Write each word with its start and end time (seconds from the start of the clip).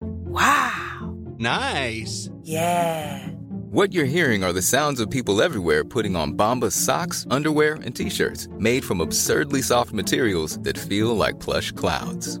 Wow. 0.00 1.16
Nice. 1.38 2.30
Yeah. 2.42 3.28
What 3.70 3.92
you're 3.92 4.06
hearing 4.06 4.44
are 4.44 4.52
the 4.52 4.62
sounds 4.62 4.98
of 4.98 5.10
people 5.10 5.42
everywhere 5.42 5.84
putting 5.84 6.16
on 6.16 6.32
Bombas 6.32 6.72
socks, 6.72 7.26
underwear, 7.30 7.74
and 7.74 7.94
t-shirts 7.94 8.48
made 8.58 8.84
from 8.84 9.00
absurdly 9.00 9.62
soft 9.62 9.92
materials 9.92 10.58
that 10.60 10.78
feel 10.78 11.14
like 11.14 11.38
plush 11.38 11.72
clouds. 11.72 12.40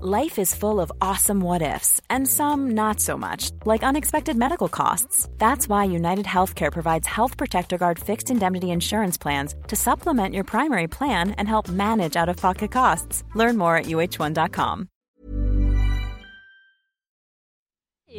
Life 0.00 0.38
is 0.38 0.54
full 0.54 0.78
of 0.80 0.92
awesome 1.00 1.40
what 1.40 1.60
ifs, 1.60 2.00
and 2.08 2.28
some 2.28 2.70
not 2.70 3.00
so 3.00 3.18
much, 3.18 3.50
like 3.64 3.82
unexpected 3.82 4.36
medical 4.36 4.68
costs. 4.68 5.28
That's 5.38 5.68
why 5.68 5.86
United 5.86 6.24
Healthcare 6.24 6.70
provides 6.70 7.08
Health 7.08 7.36
Protector 7.36 7.78
Guard 7.78 7.98
fixed 7.98 8.30
indemnity 8.30 8.70
insurance 8.70 9.18
plans 9.18 9.56
to 9.66 9.74
supplement 9.74 10.34
your 10.36 10.44
primary 10.44 10.86
plan 10.86 11.32
and 11.32 11.48
help 11.48 11.68
manage 11.68 12.14
out 12.14 12.28
of 12.28 12.36
pocket 12.36 12.70
costs. 12.70 13.24
Learn 13.34 13.56
more 13.56 13.76
at 13.76 13.86
uh1.com. 13.86 14.86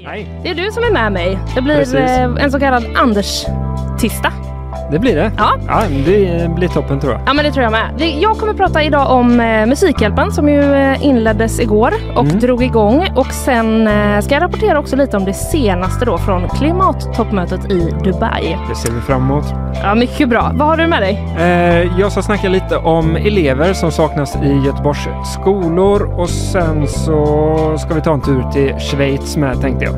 Nej, 0.03 0.39
Det 0.43 0.49
är 0.49 0.55
du 0.55 0.71
som 0.71 0.83
är 0.83 0.91
med 0.91 1.11
mig. 1.11 1.39
Det 1.55 1.61
blir 1.61 1.75
Precis. 1.75 1.93
eh, 1.93 2.23
en 2.23 2.51
så 2.51 2.59
kallad 2.59 2.97
Anders-tista. 2.97 4.33
Det 4.91 4.99
blir 4.99 5.15
det. 5.15 5.31
Ja. 5.37 5.49
ja 5.67 5.81
det 6.05 6.49
blir 6.55 6.67
toppen 6.67 6.99
tror 6.99 7.13
jag. 7.13 7.21
Ja 7.25 7.33
men 7.33 7.45
det 7.45 7.51
tror 7.51 7.63
jag 7.63 7.71
med. 7.71 8.01
Jag 8.21 8.37
kommer 8.37 8.53
prata 8.53 8.83
idag 8.83 9.11
om 9.11 9.39
eh, 9.39 9.65
Musikhjälpen 9.65 10.31
som 10.31 10.49
ju 10.49 10.73
eh, 10.73 11.05
inleddes 11.05 11.59
igår 11.59 11.93
och 12.15 12.25
Mm. 12.25 12.39
drog 12.39 12.63
igång. 12.63 13.07
Och 13.15 13.25
sen 13.31 13.87
eh, 13.87 14.19
ska 14.21 14.33
jag 14.35 14.43
rapportera 14.43 14.79
också 14.79 14.95
lite 14.95 15.17
om 15.17 15.25
det 15.25 15.33
senaste 15.33 16.05
då 16.05 16.17
från 16.17 16.49
klimattoppmötet 16.49 17.71
i 17.71 17.93
Dubai. 18.03 18.57
Det 18.69 18.75
ser 18.75 18.91
vi 18.91 19.01
fram 19.01 19.21
emot. 19.21 19.45
Ja 19.83 19.95
mycket 19.95 20.29
bra. 20.29 20.51
Vad 20.53 20.67
har 20.67 20.77
du 20.77 20.87
med 20.87 21.01
dig? 21.01 21.23
Jag 21.99 22.11
ska 22.11 22.21
snacka 22.21 22.49
lite 22.49 22.77
om 22.77 23.15
elever 23.15 23.73
som 23.73 23.91
saknas 23.91 24.35
i 24.35 24.61
Göteborgs 24.65 25.07
skolor 25.33 26.19
och 26.19 26.29
sen 26.29 26.87
så 26.87 27.75
ska 27.79 27.93
vi 27.93 28.01
ta 28.01 28.13
en 28.13 28.21
tur 28.21 28.43
till 28.53 28.75
Schweiz 28.79 29.37
med 29.37 29.61
tänkte 29.61 29.85
jag. 29.85 29.93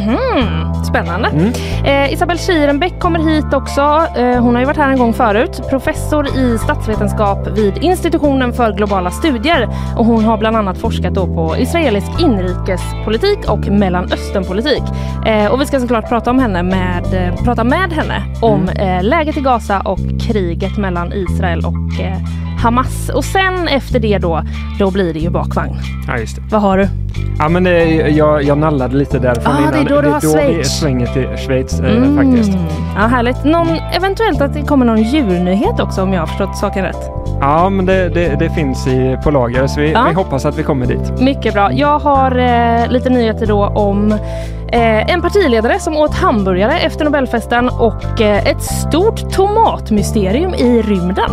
Mhm, 0.00 0.84
spännande. 0.84 1.28
Mm. 1.28 2.12
Isabelle 2.12 2.38
Schierenbeck 2.40 3.00
kommer 3.00 3.18
hit 3.18 3.54
också. 3.54 4.06
Eh, 4.16 4.42
hon 4.42 4.54
har 4.54 4.62
ju 4.62 4.66
varit 4.66 4.76
här 4.76 4.90
en 4.90 4.98
gång 4.98 5.12
förut. 5.12 5.60
Professor 5.70 6.26
i 6.26 6.58
statsvetenskap 6.58 7.48
vid 7.48 7.78
institutionen 7.78 8.52
för 8.52 8.72
globala 8.72 9.10
studier. 9.10 9.68
Och 9.96 10.04
hon 10.04 10.24
har 10.24 10.38
bland 10.38 10.56
annat 10.56 10.78
forskat 10.78 11.14
då 11.14 11.26
på 11.26 11.56
israelisk 11.58 12.20
inrikespolitik 12.20 13.38
och 13.48 13.68
mellanösternpolitik. 13.68 14.82
Eh, 15.26 15.52
och 15.52 15.60
vi 15.60 15.66
ska 15.66 15.80
såklart 15.80 16.08
prata 16.08 16.30
om 16.30 16.38
henne 16.38 16.62
med, 16.62 17.34
prata 17.44 17.64
med 17.64 17.92
henne 17.92 18.22
om 18.42 18.68
eh, 18.68 19.02
läget 19.02 19.36
i 19.36 19.40
Gaza 19.40 19.80
och 19.80 19.98
kriget 20.20 20.76
mellan 20.76 21.12
Israel 21.12 21.58
och 21.64 21.74
Hamas. 22.66 23.08
Och 23.08 23.24
sen 23.24 23.68
efter 23.68 23.98
det 24.00 24.18
då, 24.18 24.42
då 24.78 24.90
blir 24.90 25.14
det 25.14 25.20
ju 25.20 25.30
bakvagn. 25.30 25.76
Ja, 26.08 26.18
just 26.18 26.36
det. 26.36 26.42
Vad 26.50 26.60
har 26.60 26.78
du? 26.78 26.88
Ja, 27.38 27.48
men 27.48 27.64
det, 27.64 27.84
jag, 28.08 28.42
jag 28.42 28.58
nallade 28.58 28.96
lite 28.96 29.18
därifrån 29.18 29.52
Ah, 29.52 29.70
det 29.70 29.76
är 29.78 29.80
innan. 29.80 29.92
då 29.94 30.00
du 30.00 30.08
har 30.08 30.20
vi 30.20 30.28
Schweiz. 30.28 30.78
svänger 30.80 31.06
till 31.06 31.28
Schweiz 31.46 31.80
eh, 31.80 31.96
Mm. 31.96 32.16
faktiskt. 32.16 32.58
Ja, 32.96 33.00
härligt. 33.06 33.44
Någon, 33.44 33.68
eventuellt 33.92 34.40
att 34.40 34.54
det 34.54 34.62
kommer 34.62 34.86
någon 34.86 35.02
djurnyhet 35.02 35.80
också 35.80 36.02
om 36.02 36.12
jag 36.12 36.20
har 36.20 36.26
förstått 36.26 36.56
saken 36.56 36.84
rätt. 36.84 37.10
Ja, 37.40 37.68
men 37.70 37.86
det, 37.86 38.08
det, 38.08 38.36
det 38.38 38.50
finns 38.50 38.86
i, 38.86 39.18
på 39.24 39.30
lager 39.30 39.66
så 39.66 39.80
vi, 39.80 39.92
Ja. 39.92 40.04
vi 40.08 40.14
hoppas 40.14 40.44
att 40.44 40.58
vi 40.58 40.62
kommer 40.62 40.86
dit. 40.86 41.20
Mycket 41.20 41.54
bra. 41.54 41.72
Jag 41.72 41.98
har 41.98 42.38
eh, 42.38 42.88
lite 42.90 43.10
nyheter 43.10 43.46
då 43.46 43.66
om 43.66 44.14
eh, 44.72 45.12
en 45.12 45.22
partiledare 45.22 45.78
som 45.80 45.96
åt 45.96 46.14
hamburgare 46.14 46.78
efter 46.78 47.04
Nobelfesten 47.04 47.68
och 47.68 48.20
eh, 48.20 48.46
ett 48.46 48.62
stort 48.62 49.30
tomatmysterium 49.32 50.54
i 50.54 50.82
rymden 50.82 51.30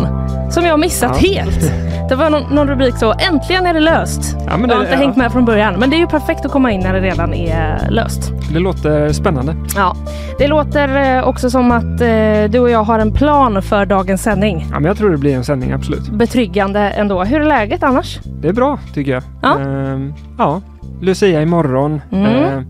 som 0.50 0.64
jag 0.64 0.80
missat 0.80 1.18
Ja. 1.22 1.28
helt. 1.42 1.72
Det 2.08 2.14
var 2.14 2.30
någon, 2.30 2.42
någon 2.54 2.68
rubrik 2.68 2.96
så 2.96 3.14
äntligen 3.32 3.66
är 3.66 3.74
det 3.74 3.80
löst. 3.80 4.36
Ja, 4.46 4.56
men 4.56 4.70
jag 4.70 4.76
har 4.76 4.82
det- 4.84 4.88
inte 4.88 4.98
ja. 5.00 5.04
hängt 5.06 5.16
med 5.16 5.32
från 5.32 5.44
början 5.44 5.74
men 5.78 5.90
det 5.90 5.96
är 5.96 5.98
ju 5.98 6.06
perfekt 6.06 6.44
att 6.44 6.52
komma 6.52 6.70
in 6.72 6.80
när 6.80 6.92
det 6.94 7.00
redan 7.00 7.34
är 7.34 7.86
löst. 7.90 8.32
Det 8.52 8.58
låter 8.58 9.12
spännande. 9.12 9.56
Ja, 9.76 9.96
det 10.38 10.46
låter 10.48 11.16
eh, 11.18 11.28
också 11.28 11.50
som 11.50 11.72
att 11.72 11.84
eh, 12.00 12.50
du 12.50 12.58
och 12.58 12.70
jag 12.70 12.82
har 12.84 12.98
en 12.98 13.12
plan 13.12 13.62
för 13.62 13.86
dagens 13.86 14.22
sändning. 14.22 14.66
Ja, 14.70 14.74
men 14.74 14.84
jag 14.84 14.96
tror 14.96 15.10
det 15.10 15.18
blir 15.18 15.34
en 15.34 15.44
sändning, 15.44 15.72
absolut. 15.72 16.08
Betryggande 16.08 16.80
ändå. 16.80 17.24
Hur 17.24 17.40
är 17.40 17.44
läget 17.46 17.82
annars? 17.82 18.18
Det 18.24 18.48
är 18.48 18.52
bra 18.52 18.78
tycker 18.94 19.12
jag. 19.12 19.22
Ja. 19.42 19.58
Ehm, 19.60 20.14
ja. 20.38 20.60
Lucia 21.00 21.42
imorgon. 21.42 22.00
Mm. 22.12 22.26
Ehm, 22.26 22.66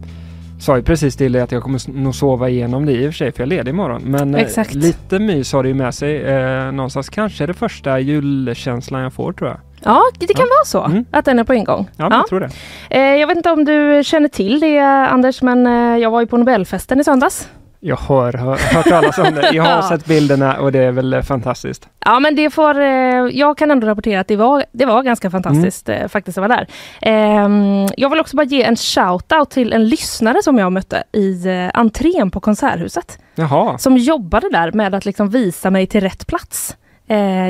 sa 0.65 0.77
ju 0.77 0.83
precis 0.83 1.17
till 1.17 1.33
dig 1.33 1.43
att 1.43 1.53
jag 1.53 1.63
kommer 1.63 2.01
nog 2.03 2.15
sova 2.15 2.49
igenom 2.49 2.87
det 2.87 2.93
i 2.93 3.09
och 3.09 3.13
för 3.13 3.17
sig 3.17 3.33
för 3.33 3.41
jag 3.41 3.47
är 3.47 3.57
ledig 3.57 3.71
imorgon. 3.71 4.03
Men 4.05 4.35
eh, 4.35 4.49
lite 4.71 5.19
mys 5.19 5.53
har 5.53 5.63
det 5.63 5.69
ju 5.69 5.75
med 5.75 5.95
sig 5.95 6.23
eh, 6.23 6.73
någonstans. 6.73 7.09
Kanske 7.09 7.45
är 7.45 7.49
det 7.49 7.55
första 7.55 7.99
julkänslan 8.01 9.01
jag 9.03 9.13
får 9.13 9.33
tror 9.33 9.51
jag. 9.51 9.59
Ja, 9.85 10.03
det 10.19 10.27
kan 10.35 10.47
vara 10.47 10.65
så 10.67 10.85
Mm. 10.85 11.05
att 11.11 11.25
den 11.25 11.39
är 11.39 11.45
på 11.45 11.55
ingång. 11.55 11.91
Ja, 11.97 12.09
men 12.09 12.19
jag 12.19 12.27
tror 12.29 12.41
det. 12.41 12.51
Eh, 12.91 13.01
jag 13.17 13.27
vet 13.27 13.37
inte 13.37 13.51
om 13.51 13.65
du 13.65 14.03
känner 14.05 14.29
till 14.29 14.61
det 14.61 14.79
Anders, 15.09 15.43
men 15.43 15.67
eh, 15.67 15.97
jag 16.03 16.11
var 16.11 16.21
ju 16.21 16.27
på 16.27 16.37
Nobelfesten 16.37 17.01
i 17.01 17.05
söndags. 17.05 17.49
Jag 17.87 17.97
har 17.97 18.33
hör, 18.33 18.75
hört 18.75 18.87
talas 18.89 19.19
om 19.19 19.35
det. 19.35 19.51
Jag 19.53 19.63
har 19.63 19.83
sett 19.89 20.07
bilderna 20.07 20.57
och 20.61 20.73
det 20.73 20.79
är 20.79 20.93
väl 20.93 21.13
eh, 21.15 21.23
fantastiskt. 21.23 21.89
Ja, 22.05 22.21
men 22.21 22.37
det 22.37 22.51
får, 22.51 22.81
eh, 22.81 22.87
jag 23.33 23.59
kan 23.59 23.71
ändå 23.71 23.87
rapportera 23.87 24.21
att 24.21 24.29
det 24.29 24.37
var, 24.37 24.65
det 24.73 24.85
var 24.87 25.03
ganska 25.03 25.31
fantastiskt 25.31 25.89
Mm. 25.89 26.03
eh, 26.03 26.09
faktiskt 26.09 26.39
att 26.39 26.49
vara 26.49 26.57
där. 26.57 26.67
Ehm, 27.03 27.87
jag 27.97 28.11
vill 28.11 28.21
också 28.21 28.37
bara 28.37 28.47
ge 28.47 28.63
en 28.63 28.75
shout-out 28.77 29.45
till 29.51 29.73
en 29.73 29.89
lyssnare 29.89 30.43
som 30.43 30.59
jag 30.59 30.73
mötte 30.73 31.03
i 31.13 31.49
entrén 31.75 32.31
på 32.31 32.41
Konserthuset. 32.41 33.19
Jaha. 33.35 33.79
Som 33.79 33.97
jobbade 33.97 34.49
där 34.53 34.73
med 34.73 34.95
att 34.95 35.05
liksom 35.05 35.29
visa 35.31 35.71
mig 35.71 35.87
till 35.87 36.01
rätt 36.01 36.27
plats. 36.27 36.77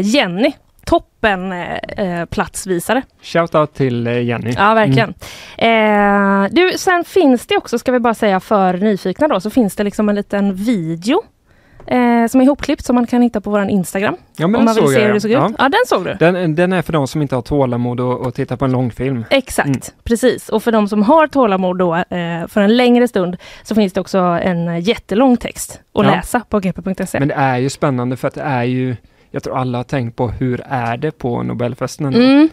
Jenny, 0.02 0.52
toppen 0.86 1.52
eh, 1.52 1.74
eh, 1.96 2.24
platsvisare. 2.26 3.02
Shoutout 3.22 3.74
till 3.74 4.06
eh, 4.06 4.22
Jenny. 4.22 4.54
Ja, 4.56 4.74
verkligen. 4.74 5.14
Eh, 5.58 6.48
du, 6.50 6.72
sen 6.78 7.04
finns 7.04 7.46
det 7.46 7.56
också, 7.56 7.78
ska 7.78 7.92
vi 7.92 8.00
bara 8.00 8.14
säga 8.14 8.40
för 8.40 8.74
nyfikna 8.74 9.28
då, 9.28 9.40
så 9.40 9.50
finns 9.50 9.76
det 9.76 9.84
liksom 9.84 10.08
en 10.08 10.14
liten 10.14 10.54
video 10.54 11.22
eh, 11.86 12.26
som 12.30 12.40
är 12.40 12.44
ihopklippt 12.44 12.84
som 12.84 12.94
man 12.94 13.06
kan 13.06 13.22
hitta 13.22 13.40
på 13.40 13.50
vår 13.50 13.68
Instagram. 13.68 14.16
Ja, 14.36 14.46
men 14.46 14.58
om 14.58 14.64
man 14.64 14.74
vill 14.74 14.88
se 14.88 15.00
jag, 15.00 15.06
hur 15.06 15.14
det 15.14 15.20
såg 15.20 15.30
ja. 15.30 15.48
ut. 15.50 15.56
Ja, 15.58 15.64
den 15.68 15.80
såg 15.86 16.04
du. 16.04 16.14
Den, 16.14 16.54
den 16.54 16.72
är 16.72 16.82
för 16.82 16.92
de 16.92 17.06
som 17.08 17.22
inte 17.22 17.34
har 17.34 17.42
tålamod 17.42 18.00
att 18.00 18.34
titta 18.34 18.56
på 18.56 18.64
en 18.64 18.72
långfilm. 18.72 19.24
Exakt, 19.30 19.66
Mm. 19.68 19.80
precis. 20.04 20.48
Och 20.48 20.62
för 20.62 20.72
de 20.72 20.88
som 20.88 21.02
har 21.02 21.26
tålamod 21.26 21.78
då 21.78 21.94
eh, 21.94 22.46
för 22.48 22.60
en 22.60 22.76
längre 22.76 23.08
stund 23.08 23.36
så 23.62 23.74
finns 23.74 23.92
det 23.92 24.00
också 24.00 24.18
en 24.18 24.80
jättelång 24.80 25.36
text 25.36 25.80
att 25.94 26.04
Ja. 26.04 26.10
läsa 26.10 26.40
på 26.40 26.60
gp.se. 26.60 27.18
Men 27.18 27.28
det 27.28 27.34
är 27.34 27.58
ju 27.58 27.70
spännande 27.70 28.16
för 28.16 28.28
att 28.28 28.34
det 28.34 28.42
är 28.42 28.62
ju, 28.64 28.96
jag 29.34 29.42
tror 29.42 29.56
alla 29.58 29.78
har 29.78 29.84
tänkt 29.84 30.16
på 30.16 30.28
hur 30.28 30.60
är 30.68 30.96
det 30.96 31.10
på 31.18 31.42
Nobelfesten 31.42 32.06
ändå, 32.06 32.18
Mm, 32.20 32.48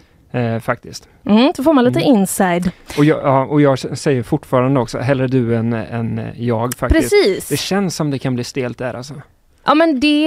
eh, 0.55 0.59
faktiskt. 0.61 1.07
mm, 1.25 1.51
så 1.55 1.63
får 1.63 1.73
man 1.73 1.83
lite 1.83 1.99
Mm. 1.99 2.15
inside. 2.19 2.71
Och 2.97 3.05
jag, 3.05 3.19
ja, 3.23 3.45
och 3.45 3.61
jag 3.61 3.79
säger 3.79 4.23
fortfarande 4.23 4.79
också, 4.79 4.97
hellre 4.97 5.27
du 5.27 5.55
än, 5.55 5.73
än 5.73 6.21
jag 6.35 6.73
faktiskt. 6.73 7.09
Precis. 7.11 7.49
Det 7.49 7.57
känns 7.57 7.95
som 7.95 8.11
det 8.11 8.19
kan 8.19 8.35
bli 8.35 8.43
stelt 8.43 8.77
där 8.77 8.93
alltså. 8.93 9.13
Ja 9.65 9.73
men 9.75 9.99
det, 9.99 10.25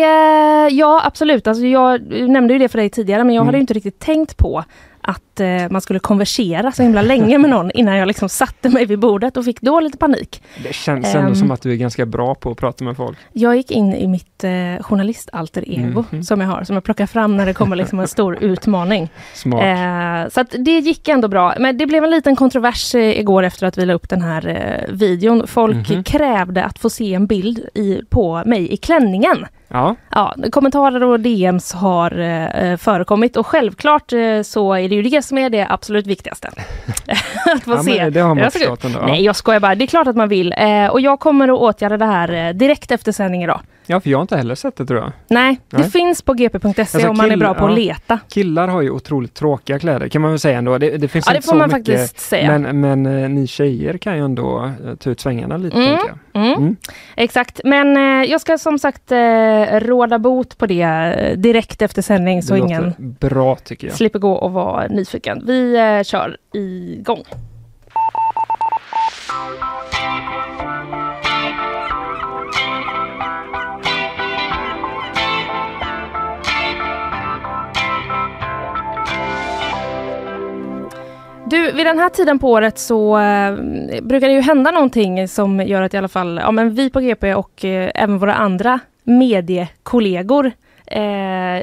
ja 0.70 1.02
absolut. 1.04 1.46
Alltså 1.46 1.64
jag 1.66 2.02
nämnde 2.30 2.52
ju 2.52 2.58
det 2.58 2.68
för 2.68 2.78
dig 2.78 2.90
tidigare 2.90 3.24
men 3.24 3.34
jag 3.34 3.40
Mm. 3.42 3.46
hade 3.48 3.58
inte 3.58 3.74
riktigt 3.74 3.98
tänkt 3.98 4.36
på 4.36 4.64
att 5.04 5.40
eh, 5.40 5.46
man 5.70 5.80
skulle 5.80 5.98
konversera 5.98 6.72
så 6.72 6.82
himla 6.82 7.02
länge 7.02 7.38
med 7.38 7.50
någon 7.50 7.70
innan 7.70 7.96
jag 7.96 8.06
liksom 8.08 8.28
satte 8.28 8.68
mig 8.68 8.86
vid 8.86 8.98
bordet 8.98 9.36
och 9.36 9.44
fick 9.44 9.60
då 9.60 9.80
lite 9.80 9.98
panik. 9.98 10.42
Det 10.62 10.74
känns 10.74 11.14
ändå 11.14 11.28
Ehm. 11.28 11.34
som 11.34 11.50
att 11.50 11.62
du 11.62 11.72
är 11.72 11.76
ganska 11.76 12.06
bra 12.06 12.34
på 12.34 12.50
att 12.50 12.56
prata 12.58 12.84
med 12.84 12.96
folk. 12.96 13.18
Jag 13.32 13.56
gick 13.56 13.70
in 13.70 13.94
i 13.94 14.06
mitt 14.06 14.44
eh, 14.44 14.50
journalistalter 14.82 15.64
ego 15.70 16.04
Mhm. 16.10 16.22
som 16.22 16.40
jag 16.40 16.48
har, 16.48 16.64
som 16.64 16.74
jag 16.76 16.84
plockar 16.84 17.06
fram 17.06 17.36
när 17.36 17.46
det 17.46 17.54
kommer 17.54 17.76
liksom 17.76 18.00
en 18.00 18.08
stor 18.08 18.38
utmaning. 18.44 19.08
Smart. 19.34 19.64
Eh, 19.64 20.30
så 20.30 20.56
det 20.58 20.78
gick 20.78 21.08
ändå 21.08 21.28
bra. 21.28 21.54
Men 21.58 21.78
det 21.78 21.86
blev 21.86 22.04
en 22.04 22.10
liten 22.10 22.36
kontrovers 22.36 22.94
eh, 22.94 23.18
igår 23.20 23.42
efter 23.42 23.66
att 23.66 23.78
vi 23.78 23.86
la 23.86 23.92
upp 23.94 24.08
den 24.08 24.22
här 24.22 24.48
eh, 24.88 24.94
videon. 24.94 25.46
Folk 25.46 25.88
Mhm. 25.90 26.04
krävde 26.04 26.64
att 26.64 26.78
få 26.78 26.90
se 26.90 27.14
en 27.14 27.26
bild 27.26 27.58
i, 27.74 28.00
på 28.10 28.42
mig 28.46 28.72
i 28.72 28.76
klänningen. 28.76 29.46
Ja, 29.75 29.97
Ja, 30.11 30.35
kommentarer 30.53 31.03
och 31.03 31.21
DMs 31.21 31.73
har 31.73 32.19
eh, 32.19 32.76
förekommit 32.76 33.37
och 33.37 33.47
självklart 33.47 34.12
eh, 34.12 34.43
så 34.43 34.73
är 34.73 34.88
det 34.88 34.94
ju 34.94 35.03
det 35.03 35.23
som 35.23 35.38
är 35.38 35.50
det 35.50 35.67
absolut 35.71 36.06
viktigaste. 36.06 36.49
att 37.55 37.65
få 37.65 37.71
ja 37.71 37.82
se. 37.82 38.11
det 38.11 38.21
har 38.21 38.29
man 38.29 38.38
Jag 38.38 38.53
förstått 38.53 38.85
ändå. 38.85 39.00
Nej, 39.06 39.25
jag 39.25 39.37
skojar 39.37 39.61
bara. 39.61 39.75
Det 39.75 39.85
är 39.85 39.87
klart 39.87 40.06
att 40.06 40.17
man 40.17 40.29
vill. 40.29 40.55
Eh, 40.59 40.87
och 40.87 41.00
jag 41.00 41.21
kommer 41.21 41.49
att 41.49 41.59
åtgärda 41.59 41.97
det 41.97 42.05
här 42.05 42.32
eh, 42.32 42.55
direkt 42.55 42.91
efter 42.91 43.12
sändning 43.12 43.44
idag. 43.44 43.61
Ja, 43.86 44.00
för 44.00 44.10
jag 44.10 44.19
har 44.19 44.22
inte 44.22 44.36
heller 44.36 44.54
sett 44.54 44.76
det 44.76 44.86
tror 44.86 45.00
jag. 45.00 45.12
Nej, 45.28 45.60
det 45.70 45.78
Nej. 45.78 45.90
finns 45.90 46.22
på 46.22 46.32
gp.se 46.34 46.69
Alltså, 46.81 47.08
om 47.08 47.16
man 47.16 47.31
är 47.31 47.36
bra 47.36 47.54
på 47.54 47.66
att 47.66 47.75
leta. 47.75 48.19
Killar 48.28 48.69
har 48.69 48.82
ju 48.82 48.90
otroligt 48.90 49.34
tråkiga 49.34 49.78
kläder 49.78 50.08
kan 50.08 50.22
man 50.22 50.31
väl 50.31 50.38
säga 50.40 50.58
ändå. 50.58 50.78
Det, 50.78 50.96
det 50.96 51.08
finns 51.08 51.26
Ja, 51.26 51.32
det 51.32 51.36
inte 51.36 51.46
får 51.46 51.52
så 51.52 51.58
man 51.58 51.69
mycket. 51.78 52.00
faktiskt 52.00 52.20
säga. 52.20 52.58
Men, 52.58 52.81
men 52.81 53.06
eh, 53.22 53.28
ni 53.28 53.46
tjejer 53.46 53.98
kan 53.98 54.16
ju 54.16 54.25
ändå 54.25 54.64
eh, 54.86 54.94
ta 54.94 55.10
ut 55.10 55.20
svängarna 55.20 55.56
lite 55.56 55.76
Mm. 55.76 55.90
jag. 56.32 56.42
Mm. 56.42 56.52
Mm. 56.58 56.76
Exakt, 57.16 57.60
men 57.64 57.96
eh, 57.96 58.31
jag 58.31 58.40
ska 58.40 58.58
som 58.58 58.78
sagt 58.78 59.12
råda 59.72 60.19
bot 60.19 60.58
på 60.58 60.66
det 60.66 61.34
direkt 61.37 61.82
efter 61.82 62.02
sändning 62.02 62.42
så 62.42 62.54
det 62.54 62.60
ingen 62.60 62.94
bra 62.98 63.56
tycker 63.56 63.87
jag. 63.87 63.96
slipper 63.96 64.19
gå 64.19 64.32
och 64.32 64.52
vara 64.52 64.87
nyfiken. 64.87 65.42
Vi 65.46 65.76
kör 66.04 66.37
igång. 66.52 67.22
Du, 81.54 81.72
vid 81.72 81.86
den 81.86 81.98
här 81.98 82.08
tiden 82.08 82.38
på 82.38 82.50
året 82.50 82.78
så 82.78 83.18
eh, 83.18 83.54
brukar 84.02 84.28
det 84.28 84.34
ju 84.34 84.40
hända 84.40 84.70
någonting 84.70 85.28
som 85.28 85.60
gör 85.60 85.82
att 85.82 85.94
i 85.94 85.96
alla 85.96 86.08
fall 86.08 86.40
ja, 86.42 86.50
men 86.50 86.74
vi 86.74 86.90
på 86.90 87.00
GP 87.00 87.34
och 87.34 87.64
eh, 87.64 87.90
även 87.94 88.18
våra 88.18 88.34
andra 88.34 88.80
mediekollegor 89.04 90.52
eh, 90.86 91.62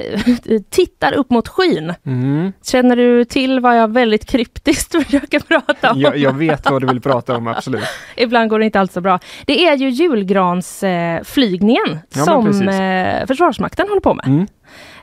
tittar 0.70 1.12
upp 1.12 1.30
mot 1.30 1.48
skyn. 1.48 1.94
Mm. 2.06 2.52
Känner 2.64 2.96
du 2.96 3.24
till 3.24 3.60
vad 3.60 3.78
jag 3.78 3.92
väldigt 3.92 4.26
kryptiskt 4.26 4.92
försöker 5.04 5.40
prata 5.40 5.92
om? 5.92 6.00
Jag, 6.00 6.16
jag 6.16 6.32
vet 6.32 6.70
vad 6.70 6.82
du 6.82 6.86
vill 6.86 7.00
prata 7.00 7.36
om, 7.36 7.46
absolut. 7.46 7.84
Ibland 8.16 8.50
går 8.50 8.58
det 8.58 8.64
inte 8.64 8.80
alls 8.80 8.92
så 8.92 9.00
bra. 9.00 9.18
Det 9.46 9.66
är 9.66 9.76
ju 9.76 9.88
julgransflygningen 9.88 11.92
eh, 11.92 11.98
Ja, 12.14 12.24
som 12.24 12.68
eh, 12.68 13.26
Försvarsmakten 13.26 13.88
håller 13.88 14.00
på 14.00 14.14
med. 14.14 14.26
Mm. 14.26 14.46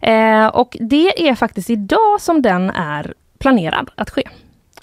Eh, 0.02 0.48
och 0.48 0.78
det 0.80 1.30
är 1.30 1.36
faktiskt 1.36 1.70
idag 1.70 2.22
som 2.22 2.42
den 2.42 2.70
är 2.70 3.14
planerad 3.40 3.90
att 3.96 4.10
ske. 4.10 4.24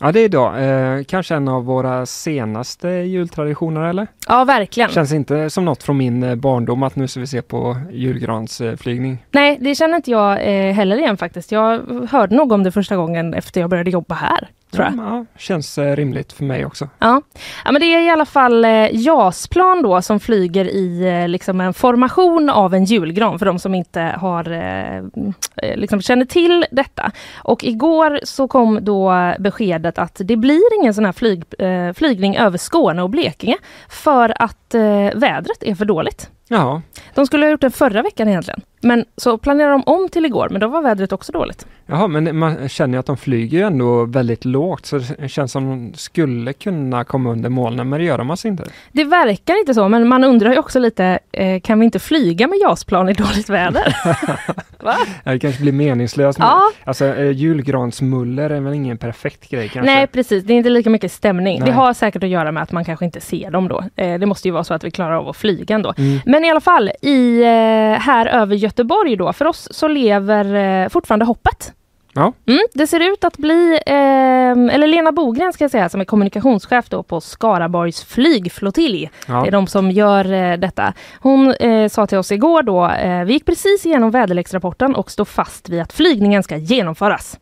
Ja, 0.01 0.13
det 0.13 0.21
är 0.21 0.25
idag. 0.25 0.65
Eh, 0.97 1.05
kanske 1.05 1.35
en 1.35 1.49
av 1.49 1.65
våra 1.65 2.07
senaste 2.07 2.89
jultraditioner, 2.89 3.81
eller? 3.81 4.07
Ja, 4.29 4.45
verkligen. 4.45 4.91
Känns 4.91 5.13
inte 5.13 5.51
som 5.51 5.65
något 5.65 5.83
från 5.83 5.97
min 5.97 6.23
eh, 6.23 6.35
barndom 6.35 6.83
att 6.83 6.97
nu 6.97 7.09
ska 7.09 7.21
vi 7.21 7.27
se 7.27 7.43
på 7.43 7.77
julgransflygning. 7.91 9.25
Nej, 9.31 9.59
det 9.61 9.75
känner 9.75 9.97
inte 9.97 10.11
jag 10.11 10.33
eh, 10.33 10.73
heller 10.73 10.97
igen 10.97 11.17
faktiskt. 11.17 11.53
Jag 11.53 11.81
hörde 12.11 12.37
nog 12.37 12.53
om 12.53 12.63
det 12.63 12.73
första 12.73 12.97
gången 12.97 13.35
efter 13.35 13.61
jag 13.61 13.71
började 13.71 13.91
jobba 13.91 14.15
här. 14.15 14.49
Tror 14.71 14.85
jag. 14.85 14.95
Ja, 14.99 15.27
känns 15.39 15.79
eh, 15.79 15.97
rimligt 15.97 16.33
för 16.33 16.45
mig 16.45 16.67
också. 16.67 16.89
Ja. 16.99 17.23
ja, 17.65 17.73
men 17.73 17.81
det 17.81 17.87
är 17.87 18.01
i 18.01 18.11
alla 18.11 18.25
fall 18.25 18.65
eh, 18.65 18.89
JAS-plan 18.93 19.83
då 19.83 20.03
som 20.03 20.21
flyger 20.21 20.65
i 20.65 21.03
eh, 21.03 21.29
liksom 21.29 21.61
en 21.61 21.75
formation 21.75 22.51
av 22.51 22.75
en 22.75 22.85
julgran 22.85 23.39
för 23.39 23.47
de 23.47 23.59
som 23.59 23.75
inte 23.75 24.01
har 24.01 24.47
liksom 25.77 26.01
känner 26.01 26.25
till 26.25 26.67
detta. 26.71 27.11
Och 27.37 27.65
igår 27.65 28.21
så 28.23 28.49
kom 28.49 28.79
då 28.83 29.35
beskedet 29.39 29.99
att 29.99 30.21
det 30.25 30.37
blir 30.37 30.81
ingen 30.81 30.95
sån 30.95 31.05
här 31.05 31.13
flyg, 31.13 31.45
flygning 31.95 32.37
över 32.37 32.59
Skåne 32.59 33.03
och 33.03 33.11
Blekinge 33.11 33.57
för 33.89 34.43
att 34.43 34.75
vädret 35.15 35.63
är 35.63 35.75
för 35.75 35.85
dåligt. 35.85 36.31
Ja, 36.49 36.83
De 37.15 37.27
skulle 37.27 37.47
ha 37.47 37.51
gjort 37.51 37.61
det 37.61 37.71
förra 37.71 38.03
veckan 38.03 38.29
egentligen. 38.29 38.61
Men 38.81 39.05
så 39.17 39.39
planerade 39.39 39.73
de 39.73 39.83
om 39.87 40.09
till 40.09 40.25
igår, 40.25 40.49
men 40.51 40.61
då 40.61 40.69
var 40.69 40.83
vädret 40.83 41.13
också 41.13 41.33
dåligt. 41.33 41.67
Jaha, 41.87 42.09
men 42.09 42.39
man 42.39 42.69
känner 42.69 42.95
ju 42.95 43.01
att 43.01 43.07
de 43.07 43.17
flyger 43.17 43.59
ju 43.59 43.65
ändå 43.65 44.05
väldigt 44.05 44.45
lågt 44.45 44.87
så 44.87 44.99
det 45.19 45.29
känns 45.29 45.53
som 45.53 45.69
de 45.69 45.99
skulle 45.99 46.53
kunna 46.53 47.05
komma 47.05 47.31
under 47.31 47.51
molnen 47.51 47.89
men 47.89 47.99
det 48.01 48.07
gör 48.07 48.19
de 48.19 48.31
alltså 48.31 48.49
inte. 48.49 48.65
Det 48.93 49.05
verkar 49.05 49.59
inte 49.59 49.75
så, 49.75 49.89
men 49.89 50.09
man 50.09 50.25
undrar 50.25 50.53
ju 50.53 50.59
också 50.59 50.79
lite, 50.79 51.19
eh, 51.33 51.61
kan 51.61 51.81
vi 51.81 51.85
inte 51.85 51.99
flyga 51.99 52.47
med 52.47 52.59
JAS-plan 52.59 53.09
i 53.09 53.13
dåligt 53.13 53.49
väder? 53.51 53.97
Va? 54.81 54.97
Det 55.25 55.39
kanske 55.39 55.63
blir 55.63 55.73
meningslöst. 55.73 56.39
Ja. 56.39 56.63
Alltså 56.85 57.05
eh, 57.05 57.31
julgransmuller 57.31 58.51
är 58.51 58.61
väl 58.61 58.75
ingen 58.75 58.99
perfekt 58.99 59.51
grej 59.51 59.69
kanske? 59.69 59.93
Nej 59.95 60.07
precis, 60.07 60.45
det 60.45 60.53
är 60.53 60.57
inte 60.57 60.71
lika 60.71 60.91
mycket 60.91 61.13
stämning. 61.13 61.59
Nej. 61.59 61.69
Det 61.69 61.75
har 61.75 61.95
säkert 61.95 62.23
att 62.23 62.29
göra 62.29 62.53
med 62.53 62.63
att 62.63 62.73
man 62.73 62.85
kanske 62.85 63.05
inte 63.05 63.21
ser 63.21 63.51
dem 63.51 63.69
då. 63.69 63.85
Eh, 63.97 64.19
det 64.19 64.27
måste 64.27 64.49
ju 64.49 64.53
vara 64.53 64.65
så 64.65 64.75
att 64.75 64.85
vi 64.85 64.91
klarar 64.91 65.15
av 65.17 65.29
att 65.29 65.37
flyga 65.37 65.75
ändå. 65.75 65.95
Mm. 65.99 66.19
Men 66.37 66.45
i 66.45 66.51
alla 66.51 66.61
fall, 66.61 66.91
i, 67.03 67.43
eh, 67.43 68.01
här 68.01 68.27
över 68.27 68.57
Göteborg 68.57 69.17
då, 69.17 69.33
för 69.33 69.45
oss 69.45 69.69
så 69.71 69.89
lever 69.89 70.55
eh, 70.55 70.89
fortfarande 70.89 71.25
hoppet. 71.25 71.73
Ja. 72.15 72.33
Mm, 72.47 72.61
det 72.75 72.87
ser 72.87 73.13
ut 73.13 73.25
att 73.25 73.37
bli, 73.37 73.79
eh, 73.87 74.75
eller 74.75 74.87
Lena 74.87 75.13
Bogren 75.13 75.53
ska 75.53 75.65
jag 75.65 75.71
säga, 75.71 75.89
som 75.89 76.01
är 76.01 76.05
kommunikationschef 76.05 76.89
då 76.89 77.03
på 77.03 77.21
Skaraborgs 77.21 78.05
flygflottilj. 78.05 79.11
Ja. 79.29 79.41
Det 79.41 79.49
är 79.49 79.53
de 79.53 79.67
som 79.67 79.91
gör 79.91 80.33
eh, 80.33 80.57
detta. 80.57 80.93
Hon 81.21 81.55
eh, 81.55 81.89
sa 81.89 82.07
till 82.07 82.19
oss 82.19 82.33
igår 82.33 82.63
då, 82.63 82.89
eh, 82.89 83.25
vi 83.25 83.33
gick 83.33 83.47
precis 83.47 83.87
igenom 83.87 84.11
väderleksrapporten 84.11 84.95
och 84.95 85.11
står 85.11 85.25
fast 85.25 85.69
vid 85.69 85.81
att 85.81 85.93
flygningen 85.93 86.43
ska 86.43 86.57
genomföras. 86.57 87.39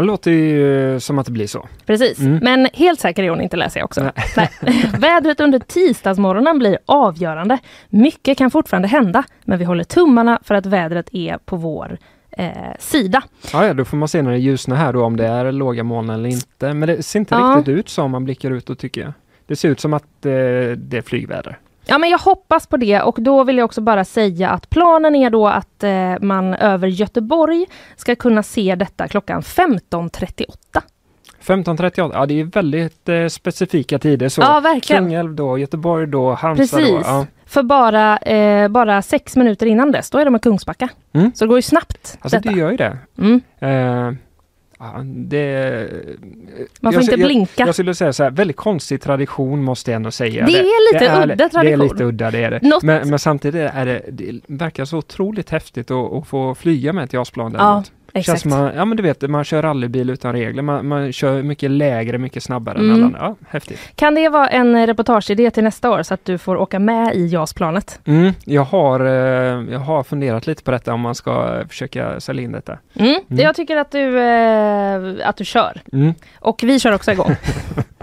Det 0.00 0.06
låter 0.06 0.30
ju 0.30 0.92
eh, 0.94 0.98
som 0.98 1.18
att 1.18 1.26
det 1.26 1.32
blir 1.32 1.46
så. 1.46 1.68
Precis, 1.86 2.18
Mm. 2.18 2.38
men 2.42 2.68
helt 2.72 3.00
säker 3.00 3.22
är 3.22 3.30
hon 3.30 3.40
inte 3.40 3.56
läser 3.56 3.80
jag 3.80 3.84
också. 3.84 4.02
Nej. 4.02 4.12
Nej. 4.36 4.90
Vädret 4.98 5.40
under 5.40 5.58
tisdagsmorgonen 5.58 6.58
blir 6.58 6.78
avgörande. 6.86 7.58
Mycket 7.88 8.38
kan 8.38 8.50
fortfarande 8.50 8.88
hända, 8.88 9.24
men 9.44 9.58
vi 9.58 9.64
håller 9.64 9.84
tummarna 9.84 10.38
för 10.42 10.54
att 10.54 10.66
vädret 10.66 11.08
är 11.12 11.38
på 11.38 11.56
vår 11.56 11.98
eh, 12.30 12.48
sida. 12.78 13.22
Ja, 13.52 13.66
ja, 13.66 13.74
då 13.74 13.84
får 13.84 13.96
man 13.96 14.08
se 14.08 14.22
när 14.22 14.30
det 14.30 14.38
ljusnar 14.38 14.76
här 14.76 14.92
då 14.92 15.04
om 15.04 15.16
det 15.16 15.26
är 15.26 15.52
låga 15.52 15.82
moln 15.84 16.10
eller 16.10 16.28
inte. 16.28 16.74
Men 16.74 16.88
det 16.88 17.02
ser 17.02 17.18
inte 17.18 17.34
Ja. 17.34 17.54
riktigt 17.58 17.74
ut 17.78 17.88
så 17.88 18.02
om 18.02 18.10
man 18.10 18.24
blickar 18.24 18.50
ut 18.50 18.70
och 18.70 18.78
tycker 18.78 19.00
jag. 19.00 19.12
Det 19.46 19.56
ser 19.56 19.68
ut 19.68 19.80
som 19.80 19.94
att 19.94 20.02
eh, 20.26 20.30
det 20.76 20.94
är 20.98 21.02
flygväder. 21.02 21.58
Ja, 21.88 21.98
men 21.98 22.10
jag 22.10 22.18
hoppas 22.18 22.66
på 22.66 22.76
det 22.76 23.00
och 23.00 23.16
då 23.20 23.44
vill 23.44 23.56
jag 23.56 23.64
också 23.64 23.80
bara 23.80 24.04
säga 24.04 24.50
att 24.50 24.70
planen 24.70 25.14
är 25.14 25.30
då 25.30 25.48
att 25.48 25.82
eh, 25.82 26.14
man 26.20 26.54
över 26.54 26.88
Göteborg 26.88 27.66
ska 27.96 28.14
kunna 28.14 28.42
se 28.42 28.74
detta 28.74 29.08
klockan 29.08 29.40
15.38. 29.42 30.46
15.38, 31.42 32.10
ja 32.14 32.26
det 32.26 32.40
är 32.40 32.44
väldigt 32.44 33.08
eh, 33.08 33.26
specifika 33.26 33.98
tider 33.98 34.28
så. 34.28 34.40
Ja, 34.40 34.60
verkligen. 34.60 35.02
Kungälv 35.02 35.34
då, 35.34 35.58
Göteborg 35.58 36.06
då, 36.06 36.32
Halmstad 36.32 36.80
Precis. 36.80 36.94
då. 36.94 37.02
Ja. 37.04 37.26
För 37.46 37.62
bara, 37.62 38.16
eh, 38.18 38.68
bara 38.68 39.02
sex 39.02 39.36
minuter 39.36 39.66
innan 39.66 39.92
dess, 39.92 40.10
då 40.10 40.18
är 40.18 40.24
de 40.24 40.36
i 40.36 40.38
Kungsbacka. 40.38 40.88
Mm. 41.12 41.32
Så 41.34 41.44
det 41.44 41.48
går 41.48 41.58
ju 41.58 41.62
snabbt. 41.62 42.18
Alltså 42.20 42.36
detta. 42.36 42.50
det 42.50 42.58
gör 42.58 42.70
ju 42.70 42.76
det. 42.76 42.98
Mm. 43.18 44.16
Ja, 44.78 45.02
det 45.04 45.88
Man 46.80 46.92
får 46.92 47.02
jag, 47.02 47.02
inte 47.02 47.20
jag, 47.20 47.28
blinka. 47.28 47.66
Jag 47.66 47.74
skulle 47.74 47.94
säga 47.94 48.12
så 48.12 48.22
här, 48.22 48.30
väldigt 48.30 48.56
konstig 48.56 49.02
tradition 49.02 49.64
måste 49.64 49.90
jag 49.90 49.96
ändå 49.96 50.10
säga. 50.10 50.46
Det 50.46 50.58
är 50.58 50.92
lite 50.92 51.04
udda 51.22 51.36
Det 51.36 51.44
är 51.44 51.48
tradition. 51.48 51.88
lite 51.88 52.04
udda, 52.04 52.30
det 52.30 52.38
är 52.44 52.50
det. 52.50 52.80
Men, 52.82 53.08
men 53.08 53.18
samtidigt 53.18 53.70
är 53.74 53.86
det, 53.86 54.02
det 54.12 54.40
verkar 54.46 54.84
så 54.84 54.98
otroligt 54.98 55.50
häftigt 55.50 55.90
att, 55.90 56.12
att 56.12 56.26
få 56.26 56.54
flyga 56.54 56.92
med 56.92 57.04
ett 57.04 57.12
JAS-plan. 57.12 57.54
Ja. 57.58 57.84
Exakt. 58.18 58.44
man, 58.44 58.72
ja 58.76 58.84
men 58.84 58.96
du 58.96 59.02
vet, 59.02 59.22
man 59.30 59.44
kör 59.44 59.62
rallybil 59.62 60.10
utan 60.10 60.32
regler. 60.32 60.62
Man, 60.62 60.88
man 60.88 61.12
kör 61.12 61.42
mycket 61.42 61.70
lägre, 61.70 62.18
mycket 62.18 62.42
snabbare 62.42 62.78
Mm. 62.78 62.90
än 62.90 62.94
alla 62.96 63.04
andra. 63.06 63.18
Ja, 63.20 63.36
häftigt. 63.48 63.78
Kan 63.94 64.14
det 64.14 64.28
vara 64.28 64.48
en 64.48 64.86
reportageidé 64.86 65.50
till 65.50 65.64
nästa 65.64 65.90
år 65.90 66.02
så 66.02 66.14
att 66.14 66.24
du 66.24 66.38
får 66.38 66.56
åka 66.56 66.78
med 66.78 67.14
i 67.14 67.26
JAS-planet? 67.26 68.00
Mm, 68.04 68.32
jag, 68.44 68.62
har, 68.64 69.00
eh, 69.00 69.72
jag 69.72 69.78
har 69.78 70.02
funderat 70.02 70.46
lite 70.46 70.62
på 70.62 70.70
detta 70.70 70.94
om 70.94 71.00
man 71.00 71.14
ska 71.14 71.58
eh, 71.60 71.66
försöka 71.66 72.20
sälja 72.20 72.42
in 72.42 72.52
detta. 72.52 72.78
Mm. 72.94 73.08
Mm. 73.08 73.22
Jag 73.28 73.54
tycker 73.56 73.76
att 73.76 73.90
du, 73.90 74.20
eh, 74.20 75.28
att 75.28 75.36
du 75.36 75.44
kör. 75.44 75.80
Mm. 75.92 76.14
Och 76.40 76.60
vi 76.62 76.80
kör 76.80 76.92
också 76.94 77.12
igång. 77.12 77.36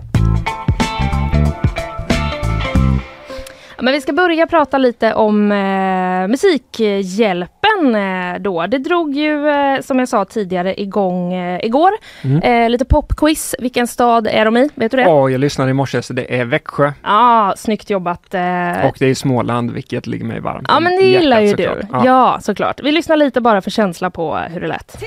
Men 3.83 3.93
vi 3.93 4.01
ska 4.01 4.13
börja 4.13 4.47
prata 4.47 4.77
lite 4.77 5.13
om 5.13 5.51
eh, 5.51 6.27
Musikhjälpen 6.27 7.95
eh, 7.95 8.39
då. 8.39 8.67
Det 8.67 8.77
drog 8.77 9.15
ju 9.15 9.49
eh, 9.49 9.81
som 9.81 9.99
jag 9.99 10.09
sa 10.09 10.25
tidigare 10.25 10.81
igång 10.81 11.33
eh, 11.33 11.65
igår. 11.65 11.91
Mm. 12.21 12.41
Eh, 12.41 12.69
lite 12.69 12.85
popquiz. 12.85 13.55
Vilken 13.59 13.87
stad 13.87 14.27
är 14.27 14.45
de 14.45 14.57
i? 14.57 14.69
Vet 14.75 14.91
du 14.91 14.97
det? 14.97 15.03
Ja, 15.03 15.09
Ja, 15.09 15.29
jag 15.29 15.39
lyssnade 15.39 15.71
i 15.71 15.73
morse 15.73 16.01
så 16.01 16.13
det 16.13 16.39
är 16.39 16.45
Växjö 16.45 16.91
ah, 17.01 17.53
snyggt 17.55 17.89
jobbat. 17.89 18.33
Eh, 18.33 18.85
och 18.85 18.95
det 18.99 19.05
är 19.05 19.15
Småland 19.15 19.71
vilket 19.71 20.07
ligger 20.07 20.25
mig 20.25 20.39
varmt 20.39 20.65
Ja 20.67 20.79
men 20.79 20.95
det 20.95 21.05
gillar 21.05 21.41
ju 21.41 21.53
du. 21.53 21.63
såklart. 21.63 22.05
Ja. 22.05 22.39
såklart. 22.41 22.79
Vi 22.83 22.91
lyssnar 22.91 23.15
lite 23.15 23.41
bara 23.41 23.61
för 23.61 23.71
känsla 23.71 24.09
på 24.09 24.35
hur 24.35 24.61
det 24.61 24.67
lät. 24.67 25.03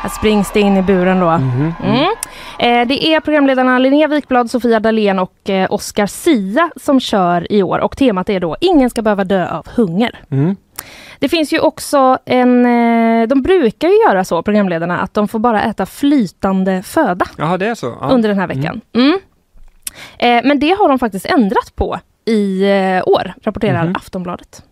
Här 0.00 0.08
springs 0.08 0.50
det 0.52 0.60
in 0.60 0.76
i 0.76 0.82
buren 0.82 1.20
då. 1.20 1.30
Mhm. 1.38 1.74
Mm. 1.84 2.04
Eh, 2.58 2.88
det 2.88 3.06
är 3.06 3.20
programledarna 3.20 3.78
Linnea 3.78 4.08
Wikblad, 4.08 4.50
Sofia 4.50 4.80
Dalén 4.80 5.18
och 5.18 5.50
eh, 5.50 5.66
Oscar 5.72 6.06
Sia 6.06 6.70
som 6.76 7.00
kör 7.00 7.52
i 7.52 7.62
år 7.62 7.78
och 7.78 7.96
temat 7.96 8.28
är 8.30 8.40
då 8.40 8.56
Ingen 8.60 8.90
ska 8.90 9.02
behöva 9.02 9.24
dö 9.24 9.48
av 9.48 9.66
hunger. 9.76 10.22
Mm. 10.30 10.56
Det 11.18 11.28
finns 11.28 11.52
ju 11.52 11.58
också 11.60 12.18
en, 12.24 12.66
eh, 12.66 13.28
de 13.28 13.42
brukar 13.42 13.88
ju 13.88 13.94
göra 14.08 14.24
så, 14.24 14.42
programledarna, 14.42 14.98
att 15.00 15.14
de 15.14 15.28
får 15.28 15.38
bara 15.38 15.62
äta 15.62 15.86
flytande 15.86 16.82
föda 16.82 17.26
Jaha, 17.36 17.56
det 17.56 17.66
är 17.66 17.74
så? 17.74 17.96
Ja. 18.00 18.08
under 18.08 18.28
den 18.28 18.38
här 18.38 18.46
veckan. 18.46 18.80
Mm. 18.94 19.18
Eh, 20.18 20.48
men 20.48 20.58
det 20.60 20.70
har 20.78 20.88
de 20.88 20.98
faktiskt 20.98 21.26
ändrat 21.26 21.72
på 21.76 21.98
i 22.24 22.62
eh, 22.62 23.02
år, 23.08 23.34
rapporterar 23.42 23.84
Mhm. 23.84 23.94
Aftonbladet. 23.96 24.62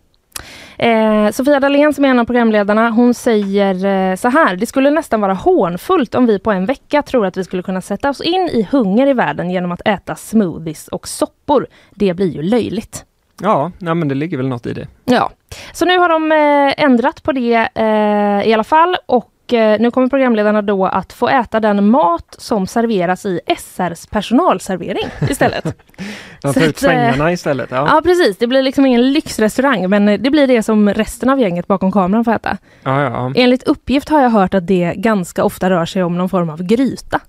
Eh, 0.77 1.31
Sofia 1.31 1.59
Dalén 1.59 1.93
som 1.93 2.05
är 2.05 2.09
en 2.09 2.19
av 2.19 2.25
programledarna, 2.25 2.89
hon 2.89 3.13
säger 3.13 3.85
eh, 3.85 4.15
så 4.15 4.29
här. 4.29 4.55
Det 4.55 4.65
skulle 4.65 4.89
nästan 4.89 5.21
vara 5.21 5.33
hånfullt 5.33 6.15
om 6.15 6.25
vi 6.25 6.39
på 6.39 6.51
en 6.51 6.65
vecka 6.65 7.01
tror 7.01 7.25
att 7.25 7.37
vi 7.37 7.43
skulle 7.43 7.63
kunna 7.63 7.81
sätta 7.81 8.09
oss 8.09 8.21
in 8.21 8.49
i 8.53 8.67
hunger 8.71 9.07
i 9.07 9.13
världen 9.13 9.49
genom 9.49 9.71
att 9.71 9.81
äta 9.87 10.15
smoothies 10.15 10.87
och 10.87 11.07
soppor. 11.07 11.67
Det 11.91 12.13
blir 12.13 12.27
ju 12.27 12.41
löjligt. 12.41 13.05
Ja, 13.41 13.71
nej, 13.77 13.95
men 13.95 14.07
det 14.07 14.15
ligger 14.15 14.37
väl 14.37 14.47
något 14.47 14.65
i 14.65 14.73
det. 14.73 14.87
Ja, 15.05 15.31
så 15.73 15.85
nu 15.85 15.97
har 15.97 16.09
de 16.09 16.31
eh, 16.31 16.83
ändrat 16.85 17.23
på 17.23 17.31
det 17.31 17.69
eh, 17.75 18.49
i 18.49 18.53
alla 18.53 18.63
fall 18.63 18.97
och 19.05 19.31
eh, 19.53 19.79
nu 19.79 19.91
kommer 19.91 20.07
programledarna 20.07 20.61
då 20.61 20.85
att 20.85 21.13
få 21.13 21.27
äta 21.29 21.59
den 21.59 21.89
mat 21.89 22.35
som 22.37 22.67
serveras 22.67 23.25
i 23.25 23.39
SRs 23.57 24.07
personalservering 24.07 25.07
istället. 25.29 25.63
De 26.41 26.53
tar 26.53 26.61
ut 26.61 26.83
eh, 26.83 26.87
svängarna 26.87 27.31
istället. 27.31 27.71
Ja. 27.71 27.87
ja 27.87 28.01
precis, 28.03 28.37
det 28.37 28.47
blir 28.47 28.61
liksom 28.61 28.85
ingen 28.85 29.11
lyxrestaurang 29.11 29.89
men 29.89 30.07
eh, 30.07 30.19
det 30.19 30.29
blir 30.29 30.47
det 30.47 30.63
som 30.63 30.89
resten 30.89 31.29
av 31.29 31.39
gänget 31.39 31.67
bakom 31.67 31.91
kameran 31.91 32.25
får 32.25 32.31
äta. 32.31 32.57
Ja, 32.83 33.03
ja. 33.03 33.33
Enligt 33.35 33.63
uppgift 33.63 34.09
har 34.09 34.21
jag 34.21 34.29
hört 34.29 34.53
att 34.53 34.67
det 34.67 34.93
ganska 34.95 35.43
ofta 35.43 35.69
rör 35.69 35.85
sig 35.85 36.03
om 36.03 36.17
någon 36.17 36.29
form 36.29 36.49
av 36.49 36.63
gryta. 36.63 37.19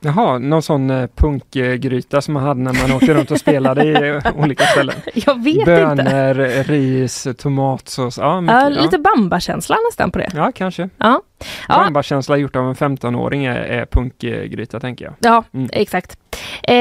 Jaha, 0.00 0.38
någon 0.38 0.62
sån 0.62 0.90
eh, 0.90 1.06
punkgryta 1.16 2.20
som 2.20 2.34
man 2.34 2.42
hade 2.42 2.60
när 2.60 2.72
man 2.88 2.96
åkte 2.96 3.14
runt 3.14 3.30
och 3.30 3.38
spelade 3.38 3.84
i 3.84 4.08
eh, 4.24 4.36
olika 4.36 4.64
ställen. 4.64 4.94
Jag 5.14 5.42
vet 5.44 5.56
inte. 5.56 5.64
Bönor, 5.64 6.34
ris, 6.64 7.26
tomatsås. 7.38 8.18
Ja, 8.18 8.40
mycket, 8.40 8.56
Ja, 8.56 8.70
ja. 8.70 8.82
lite 8.82 8.98
bamba-känsla 8.98 9.76
nästan 9.90 10.10
på 10.10 10.18
det. 10.18 10.28
ja 10.34 10.52
kanske. 10.54 10.88
Ja. 10.98 11.22
Bambakänsla 11.68 12.36
gjort 12.36 12.56
av 12.56 12.68
en 12.68 12.74
15-åring 12.74 13.44
är, 13.44 13.54
är 13.56 13.86
punkgryta 13.86 14.80
tänker 14.80 15.04
jag. 15.04 15.14
Ja, 15.18 15.44
Mm. 15.54 15.68
exakt. 15.72 16.16
Eh, 16.62 16.76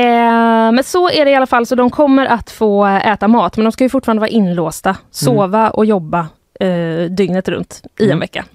men 0.71 0.83
så 0.83 1.09
är 1.09 1.25
det 1.25 1.31
i 1.31 1.35
alla 1.35 1.45
fall, 1.47 1.65
så 1.65 1.75
de 1.75 1.89
kommer 1.89 2.25
att 2.25 2.51
få 2.51 2.85
äta 2.85 3.27
mat, 3.27 3.57
men 3.57 3.63
de 3.63 3.71
ska 3.71 3.83
ju 3.83 3.89
fortfarande 3.89 4.19
vara 4.21 4.29
inlåsta, 4.29 4.95
sova 5.11 5.69
och 5.69 5.85
jobba 5.85 6.27
eh, 6.59 7.09
dygnet 7.09 7.47
runt 7.49 7.81
i 7.99 8.03
en 8.03 8.09
Mm. 8.09 8.19
vecka. 8.19 8.45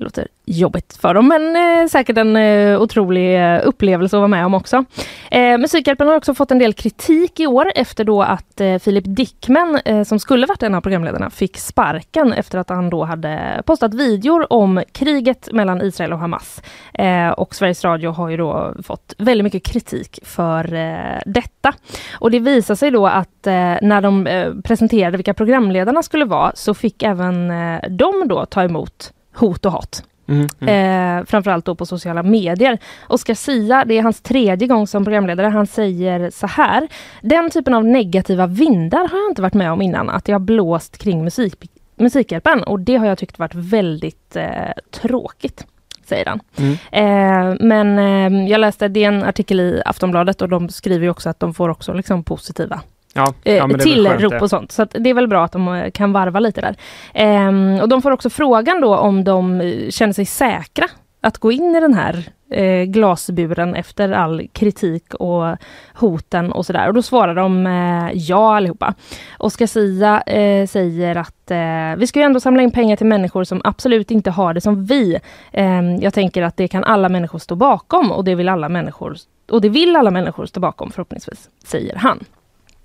Det 0.00 0.04
låter 0.04 0.26
jobbigt 0.44 0.98
för 1.00 1.14
dem, 1.14 1.28
men 1.28 1.56
eh, 1.56 1.88
säkert 1.88 2.18
en 2.18 2.36
eh, 2.36 2.80
otrolig 2.82 3.36
eh, 3.40 3.60
upplevelse 3.64 4.16
att 4.16 4.20
vara 4.20 4.28
med 4.28 4.46
om 4.46 4.54
också. 4.54 4.84
Eh, 5.30 5.58
Musikhjälpen 5.58 6.08
har 6.08 6.16
också 6.16 6.34
fått 6.34 6.50
en 6.50 6.58
del 6.58 6.72
kritik 6.72 7.40
i 7.40 7.46
år 7.46 7.72
efter 7.74 8.04
då 8.04 8.22
att 8.22 8.60
eh, 8.60 8.78
Filip 8.78 9.04
Dickman, 9.06 9.80
eh, 9.84 10.02
som 10.02 10.18
skulle 10.18 10.46
varit 10.46 10.62
en 10.62 10.74
av 10.74 10.80
programledarna, 10.80 11.30
fick 11.30 11.56
sparken 11.58 12.32
efter 12.32 12.58
att 12.58 12.68
han 12.68 12.90
då 12.90 13.04
hade 13.04 13.62
postat 13.66 13.94
videor 13.94 14.52
om 14.52 14.82
kriget 14.92 15.48
mellan 15.52 15.82
Israel 15.82 16.12
och 16.12 16.18
Hamas. 16.18 16.62
Eh, 16.94 17.28
och 17.28 17.54
Sveriges 17.54 17.84
Radio 17.84 18.10
har 18.10 18.28
ju 18.28 18.36
då 18.36 18.74
fått 18.82 19.14
väldigt 19.18 19.44
mycket 19.44 19.64
kritik 19.64 20.18
för 20.22 20.74
eh, 20.74 21.20
detta. 21.26 21.72
Och 22.12 22.30
det 22.30 22.38
visar 22.38 22.74
sig 22.74 22.90
då 22.90 23.06
att 23.06 23.46
eh, 23.46 23.76
när 23.82 24.00
de 24.00 24.26
eh, 24.26 24.52
presenterade 24.64 25.16
vilka 25.16 25.34
programledarna 25.34 26.02
skulle 26.02 26.24
vara 26.24 26.52
så 26.54 26.74
fick 26.74 27.02
även 27.02 27.50
eh, 27.50 27.80
de 27.88 28.28
då 28.28 28.46
ta 28.46 28.62
emot 28.62 29.12
hot 29.34 29.66
och 29.66 29.72
hat. 29.72 30.04
Mm, 30.28 30.48
mm. 30.60 31.18
Eh, 31.18 31.24
framförallt 31.24 31.64
då 31.64 31.74
på 31.74 31.86
sociala 31.86 32.22
medier. 32.22 32.78
Oscar 33.08 33.34
Sia, 33.34 33.84
det 33.84 33.98
är 33.98 34.02
hans 34.02 34.20
tredje 34.20 34.68
gång 34.68 34.86
som 34.86 35.04
programledare, 35.04 35.46
han 35.46 35.66
säger 35.66 36.30
så 36.30 36.46
här. 36.46 36.88
Den 37.22 37.50
typen 37.50 37.74
av 37.74 37.84
negativa 37.84 38.46
vindar 38.46 39.08
har 39.08 39.18
jag 39.18 39.30
inte 39.30 39.42
varit 39.42 39.54
med 39.54 39.72
om 39.72 39.82
innan, 39.82 40.10
att 40.10 40.24
det 40.24 40.32
har 40.32 40.40
blåst 40.40 40.98
kring 40.98 41.24
musik, 41.24 41.54
Musikhjälpen 41.96 42.62
och 42.62 42.80
det 42.80 42.96
har 42.96 43.06
jag 43.06 43.18
tyckt 43.18 43.38
varit 43.38 43.54
väldigt 43.54 44.36
eh, 44.36 44.72
tråkigt. 44.90 45.66
Säger 46.04 46.26
han. 46.26 46.40
Mm. 46.56 46.72
Eh, 46.92 47.56
men 47.60 47.98
eh, 47.98 48.50
jag 48.50 48.60
läste, 48.60 48.88
det 48.88 49.04
är 49.04 49.08
en 49.08 49.24
artikel 49.24 49.60
i 49.60 49.82
Aftonbladet 49.86 50.42
och 50.42 50.48
de 50.48 50.68
skriver 50.68 51.08
också 51.08 51.30
att 51.30 51.40
de 51.40 51.54
får 51.54 51.68
också 51.68 51.92
liksom 51.92 52.24
positiva 52.24 52.80
Ja, 53.14 53.34
eh, 53.44 53.56
ja, 53.56 53.64
är 53.64 53.68
väl 53.68 54.06
skönt 54.06 54.30
det. 54.30 54.40
och 54.40 54.50
sånt. 54.50 54.72
Så 54.72 54.84
det 54.84 55.10
är 55.10 55.14
väl 55.14 55.28
bra 55.28 55.44
att 55.44 55.52
de 55.52 55.68
eh, 55.68 55.90
kan 55.90 56.12
varva 56.12 56.40
lite 56.40 56.60
där. 56.60 56.76
Ehm, 57.14 57.80
och 57.80 57.88
de 57.88 58.02
får 58.02 58.10
också 58.10 58.30
frågan 58.30 58.80
då 58.80 58.96
om 58.96 59.24
de 59.24 59.60
eh, 59.60 59.90
känner 59.90 60.12
sig 60.12 60.26
säkra 60.26 60.86
att 61.20 61.38
gå 61.38 61.52
in 61.52 61.76
i 61.76 61.80
den 61.80 61.94
här 61.94 62.24
eh, 62.50 62.84
glasburen 62.84 63.74
efter 63.74 64.12
all 64.12 64.48
kritik 64.52 65.14
och 65.14 65.56
hoten 65.94 66.52
och 66.52 66.66
sådär. 66.66 66.88
Och 66.88 66.94
då 66.94 67.02
svarar 67.02 67.34
de 67.34 67.66
eh, 67.66 68.10
ja 68.14 68.56
allihopa. 68.56 68.94
Oscar 69.38 69.66
Sia 69.66 70.20
eh, 70.20 70.66
säger 70.66 71.16
att 71.16 71.50
eh, 71.50 71.98
vi 71.98 72.06
ska 72.06 72.18
ju 72.18 72.24
ändå 72.24 72.40
samla 72.40 72.62
in 72.62 72.70
pengar 72.70 72.96
till 72.96 73.06
människor 73.06 73.44
som 73.44 73.60
absolut 73.64 74.10
inte 74.10 74.30
har 74.30 74.54
det 74.54 74.60
som 74.60 74.84
vi. 74.84 75.18
Ehm, 75.52 75.96
jag 75.96 76.14
tänker 76.14 76.42
att 76.42 76.56
det 76.56 76.68
kan 76.68 76.84
alla 76.84 77.08
människor 77.08 77.38
stå 77.38 77.54
bakom 77.54 78.12
och 78.12 78.24
det 78.24 78.34
vill 78.34 78.48
alla 78.48 78.68
människor 78.68 79.16
och 79.50 79.60
det 79.60 79.68
vill 79.68 79.96
alla 79.96 80.10
människor 80.10 80.46
stå 80.46 80.60
bakom 80.60 80.90
förhoppningsvis, 80.90 81.48
säger 81.64 81.96
han. 81.96 82.24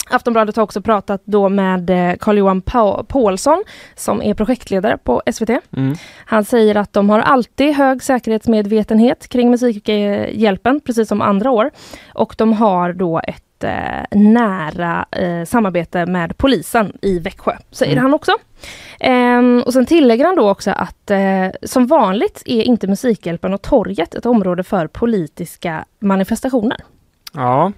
Aftonbladet 0.10 0.56
har 0.56 0.64
också 0.64 0.82
pratat 0.82 1.22
då 1.26 1.50
med 1.50 1.90
eh, 1.90 2.16
Carl-Johan 2.20 2.62
Pa- 2.62 3.04
Paulsson 3.04 3.64
som 3.96 4.22
är 4.22 4.34
projektledare 4.34 4.98
på 4.98 5.22
SVT. 5.34 5.50
Mm. 5.50 5.96
Han 6.26 6.46
säger 6.46 6.76
att 6.78 6.94
de 6.94 7.10
har 7.10 7.20
alltid 7.20 7.74
hög 7.76 8.04
säkerhetsmedvetenhet 8.04 9.28
kring 9.28 9.50
Musikhjälpen, 9.52 10.80
precis 10.80 11.08
som 11.08 11.22
andra 11.22 11.52
år. 11.52 11.72
Och 12.14 12.36
de 12.38 12.54
har 12.54 12.94
då 12.94 13.22
ett 13.28 13.64
eh, 13.64 13.72
nära 14.20 15.06
eh, 15.12 15.46
samarbete 15.46 16.06
med 16.06 16.38
polisen 16.38 16.98
i 17.02 17.20
Växjö, 17.20 17.58
säger 17.72 17.92
Mm. 17.92 18.04
han 18.04 18.14
också. 18.14 18.32
Ehm, 19.00 19.64
och 19.66 19.74
sen 19.74 19.86
tillägger 19.86 20.26
han 20.26 20.36
då 20.36 20.50
också 20.50 20.72
att 20.72 21.12
eh, 21.12 21.48
som 21.64 21.88
vanligt 21.88 22.42
är 22.46 22.62
inte 22.62 22.88
Musikhjälpen 22.88 23.54
och 23.54 23.62
torget 23.62 24.16
ett 24.16 24.26
område 24.26 24.64
för 24.64 24.88
politiska 24.88 25.86
manifestationer. 26.00 26.78
Ja, 27.34 27.72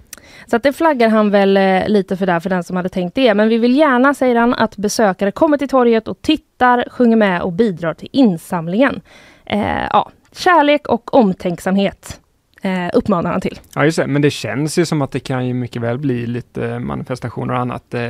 så 0.46 0.56
att 0.56 0.62
det 0.62 0.72
flaggar 0.72 1.08
han 1.08 1.30
väl 1.30 1.56
eh, 1.56 1.88
lite 1.88 2.16
för 2.16 2.26
där 2.26 2.40
för 2.40 2.50
den 2.50 2.64
som 2.64 2.76
hade 2.76 2.88
tänkt 2.88 3.14
det. 3.14 3.34
Men 3.34 3.48
vi 3.48 3.58
vill 3.58 3.76
gärna, 3.76 4.14
säger 4.14 4.36
han, 4.36 4.54
att 4.54 4.76
besökare 4.76 5.32
kommer 5.32 5.58
till 5.58 5.68
torget 5.68 6.08
och 6.08 6.22
tittar, 6.22 6.84
sjunger 6.90 7.16
med 7.16 7.42
och 7.42 7.52
bidrar 7.52 7.94
till 7.94 8.08
insamlingen. 8.12 9.00
Eh, 9.44 9.86
ja, 9.90 10.10
kärlek 10.32 10.88
och 10.88 11.14
omtänksamhet 11.14 12.20
eh, 12.62 12.88
uppmanar 12.92 13.30
han 13.32 13.40
till. 13.40 13.60
ja, 13.74 13.84
just 13.84 13.98
det. 13.98 14.06
Men 14.06 14.22
det 14.22 14.30
känns 14.30 14.78
ju 14.78 14.84
som 14.86 15.02
att 15.02 15.10
det 15.12 15.20
kan 15.20 15.46
ju 15.46 15.54
mycket 15.54 15.82
väl 15.82 15.98
bli 15.98 16.26
lite 16.26 16.78
manifestationer 16.78 17.54
och 17.54 17.60
annat. 17.60 17.94
Eh, 17.94 18.00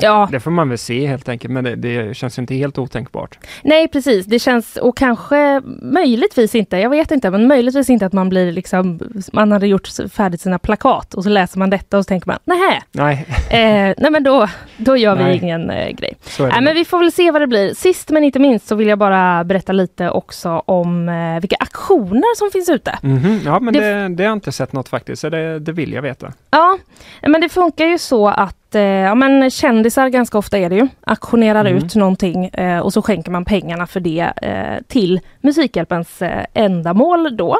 Ja. 0.00 0.28
Det 0.32 0.40
får 0.40 0.50
man 0.50 0.68
väl 0.68 0.78
se 0.78 1.06
helt 1.06 1.28
enkelt, 1.28 1.52
men 1.54 1.64
det, 1.64 1.76
det 1.76 2.16
känns 2.16 2.38
ju 2.38 2.40
inte 2.40 2.54
helt 2.54 2.78
otänkbart. 2.78 3.38
Nej 3.62 3.88
precis, 3.88 4.26
det 4.26 4.38
känns 4.38 4.76
och 4.76 4.96
kanske 4.96 5.60
möjligtvis 5.82 6.54
inte, 6.54 6.76
jag 6.76 6.90
vet 6.90 7.10
inte, 7.10 7.30
men 7.30 7.46
möjligtvis 7.46 7.90
inte 7.90 8.06
att 8.06 8.12
man 8.12 8.28
blir 8.28 8.52
liksom, 8.52 9.00
man 9.32 9.52
hade 9.52 9.66
gjort 9.66 9.88
färdigt 10.12 10.40
sina 10.40 10.58
plakat 10.58 11.14
och 11.14 11.22
så 11.24 11.28
läser 11.30 11.58
man 11.58 11.70
detta 11.70 11.98
och 11.98 12.04
så 12.04 12.08
tänker 12.08 12.26
man, 12.28 12.38
nej, 12.44 12.80
Nej, 12.92 13.26
eh, 13.50 13.94
nej 13.98 14.10
men 14.10 14.22
då, 14.22 14.48
då 14.76 14.96
gör 14.96 15.16
vi 15.16 15.22
Nej. 15.24 15.38
ingen 15.42 15.70
eh, 15.70 15.90
grej. 15.90 16.12
Nej, 16.38 16.60
men 16.62 16.74
vi 16.74 16.84
får 16.84 16.98
väl 16.98 17.12
se 17.12 17.30
vad 17.30 17.42
det 17.42 17.46
blir. 17.46 17.74
Sist 17.74 18.10
men 18.10 18.24
inte 18.24 18.38
minst 18.38 18.66
så 18.66 18.74
vill 18.74 18.88
jag 18.88 18.98
bara 18.98 19.44
berätta 19.44 19.72
lite 19.72 20.10
också 20.10 20.62
om 20.66 21.08
eh, 21.08 21.40
vilka 21.40 21.56
aktioner 21.60 22.36
som 22.36 22.50
finns 22.50 22.68
ute. 22.68 22.98
Mhm, 23.02 23.40
Ja, 23.44 23.60
men 23.60 23.74
Det- 23.74 23.80
det, 23.80 23.89
det 23.94 24.22
har 24.22 24.28
jag 24.28 24.32
inte 24.36 24.52
sett 24.52 24.72
något 24.72 24.88
faktiskt, 24.88 25.20
så 25.22 25.28
det, 25.28 25.58
det 25.58 25.72
vill 25.72 25.92
jag 25.92 26.02
veta. 26.02 26.32
Ja, 26.50 26.78
men 27.22 27.40
det 27.40 27.48
funkar 27.48 27.84
ju 27.84 27.98
så 27.98 28.28
att 28.28 28.74
eh, 28.74 28.82
ja, 28.82 29.14
men 29.14 29.50
kändisar, 29.50 30.08
ganska 30.08 30.38
ofta 30.38 30.58
är 30.58 30.68
det 30.70 30.76
ju, 30.76 30.88
aktionerar 31.04 31.64
Mm. 31.64 31.76
ut 31.76 31.94
någonting 31.94 32.44
eh, 32.46 32.78
och 32.78 32.92
så 32.92 33.02
skänker 33.02 33.30
man 33.30 33.44
pengarna 33.44 33.86
för 33.86 34.00
det 34.00 34.32
eh, 34.42 34.82
till 34.88 35.20
Musikhjälpens 35.40 36.22
eh, 36.22 36.44
ändamål 36.54 37.36
då. 37.36 37.58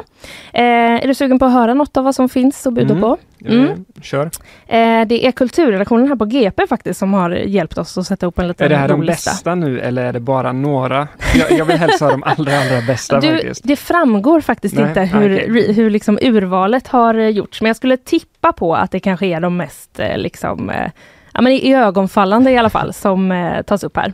Eh, 0.53 0.63
är 1.03 1.07
du 1.07 1.13
sugen 1.13 1.39
på 1.39 1.45
att 1.45 1.53
höra 1.53 1.73
något 1.73 1.97
av 1.97 2.03
vad 2.03 2.15
som 2.15 2.29
finns 2.29 2.67
att 2.67 2.73
bjuda 2.73 2.91
Mm. 2.93 3.01
på? 3.01 3.17
Eh, 3.45 3.53
Mm. 3.53 3.85
Kör. 4.01 4.25
Eh, 4.67 5.05
det 5.07 5.27
är 5.27 5.31
kulturredaktionen 5.31 6.07
här 6.07 6.15
på 6.15 6.25
GP 6.25 6.67
faktiskt 6.67 6.99
som 6.99 7.13
har 7.13 7.29
hjälpt 7.31 7.77
oss 7.77 7.97
att 7.97 8.07
sätta 8.07 8.25
upp 8.25 8.39
en 8.39 8.47
liten 8.47 8.65
Är 8.65 8.69
det 8.69 8.75
här 8.75 8.87
de 8.87 8.97
rolig 8.97 9.09
lista. 9.09 9.31
bästa 9.31 9.55
nu 9.55 9.79
eller 9.79 10.05
är 10.05 10.13
det 10.13 10.19
bara 10.19 10.51
några? 10.51 11.07
Jag, 11.35 11.51
jag 11.59 11.65
vill 11.65 11.77
helst 11.77 11.99
ha 12.01 12.11
de 12.11 12.23
allra, 12.23 12.57
allra 12.59 12.81
bästa 12.87 13.19
Du, 13.19 13.31
faktiskt. 13.31 13.61
det 13.63 13.75
framgår 13.75 14.41
faktiskt 14.41 14.75
Nej, 14.75 14.87
inte 14.87 15.01
hur, 15.01 15.29
ri- 15.29 15.71
hur 15.73 15.89
liksom 15.89 16.19
urvalet 16.21 16.87
har 16.87 17.15
eh, 17.15 17.27
gjorts, 17.29 17.61
men 17.61 17.67
jag 17.67 17.75
skulle 17.75 17.97
tippa 17.97 18.51
på 18.53 18.75
att 18.75 18.91
det 18.91 18.99
kanske 18.99 19.25
är 19.25 19.39
de 19.41 19.57
mest 19.57 19.99
eh, 19.99 20.17
liksom, 20.17 20.69
eh, 20.69 20.91
ja, 21.33 21.41
men 21.41 21.53
i 21.53 21.73
ögonfallande 21.75 22.51
i 22.51 22.57
alla 22.57 22.69
fall, 22.69 22.93
som 22.93 23.31
eh, 23.31 23.61
tas 23.61 23.83
upp 23.83 23.97
här. 23.97 24.13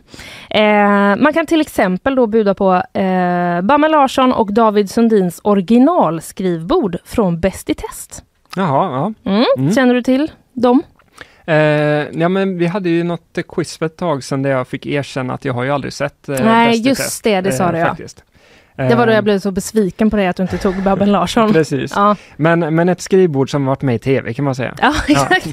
Eh, 0.50 1.16
man 1.22 1.32
kan 1.32 1.46
till 1.46 1.60
exempel 1.60 2.14
då 2.14 2.26
buda 2.26 2.54
på 2.54 2.74
eh, 2.74 3.60
Bamme 3.62 3.88
Larsson 3.88 4.32
och 4.32 4.52
David 4.52 4.90
Sundins 4.90 5.40
originalskrivbord 5.44 6.96
från 7.04 7.40
Bäst 7.40 7.70
i 7.70 7.74
test. 7.74 8.24
Jaha, 8.56 9.12
ja. 9.24 9.30
Mm. 9.30 9.44
Mm. 9.58 9.74
Känner 9.74 9.94
du 9.94 10.02
till 10.02 10.30
dem? 10.52 10.82
Eh, 11.46 11.54
ja 12.20 12.28
men 12.28 12.58
vi 12.58 12.66
hade 12.66 12.88
ju 12.88 13.04
något 13.04 13.38
eh, 13.38 13.44
quiz 13.48 13.78
för 13.78 13.86
ett 13.86 13.96
tag 13.96 14.24
sedan 14.24 14.42
där 14.42 14.50
jag 14.50 14.68
fick 14.68 14.86
erkänna 14.86 15.34
att 15.34 15.44
jag 15.44 15.54
har 15.54 15.64
ju 15.64 15.70
aldrig 15.70 15.92
sett 15.92 16.28
eh, 16.28 16.44
Nej, 16.44 16.76
just 16.88 17.02
test, 17.02 17.24
det, 17.24 17.40
det 17.40 17.52
sa 17.52 17.72
du, 17.72 17.78
ja. 17.78 17.96
Det 18.76 18.94
var 18.94 19.06
då 19.06 19.12
Eh, 19.12 19.14
jag 19.14 19.24
blev 19.24 19.38
så 19.38 19.50
besviken 19.50 20.10
på 20.10 20.16
dig 20.16 20.26
att 20.26 20.36
du 20.36 20.42
inte 20.42 20.58
tog 20.58 20.82
Babben 20.82 21.12
Larsson. 21.12 21.52
Precis. 21.52 21.92
Ja, 21.94 22.16
Men, 22.36 22.74
men 22.74 22.88
ett 22.88 23.00
skrivbord 23.00 23.50
som 23.50 23.64
varit 23.64 23.82
med 23.82 23.94
i 23.94 23.98
tv 23.98 24.34
kan 24.34 24.44
man 24.44 24.54
säga. 24.54 24.74
ja 24.80 24.94
exakt. 25.08 25.46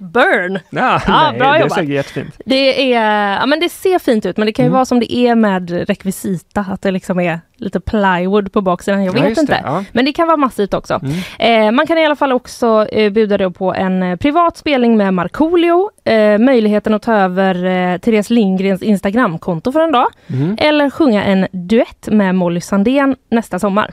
Burn! 0.00 0.58
Ja, 0.70 1.00
Ja, 1.06 1.28
nej, 1.30 1.38
bra 1.38 1.52
det 1.52 1.60
jobbat. 1.60 1.84
jättefint. 1.84 2.34
Det, 2.44 2.92
är, 2.94 3.34
ja, 3.40 3.46
men 3.46 3.60
det 3.60 3.68
ser 3.68 3.98
fint 3.98 4.26
ut 4.26 4.36
men 4.36 4.46
det 4.46 4.52
kan 4.52 4.64
ju 4.64 4.66
Mm. 4.66 4.74
vara 4.74 4.84
som 4.84 5.00
det 5.00 5.14
är 5.14 5.34
med 5.34 5.70
rekvisita, 5.88 6.60
att 6.70 6.82
det 6.82 6.90
liksom 6.90 7.20
är 7.20 7.40
lite 7.56 7.80
plywood 7.80 8.52
på 8.52 8.60
baksidan. 8.60 9.04
Jag 9.04 9.16
Ja, 9.16 9.20
vet 9.20 9.28
just 9.28 9.40
inte. 9.40 9.60
ja. 9.64 9.84
Men 9.92 10.04
det 10.04 10.12
kan 10.12 10.26
vara 10.26 10.36
massivt 10.36 10.74
också. 10.74 11.00
Mm. 11.38 11.66
Eh, 11.66 11.72
man 11.72 11.86
kan 11.86 11.98
i 11.98 12.04
alla 12.06 12.16
fall 12.16 12.32
också 12.32 12.86
eh, 12.92 13.12
bjuda 13.12 13.38
då 13.38 13.50
på 13.50 13.74
en 13.74 14.02
eh, 14.02 14.16
privat 14.16 14.56
spelning 14.56 14.96
med 14.96 15.14
Markoolio, 15.14 15.90
eh, 16.04 16.38
möjligheten 16.38 16.94
att 16.94 17.02
ta 17.02 17.14
över 17.14 17.64
eh, 17.64 17.98
Therese 17.98 18.30
Lindgrens 18.30 18.82
Instagramkonto 18.82 19.72
för 19.72 19.80
en 19.80 19.92
dag, 19.92 20.06
Mm. 20.28 20.56
eller 20.60 20.90
sjunga 20.90 21.24
en 21.24 21.46
duett 21.52 22.08
med 22.10 22.34
Molly 22.34 22.60
Sandén 22.60 23.16
nästa 23.30 23.58
sommar. 23.58 23.90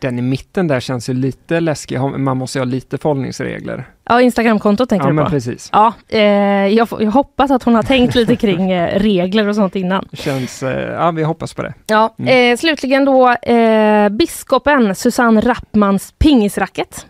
Den 0.00 0.18
i 0.18 0.22
mitten 0.22 0.68
där 0.68 0.80
känns 0.80 1.08
ju 1.10 1.14
lite 1.14 1.60
läskig. 1.60 2.00
Man 2.00 2.36
måste 2.36 2.58
ju 2.58 2.60
ha 2.60 2.66
lite 2.66 2.98
förhållningsregler. 2.98 3.88
Ja, 4.08 4.20
Instagramkontot 4.20 4.88
tänker 4.88 5.04
Ja, 5.06 5.10
du 5.10 5.14
men 5.14 5.24
på? 5.24 5.30
precis. 5.30 5.70
Ja, 5.72 5.92
eh, 6.08 6.20
jag, 6.66 6.88
jag 7.00 7.10
hoppas 7.10 7.50
att 7.50 7.62
hon 7.62 7.74
har 7.74 7.82
tänkt 7.82 8.14
lite 8.14 8.36
kring 8.36 8.70
eh, 8.72 8.98
regler 8.98 9.48
och 9.48 9.54
sånt 9.54 9.76
innan. 9.76 10.08
Känns, 10.12 10.62
eh, 10.62 10.92
ja 10.92 11.10
vi 11.10 11.22
hoppas 11.22 11.54
på 11.54 11.62
det. 11.62 11.74
Ja, 11.86 12.14
Mm. 12.18 12.52
eh, 12.52 12.56
slutligen 12.56 13.04
då 13.04 13.30
eh, 13.32 14.08
biskopen 14.08 14.94
Susanne 14.94 15.40
Rappmans 15.40 16.14
pingisracket. 16.18 17.06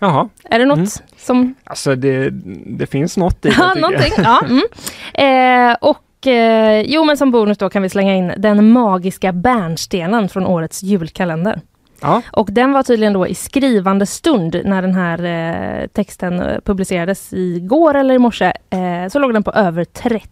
Jaha, 0.00 0.28
Är 0.44 0.58
det 0.58 0.64
något 0.64 0.76
Mm. 0.78 0.88
som... 1.16 1.54
alltså 1.64 1.94
det, 1.96 2.30
det 2.66 2.86
finns 2.86 3.16
något 3.16 3.44
i 3.44 3.48
det 3.48 3.54
Ja, 3.58 3.74
någonting. 3.74 4.12
Ja, 4.16 4.40
mm. 4.48 5.70
eh, 5.70 5.76
och 5.80 6.00
jo, 6.86 7.04
men 7.04 7.16
som 7.16 7.30
bonus 7.30 7.58
då 7.58 7.68
kan 7.68 7.82
vi 7.82 7.88
slänga 7.88 8.14
in 8.14 8.32
den 8.36 8.72
magiska 8.72 9.32
bärnstenen 9.32 10.28
från 10.28 10.46
årets 10.46 10.82
julkalender. 10.82 11.60
Ja, 12.00 12.22
Och 12.32 12.48
den 12.52 12.72
var 12.72 12.82
tydligen 12.82 13.12
då 13.12 13.26
i 13.26 13.34
skrivande 13.34 14.06
stund 14.06 14.60
när 14.64 14.82
den 14.82 14.94
här 14.94 15.24
eh, 15.82 15.86
texten 15.86 16.40
eh, 16.40 16.60
publicerades 16.64 17.32
igår 17.32 17.94
eller 17.94 18.14
i 18.14 18.18
morse. 18.18 18.52
Eh, 18.70 19.08
så 19.10 19.18
låg 19.18 19.32
den 19.32 19.42
på 19.42 19.52
över 19.52 19.84
30 19.84 20.28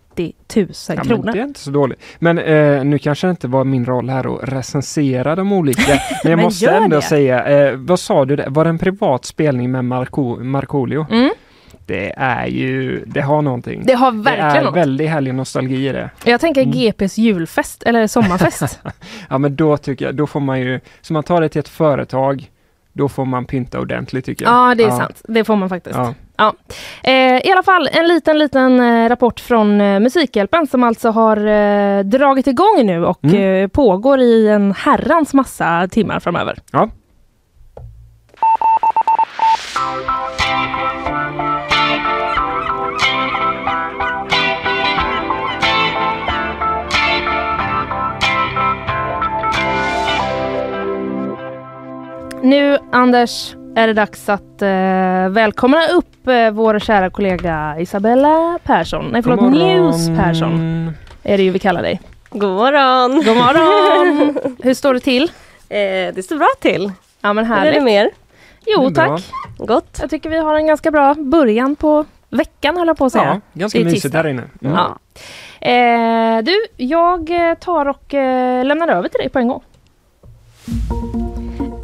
000 0.57 0.66
ja 0.88 0.97
kronor. 1.02 1.33
det 1.33 1.38
är 1.38 1.45
inte 1.45 1.61
så 1.61 1.71
dåligt. 1.71 2.00
Men 2.19 2.38
eh, 2.38 2.85
nu 2.85 2.99
kanske 2.99 3.26
det 3.26 3.31
inte 3.31 3.49
var 3.49 3.64
min 3.64 3.85
roll 3.85 4.09
här 4.11 4.35
att 4.35 4.49
recensera 4.52 5.37
de 5.37 5.52
olika. 5.52 5.83
Men 6.25 6.31
jag 6.31 6.37
Men 6.37 6.45
måste 6.45 6.71
ändå 6.71 6.97
det. 6.97 7.02
säga, 7.02 7.69
eh, 7.71 7.76
vad 7.76 8.00
sa 8.00 8.25
du? 8.25 8.37
Där? 8.37 8.47
Var 8.50 8.64
det 8.64 8.71
en 8.71 8.78
privat 8.78 9.25
spelning 9.25 9.71
med 9.71 9.85
Marco, 9.85 10.37
Markoolio? 10.45 11.07
Mm, 11.11 11.31
Det 11.86 12.12
är 12.16 12.46
ju, 12.46 13.04
det 13.06 13.20
har 13.20 13.42
någonting. 13.42 13.82
det 13.86 13.92
har 13.94 14.12
Det 14.12 14.18
verkligen 14.22 14.56
är 14.56 14.62
något. 14.64 14.76
väldigt 14.76 15.08
härlig 15.10 15.34
nostalgi 15.34 15.88
i 15.88 15.92
det. 15.92 16.10
Jag 16.24 16.40
tänker 16.40 16.62
Mm. 16.62 16.72
GPs 16.72 17.18
julfest 17.18 17.82
eller 17.82 18.06
sommarfest. 18.06 18.80
Ja 19.30 19.38
men 19.38 19.56
då 19.56 19.76
tycker 19.76 20.04
jag, 20.04 20.14
då 20.14 20.26
får 20.26 20.40
man 20.40 20.60
ju, 20.60 20.80
så 21.00 21.12
man 21.12 21.22
tar 21.22 21.40
det 21.40 21.48
till 21.48 21.58
ett 21.58 21.68
företag, 21.68 22.50
då 22.92 23.08
får 23.08 23.24
man 23.24 23.44
pynta 23.44 23.80
ordentligt 23.80 24.24
tycker 24.24 24.44
jag. 24.44 24.70
ja, 24.70 24.74
det 24.74 24.84
är 24.84 24.90
sant. 24.90 25.22
Det 25.28 25.44
får 25.44 25.56
man 25.56 25.68
faktiskt. 25.68 25.96
Ja. 25.96 26.14
Ja. 26.36 26.54
Eh, 27.02 27.12
I 27.46 27.52
alla 27.52 27.62
fall 27.62 27.88
en 27.92 28.08
liten, 28.08 28.38
liten 28.38 28.80
eh, 28.80 29.08
rapport 29.08 29.40
från 29.40 29.80
eh, 29.80 30.00
Musikhjälpen 30.00 30.66
som 30.66 30.82
alltså 30.84 31.10
har 31.10 31.36
eh, 31.46 32.00
dragit 32.04 32.46
igång 32.46 32.82
nu 32.86 33.04
och 33.06 33.24
Mm. 33.24 33.64
eh, 33.64 33.68
pågår 33.68 34.20
i 34.20 34.48
en 34.48 34.72
herrans 34.78 35.34
massa 35.34 35.88
timmar 35.90 36.20
framöver. 36.20 36.58
Ja. 36.72 36.88
Nu 52.42 52.78
Anders 52.92 53.54
är 53.76 53.87
det 53.87 53.92
dags 53.92 54.28
att 54.28 54.62
eh, 54.62 54.68
välkomna 55.28 55.87
upp 55.87 56.28
eh, 56.28 56.50
vår 56.50 56.78
kära 56.78 57.11
kollega 57.11 57.76
Isabella 57.78 58.58
Persson. 58.64 59.08
Nej 59.12 59.22
förlåt. 59.22 59.52
News 59.52 60.08
Persson 60.08 60.92
är 61.22 61.37
det 61.37 61.42
ju 61.42 61.50
vi 61.50 61.58
kallar 61.58 61.82
dig. 61.82 62.00
God 62.30 62.52
morgon! 62.56 63.12
God 63.25 63.37
morgon! 63.37 64.38
Hur 64.62 64.74
står 64.74 64.94
det 64.94 65.00
till? 65.00 65.22
Eh, 65.68 65.78
det 66.14 66.24
står 66.24 66.37
bra 66.37 66.48
till. 66.61 66.92
Ja 67.20 67.33
men 67.33 67.46
Hur 67.46 67.55
är 67.55 67.59
det 67.61 67.66
härligt. 67.66 67.83
med 67.83 67.94
er? 68.05 68.11
Jo 68.66 68.88
Det 68.88 68.94
tack. 68.94 69.22
Gott? 69.59 69.98
Jag 70.00 70.11
tycker 70.11 70.31
vi 70.31 70.38
har 70.38 70.55
en 70.55 70.66
ganska 70.66 70.90
bra 70.90 71.14
början 71.14 71.76
på 71.76 72.05
veckan 72.31 72.76
höll 72.76 72.87
jag 72.87 72.98
på 72.98 73.05
att 73.05 73.12
säga. 73.12 73.24
Ja, 73.52 73.61
ganska 73.61 73.78
Det 73.78 73.83
är 73.83 73.85
mysigt 73.85 74.02
tisdag. 74.02 74.18
här 74.18 74.28
inne. 74.28 74.42
Mm. 74.62 74.74
Ja. 74.76 74.98
Eh, 75.68 76.42
du, 76.44 76.55
jag 76.76 77.31
tar 77.61 77.87
och 77.88 78.14
eh, 78.14 78.64
lämnar 78.64 78.88
över 78.88 79.09
till 79.09 79.18
dig 79.20 79.28
på 79.28 79.38
en 79.38 79.48
gång. 79.48 79.62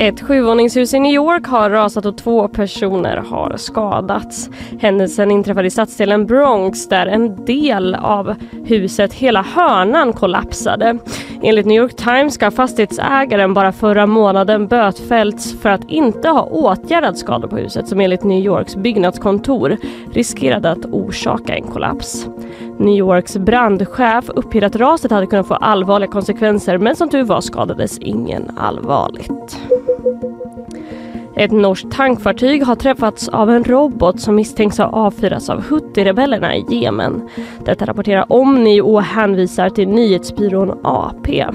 Ett 0.00 0.20
sjuvåningshus 0.20 0.94
i 0.94 1.00
New 1.00 1.12
York 1.12 1.46
har 1.46 1.70
rasat 1.70 2.06
och 2.06 2.18
två 2.18 2.48
personer 2.48 3.16
har 3.16 3.56
skadats. 3.56 4.50
Händelsen 4.80 5.30
inträffade 5.30 5.66
i 5.66 5.70
stadsdelen 5.70 6.26
Bronx 6.26 6.88
där 6.88 7.06
en 7.06 7.44
del 7.44 7.94
av 7.94 8.34
huset, 8.64 9.12
hela 9.12 9.42
hörnan, 9.42 10.12
kollapsade. 10.12 10.98
Enligt 11.42 11.66
New 11.66 11.76
York 11.76 11.96
Times 11.96 12.34
ska 12.34 12.50
fastighetsägaren 12.50 13.54
bara 13.54 13.72
förra 13.72 14.06
månaden 14.06 14.66
bötfällts 14.66 15.60
för 15.60 15.68
att 15.68 15.90
inte 15.90 16.28
ha 16.28 16.42
åtgärdat 16.42 17.18
skador 17.18 17.48
på 17.48 17.56
huset 17.56 17.88
som 17.88 18.00
enligt 18.00 18.24
New 18.24 18.44
Yorks 18.44 18.76
byggnadskontor 18.76 19.76
riskerade 20.12 20.70
att 20.70 20.84
orsaka 20.84 21.56
en 21.56 21.66
kollaps. 21.66 22.28
New 22.78 22.94
Yorks 22.94 23.36
brandchef 23.36 24.28
uppger 24.28 24.64
att 24.64 24.76
raset 24.76 25.10
hade 25.10 25.26
kunnat 25.26 25.48
få 25.48 25.54
allvarliga 25.54 26.10
konsekvenser 26.10 26.78
men 26.78 26.96
som 26.96 27.08
tur 27.08 27.22
var 27.22 27.40
skadades 27.40 27.98
ingen 27.98 28.50
allvarligt. 28.56 29.58
Ett 31.36 31.52
norskt 31.52 31.92
tankfartyg 31.92 32.64
har 32.64 32.74
träffats 32.74 33.28
av 33.28 33.50
en 33.50 33.64
robot 33.64 34.20
som 34.20 34.34
misstänks 34.34 34.78
ha 34.78 34.84
avfyrats 34.84 35.50
av 35.50 35.62
Houthi-rebellerna 35.62 36.54
i 36.54 36.64
Jemen. 36.68 37.28
Detta 37.64 37.86
rapporterar 37.86 38.32
Omni 38.32 38.80
och 38.80 39.02
hänvisar 39.02 39.70
till 39.70 39.88
nyhetsbyrån 39.88 40.80
AP. 40.84 41.46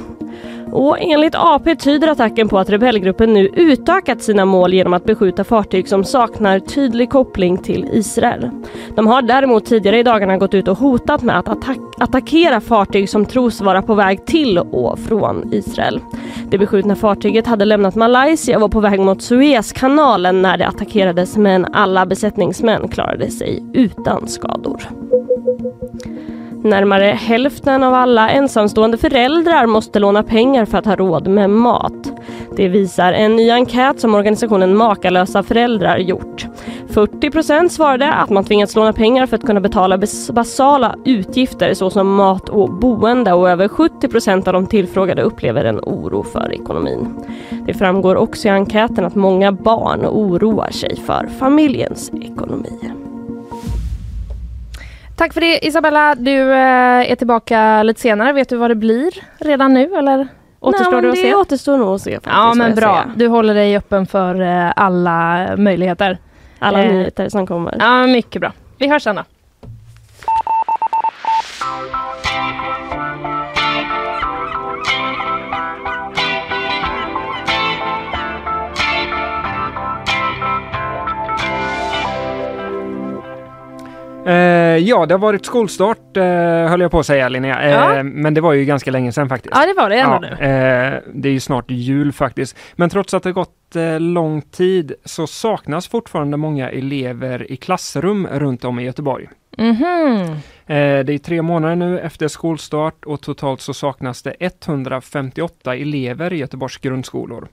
Och 0.74 0.98
enligt 1.02 1.36
AP 1.36 1.76
tyder 1.76 2.08
attacken 2.08 2.50
på 2.50 2.60
att 2.60 2.70
rebellgruppen 2.70 3.34
nu 3.34 3.48
utökat 3.48 4.22
sina 4.22 4.46
mål 4.46 4.74
genom 4.74 4.94
att 4.94 5.06
beskjuta 5.06 5.44
fartyg 5.44 5.88
som 5.88 6.04
saknar 6.04 6.60
tydlig 6.60 7.10
koppling 7.10 7.58
till 7.58 7.90
Israel. 7.92 8.50
De 8.96 9.08
har 9.08 9.22
däremot 9.22 9.66
tidigare 9.66 10.00
i 10.00 10.04
dagarna 10.04 10.38
gått 10.38 10.54
ut 10.54 10.68
och 10.68 10.78
hotat 10.78 11.22
med 11.24 11.40
att 11.40 11.48
attack- 11.48 11.94
attackera 11.98 12.62
fartyg 12.62 13.10
som 13.10 13.26
tros 13.26 13.62
vara 13.62 13.82
på 13.82 13.96
väg 13.96 14.26
till 14.26 14.58
och 14.58 15.00
från 15.00 15.54
Israel. 15.54 16.00
Det 16.50 16.58
beskjutna 16.58 16.96
fartyget 16.96 17.48
hade 17.48 17.66
lämnat 17.66 17.96
Malaysia 17.96 18.56
och 18.56 18.62
var 18.62 18.70
på 18.70 18.80
väg 18.80 19.00
mot 19.00 19.22
Suezkanalen 19.22 20.42
när 20.42 20.58
det 20.58 20.68
attackerades 20.68 21.38
men 21.38 21.66
alla 21.74 22.06
besättningsmän 22.06 22.88
klarade 22.88 23.32
sig 23.32 23.64
utan 23.74 24.28
skador. 24.28 24.82
Närmare 26.64 27.06
hälften 27.06 27.84
av 27.84 27.94
alla 27.94 28.30
ensamstående 28.30 28.98
föräldrar 28.98 29.66
måste 29.66 30.00
låna 30.00 30.24
pengar 30.24 30.66
för 30.66 30.78
att 30.78 30.86
ha 30.86 30.96
råd 30.96 31.28
med 31.28 31.50
mat. 31.50 32.12
Det 32.56 32.68
visar 32.68 33.14
en 33.14 33.36
ny 33.36 33.50
enkät 33.52 34.00
som 34.00 34.16
organisationen 34.16 34.76
Makalösa 34.78 35.44
föräldrar 35.44 35.98
gjort. 35.98 36.48
40% 36.88 37.70
svarade 37.70 38.14
att 38.14 38.30
man 38.30 38.44
tvingats 38.44 38.76
låna 38.76 38.94
pengar 38.94 39.26
för 39.26 39.38
att 39.38 39.46
kunna 39.46 39.60
betala 39.60 40.00
basala 40.34 40.96
utgifter 41.06 41.74
såsom 41.74 42.16
mat 42.16 42.50
och 42.50 42.70
boende 42.70 43.34
och 43.34 43.50
över 43.50 43.68
70% 43.68 44.48
av 44.48 44.54
de 44.54 44.68
tillfrågade 44.68 45.22
upplever 45.22 45.66
en 45.66 45.80
oro 45.80 46.24
för 46.24 46.54
ekonomin. 46.54 47.08
Det 47.66 47.74
framgår 47.74 48.16
också 48.16 48.48
i 48.48 48.52
enkäten 48.52 49.06
att 49.06 49.16
många 49.16 49.52
barn 49.52 50.06
oroar 50.06 50.70
sig 50.72 50.96
för 50.96 51.28
familjens 51.40 52.12
ekonomi. 52.22 53.03
Tack 55.16 55.34
för 55.34 55.42
det 55.42 55.66
Isabella. 55.68 56.16
Du 56.16 56.52
eh, 56.52 57.12
är 57.12 57.16
tillbaka 57.16 57.84
lite 57.84 58.02
senare. 58.02 58.34
Vet 58.34 58.50
du 58.50 58.56
vad 58.58 58.72
det 58.72 58.76
blir 58.76 59.12
redan 59.38 59.74
nu 59.74 59.96
eller 59.96 60.28
återstår 60.60 60.92
Nej, 60.92 61.02
det 61.02 61.10
att 61.10 61.16
det 61.16 61.22
se? 61.22 61.36
återstår 61.36 61.78
nog 61.78 61.96
att 61.96 62.02
se. 62.02 62.12
faktiskt, 62.12 62.34
Ja 62.36 62.54
men 62.54 62.76
bra. 62.76 63.04
Du 63.16 63.28
håller 63.28 63.54
dig 63.54 63.78
öppen 63.78 64.06
för 64.06 64.42
eh, 64.42 64.72
alla 64.76 65.48
möjligheter. 65.58 66.18
Alla 66.60 66.84
Eh, 66.84 66.92
nyheter 66.94 67.30
som 67.30 67.48
kommer. 67.48 67.76
Ja 67.80 68.08
mycket 68.08 68.42
bra. 68.42 68.52
Vi 68.78 68.88
hörs 68.88 69.04
sen 69.04 69.16
då. 69.16 69.24
Eh, 84.26 84.34
ja, 84.78 85.06
det 85.06 85.14
har 85.14 85.20
varit 85.20 85.46
skolstart 85.46 86.18
eh, 86.18 86.24
höll 86.70 86.82
jag 86.82 86.92
på 86.92 87.00
att 87.00 87.06
säga 87.06 87.30
Linnea. 87.30 87.62
Eh, 87.62 87.72
Ja. 87.72 88.04
Men 88.04 88.34
det 88.34 88.42
var 88.42 88.54
ju 88.54 88.66
ganska 88.66 88.92
länge 88.92 89.12
sedan 89.12 89.30
faktiskt. 89.30 89.56
Ja 89.56 89.66
det 89.66 89.82
var 89.82 89.90
det 89.90 89.96
ändå 90.00 90.14
Ja, 90.14 90.20
nu. 90.20 90.46
eh, 90.46 91.00
det 91.14 91.30
är 91.30 91.34
ju 91.34 91.40
snart 91.40 91.72
jul 91.72 92.12
faktiskt. 92.14 92.58
Men 92.76 92.90
trots 92.90 93.14
att 93.14 93.24
det 93.24 93.32
gått 93.32 93.76
eh, 93.76 94.00
lång 94.00 94.42
tid 94.42 94.94
så 95.06 95.28
saknas 95.28 95.88
fortfarande 95.88 96.38
många 96.38 96.70
elever 96.70 97.52
i 97.52 97.56
klassrum 97.56 98.28
runt 98.32 98.64
om 98.66 98.80
i 98.80 98.84
Göteborg. 98.84 99.28
Mhm. 99.58 100.22
Eh, 100.66 101.00
det 101.06 101.14
är 101.14 101.18
tre 101.18 101.42
månader 101.42 101.76
nu 101.76 102.00
efter 102.00 102.28
skolstart 102.28 103.06
och 103.06 103.22
totalt 103.22 103.62
så 103.62 103.74
saknas 103.74 104.22
det 104.22 104.36
158 104.40 105.76
elever 105.76 106.34
i 106.34 106.38
Göteborgs 106.38 106.78
grundskolor. 106.78 107.48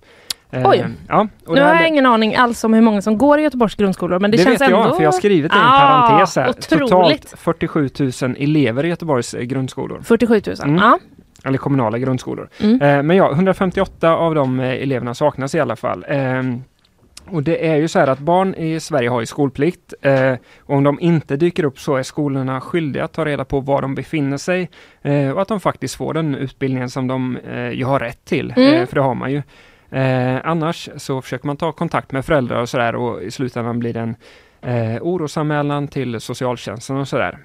Eh, 0.50 0.68
Oj. 0.68 0.86
Ja, 1.08 1.28
Nu 1.48 1.60
har 1.60 1.74
jag 1.74 1.88
ingen 1.88 2.06
aning 2.06 2.34
alls 2.34 2.64
om 2.64 2.74
hur 2.74 2.80
många 2.80 3.02
som 3.02 3.18
går 3.18 3.38
i 3.38 3.42
Göteborgs 3.42 3.74
grundskolor 3.74 4.18
men 4.18 4.30
det, 4.30 4.36
det 4.36 4.42
känns 4.42 4.60
vet 4.60 4.70
jag, 4.70 4.82
ändå... 4.82 4.94
för 4.94 5.02
jag 5.02 5.10
har 5.12 5.18
skrivit 5.18 5.52
en 5.52 5.58
Ah, 5.62 6.08
parentes 6.08 6.36
här. 6.36 6.48
Otroligt! 6.48 7.30
Totalt 7.30 7.40
47 7.40 7.88
000 7.98 8.36
elever 8.38 8.84
i 8.84 8.88
Göteborgs 8.88 9.34
eh, 9.34 9.42
grundskolor. 9.42 10.00
47 10.02 10.42
000. 10.46 10.56
Mm. 10.64 10.76
Ja. 10.76 10.98
Eller 11.44 11.58
kommunala 11.58 11.98
grundskolor. 11.98 12.48
Mm. 12.60 12.82
Eh, 12.82 13.02
men 13.02 13.16
ja, 13.16 13.32
158 13.32 14.16
av 14.16 14.34
de 14.34 14.60
eleverna 14.60 15.14
saknas 15.14 15.54
i 15.54 15.60
alla 15.60 15.76
fall. 15.76 16.04
Ehm, 16.08 16.62
och 17.30 17.42
det 17.42 17.68
är 17.68 17.76
ju 17.76 17.88
så 17.88 17.98
här 17.98 18.06
att 18.06 18.18
barn 18.18 18.54
i 18.54 18.80
Sverige 18.80 19.08
har 19.08 19.20
ju 19.20 19.26
skolplikt. 19.26 19.94
Eh, 20.02 20.32
och 20.58 20.76
om 20.76 20.84
de 20.84 21.00
inte 21.00 21.36
dyker 21.36 21.64
upp 21.64 21.78
så 21.78 21.96
är 21.96 22.02
skolorna 22.02 22.60
skyldiga 22.60 23.04
att 23.04 23.12
ta 23.12 23.24
reda 23.24 23.44
på 23.44 23.60
var 23.60 23.82
de 23.82 23.94
befinner 23.94 24.36
sig. 24.36 24.70
Eh, 25.02 25.30
och 25.30 25.42
att 25.42 25.48
de 25.48 25.60
faktiskt 25.60 25.94
får 25.94 26.14
den 26.14 26.34
utbildningen 26.34 26.90
som 26.90 27.06
de 27.06 27.36
eh, 27.36 27.70
ju 27.70 27.84
har 27.84 27.98
rätt 28.00 28.24
till. 28.24 28.54
Mm. 28.56 28.86
För 28.86 28.94
det 28.94 29.02
har 29.02 29.14
man 29.14 29.32
ju. 29.32 29.42
Eh, 29.90 30.37
annars 30.44 30.88
så 30.96 31.22
försöker 31.22 31.46
man 31.46 31.57
ta 31.57 31.72
kontakt 31.72 32.12
med 32.12 32.24
föräldrar 32.24 32.61
och 32.61 32.68
sådär 32.68 32.94
och 32.94 33.22
i 33.22 33.31
slutändan 33.31 33.79
blir 33.79 33.92
det 33.94 34.00
en 34.00 34.16
eh, 34.62 35.03
orosanmälan 35.03 35.88
till 35.88 36.20
socialtjänsten 36.20 36.96
och 36.96 37.09
sådär. 37.09 37.38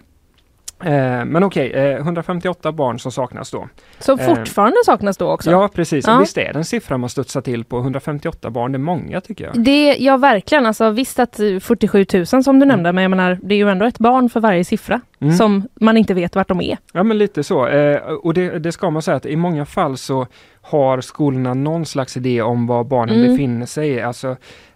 Eh, 0.84 1.26
men 1.26 1.44
okej, 1.44 1.72
eh, 1.72 1.96
158 1.98 2.72
barn 2.72 3.00
som 3.00 3.12
saknas 3.12 3.52
då. 3.52 3.68
Så 4.00 4.18
Eh, 4.18 4.26
fortfarande 4.36 4.78
saknas 4.86 5.18
då 5.18 5.32
också? 5.32 5.52
Ja 5.52 5.70
precis, 5.74 6.08
Ja. 6.08 6.18
visst 6.20 6.38
är 6.38 6.54
det 6.54 6.60
en 6.60 6.66
siffra 6.66 6.98
man 6.98 7.10
studsar 7.10 7.42
till 7.42 7.64
på 7.64 7.78
158 7.80 8.50
barn, 8.50 8.72
det 8.72 8.76
är 8.76 8.80
många 8.80 9.22
tycker 9.22 9.46
jag. 9.46 9.64
Det, 9.64 9.96
ja 10.00 10.18
verkligen, 10.18 10.66
alltså 10.66 10.90
visst 10.90 11.20
att 11.20 11.40
eh, 11.40 11.60
47 11.60 12.06
000 12.14 12.26
som 12.26 12.60
du 12.60 12.66
nämnde 12.66 12.92
men 12.92 13.02
jag 13.02 13.10
menar 13.10 13.40
det 13.44 13.56
är 13.56 13.58
ju 13.58 13.70
ändå 13.70 13.86
ett 13.86 14.00
barn 14.00 14.30
för 14.30 14.40
varje 14.40 14.66
siffra 14.66 15.02
Mm. 15.26 15.38
som 15.38 15.68
man 15.82 15.98
inte 15.98 16.14
vet 16.14 16.36
vart 16.36 16.48
de 16.48 16.62
är. 16.62 16.78
Ja 16.94 17.04
men 17.04 17.18
lite 17.18 17.44
så, 17.44 17.68
eh, 17.68 17.98
och 17.98 18.34
det, 18.34 18.60
det 18.60 18.72
ska 18.72 18.90
man 18.90 19.02
säga 19.02 19.18
att 19.18 19.26
i 19.26 19.36
många 19.36 19.66
fall 19.66 19.98
så 19.98 20.28
har 20.62 21.02
skolorna 21.02 21.54
någon 21.54 21.86
slags 21.86 22.18
idé 22.18 22.42
om 22.42 22.68
var 22.68 22.84
barnen 22.84 23.16
Mm. 23.16 23.32
befinner 23.32 23.66
sig. 23.66 24.02
Alltså, 24.02 24.28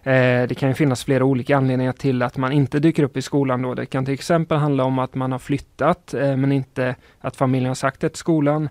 eh, 0.02 0.42
det 0.48 0.58
kan 0.58 0.68
ju 0.68 0.74
finnas 0.74 1.04
flera 1.04 1.24
olika 1.24 1.56
anledningar 1.56 1.92
till 1.92 2.22
att 2.22 2.36
man 2.36 2.52
inte 2.52 2.78
dyker 2.78 3.02
upp 3.02 3.16
i 3.16 3.22
skolan. 3.22 3.62
Då. 3.62 3.74
Det 3.74 3.86
kan 3.86 4.04
till 4.04 4.14
exempel 4.14 4.58
handla 4.58 4.84
om 4.84 4.98
att 4.98 5.14
man 5.14 5.32
har 5.32 5.38
flyttat 5.38 6.14
eh, 6.14 6.36
men 6.36 6.52
inte 6.52 6.94
att 7.20 7.36
familjen 7.36 7.68
har 7.68 7.74
sagt 7.74 8.00
det 8.00 8.08
till 8.08 8.18
skolan. 8.18 8.68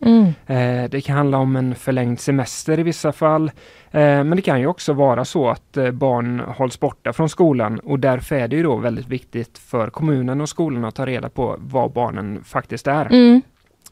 Eh, 0.48 0.90
det 0.90 1.02
kan 1.06 1.16
handla 1.16 1.38
om 1.38 1.56
en 1.56 1.76
förlängd 1.76 2.20
semester 2.20 2.80
i 2.80 2.84
vissa 2.84 3.12
fall. 3.12 3.52
Eh, 3.92 4.24
men 4.24 4.30
det 4.36 4.42
kan 4.42 4.60
ju 4.60 4.68
också 4.68 4.94
vara 4.94 5.26
så 5.26 5.50
att 5.50 5.78
eh, 5.78 5.92
barn 5.92 6.40
hålls 6.40 6.80
borta 6.80 7.14
från 7.14 7.30
skolan 7.30 7.80
och 7.80 8.00
därför 8.00 8.36
är 8.36 8.48
det 8.48 8.56
ju 8.56 8.64
då 8.64 8.76
väldigt 8.76 9.08
viktigt 9.08 9.58
för 9.58 9.90
kommunen 9.90 10.42
och 10.42 10.50
skolan 10.50 10.86
att 10.86 10.96
ta 10.96 11.06
reda 11.06 11.30
på 11.30 11.56
var 11.60 11.90
barnen 11.90 12.44
faktiskt 12.44 12.88
är. 12.88 13.06
Mm. 13.06 13.42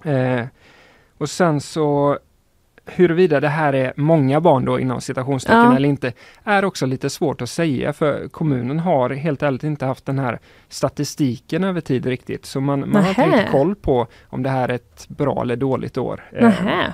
Eh, 0.04 0.46
och 1.18 1.30
sen 1.30 1.62
så 1.62 2.18
huruvida 2.86 3.40
det 3.40 3.48
här 3.48 3.74
är 3.74 3.94
många 3.96 4.42
barn 4.42 4.66
då 4.66 4.80
inom 4.80 5.02
citationstecken 5.02 5.60
Ja. 5.60 5.76
eller 5.76 5.90
inte 5.90 6.14
är 6.44 6.66
också 6.66 6.86
lite 6.86 7.10
svårt 7.10 7.42
att 7.42 7.50
säga 7.50 7.94
för 7.94 8.28
kommunen 8.28 8.80
har 8.80 9.10
helt 9.10 9.44
ärligt 9.44 9.64
inte 9.64 9.86
haft 9.86 10.06
den 10.06 10.20
här 10.20 10.40
statistiken 10.70 11.64
över 11.64 11.82
tid 11.82 12.06
riktigt. 12.06 12.46
Så 12.46 12.62
man, 12.62 12.80
man 12.90 13.04
har 13.04 13.10
inte 13.10 13.28
riktigt 13.28 13.52
koll 13.52 13.76
på 13.76 14.08
om 14.28 14.44
det 14.44 14.50
här 14.50 14.70
är 14.70 14.74
ett 14.74 15.08
bra 15.08 15.42
eller 15.42 15.56
dåligt 15.56 15.98
år. 15.98 16.24
Eh. 16.32 16.86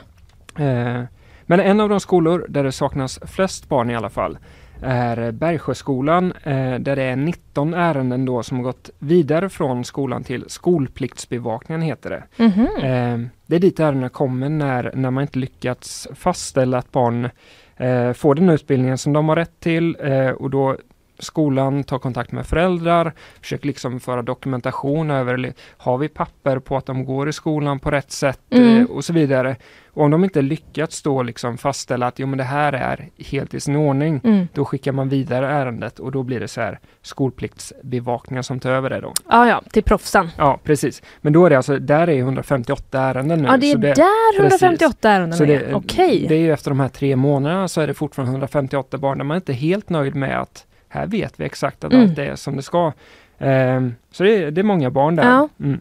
Eh, 0.67 1.03
Men 1.45 1.59
en 1.59 1.79
av 1.79 1.89
de 1.89 1.99
skolor 1.99 2.45
där 2.49 2.63
det 2.63 2.71
saknas 2.71 3.19
flest 3.25 3.69
barn 3.69 3.89
i 3.89 3.95
alla 3.95 4.09
fall 4.09 4.37
är 4.81 5.31
Bergsjöskolan 5.31 6.31
eh, 6.43 6.75
där 6.79 6.95
det 6.95 7.03
är 7.03 7.15
19 7.15 7.73
ärenden 7.73 8.25
då 8.25 8.43
som 8.43 8.57
har 8.57 8.63
gått 8.63 8.89
vidare 8.99 9.49
från 9.49 9.83
skolan 9.85 10.23
till 10.23 10.45
skolpliktsbevakningen 10.47 11.81
heter 11.81 12.09
det. 12.09 12.43
Mhm. 12.43 12.67
Eh, 12.83 13.27
Det 13.45 13.55
är 13.55 13.59
dit 13.59 13.79
ärendena 13.79 14.09
kommer 14.09 14.49
när, 14.49 14.91
när 14.95 15.11
man 15.11 15.21
inte 15.21 15.39
lyckats 15.39 16.07
fastställa 16.15 16.77
att 16.77 16.91
barn 16.91 17.29
eh, 17.77 18.13
får 18.13 18.35
den 18.35 18.49
utbildningen 18.49 18.97
som 18.97 19.13
de 19.13 19.29
har 19.29 19.35
rätt 19.35 19.59
till 19.59 19.95
och 20.37 20.49
då 20.49 20.77
skolan 21.23 21.83
tar 21.83 21.99
kontakt 21.99 22.31
med 22.31 22.45
föräldrar, 22.45 23.13
försöker 23.41 23.67
liksom 23.67 23.99
föra 23.99 24.21
dokumentation 24.21 25.11
över, 25.11 25.53
har 25.77 25.97
vi 25.97 26.07
papper 26.07 26.59
på 26.59 26.77
att 26.77 26.85
de 26.85 27.05
går 27.05 27.29
i 27.29 27.33
skolan 27.33 27.79
på 27.79 27.91
rätt 27.91 28.11
sätt 28.11 28.39
Mm. 28.49 28.77
eh, 28.81 28.85
och 28.85 29.05
så 29.05 29.13
vidare. 29.13 29.55
Och 29.95 30.03
om 30.03 30.11
de 30.11 30.23
inte 30.23 30.41
lyckats 30.41 31.01
då 31.01 31.23
liksom 31.23 31.57
fastställa 31.57 32.07
att 32.07 32.19
jo, 32.19 32.27
men 32.27 32.37
det 32.37 32.43
här 32.43 32.73
är 32.73 33.09
helt 33.17 33.53
i 33.53 33.59
sin 33.59 33.75
ordning, 33.75 34.21
Mm. 34.23 34.47
då 34.53 34.65
skickar 34.65 34.91
man 34.91 35.09
vidare 35.09 35.47
ärendet 35.47 35.99
och 35.99 36.11
då 36.11 36.23
blir 36.23 36.39
det 36.39 36.47
så 36.47 36.61
här 36.61 36.79
skolpliktsbevakningen 37.01 38.43
som 38.43 38.59
tar 38.59 38.69
över 38.71 38.89
det 38.89 38.99
då. 39.01 39.13
Ja, 39.29 39.47
ja, 39.47 39.61
till 39.71 39.83
proffsen. 39.83 40.29
Ja, 40.37 40.59
precis. 40.63 41.01
Men 41.21 41.33
då 41.33 41.45
är 41.45 41.49
det 41.49 41.57
alltså, 41.57 41.79
där 41.79 42.09
är 42.09 42.17
158 42.17 42.99
ärenden 43.01 43.41
nu. 43.41 43.47
Ja, 43.47 43.57
det 43.57 43.67
är 43.67 43.71
så 43.71 43.77
där 43.77 43.93
precis. 44.37 44.61
158 44.61 45.09
ärenden 45.09 45.37
Så 45.37 45.43
är. 45.43 45.47
det, 45.47 45.73
Okej. 45.73 46.25
det 46.29 46.35
är 46.35 46.39
ju 46.39 46.53
efter 46.53 46.71
de 46.71 46.79
här 46.79 46.89
tre 46.89 47.15
månaderna 47.15 47.67
så 47.67 47.81
är 47.81 47.87
det 47.87 47.93
fortfarande 47.93 48.31
158 48.31 48.97
barn 48.97 49.17
där 49.17 49.25
man 49.25 49.35
inte 49.37 49.51
är 49.51 49.55
helt 49.55 49.89
nöjd 49.89 50.15
med 50.15 50.41
att 50.41 50.65
här 50.93 51.07
vet 51.07 51.39
vi 51.39 51.45
exakt 51.45 51.83
att 51.83 51.93
Mm. 51.93 52.09
allt 52.09 52.17
är 52.19 52.35
som 52.35 52.55
det 52.55 52.61
ska. 52.61 52.91
Ehm, 53.37 53.95
så 54.11 54.23
det 54.23 54.35
är, 54.43 54.51
det 54.51 54.61
är 54.61 54.63
många 54.63 54.89
barn 54.89 55.15
där. 55.15 55.23
Ja. 55.23 55.49
Mm. 55.59 55.79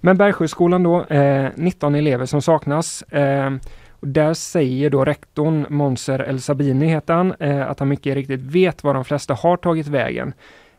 Men 0.00 0.16
Bergsjöskolan 0.16 0.82
då, 0.82 1.04
eh, 1.04 1.48
19 1.54 1.94
elever 1.94 2.26
som 2.26 2.42
saknas. 2.42 3.04
Ehm, 3.10 3.60
och 3.90 4.08
där 4.08 4.34
säger 4.34 4.90
då 4.90 5.04
rektorn 5.04 5.66
Monser 5.68 6.28
El 6.28 6.40
Sabini 6.40 6.86
heter 6.86 7.14
han, 7.14 7.34
eh, 7.40 7.70
att 7.70 7.78
han 7.78 7.88
mycket 7.88 8.14
riktigt 8.14 8.40
vet 8.40 8.84
var 8.84 8.94
de 8.94 9.04
flesta 9.04 9.34
har 9.34 9.56
tagit 9.56 9.86
vägen. 9.86 10.32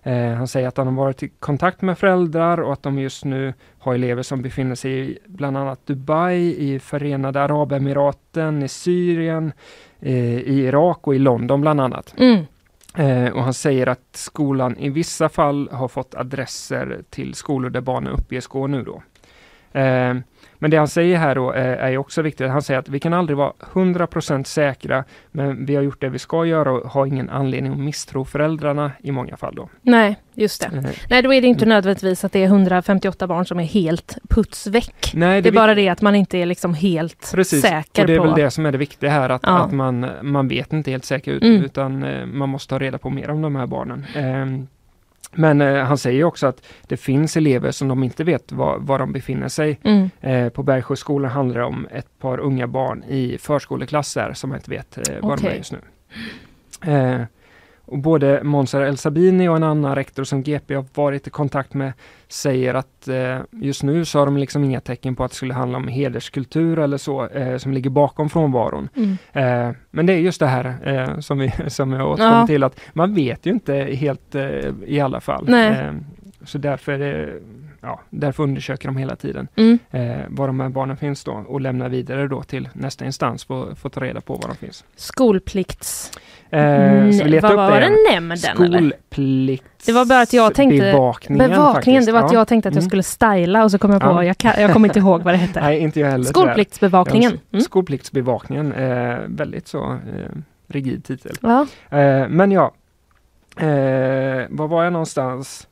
Eh, 0.04 0.34
han 0.34 0.48
säger 0.48 0.68
att 0.68 0.78
han 0.78 0.88
har 0.88 0.94
varit 0.94 1.24
i 1.24 1.30
kontakt 1.40 1.82
med 1.82 1.98
föräldrar 1.98 2.58
och 2.58 2.74
att 2.74 2.84
de 2.84 3.00
just 3.00 3.26
nu 3.26 3.54
har 3.80 3.94
elever 3.94 4.24
som 4.24 4.42
befinner 4.42 4.76
sig 4.76 4.92
i 5.12 5.18
bland 5.26 5.58
annat 5.58 5.80
Dubai, 5.86 6.56
i 6.74 6.80
Förenade 6.80 7.42
Arabemiraten, 7.42 8.64
i 8.64 8.68
Syrien, 8.68 9.52
eh, 10.00 10.38
i 10.38 10.64
Irak 10.66 11.08
och 11.08 11.16
i 11.16 11.20
London 11.20 11.62
bland 11.62 11.82
annat. 11.82 12.16
Mm. 12.18 12.46
Eh, 12.98 13.32
och 13.32 13.44
han 13.44 13.54
säger 13.54 13.88
att 13.88 14.10
skolan 14.12 14.78
i 14.78 14.90
vissa 14.90 15.30
fall 15.30 15.70
har 15.72 15.88
fått 15.88 16.16
adresser 16.16 17.02
till 17.10 17.34
skolor 17.34 17.70
där 17.70 17.82
barnen 17.82 18.14
uppges 18.14 18.48
gå 18.48 18.68
nu 18.68 18.84
då. 18.84 19.02
Eh, 19.78 20.16
men 20.60 20.72
det 20.72 20.78
han 20.78 20.88
säger 20.88 21.18
här 21.18 21.36
då 21.36 21.54
eh, 21.54 21.66
är 21.86 21.98
också 21.98 22.22
viktigt. 22.22 22.50
Han 22.50 22.62
säger 22.62 22.80
att 22.80 22.90
vi 22.90 23.00
kan 23.00 23.14
aldrig 23.14 23.38
vara 23.38 23.54
100% 23.74 24.44
säkra, 24.44 25.04
men 25.32 25.66
vi 25.66 25.76
har 25.76 25.84
gjort 25.84 26.02
det 26.02 26.10
vi 26.10 26.20
ska 26.20 26.46
göra 26.46 26.72
och 26.72 26.90
har 26.92 27.06
ingen 27.06 27.30
anledning 27.30 27.72
att 27.74 27.80
misstro 27.80 28.26
föräldrarna 28.26 28.92
i 29.04 29.12
många 29.12 29.38
fall 29.38 29.56
då. 29.56 29.70
Nej, 29.82 30.16
just 30.34 30.62
det. 30.72 30.78
Eh, 30.78 30.84
Nej, 31.10 31.22
då 31.22 31.34
är 31.34 31.42
det 31.42 31.48
inte 31.48 31.66
nödvändigtvis 31.66 32.24
att 32.26 32.32
det 32.32 32.40
är 32.44 32.48
158 32.48 33.28
barn 33.28 33.46
som 33.46 33.60
är 33.60 33.64
helt 33.64 34.18
puts 34.30 34.68
väck. 34.68 35.12
nej, 35.14 35.42
Det 35.42 35.50
är 35.50 35.52
vi- 35.52 35.56
bara 35.56 35.76
det 35.76 35.90
att 35.90 36.02
man 36.02 36.16
inte 36.16 36.38
är 36.38 36.46
liksom 36.46 36.74
helt 36.74 37.32
Precis, 37.36 37.62
säker 37.62 38.02
och 38.02 38.08
det 38.08 38.14
är 38.14 38.18
på... 38.18 38.24
väl 38.24 38.36
det 38.36 38.52
som 38.52 38.66
är 38.66 38.72
det 38.72 38.78
viktiga 38.78 39.10
här, 39.10 39.30
att, 39.30 39.42
Ja. 39.46 39.60
att 39.66 39.72
man, 39.72 40.10
man 40.22 40.48
vet 40.48 40.74
inte 40.74 40.92
helt 40.92 41.06
säkert 41.06 41.34
ut, 41.34 41.44
Mm. 41.44 41.64
utan 41.64 42.06
man 42.38 42.50
måste 42.50 42.70
ta 42.70 42.80
reda 42.80 42.98
på 42.98 43.10
mer 43.10 43.30
om 43.30 43.42
de 43.42 43.56
här 43.56 43.66
barnen. 43.68 44.06
Men 45.32 45.62
eh, 45.62 45.84
han 45.84 45.98
säger 45.98 46.24
också 46.24 46.48
att 46.48 46.66
det 46.88 46.98
finns 46.98 47.38
elever 47.38 47.72
som 47.72 47.88
de 47.88 48.04
inte 48.04 48.24
vet 48.24 48.52
var, 48.52 48.78
var 48.80 49.00
de 49.00 49.12
befinner 49.14 49.48
sig. 49.48 49.80
Mm. 49.84 50.10
Eh, 50.22 50.50
på 50.50 50.64
Bergsjöskolan 50.64 51.32
handlar 51.32 51.60
det 51.60 51.66
om 51.66 51.88
ett 51.92 52.20
par 52.20 52.38
unga 52.38 52.68
barn 52.68 53.04
i 53.04 53.38
förskoleklass 53.38 54.14
där 54.14 54.34
som 54.34 54.56
inte 54.56 54.70
vet 54.70 54.98
eh, 54.98 55.14
var 55.22 55.30
de 55.30 55.34
Okej. 55.34 55.52
är 55.52 55.58
just 55.58 55.72
nu. 55.72 57.28
Och 57.88 57.98
både 58.00 58.44
Monser 58.44 58.82
El 58.82 58.98
Sabini 58.98 59.48
och 59.48 59.56
en 59.56 59.64
annan 59.64 59.96
rektor 59.96 60.24
som 60.24 60.44
GP 60.44 60.76
har 60.76 60.86
varit 60.94 61.28
i 61.28 61.30
kontakt 61.30 61.74
med 61.74 61.94
säger 62.28 62.74
att 62.74 63.08
eh, 63.08 63.38
just 63.52 63.84
nu 63.84 64.06
så 64.06 64.20
har 64.20 64.26
de 64.26 64.38
liksom 64.38 64.64
inga 64.64 64.82
tecken 64.82 65.16
på 65.16 65.24
att 65.24 65.32
det 65.32 65.38
skulle 65.38 65.54
handla 65.54 65.78
om 65.78 65.88
hederskultur 65.88 66.80
eller 66.80 66.98
så 66.98 67.28
eh, 67.28 67.58
som 67.58 67.74
ligger 67.74 67.90
bakom 67.90 68.30
frånvaron. 68.30 68.90
Mm. 68.96 69.18
Eh, 69.34 69.76
men 69.92 70.06
det 70.06 70.14
är 70.14 70.18
just 70.18 70.40
det 70.40 70.48
här 70.48 70.76
eh, 70.84 71.20
som 71.20 71.40
vi 71.40 71.54
som 71.68 71.92
jag 71.94 72.08
återkommer 72.12 72.40
Ja. 72.40 72.48
till 72.48 72.64
att 72.64 72.80
man 72.94 73.14
vet 73.16 73.46
ju 73.46 73.52
inte 73.52 73.74
helt 73.76 74.36
eh, 74.36 74.44
i 74.86 75.00
alla 75.00 75.22
fall. 75.22 75.54
Eh, 75.54 75.92
så 76.46 76.58
därför, 76.58 77.00
ja, 77.88 78.00
därför 78.10 78.44
undersöker 78.44 78.88
de 78.88 78.98
hela 78.98 79.16
tiden 79.16 79.48
Mm. 79.56 79.80
eh, 79.92 80.18
var 80.30 80.48
de 80.48 80.60
här 80.60 80.70
barnen 80.70 80.98
finns 80.98 81.24
då 81.24 81.32
och 81.48 81.62
lämnar 81.62 81.90
vidare 81.90 82.28
då 82.28 82.44
till 82.44 82.70
nästa 82.74 83.06
instans 83.06 83.46
för 83.46 83.72
att 83.72 83.78
få 83.80 83.90
ta 83.90 84.02
reda 84.02 84.22
på 84.22 84.34
var 84.36 84.48
de 84.48 84.56
finns. 84.56 84.84
Skolplikts... 84.96 86.12
Eh, 86.50 87.12
så 87.12 87.24
vi 87.24 87.30
letar 87.30 87.56
vad 87.56 87.66
upp 87.66 87.72
var 87.74 87.80
det 87.82 87.88
igen. 87.88 87.98
Nämnden? 88.12 88.38
Skolplikts... 88.38 89.86
Det 89.86 89.92
var 89.92 90.06
bara 90.06 90.22
att 90.22 90.34
jag 90.34 90.54
tänkte- 90.54 90.92
Bevakningen, 90.92 91.50
Bevakningen, 91.50 92.06
det 92.06 92.12
var 92.12 92.24
att 92.24 92.32
jag 92.34 92.48
tänkte 92.48 92.70
att 92.70 92.76
jag 92.76 92.82
Mm. 92.82 92.90
skulle 92.90 93.04
styla 93.04 93.64
och 93.64 93.72
så 93.72 93.78
kom 93.78 93.92
jag 93.92 94.02
på, 94.02 94.08
Ja. 94.08 94.24
jag, 94.24 94.38
kan, 94.38 94.62
jag 94.62 94.74
kommer 94.74 94.88
inte 94.88 95.00
ihåg 95.00 95.22
vad 95.24 95.34
det 95.34 95.38
hette. 95.38 95.60
Nej, 95.62 95.80
inte 95.80 96.00
jag 96.00 96.08
heller. 96.12 96.26
Skolpliktsbevakningen. 96.26 97.40
Mm. 97.52 97.62
Skolpliktsbevakningen, 97.64 98.72
eh, 98.74 99.18
väldigt 99.28 99.68
så 99.68 99.92
eh, 99.94 100.30
rigid 100.68 101.04
titel. 101.06 101.36
Ja, 101.42 101.68
Eh, 101.90 102.28
men 102.30 102.52
ja, 102.52 102.74
eh, 103.58 104.46
var 104.50 104.68
var 104.68 104.84
jag 104.84 104.94
någonstans? 104.94 105.68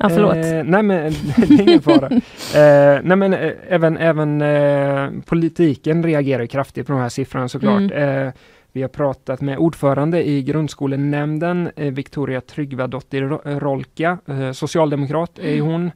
Ja 0.00 0.08
förlåt. 0.08 0.36
Eh, 0.36 0.62
nej 0.64 0.82
men 0.82 1.12
det 1.36 1.54
är 1.54 1.60
ingen 1.62 1.82
fara. 1.82 2.06
eh, 2.54 3.00
nej 3.02 3.16
men 3.16 3.32
eh, 3.34 3.52
även, 3.68 3.96
även 3.96 4.42
eh, 4.42 5.10
politiken 5.26 6.02
reagerar 6.04 6.46
kraftigt 6.46 6.86
på 6.86 6.92
de 6.92 7.00
här 7.02 7.08
siffrorna 7.08 7.48
såklart. 7.48 7.90
Mm. 7.92 8.26
Eh, 8.26 8.32
vi 8.72 8.82
har 8.82 8.88
pratat 8.88 9.40
med 9.40 9.58
ordförande 9.58 10.28
i 10.28 10.42
grundskolenämnden, 10.42 11.70
eh, 11.76 11.92
Victoria 11.92 12.40
Tryggvadottir 12.40 13.22
Ro- 13.22 13.40
Rolka, 13.44 14.18
socialdemokrat 14.54 15.38
är 15.38 15.52
ju 15.54 15.60
hon. 15.60 15.90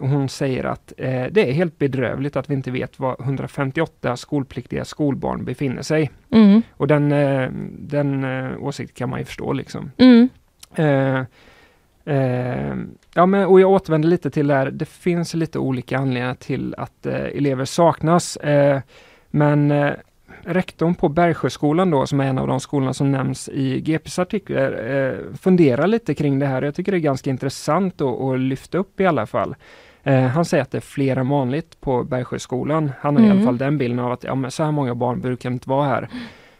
Och 0.00 0.08
hon 0.08 0.28
säger 0.28 0.64
att 0.64 0.92
det 1.30 1.48
är 1.48 1.52
helt 1.52 1.78
bedrövligt 1.78 2.36
att 2.36 2.50
vi 2.50 2.54
inte 2.54 2.70
vet 2.70 2.98
var 3.00 3.16
158 3.22 4.16
skolpliktiga 4.16 4.84
skolbarn 4.84 5.44
befinner 5.44 5.82
sig. 5.82 6.10
Mm. 6.32 6.62
Och 6.72 6.86
den, 6.86 7.08
den 7.88 8.24
åsikten 8.58 8.94
kan 8.94 9.10
man 9.10 9.18
ju 9.18 9.24
förstå 9.24 9.52
liksom. 9.52 9.90
Mm. 9.98 10.28
Eh, 10.74 11.20
ja, 13.16 13.26
men, 13.26 13.46
och 13.46 13.60
jag 13.60 13.70
återvänder 13.70 14.08
lite 14.08 14.30
till 14.30 14.46
det 14.46 14.54
här. 14.54 14.70
Det 14.70 14.84
finns 14.88 15.34
lite 15.34 15.58
olika 15.58 15.98
anledningar 15.98 16.34
till 16.34 16.74
att 16.78 17.06
eh, 17.06 17.14
elever 17.14 17.64
saknas. 17.64 18.36
Eh, 18.36 18.80
men 19.30 19.70
eh, 19.70 19.92
rektorn 20.42 20.94
på 20.94 21.08
Bergsjöskolan 21.08 21.90
då, 21.90 22.06
som 22.06 22.20
är 22.20 22.24
en 22.24 22.38
av 22.38 22.46
de 22.46 22.60
skolorna 22.60 22.94
som 22.94 23.12
nämns 23.12 23.48
i 23.48 23.80
GPs 23.80 24.18
artiklar, 24.18 24.94
eh, 24.94 25.34
funderar 25.40 25.86
lite 25.86 26.14
kring 26.14 26.38
det 26.38 26.46
här. 26.46 26.62
Jag 26.62 26.74
tycker 26.74 26.92
det 26.92 26.98
är 26.98 27.00
ganska 27.00 27.30
intressant 27.30 28.00
att, 28.00 28.20
att 28.20 28.40
lyfta 28.40 28.78
upp 28.78 29.00
i 29.00 29.06
alla 29.06 29.26
fall. 29.26 29.54
Eh, 30.02 30.20
han 30.22 30.44
säger 30.44 30.62
att 30.62 30.70
det 30.70 30.78
är 30.78 30.80
fler 30.80 31.16
än 31.16 31.28
vanligt 31.28 31.80
på 31.80 32.04
Bergsjöskolan. 32.04 32.92
Han 33.00 33.16
har 33.16 33.22
i 33.22 33.26
Mm. 33.26 33.36
alla 33.38 33.46
fall 33.46 33.58
den 33.58 33.78
bilden 33.78 33.98
av 33.98 34.12
att 34.12 34.24
ja, 34.24 34.34
men 34.34 34.50
så 34.50 34.64
här 34.64 34.72
många 34.72 34.94
barn 34.94 35.20
brukar 35.20 35.50
inte 35.50 35.68
vara 35.68 35.86
här. 35.88 36.08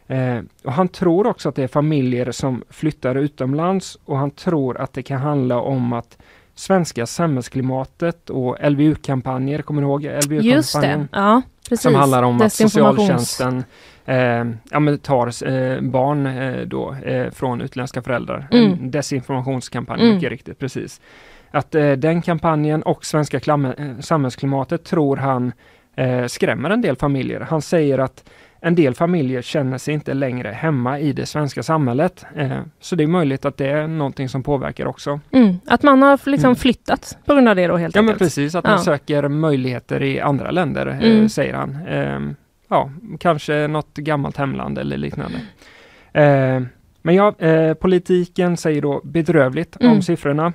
Eh, 0.09 0.43
och 0.65 0.73
han 0.73 0.89
tror 0.89 1.27
också 1.27 1.49
att 1.49 1.55
det 1.55 1.63
är 1.63 1.69
familjer 1.69 2.33
som 2.33 2.63
flyttar 2.71 3.15
utomlands 3.15 3.99
och 4.05 4.19
han 4.19 4.31
tror 4.31 4.81
att 4.81 4.93
det 4.93 5.03
kan 5.03 5.21
handla 5.21 5.61
om 5.61 5.93
att 5.93 6.19
svenska 6.57 7.07
samhällsklimatet 7.07 8.31
och 8.31 8.57
LVU-kampanjer, 8.71 9.63
kommer 9.63 9.83
du 9.83 9.89
ihåg 9.89 10.03
LVU-kampanjen? 10.25 11.09
ja 11.13 11.43
precis. 11.69 11.83
Som 11.83 11.95
handlar 11.95 12.23
om 12.23 12.41
att 12.41 12.53
socialtjänsten 12.53 13.65
eh, 14.05 14.17
ja, 14.71 14.81
men 14.81 14.99
tar 14.99 15.27
eh, 15.27 15.81
barn 15.81 16.27
eh, 16.27 16.61
då, 16.67 16.95
eh, 17.05 17.31
från 17.31 17.61
utländska 17.61 18.03
föräldrar. 18.03 18.49
Mm. 18.51 18.73
En 18.73 18.91
desinformationskampanj, 18.91 20.01
Mm. 20.03 20.15
mycket 20.15 20.31
riktigt, 20.31 20.59
precis. 20.59 21.01
Att 21.51 21.75
eh, 21.75 21.93
den 21.93 22.23
kampanjen 22.23 22.83
och 22.83 23.05
svenska 23.05 23.37
eh, 23.37 23.99
samhällsklimatet 24.01 24.85
tror 24.85 25.17
han 25.17 25.53
skrämmer 26.27 26.71
en 26.71 26.81
del 26.83 26.97
familjer. 26.97 27.41
Han 27.41 27.63
säger 27.63 27.99
att 27.99 28.31
en 28.61 28.75
del 28.75 28.95
familjer 28.95 29.43
känner 29.43 29.79
sig 29.79 29.95
inte 29.95 30.15
längre 30.15 30.49
hemma 30.49 30.99
i 31.01 31.13
det 31.13 31.27
svenska 31.27 31.63
samhället. 31.63 32.25
Eh, 32.37 32.61
så 32.81 32.97
det 32.97 33.03
är 33.03 33.07
möjligt 33.09 33.45
att 33.45 33.57
det 33.57 33.67
är 33.69 33.87
någonting 33.87 34.29
som 34.29 34.43
påverkar 34.43 34.87
också. 34.87 35.21
Mm. 35.33 35.55
Att 35.67 35.83
man 35.83 36.03
har 36.03 36.31
liksom 36.31 36.49
Mm. 36.49 36.57
flyttat 36.57 37.19
på 37.27 37.35
grund 37.35 37.49
av 37.49 37.57
det 37.57 37.67
då 37.67 37.77
helt 37.77 37.95
Ja 37.95 38.03
men 38.03 38.09
enkelt. 38.09 38.19
precis, 38.19 38.55
att 38.55 38.65
man 38.65 38.73
Ja. 38.73 38.79
söker 38.79 39.29
möjligheter 39.29 40.03
i 40.03 40.21
andra 40.21 40.51
länder, 40.51 40.87
eh, 40.87 41.11
Mm. 41.11 41.29
säger 41.29 41.55
han. 41.55 41.79
Ehm, 41.89 42.37
ja, 42.69 42.91
kanske 43.21 43.67
något 43.69 43.95
gammalt 43.97 44.37
hemland 44.37 44.79
eller 44.79 44.97
liknande. 44.97 45.39
Eh, 46.13 46.63
men 47.03 47.15
ja, 47.15 47.35
eh, 47.39 47.75
politiken 47.75 48.57
säger 48.57 48.83
då 48.83 49.01
bedrövligt 49.05 49.77
Mm. 49.81 49.93
om 49.93 50.03
siffrorna. 50.03 50.53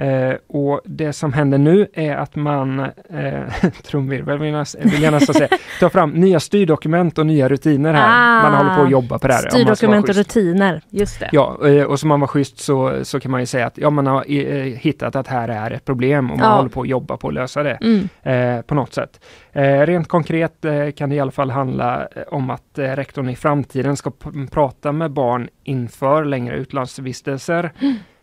Eh, 0.00 0.34
och 0.48 0.80
det 0.84 1.12
som 1.12 1.32
händer 1.32 1.58
nu 1.58 1.86
är 1.94 2.16
att 2.16 2.36
man, 2.36 2.80
eh, 2.80 3.42
trumvirvel 3.86 4.38
vill 4.38 4.52
jag 4.52 4.60
näs- 4.62 4.90
vill 4.92 5.02
jag 5.02 5.12
nästan 5.12 5.34
säga, 5.34 5.48
tar 5.80 5.88
fram 5.88 6.10
nya 6.10 6.40
styrdokument 6.40 7.18
och 7.18 7.26
nya 7.26 7.48
rutiner 7.48 7.94
här. 7.94 8.08
Ah. 8.08 8.42
man 8.50 8.54
håller 8.58 8.74
på 8.76 8.82
att 8.82 8.90
jobba 8.90 9.18
på 9.18 9.28
det 9.28 9.34
här. 9.34 9.50
Styrdokument 9.50 10.08
och 10.08 10.14
rutiner, 10.14 10.82
just 10.90 11.20
det. 11.20 11.28
Ja, 11.32 11.58
eh, 11.68 11.82
och 11.82 12.00
som 12.00 12.08
man 12.08 12.20
var 12.20 12.26
schysst 12.26 12.58
så, 12.58 13.04
så 13.04 13.20
kan 13.20 13.30
man 13.30 13.40
ju 13.40 13.46
säga 13.46 13.66
att 13.66 13.78
ja, 13.78 13.90
man 13.90 14.06
har 14.06 14.24
eh, 14.30 14.62
hittat 14.64 15.16
att 15.16 15.26
här 15.28 15.48
är 15.48 15.70
ett 15.70 15.84
problem 15.84 16.30
och 16.30 16.38
man 16.38 16.48
Ja. 16.50 16.56
håller 16.56 16.68
på 16.70 16.82
att 16.82 16.88
jobba 16.88 17.16
på 17.16 17.28
att 17.28 17.34
lösa 17.34 17.62
det 17.62 17.78
Mm. 17.80 18.08
eh, 18.22 18.62
på 18.62 18.74
något 18.74 18.94
sätt. 18.94 19.20
Eh, 19.52 19.62
rent 19.86 20.08
konkret 20.08 20.64
eh, 20.64 20.90
kan 20.96 21.10
det 21.10 21.16
i 21.16 21.20
alla 21.20 21.30
fall 21.30 21.50
handla 21.50 22.08
om 22.30 22.50
att 22.50 22.62
rektorn 22.74 23.28
i 23.28 23.36
framtiden 23.36 23.96
ska 23.96 24.12
prata 24.50 24.92
med 24.92 25.10
barn 25.10 25.48
inför 25.64 26.24
längre 26.24 26.56
utlandsvistelser. 26.56 27.72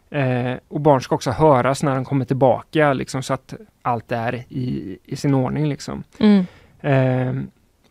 Eh, 0.10 0.54
och 0.68 0.82
barn 0.82 1.02
ska 1.02 1.16
också 1.16 1.32
höras 1.32 1.84
när 1.84 1.96
de 1.96 2.06
kommer 2.06 2.26
tillbaka, 2.26 2.94
liksom, 2.94 3.24
så 3.24 3.34
att 3.34 3.54
allt 3.82 4.12
är 4.12 4.36
i, 4.50 4.98
i 5.04 5.16
sin 5.16 5.34
ordning. 5.34 5.70
Liksom. 5.70 6.04
Mm. 6.20 6.46
Eh, 6.82 7.44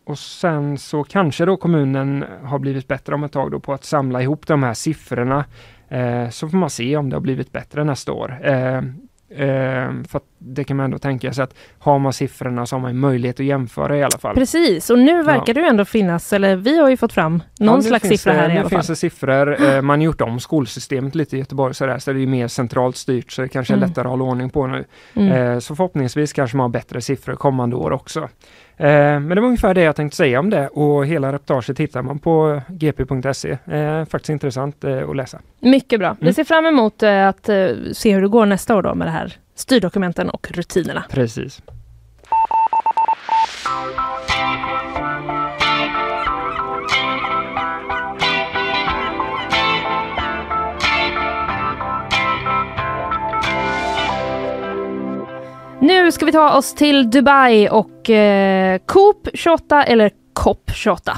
och 0.03 0.19
sen 0.19 0.77
så 0.77 1.03
kanske 1.03 1.45
då 1.45 1.57
kommunen 1.57 2.25
har 2.43 2.59
blivit 2.59 2.87
bättre 2.87 3.15
om 3.15 3.23
ett 3.23 3.31
tag 3.31 3.51
då 3.51 3.59
på 3.59 3.73
att 3.73 3.83
samla 3.83 4.21
ihop 4.21 4.47
de 4.47 4.63
här 4.63 4.73
siffrorna. 4.73 5.45
Eh, 5.89 6.29
så 6.29 6.49
får 6.49 6.57
man 6.57 6.69
se 6.69 6.97
om 6.97 7.09
det 7.09 7.15
har 7.15 7.21
blivit 7.21 7.51
bättre 7.51 7.83
nästa 7.83 8.11
år. 8.11 8.39
Eh, 9.29 9.49
eh, 9.49 9.91
för 10.09 10.21
det 10.37 10.63
kan 10.63 10.77
man 10.77 10.83
ändå 10.83 10.97
tänka 10.97 11.33
sig 11.33 11.43
att 11.43 11.53
har 11.79 11.99
man 11.99 12.13
siffrorna 12.13 12.65
så 12.65 12.75
har 12.75 12.81
man 12.81 12.97
möjlighet 12.99 13.39
att 13.39 13.45
jämföra 13.45 13.97
i 13.97 14.03
alla 14.03 14.17
fall. 14.17 14.35
Precis, 14.35 14.89
och 14.89 14.99
nu 14.99 15.23
verkar 15.23 15.53
det 15.53 15.59
ju 15.59 15.65
ändå 15.67 15.85
finnas, 15.85 16.33
eller 16.33 16.55
vi 16.55 16.77
har 16.79 16.89
ju 16.89 16.97
fått 16.97 17.13
fram 17.13 17.43
någon 17.59 17.67
Ja, 17.69 17.75
nu 17.75 17.81
slags 17.81 18.07
siffra 18.07 18.33
det, 18.33 18.39
här 18.39 18.49
i 18.49 18.53
nu 18.53 18.59
alla 18.59 18.69
fall. 18.69 18.77
finns 18.79 18.87
det 18.87 18.95
siffror. 18.95 19.57
Eh, 19.75 19.81
man 19.81 19.99
har 19.99 20.05
gjort 20.05 20.21
om 20.21 20.39
skolsystemet 20.39 21.15
lite 21.15 21.35
i 21.35 21.39
Göteborg 21.39 21.73
så, 21.73 21.85
där, 21.85 21.99
så 21.99 22.13
det 22.13 22.21
är 22.23 22.27
mer 22.27 22.47
centralt 22.47 22.95
styrt 22.95 23.31
så 23.31 23.41
det 23.41 23.47
kanske 23.47 23.73
är 23.73 23.77
Mm. 23.77 23.89
lättare 23.89 24.05
att 24.05 24.09
hålla 24.11 24.23
ordning 24.23 24.49
på 24.49 24.67
nu. 24.67 24.85
Mm. 25.13 25.31
Eh, 25.31 25.59
så 25.59 25.75
förhoppningsvis 25.75 26.33
kanske 26.33 26.57
man 26.57 26.63
har 26.63 26.69
bättre 26.69 27.01
siffror 27.01 27.35
kommande 27.35 27.75
år 27.75 27.91
också. 27.91 28.29
Eh, 28.77 28.87
men 29.19 29.29
det 29.29 29.41
var 29.41 29.47
ungefär 29.47 29.73
det 29.73 29.81
jag 29.81 29.95
tänkte 29.95 30.17
säga 30.17 30.39
om 30.39 30.49
det 30.49 30.67
och 30.67 31.05
hela 31.05 31.31
reportaget 31.33 31.79
hittar 31.79 32.01
man 32.01 32.19
på 32.19 32.61
gp.se. 32.67 33.57
Eh, 33.65 34.05
faktiskt 34.05 34.29
intressant 34.29 34.83
eh, 34.83 35.09
att 35.09 35.15
läsa. 35.15 35.39
Mycket 35.59 35.99
bra. 35.99 36.15
Vi 36.19 36.23
Mm. 36.25 36.33
ser 36.33 36.43
fram 36.43 36.65
emot 36.65 37.03
att 37.03 37.49
se 37.93 38.13
hur 38.13 38.21
det 38.21 38.27
går 38.27 38.45
nästa 38.45 38.75
år 38.75 38.81
då 38.81 38.95
med 38.95 39.07
det 39.07 39.11
här 39.11 39.33
styrdokumenten 39.55 40.29
och 40.29 40.51
rutinerna. 40.51 41.03
Precis. 41.09 41.61
Nu 56.05 56.11
ska 56.11 56.25
vi 56.25 56.31
ta 56.31 56.57
oss 56.57 56.73
till 56.73 57.09
Dubai 57.09 57.69
och 57.69 58.09
eh, 58.09 58.79
Coop 58.85 59.27
28 59.33 59.83
eller 59.83 60.11
COP 60.33 60.71
28. 60.73 61.17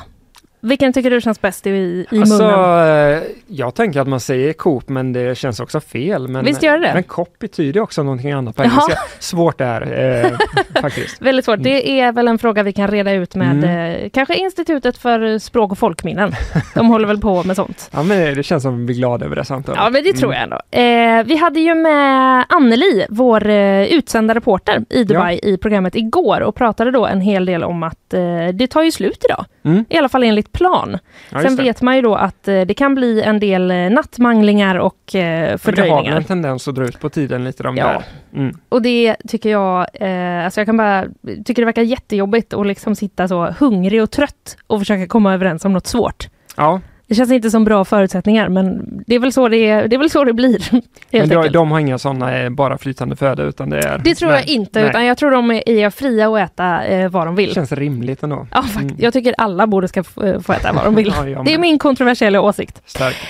Vilken 0.62 0.94
tycker 0.94 1.10
du 1.10 1.22
känns 1.22 1.42
bäst 1.42 1.68
i, 1.68 1.70
i 1.70 2.06
Alltså, 2.20 2.44
munnen? 2.44 3.18
eh, 3.18 3.24
jag 3.48 3.76
tänker 3.76 4.00
att 4.00 4.08
man 4.08 4.20
säger 4.20 4.54
Coop 4.54 4.90
men 4.90 5.14
det 5.14 5.38
känns 5.38 5.60
också 5.60 5.80
fel. 5.80 6.28
Men, 6.28 6.46
Visst 6.46 6.64
gör 6.64 6.80
det? 6.80 6.92
Men 6.94 7.04
COP 7.04 7.40
betyder 7.40 7.82
också 7.82 8.04
någonting 8.04 8.32
annat 8.32 8.56
på 8.56 8.64
Jaha. 8.64 8.72
engelska. 8.72 9.00
Svårt 9.20 9.62
är 9.62 9.82
eh, 10.26 10.82
faktiskt. 10.82 11.22
Väldigt 11.22 11.46
svårt. 11.46 11.64
Det 11.64 12.00
är 12.02 12.12
väl 12.12 12.28
en 12.28 12.38
fråga 12.38 12.64
vi 12.64 12.74
kan 12.74 12.88
reda 12.88 13.12
ut 13.12 13.36
med 13.36 13.48
Mm. 13.64 14.04
eh, 14.04 14.10
kanske 14.10 14.36
Institutet 14.36 14.98
för 14.98 15.40
språk 15.40 15.72
och 15.72 15.78
folkminnen. 15.78 16.32
De 16.76 16.88
håller 16.88 17.08
väl 17.08 17.18
på 17.22 17.44
med 17.44 17.56
sånt. 17.56 17.90
Ja 17.94 18.04
men 18.04 18.36
det 18.36 18.44
känns 18.44 18.64
som 18.64 18.74
att 18.74 18.80
vi 18.80 18.86
blir 18.86 18.96
glada 18.96 19.26
över 19.26 19.36
det 19.36 19.46
samtalet. 19.46 19.82
Ja, 19.84 19.90
men 19.90 20.04
det 20.04 20.14
tror 20.14 20.34
Mm. 20.34 20.36
jag 20.36 20.44
ändå. 20.44 21.20
Eh, 21.22 21.26
vi 21.28 21.36
hade 21.38 21.60
ju 21.60 21.76
med 21.76 22.46
Anneli, 22.50 23.06
vår 23.10 23.48
eh, 23.50 23.84
utsända 23.84 24.36
reporter 24.36 24.86
i 24.90 25.04
Dubai 25.04 25.40
i 25.44 25.58
programmet 25.58 25.96
igår 25.96 26.42
och 26.42 26.56
pratade 26.56 26.92
då 26.92 27.06
en 27.06 27.22
hel 27.22 27.46
del 27.46 27.64
om 27.64 27.84
att 27.84 28.14
eh, 28.14 28.48
det 28.54 28.68
tar 28.68 28.84
ju 28.84 28.92
slut 28.92 29.26
idag. 29.26 29.46
Mm. 29.68 29.86
I 29.90 29.98
alla 29.98 30.10
fall 30.10 30.24
enligt 30.24 30.52
plan. 30.52 30.98
Ja, 31.32 31.42
Sen 31.42 31.56
vet 31.56 31.82
man 31.82 31.96
ju 31.96 32.02
då 32.02 32.16
att 32.16 32.48
eh, 32.48 32.62
det 32.62 32.74
kan 32.74 32.96
bli 32.96 33.22
en 33.22 33.40
del 33.40 33.72
eh, 33.72 33.78
nattmanglingar 33.90 34.76
och 34.76 35.16
eh, 35.16 35.22
Men 35.22 35.42
Det 35.46 35.50
har 35.52 35.58
fördröjningar. 35.58 36.16
en 36.18 36.24
tendens 36.24 36.68
att 36.68 36.76
dra 36.76 36.84
ut 36.84 37.00
på 37.00 37.10
tiden 37.10 37.44
lite 37.44 37.64
de 37.64 37.78
Ja. 37.78 37.86
där. 37.88 38.04
Mm. 38.42 38.58
Och 38.70 38.82
det 38.82 39.16
tycker 39.28 39.50
jag, 39.50 39.88
eh, 39.94 40.46
alltså 40.46 40.60
jag 40.60 40.66
kan 40.68 40.78
bara, 40.78 41.06
tycker 41.46 41.62
det 41.62 41.66
verkar 41.66 41.82
jättejobbigt 41.82 42.54
att 42.54 42.68
liksom 42.68 42.96
sitta 42.96 43.28
så 43.28 43.46
hungrig 43.60 44.04
och 44.04 44.12
trött 44.12 44.58
och 44.68 44.80
försöka 44.80 45.08
komma 45.08 45.34
överens 45.34 45.66
om 45.66 45.74
något 45.74 45.88
svårt. 45.88 46.28
Ja, 46.58 46.82
Det 47.08 47.16
känns 47.16 47.32
inte 47.32 47.52
som 47.52 47.64
bra 47.64 47.86
förutsättningar 47.86 48.50
men 48.50 48.84
det 49.08 49.16
är 49.16 49.20
väl 49.20 49.34
så 49.34 49.48
det, 49.50 49.88
det, 49.88 49.96
är 49.96 50.00
väl 50.00 50.10
så 50.10 50.24
det 50.24 50.34
blir. 50.34 50.62
Men 51.12 51.22
enkelt. 51.22 51.54
de 51.54 51.72
har 51.72 51.80
inga 51.80 51.98
sådana 51.98 52.38
eh, 52.40 52.50
bara 52.50 52.78
flytande 52.78 53.16
föda 53.16 53.44
utan 53.44 53.70
det 53.70 53.78
är... 53.80 53.98
Det 53.98 54.16
tror 54.16 54.30
nej, 54.30 54.40
jag 54.40 54.48
inte, 54.50 54.80
nej. 54.80 54.90
utan 54.90 55.06
jag 55.06 55.18
tror 55.18 55.32
de 55.32 55.52
är, 55.52 55.90
fria 55.90 56.28
att 56.30 56.40
äta 56.52 56.84
eh, 56.86 57.10
vad 57.10 57.28
de 57.28 57.36
vill. 57.36 57.54
känns 57.54 57.72
rimligt 57.72 58.24
ändå. 58.24 58.48
Ja, 58.52 58.62
fakt- 58.62 58.78
Mm. 58.88 58.96
Jag 59.00 59.14
tycker 59.14 59.36
alla 59.38 59.68
borde 59.68 59.88
ska 59.88 60.04
få, 60.04 60.24
eh, 60.24 60.40
få 60.40 60.54
äta 60.54 60.74
vad 60.74 60.84
de 60.86 60.96
vill. 60.96 61.08
Ja, 61.28 61.44
Det 61.46 61.54
är 61.54 61.58
min 61.60 61.80
kontroversiella 61.80 62.42
åsikt. 62.42 62.82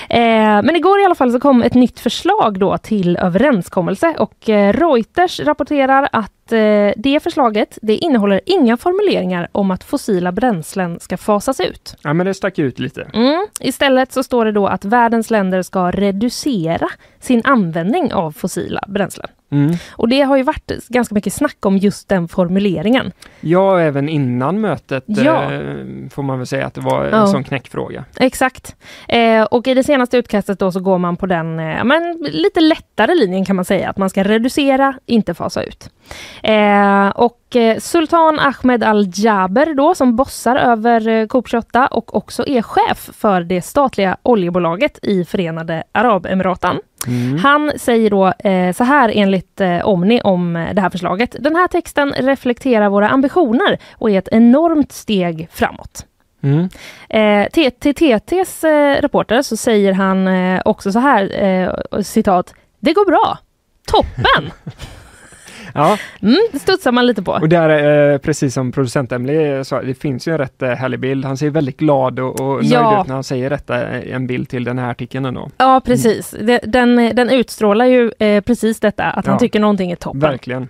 Eh, 0.09 0.19
men 0.19 0.75
igår 0.75 0.99
i 1.01 1.05
alla 1.05 1.15
fall 1.15 1.31
så 1.31 1.39
kom 1.39 1.63
ett 1.63 1.73
nytt 1.73 1.99
förslag 1.99 2.59
då 2.59 2.77
till 2.77 3.17
överenskommelse 3.17 4.15
och 4.19 4.49
eh, 4.49 4.73
Reuters 4.73 5.39
rapporterar 5.39 6.09
att 6.11 6.31
eh, 6.51 6.91
det 6.97 7.23
förslaget 7.23 7.77
det 7.81 7.95
innehåller 7.95 8.41
inga 8.45 8.77
formuleringar 8.77 9.47
om 9.51 9.71
att 9.71 9.83
fossila 9.83 10.31
bränslen 10.31 10.99
ska 10.99 11.17
fasas 11.17 11.59
ut. 11.59 11.95
Ja 12.03 12.13
men 12.13 12.25
det 12.25 12.33
stack 12.33 12.59
ut 12.59 12.79
lite. 12.79 13.07
Mm. 13.13 13.47
Istället 13.59 14.11
så 14.11 14.23
står 14.23 14.45
det 14.45 14.51
då 14.51 14.67
att 14.67 14.85
världens 14.85 15.31
länder 15.31 15.61
ska 15.61 15.91
reducera 15.91 16.89
sin 17.27 17.41
användning 17.43 18.13
av 18.13 18.31
fossila 18.31 18.83
bränslen. 18.87 19.27
Mm. 19.51 19.75
Och 19.91 20.09
det 20.09 20.21
har 20.21 20.37
ju 20.37 20.43
varit 20.43 20.71
ganska 20.89 21.15
mycket 21.15 21.33
snack 21.33 21.65
om 21.65 21.77
just 21.77 22.09
den 22.09 22.27
formuleringen. 22.27 23.11
Ja, 23.41 23.79
även 23.79 24.09
innan 24.09 24.61
mötet 24.61 25.03
Ja. 25.07 25.43
eh, 25.53 25.59
får 26.11 26.23
man 26.23 26.37
väl 26.37 26.47
säga 26.47 26.65
att 26.67 26.73
det 26.73 26.81
var 26.81 27.05
en 27.05 27.19
Ja. 27.19 27.27
sån 27.27 27.43
knäckfråga. 27.43 28.05
Exakt. 28.19 28.75
Eh, 29.07 29.43
och 29.43 29.67
i 29.67 29.73
det 29.73 29.83
senaste 29.83 30.17
utkastet 30.17 30.59
då 30.59 30.71
så 30.71 30.79
går 30.79 30.97
man 30.97 31.17
på 31.17 31.25
den 31.25 31.59
eh, 31.59 31.83
men, 31.83 32.17
lite 32.31 32.59
lättare 32.61 33.15
linjen 33.15 33.45
kan 33.45 33.55
man 33.55 33.65
säga, 33.65 33.89
att 33.89 33.97
man 33.97 34.09
ska 34.09 34.23
reducera, 34.23 34.93
inte 35.05 35.33
fasa 35.33 35.63
ut. 35.63 35.89
Eh, 36.43 37.07
och 37.09 37.55
eh, 37.55 37.77
Sultan 37.79 38.39
Ahmed 38.39 38.83
Al-Jaber 38.83 39.73
då 39.73 39.95
som 39.95 40.15
bossar 40.15 40.55
över 40.55 41.07
eh, 41.07 41.27
Coop 41.27 41.47
28 41.49 41.87
och 41.87 42.15
också 42.15 42.47
är 42.47 42.61
chef 42.61 43.09
för 43.13 43.41
det 43.41 43.61
statliga 43.61 44.17
oljebolaget 44.23 44.99
i 45.01 45.25
Förenade 45.25 45.83
Arabemiraten. 45.91 46.75
Mm. 47.07 47.37
Han 47.37 47.71
säger 47.75 48.09
då 48.09 48.27
eh, 48.27 48.73
så 48.73 48.83
här 48.83 49.11
enligt 49.15 49.61
eh, 49.61 49.87
Omni 49.87 50.21
om 50.23 50.55
eh, 50.55 50.73
det 50.73 50.81
här 50.81 50.89
förslaget. 50.89 51.35
Den 51.39 51.55
här 51.55 51.67
texten 51.67 52.13
reflekterar 52.13 52.89
våra 52.89 53.09
ambitioner 53.09 53.77
och 53.91 54.11
är 54.11 54.19
ett 54.19 54.29
enormt 54.31 54.91
steg 54.91 55.47
framåt. 55.51 56.05
Mm. 56.43 56.69
Eh, 57.09 57.49
till 57.49 57.71
till 57.71 57.95
TTs 57.95 58.63
eh, 58.63 59.01
reporter 59.01 59.41
så 59.41 59.57
säger 59.57 59.93
han 59.93 60.27
eh, 60.27 60.61
också 60.65 60.91
så 60.91 60.99
här, 60.99 61.43
eh, 61.43 62.01
citat, 62.01 62.53
det 62.79 62.93
går 62.93 63.05
bra. 63.05 63.37
Toppen! 63.91 64.51
Ja, 65.77 65.97
Mm, 66.21 66.37
det 66.51 66.59
studsar 66.59 66.91
man 66.91 67.05
lite 67.07 67.23
på. 67.23 67.31
och 67.31 67.49
där, 67.49 68.11
eh, 68.13 68.17
precis 68.17 68.53
som 68.53 68.71
producent 68.71 69.11
Emily 69.11 69.63
sa, 69.63 69.81
det 69.81 69.93
finns 69.93 70.27
ju 70.27 70.31
en 70.31 70.37
rätt 70.37 70.61
eh, 70.61 70.69
härlig 70.69 70.99
bild. 70.99 71.25
Han 71.25 71.37
ser 71.37 71.49
väldigt 71.49 71.77
glad 71.77 72.19
och, 72.19 72.39
och 72.41 72.55
nöjd 72.55 72.71
Ja. 72.73 73.01
ut 73.01 73.07
när 73.07 73.13
han 73.15 73.23
säger 73.23 73.49
detta, 73.49 73.87
eh, 73.87 74.15
en 74.15 74.27
bild 74.27 74.49
till 74.49 74.63
den 74.63 74.79
här 74.79 74.91
artikeln 74.91 75.25
ändå. 75.25 75.49
Ja, 75.57 75.81
precis. 75.85 76.35
Det- 76.41 76.59
Den, 76.65 76.95
den 77.15 77.29
utstrålar 77.29 77.85
ju 77.85 78.11
eh, 78.19 78.41
precis 78.41 78.79
detta, 78.79 79.03
att 79.03 79.25
han 79.25 79.35
Ja. 79.35 79.39
tycker 79.39 79.59
någonting 79.59 79.91
är 79.91 79.95
toppen. 79.95 80.19
Verkligen. 80.19 80.69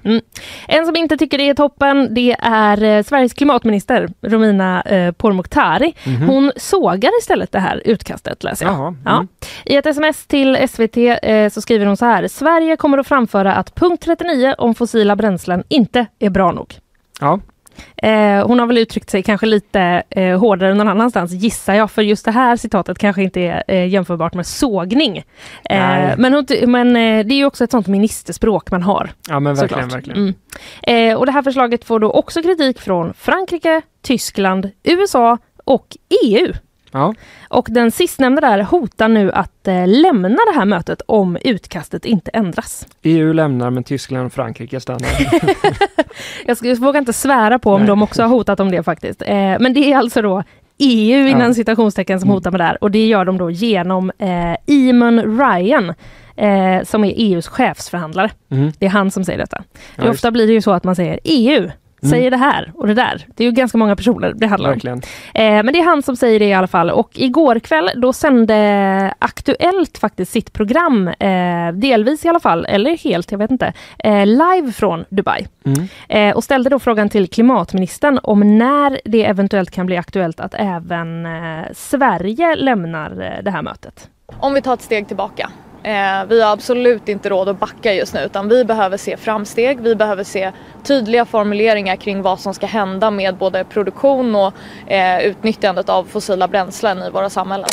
En 0.68 0.86
som 0.86 0.96
inte 0.96 1.18
tycker 1.18 1.38
det 1.38 1.50
är 1.50 1.54
toppen, 1.54 2.14
det 2.14 2.36
är 2.40 2.84
eh, 2.84 3.04
Sveriges 3.04 3.34
klimatminister 3.34 4.10
Romina 4.22 4.82
eh, 4.82 5.12
Pourmokhtari. 5.12 5.94
Mhm. 6.06 6.28
Hon 6.30 6.52
sågar 6.56 7.12
istället 7.22 7.52
det 7.52 7.60
här 7.60 7.82
utkastet, 7.86 8.44
läser 8.44 8.66
jag. 8.66 8.76
Jaha. 8.76 8.96
Ja. 9.06 9.12
Mm. 9.16 9.28
I 9.66 9.76
ett 9.76 9.86
sms 9.86 10.26
till 10.28 10.58
SVT 10.70 10.98
eh, 11.24 11.50
så 11.50 11.62
skriver 11.62 11.86
hon 11.86 11.98
så 11.98 12.06
här. 12.06 12.28
Sverige 12.28 12.76
kommer 12.78 12.98
att 12.98 13.08
framföra 13.08 13.54
att 13.54 13.76
punkt 13.76 14.04
39 14.06 14.56
om 14.58 14.76
fossila 14.98 15.16
bränslen 15.16 15.64
inte 15.68 16.06
är 16.20 16.30
bra 16.30 16.52
nog. 16.52 16.74
Ja. 17.20 17.40
Eh, 17.98 18.48
hon 18.48 18.60
har 18.60 18.68
väl 18.68 18.78
uttryckt 18.78 19.10
sig 19.10 19.24
kanske 19.24 19.46
lite 19.46 20.04
eh, 20.10 20.40
hårdare 20.40 20.74
någon 20.74 20.88
annanstans 20.88 21.32
gissar 21.32 21.74
jag, 21.74 21.92
för 21.92 22.02
just 22.02 22.26
det 22.26 22.32
här 22.32 22.56
citatet 22.56 22.98
kanske 22.98 23.24
inte 23.24 23.42
är 23.42 23.64
eh, 23.68 23.88
jämförbart 23.88 24.34
med 24.34 24.46
sågning. 24.46 25.24
Men 26.18 26.34
hon, 26.34 26.46
men 26.68 26.94
det 26.94 27.34
är 27.34 27.38
ju 27.38 27.46
också 27.46 27.64
ett 27.64 27.72
sånt 27.72 27.88
ministerspråk 27.88 28.72
man 28.72 28.84
har. 28.84 29.10
ja, 29.30 29.40
men 29.40 29.56
verkligen, 29.56 29.84
såklart. 29.84 29.96
verkligen. 29.96 30.36
Mm. 30.88 31.18
Och 31.18 31.26
det 31.26 31.32
här 31.32 31.42
förslaget 31.42 31.86
får 31.86 32.00
då 32.00 32.12
också 32.12 32.42
kritik 32.42 32.82
från 32.82 33.14
Frankrike, 33.14 33.82
Tyskland, 34.02 34.72
USA 34.84 35.38
och 35.66 35.88
EU. 36.24 36.54
Ja. 36.92 37.14
Och 37.50 37.68
den 37.72 37.92
sistnämnda 37.92 38.42
där 38.42 38.60
hotar 38.64 39.08
nu 39.08 39.32
att 39.32 39.68
eh, 39.68 39.88
lämna 39.88 40.30
det 40.52 40.56
här 40.56 40.66
mötet 40.66 41.02
om 41.06 41.38
utkastet 41.42 42.06
inte 42.06 42.32
ändras. 42.34 42.88
EU 43.04 43.34
lämnar 43.34 43.70
men 43.70 43.84
Tyskland 43.84 44.26
och 44.26 44.34
Frankrike 44.34 44.80
stannar. 44.80 45.10
Jag, 46.46 46.58
ska, 46.58 46.68
jag 46.68 46.76
vågar 46.76 47.00
inte 47.00 47.14
svära 47.14 47.60
på 47.60 47.72
om 47.74 47.80
Nej. 47.82 47.88
de 47.88 48.02
också 48.04 48.22
har 48.22 48.30
hotat 48.30 48.60
om 48.60 48.72
det 48.72 48.84
faktiskt. 48.84 49.22
Eh, 49.22 49.36
men 49.36 49.74
det 49.74 49.92
är 49.92 49.98
alltså 49.98 50.22
då 50.22 50.44
EU 50.80 51.28
innan 51.28 51.48
Ja. 51.48 51.54
citationstecken 51.54 52.20
som 52.20 52.28
Mm. 52.30 52.36
hotar 52.36 52.52
med 52.52 52.60
det 52.60 52.64
här 52.64 52.84
och 52.84 52.92
det 52.92 53.08
gör 53.08 53.26
de 53.26 53.38
då 53.38 53.52
genom 53.52 54.12
eh, 54.18 54.56
Eamon 54.68 55.40
Ryan 55.40 55.94
eh, 56.36 56.84
som 56.84 57.04
är 57.04 57.14
EUs 57.18 57.48
chefsförhandlare. 57.48 58.30
Mm. 58.52 58.72
Det 58.80 58.86
är 58.86 58.90
han 58.90 59.12
som 59.12 59.24
säger 59.26 59.40
detta. 59.40 59.64
Ja, 59.96 60.10
ofta 60.10 60.32
blir 60.32 60.48
det 60.48 60.54
ju 60.54 60.62
så 60.62 60.72
att 60.72 60.84
man 60.84 60.96
säger 60.96 61.20
EU. 61.24 61.70
Säger 62.10 62.32
det 62.32 62.38
här 62.38 62.72
och 62.76 62.88
det 62.88 62.94
där. 62.94 63.26
Det 63.28 63.44
är 63.44 63.46
ju 63.46 63.52
ganska 63.52 63.78
många 63.78 63.96
personer 63.96 64.34
det 64.36 64.48
handlar 64.48 64.70
om. 64.70 64.74
Verkligen. 64.74 65.02
Eh, 65.34 65.64
men 65.64 65.74
det 65.74 65.80
är 65.80 65.84
han 65.84 66.02
som 66.02 66.16
säger 66.16 66.40
det 66.40 66.46
i 66.46 66.54
alla 66.54 66.68
fall. 66.68 66.90
Och 66.90 67.10
igår 67.14 67.60
kväll 67.60 67.90
då 67.96 68.14
sände 68.14 69.14
Aktuellt 69.20 69.98
faktiskt 69.98 70.32
sitt 70.32 70.54
program, 70.54 71.08
eh, 71.08 71.72
delvis 71.74 72.26
i 72.26 72.28
alla 72.28 72.40
fall, 72.40 72.66
eller 72.66 72.98
helt, 72.98 73.32
jag 73.32 73.40
vet 73.40 73.52
inte, 73.52 73.74
eh, 74.00 74.26
live 74.26 74.72
från 74.72 75.06
Dubai. 75.10 75.48
Mm. 75.66 75.88
Eh, 76.10 76.36
och 76.36 76.44
ställde 76.44 76.70
då 76.70 76.80
frågan 76.80 77.10
till 77.10 77.30
klimatministern 77.30 78.20
om 78.24 78.58
när 78.58 79.00
det 79.06 79.26
eventuellt 79.26 79.72
kan 79.72 79.86
bli 79.86 79.98
aktuellt 79.98 80.40
att 80.40 80.54
även 80.54 81.26
eh, 81.26 81.66
Sverige 81.74 82.56
lämnar 82.56 83.12
eh, 83.12 83.44
det 83.44 83.52
här 83.52 83.62
mötet. 83.62 84.10
Om 84.40 84.54
vi 84.54 84.62
tar 84.62 84.74
ett 84.74 84.82
steg 84.82 85.08
tillbaka. 85.08 85.50
Eh, 85.88 86.26
vi 86.30 86.42
har 86.42 86.54
absolut 86.54 87.10
inte 87.10 87.30
råd 87.30 87.50
att 87.50 87.60
backa 87.60 87.94
just 87.94 88.14
nu 88.14 88.20
utan 88.20 88.50
vi 88.50 88.66
behöver 88.66 88.98
se 88.98 89.18
framsteg. 89.18 89.80
Vi 89.82 89.96
behöver 89.96 90.24
se 90.24 90.52
tydliga 90.84 91.26
formuleringar 91.26 91.96
kring 91.96 92.22
vad 92.22 92.40
som 92.40 92.54
ska 92.54 92.66
hända 92.66 93.12
med 93.12 93.36
både 93.36 93.64
produktion 93.64 94.36
och 94.36 94.54
eh, 94.92 95.26
utnyttjandet 95.26 95.90
av 95.90 96.04
fossila 96.04 96.48
bränslen 96.48 96.98
i 97.04 97.10
våra 97.10 97.30
samhällen. 97.30 97.70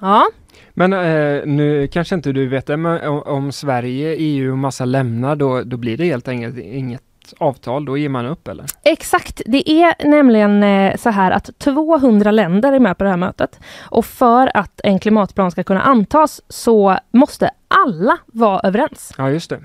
Ja, 0.00 0.26
Men 0.74 0.92
eh, 0.92 1.46
nu 1.46 1.88
kanske 1.92 2.14
inte 2.14 2.32
du 2.32 2.48
vet 2.48 2.66
det, 2.66 2.76
men 2.76 3.08
om, 3.08 3.22
om 3.22 3.52
Sverige, 3.52 4.14
EU 4.18 4.52
och 4.52 4.58
massa 4.58 4.84
lämnar 4.84 5.36
då, 5.36 5.62
då 5.62 5.76
blir 5.76 5.96
det 5.96 6.04
helt 6.04 6.28
enkelt 6.28 6.58
inget 6.58 7.02
avtal, 7.38 7.84
då 7.84 7.96
ger 7.96 8.08
man 8.08 8.26
upp 8.26 8.48
eller? 8.48 8.64
Exakt, 8.84 9.42
det 9.46 9.70
är 9.70 10.06
nämligen 10.08 10.62
eh, 10.62 10.96
så 10.96 11.10
här 11.10 11.30
att 11.30 11.58
200 11.58 12.30
länder 12.30 12.72
är 12.72 12.78
med 12.80 12.98
på 12.98 13.04
det 13.04 13.10
här 13.10 13.16
mötet. 13.16 13.60
Och 13.80 14.04
för 14.06 14.56
att 14.56 14.80
en 14.84 14.98
klimatplan 14.98 15.50
ska 15.50 15.62
kunna 15.62 15.82
antas 15.82 16.40
så 16.48 16.98
måste 17.10 17.50
alla 17.68 18.18
vara 18.26 18.60
överens. 18.60 19.14
Ja 19.18 19.30
just 19.30 19.50
det. 19.50 19.60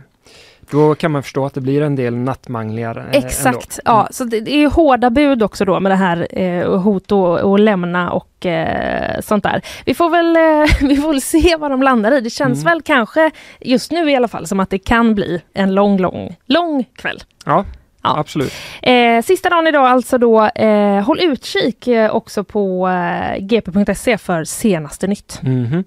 Då 0.71 0.95
kan 0.95 1.12
man 1.12 1.23
förstå 1.23 1.45
att 1.45 1.53
det 1.53 1.62
blir 1.62 1.82
en 1.82 1.95
del 1.95 2.15
nattmanglingar. 2.15 2.97
Eh, 3.12 3.17
Exakt, 3.25 3.80
ändå. 3.86 3.91
ja. 3.99 4.08
Så 4.12 4.23
det, 4.23 4.39
det 4.39 4.63
är 4.63 4.67
hårda 4.69 5.10
bud 5.10 5.43
också 5.43 5.65
då 5.65 5.80
med 5.80 5.91
det 5.91 5.95
här 5.95 6.27
eh, 6.41 6.80
hot 6.82 7.12
och, 7.12 7.39
och 7.39 7.60
lämna 7.60 8.12
och 8.12 8.45
eh, 8.45 9.19
sånt 9.21 9.43
där. 9.43 9.62
Vi 9.86 9.93
får, 9.93 10.10
väl, 10.10 10.36
eh, 10.36 10.75
vi 10.88 10.97
får 10.97 11.08
väl 11.08 11.21
se 11.21 11.56
vad 11.60 11.71
de 11.71 11.82
landar 11.84 12.12
i. 12.12 12.21
Det 12.21 12.30
känns 12.30 12.62
Mm. 12.62 12.71
väl 12.71 12.82
kanske 12.82 13.32
just 13.62 13.91
nu 13.91 14.12
i 14.12 14.15
alla 14.15 14.27
fall 14.27 14.47
som 14.47 14.60
att 14.60 14.69
det 14.69 14.80
kan 14.80 15.15
bli 15.15 15.41
en 15.53 15.73
lång, 15.75 15.97
lång, 15.99 16.36
lång 16.45 16.84
kväll. 16.95 17.23
Ja, 17.45 17.65
Ja. 18.03 18.17
absolut. 18.19 18.53
Eh, 18.82 19.21
sista 19.21 19.49
dagen 19.49 19.67
idag 19.67 19.86
alltså 19.88 20.17
då, 20.17 20.45
eh, 20.45 21.03
håll 21.03 21.19
utkik 21.19 21.88
eh, 21.88 22.15
också 22.15 22.43
på 22.43 22.88
eh, 22.88 23.38
gp.se 23.39 24.17
för 24.17 24.43
senaste 24.43 25.08
nytt. 25.08 25.39
Mhm. 25.43 25.84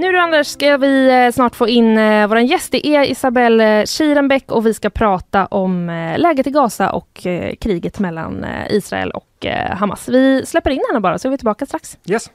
Nu 0.00 0.12
då 0.12 0.18
Anders 0.18 0.46
ska 0.46 0.76
vi 0.76 1.24
eh, 1.24 1.32
snart 1.32 1.54
få 1.54 1.68
in 1.68 1.98
eh, 1.98 2.26
vår 2.26 2.38
gäst. 2.38 2.72
Det 2.72 2.86
är 2.86 3.04
Isabelle 3.04 3.80
eh, 3.80 3.84
Kirenbeck 3.84 4.52
och 4.52 4.66
vi 4.66 4.74
ska 4.74 4.90
prata 4.90 5.46
om 5.46 5.86
läget 6.18 6.46
i 6.46 6.50
Gaza 6.50 6.90
och 6.90 7.26
kriget 7.60 7.98
mellan 7.98 8.46
Israel 8.70 9.10
och 9.10 9.46
Hamas. 9.70 10.08
Vi 10.08 10.46
släpper 10.46 10.70
in 10.70 10.82
henne 10.88 11.00
bara 11.00 11.18
så 11.18 11.28
är 11.28 11.30
vi 11.30 11.38
tillbaka 11.38 11.66
strax. 11.66 11.98
Yes. 12.06 12.30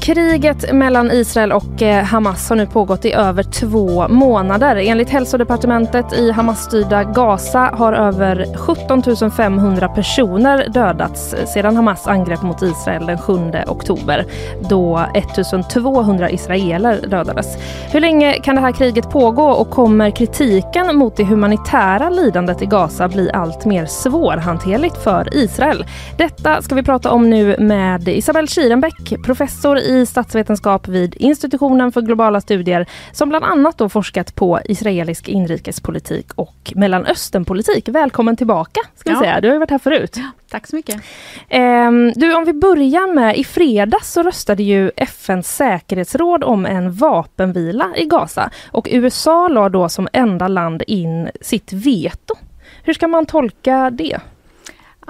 Kriget 0.00 0.72
mellan 0.72 1.10
Israel 1.10 1.52
och 1.52 1.82
eh, 1.82 2.04
Hamas 2.04 2.48
har 2.48 2.56
nu 2.56 2.66
pågått 2.66 3.04
i 3.04 3.12
över 3.12 3.42
två 3.42 4.08
månader. 4.08 4.76
Enligt 4.76 5.08
hälsodepartementet 5.08 6.12
i 6.12 6.30
Hamas-styrda 6.30 7.04
Gaza 7.04 7.58
har 7.58 7.92
över 7.92 8.56
17 8.56 9.30
500 9.30 9.88
personer 9.88 10.68
dödats 10.68 11.34
eh, 11.34 11.46
sedan 11.46 11.76
Hamas 11.76 12.06
angrepp 12.06 12.42
mot 12.42 12.62
Israel 12.62 13.06
den 13.06 13.18
7 13.18 13.32
oktober 13.66 14.26
då 14.70 15.06
1 15.14 15.70
200 15.70 16.30
israeler 16.30 17.00
dödades. 17.06 17.56
Hur 17.92 18.00
länge 18.00 18.32
kan 18.32 18.54
det 18.54 18.60
här 18.60 18.72
kriget 18.72 19.10
pågå 19.10 19.44
och 19.44 19.70
kommer 19.70 20.10
kritiken 20.10 20.96
mot 20.96 21.16
det 21.16 21.24
humanitära 21.24 22.10
lidandet 22.10 22.62
i 22.62 22.66
Gaza 22.66 23.08
bli 23.08 23.30
allt 23.30 23.64
mer 23.64 23.86
svårhanterligt 23.86 25.04
för 25.04 25.36
Israel? 25.36 25.84
Detta 26.16 26.62
ska 26.62 26.74
vi 26.74 26.82
prata 26.82 27.10
om 27.10 27.30
nu 27.30 27.56
med 27.58 28.08
Isabelle 28.08 28.48
Kirenbäck, 28.48 29.14
professor 29.24 29.78
i 29.78 29.89
statsvetenskap 30.06 30.88
vid 30.88 31.14
institutionen 31.18 31.92
för 31.92 32.00
globala 32.00 32.40
studier 32.40 32.86
som 33.12 33.28
bland 33.28 33.44
annat 33.44 33.78
då 33.78 33.88
forskat 33.88 34.34
på 34.34 34.60
israelisk 34.64 35.28
inrikespolitik 35.28 36.26
och 36.34 36.72
Mellanösternpolitik. 36.76 37.88
Välkommen 37.88 38.36
tillbaka 38.36 38.80
ska 38.96 39.10
vi 39.10 39.14
Ja. 39.16 39.20
säga. 39.20 39.40
Du 39.40 39.48
har 39.48 39.54
ju 39.54 39.58
varit 39.58 39.70
här 39.70 39.78
förut. 39.78 40.16
Tack 40.50 40.66
så 40.66 40.76
mycket. 40.76 41.00
Ehm, 41.48 42.12
du, 42.16 42.34
om 42.34 42.44
vi 42.44 42.52
börjar 42.52 43.14
med, 43.14 43.36
i 43.36 43.44
fredags 43.44 44.12
så 44.12 44.22
röstade 44.22 44.62
ju 44.62 44.90
FNs 44.96 45.56
säkerhetsråd 45.56 46.44
om 46.44 46.66
en 46.66 46.92
vapenvila 46.92 47.88
i 47.96 48.04
Gaza 48.04 48.50
och 48.70 48.88
USA 48.90 49.48
la 49.48 49.68
då 49.68 49.88
som 49.88 50.08
enda 50.12 50.48
land 50.48 50.82
in 50.86 51.30
sitt 51.40 51.72
veto. 51.72 52.34
Hur 52.82 52.94
ska 52.94 53.08
man 53.08 53.26
tolka 53.26 53.90
det? 53.90 54.18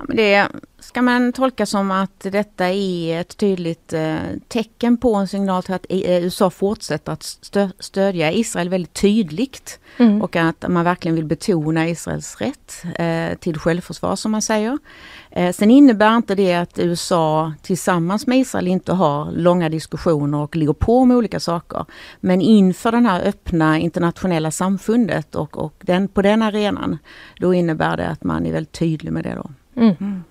Det 0.09 0.49
ska 0.81 1.03
man 1.03 1.33
tolka 1.33 1.67
som 1.67 1.91
att 1.91 2.21
detta 2.21 2.69
är 2.69 3.21
ett 3.21 3.37
tydligt 3.37 3.93
eh, 3.93 4.17
tecken 4.49 4.97
på 4.97 5.15
en 5.15 5.29
signal 5.29 5.63
till 5.63 5.75
att 5.75 5.87
eh, 5.89 6.25
USA 6.25 6.51
fortsätter 6.51 7.13
att 7.13 7.23
stö 7.23 7.69
stödja 7.79 8.33
Israel 8.33 8.69
väldigt 8.69 8.95
tydligt. 8.95 9.81
Mm. 9.97 10.23
Och 10.23 10.37
att 10.37 10.65
man 10.69 10.85
verkligen 10.85 11.15
vill 11.15 11.25
betona 11.25 11.89
Israels 11.89 12.37
rätt 12.41 12.85
eh, 12.99 13.39
till 13.39 13.59
självförsvar 13.59 14.17
som 14.17 14.33
man 14.33 14.43
säger. 14.43 14.79
Sen 15.53 15.71
innebär 15.71 16.17
inte 16.17 16.35
det 16.35 16.55
att 16.55 16.79
USA 16.79 17.53
tillsammans 17.63 18.27
med 18.27 18.39
Israel 18.39 18.69
inte 18.69 18.93
har 18.93 19.33
långa 19.33 19.69
diskussioner 19.69 20.39
och 20.39 20.57
ligger 20.57 20.73
på 20.73 21.05
med 21.05 21.17
olika 21.17 21.41
saker. 21.41 21.85
Men 22.21 22.41
inför 22.41 22.93
det 22.93 22.99
här 22.99 23.23
öppna 23.23 23.79
internationella 23.79 24.51
samfundet 24.51 25.35
och, 25.35 25.59
och 25.59 25.75
den, 25.81 26.09
på 26.09 26.23
den 26.23 26.43
arenan, 26.43 26.99
då 27.41 27.55
innebär 27.55 27.97
det 27.97 28.09
att 28.09 28.25
man 28.25 28.47
är 28.47 28.53
väldigt 28.53 28.79
tydlig 28.79 29.13
med 29.13 29.25
det 29.25 29.35
då. 29.35 29.51
Mm. 29.77 29.95
Mm. 30.01 30.23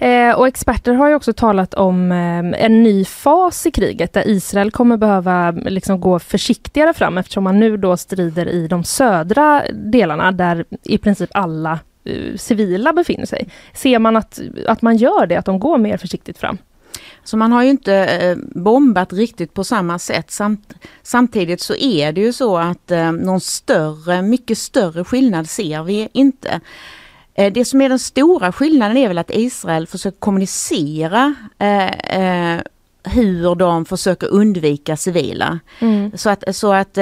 Eh, 0.00 0.34
och 0.34 0.48
experter 0.48 0.94
har 0.94 1.08
ju 1.08 1.14
också 1.14 1.32
talat 1.32 1.74
om 1.74 2.12
eh, 2.12 2.64
en 2.64 2.82
ny 2.82 3.04
fas 3.04 3.66
i 3.66 3.70
kriget 3.70 4.12
där 4.12 4.28
Israel 4.28 4.70
kommer 4.70 4.96
behöva 4.96 5.50
liksom, 5.50 6.00
gå 6.00 6.18
försiktigare 6.18 6.94
fram 6.94 7.18
eftersom 7.18 7.44
man 7.44 7.60
nu 7.60 7.76
då 7.76 7.96
strider 7.96 8.48
i 8.48 8.68
de 8.68 8.84
södra 8.84 9.62
delarna 9.72 10.32
där 10.32 10.64
i 10.82 10.98
princip 10.98 11.30
alla 11.32 11.78
eh, 12.04 12.36
civila 12.36 12.92
befinner 12.92 13.26
sig. 13.26 13.48
Ser 13.74 13.98
man 13.98 14.16
att, 14.16 14.40
att 14.66 14.82
man 14.82 14.96
gör 14.96 15.26
det, 15.26 15.36
att 15.36 15.44
de 15.44 15.58
går 15.58 15.78
mer 15.78 15.96
försiktigt 15.96 16.38
fram? 16.38 16.58
Så 17.24 17.36
man 17.36 17.52
har 17.52 17.62
ju 17.62 17.70
inte 17.70 18.36
bombat 18.54 19.12
riktigt 19.12 19.54
på 19.54 19.64
samma 19.64 19.98
sätt. 19.98 20.30
Samt, 20.30 20.74
samtidigt 21.02 21.60
så 21.60 21.74
är 21.74 22.12
det 22.12 22.20
ju 22.20 22.32
så 22.32 22.58
att 22.58 22.92
någon 23.20 23.40
större, 23.40 24.22
mycket 24.22 24.58
större 24.58 25.04
skillnad 25.04 25.48
ser 25.48 25.82
vi 25.82 26.08
inte. 26.12 26.60
Eh, 27.34 27.52
det 27.52 27.64
som 27.64 27.80
är 27.80 27.88
den 27.88 27.98
stora 27.98 28.52
skillnaden 28.52 28.96
är 28.96 29.08
väl 29.08 29.18
att 29.18 29.30
Israel 29.30 29.86
försöker 29.86 30.18
kommunicera 30.18 31.34
eh, 31.58 31.88
eh, 31.88 32.60
hur 33.04 33.54
de 33.54 33.84
försöker 33.84 34.26
undvika 34.26 34.96
civila. 34.96 35.58
Mm. 35.78 36.12
Så 36.14 36.30
att, 36.30 36.56
så 36.56 36.72
att 36.72 36.98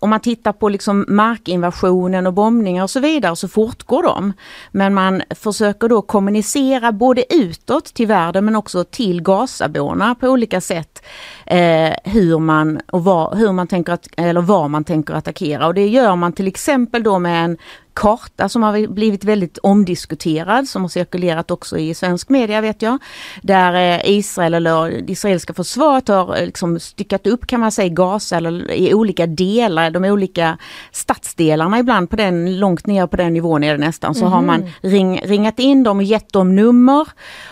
om 0.00 0.10
man 0.10 0.20
tittar 0.20 0.52
på 0.52 0.68
liksom 0.68 1.04
markinvasionen 1.08 2.26
och 2.26 2.32
bombningar 2.32 2.82
och 2.82 2.90
så 2.90 3.00
vidare 3.00 3.36
så 3.36 3.48
fortgår 3.48 4.02
de. 4.02 4.32
Men 4.72 4.94
man 4.94 5.22
försöker 5.30 5.88
då 5.88 6.02
kommunicera 6.02 6.92
både 6.92 7.34
utåt 7.34 7.84
till 7.84 8.06
världen 8.06 8.44
men 8.44 8.56
också 8.56 8.84
till 8.84 9.22
Gazaborna 9.22 10.14
på 10.14 10.28
olika 10.28 10.60
sätt. 10.60 11.02
Eh, 11.46 11.92
hur 12.04 12.38
man 12.38 12.80
och 12.90 13.04
var, 13.04 13.36
hur 13.36 13.52
man 13.52 13.66
tänker 13.66 13.92
att, 13.92 14.08
eller 14.16 14.40
var 14.40 14.68
man 14.68 14.84
tänker 14.84 15.14
attackera 15.14 15.66
och 15.66 15.74
det 15.74 15.88
gör 15.88 16.16
man 16.16 16.32
till 16.32 16.46
exempel 16.46 17.02
då 17.02 17.18
med 17.18 17.44
en 17.44 17.58
karta 18.00 18.48
som 18.48 18.62
har 18.62 18.86
blivit 18.86 19.24
väldigt 19.24 19.58
omdiskuterad, 19.58 20.68
som 20.68 20.82
har 20.82 20.88
cirkulerat 20.88 21.50
också 21.50 21.78
i 21.78 21.94
svensk 21.94 22.28
media 22.28 22.60
vet 22.60 22.82
jag. 22.82 22.98
Där 23.42 23.74
eh, 23.74 24.10
Israel 24.10 24.54
eller 24.54 24.90
det 24.90 25.12
israeliska 25.12 25.54
försvaret 25.54 26.08
har 26.08 26.36
eh, 26.36 26.46
liksom 26.46 26.80
styckat 26.80 27.26
upp 27.26 27.46
kan 27.46 27.60
man 27.60 27.72
säga 27.72 27.88
Gaza 27.88 28.36
eller 28.36 28.70
i 28.70 28.94
olika 28.94 29.26
delar, 29.26 29.90
de 29.90 30.04
olika 30.04 30.58
stadsdelarna 30.92 31.78
ibland 31.78 32.10
på 32.10 32.16
den, 32.16 32.58
långt 32.58 32.86
ner 32.86 33.06
på 33.06 33.16
den 33.16 33.32
nivån 33.32 33.64
är 33.64 33.72
det 33.72 33.84
nästan, 33.86 34.14
så 34.14 34.20
mm. 34.20 34.32
har 34.32 34.42
man 34.42 34.70
ring, 34.80 35.20
ringat 35.24 35.58
in 35.58 35.82
dem 35.82 35.96
och 35.96 36.02
gett 36.02 36.32
dem 36.32 36.56
nummer 36.56 37.08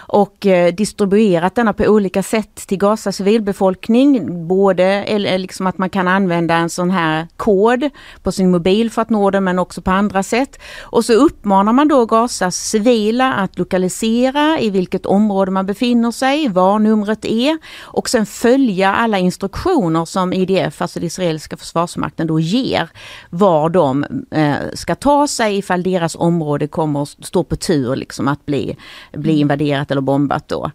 och 0.08 0.46
eh, 0.46 0.74
distribuerat 0.74 1.54
denna 1.54 1.72
på 1.72 1.84
olika 1.84 2.22
sätt 2.22 2.54
till 2.54 2.78
Gazas 2.78 3.16
civilbefolkning. 3.16 4.46
Både 4.48 4.84
eller, 4.84 5.38
liksom 5.38 5.66
att 5.66 5.78
man 5.78 5.90
kan 5.90 6.08
använda 6.08 6.54
en 6.54 6.70
sån 6.70 6.90
här 6.90 7.26
kod 7.36 7.90
på 8.22 8.32
sin 8.32 8.50
mobil 8.50 8.90
för 8.90 9.02
att 9.02 9.10
nå 9.10 9.30
den 9.30 9.44
men 9.44 9.58
också 9.58 9.82
på 9.82 9.90
andra 9.90 10.22
sätt. 10.22 10.60
Och 10.82 11.04
så 11.04 11.12
uppmanar 11.12 11.72
man 11.72 11.88
då 11.88 12.06
Gazas 12.06 12.56
civila 12.56 13.34
att 13.34 13.58
lokalisera 13.58 14.60
i 14.60 14.70
vilket 14.70 15.06
område 15.06 15.50
man 15.50 15.66
befinner 15.66 16.10
sig, 16.10 16.48
var 16.48 16.78
numret 16.78 17.24
är 17.24 17.58
och 17.80 18.08
sen 18.08 18.26
följa 18.26 18.94
alla 18.94 19.18
instruktioner 19.18 20.04
som 20.04 20.32
IDF, 20.32 20.82
alltså 20.82 20.98
den 20.98 21.06
israeliska 21.06 21.56
försvarsmakten, 21.56 22.26
då 22.26 22.40
ger 22.40 22.88
var 23.30 23.68
de 23.70 24.04
eh, 24.30 24.54
ska 24.74 24.94
ta 24.94 25.26
sig 25.26 25.58
ifall 25.58 25.82
deras 25.82 26.16
område 26.16 26.66
kommer 26.66 27.02
att 27.02 27.08
stå 27.08 27.44
på 27.44 27.56
tur 27.56 27.96
liksom 27.96 28.28
att 28.28 28.46
bli, 28.46 28.76
bli 29.12 29.30
mm. 29.30 29.40
invaderat 29.40 29.90
eller 29.98 30.04
bombat 30.04 30.48
då. 30.48 30.70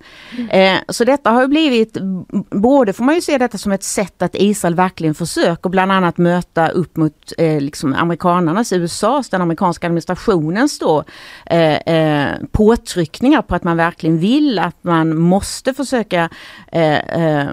Eh, 0.50 0.78
så 0.90 1.04
detta 1.04 1.30
har 1.30 1.48
blivit, 1.48 1.98
både 2.50 2.94
får 2.94 3.04
man 3.04 3.16
ju 3.16 3.22
se 3.22 3.38
detta 3.38 3.58
som 3.58 3.72
ett 3.72 3.84
sätt 3.84 4.22
att 4.22 4.36
Israel 4.36 4.76
verkligen 4.76 5.16
försöker 5.16 5.70
bland 5.70 5.92
annat 5.92 6.18
möta 6.18 6.70
upp 6.70 6.98
mot 6.98 7.34
eh, 7.38 7.62
liksom 7.62 7.94
amerikanarnas, 7.94 8.74
USAs, 8.74 9.30
den 9.30 9.42
amerikanska 9.42 9.88
administrationens 9.88 10.80
då 10.80 11.04
eh, 11.46 11.74
eh, 11.74 12.36
påtryckningar 12.52 13.42
på 13.42 13.56
att 13.56 13.64
man 13.64 13.78
verkligen 13.78 14.18
vill 14.18 14.60
att 14.60 14.84
man 14.84 15.18
måste 15.18 15.74
försöka 15.74 16.30
eh, 16.72 16.98
eh 16.98 17.50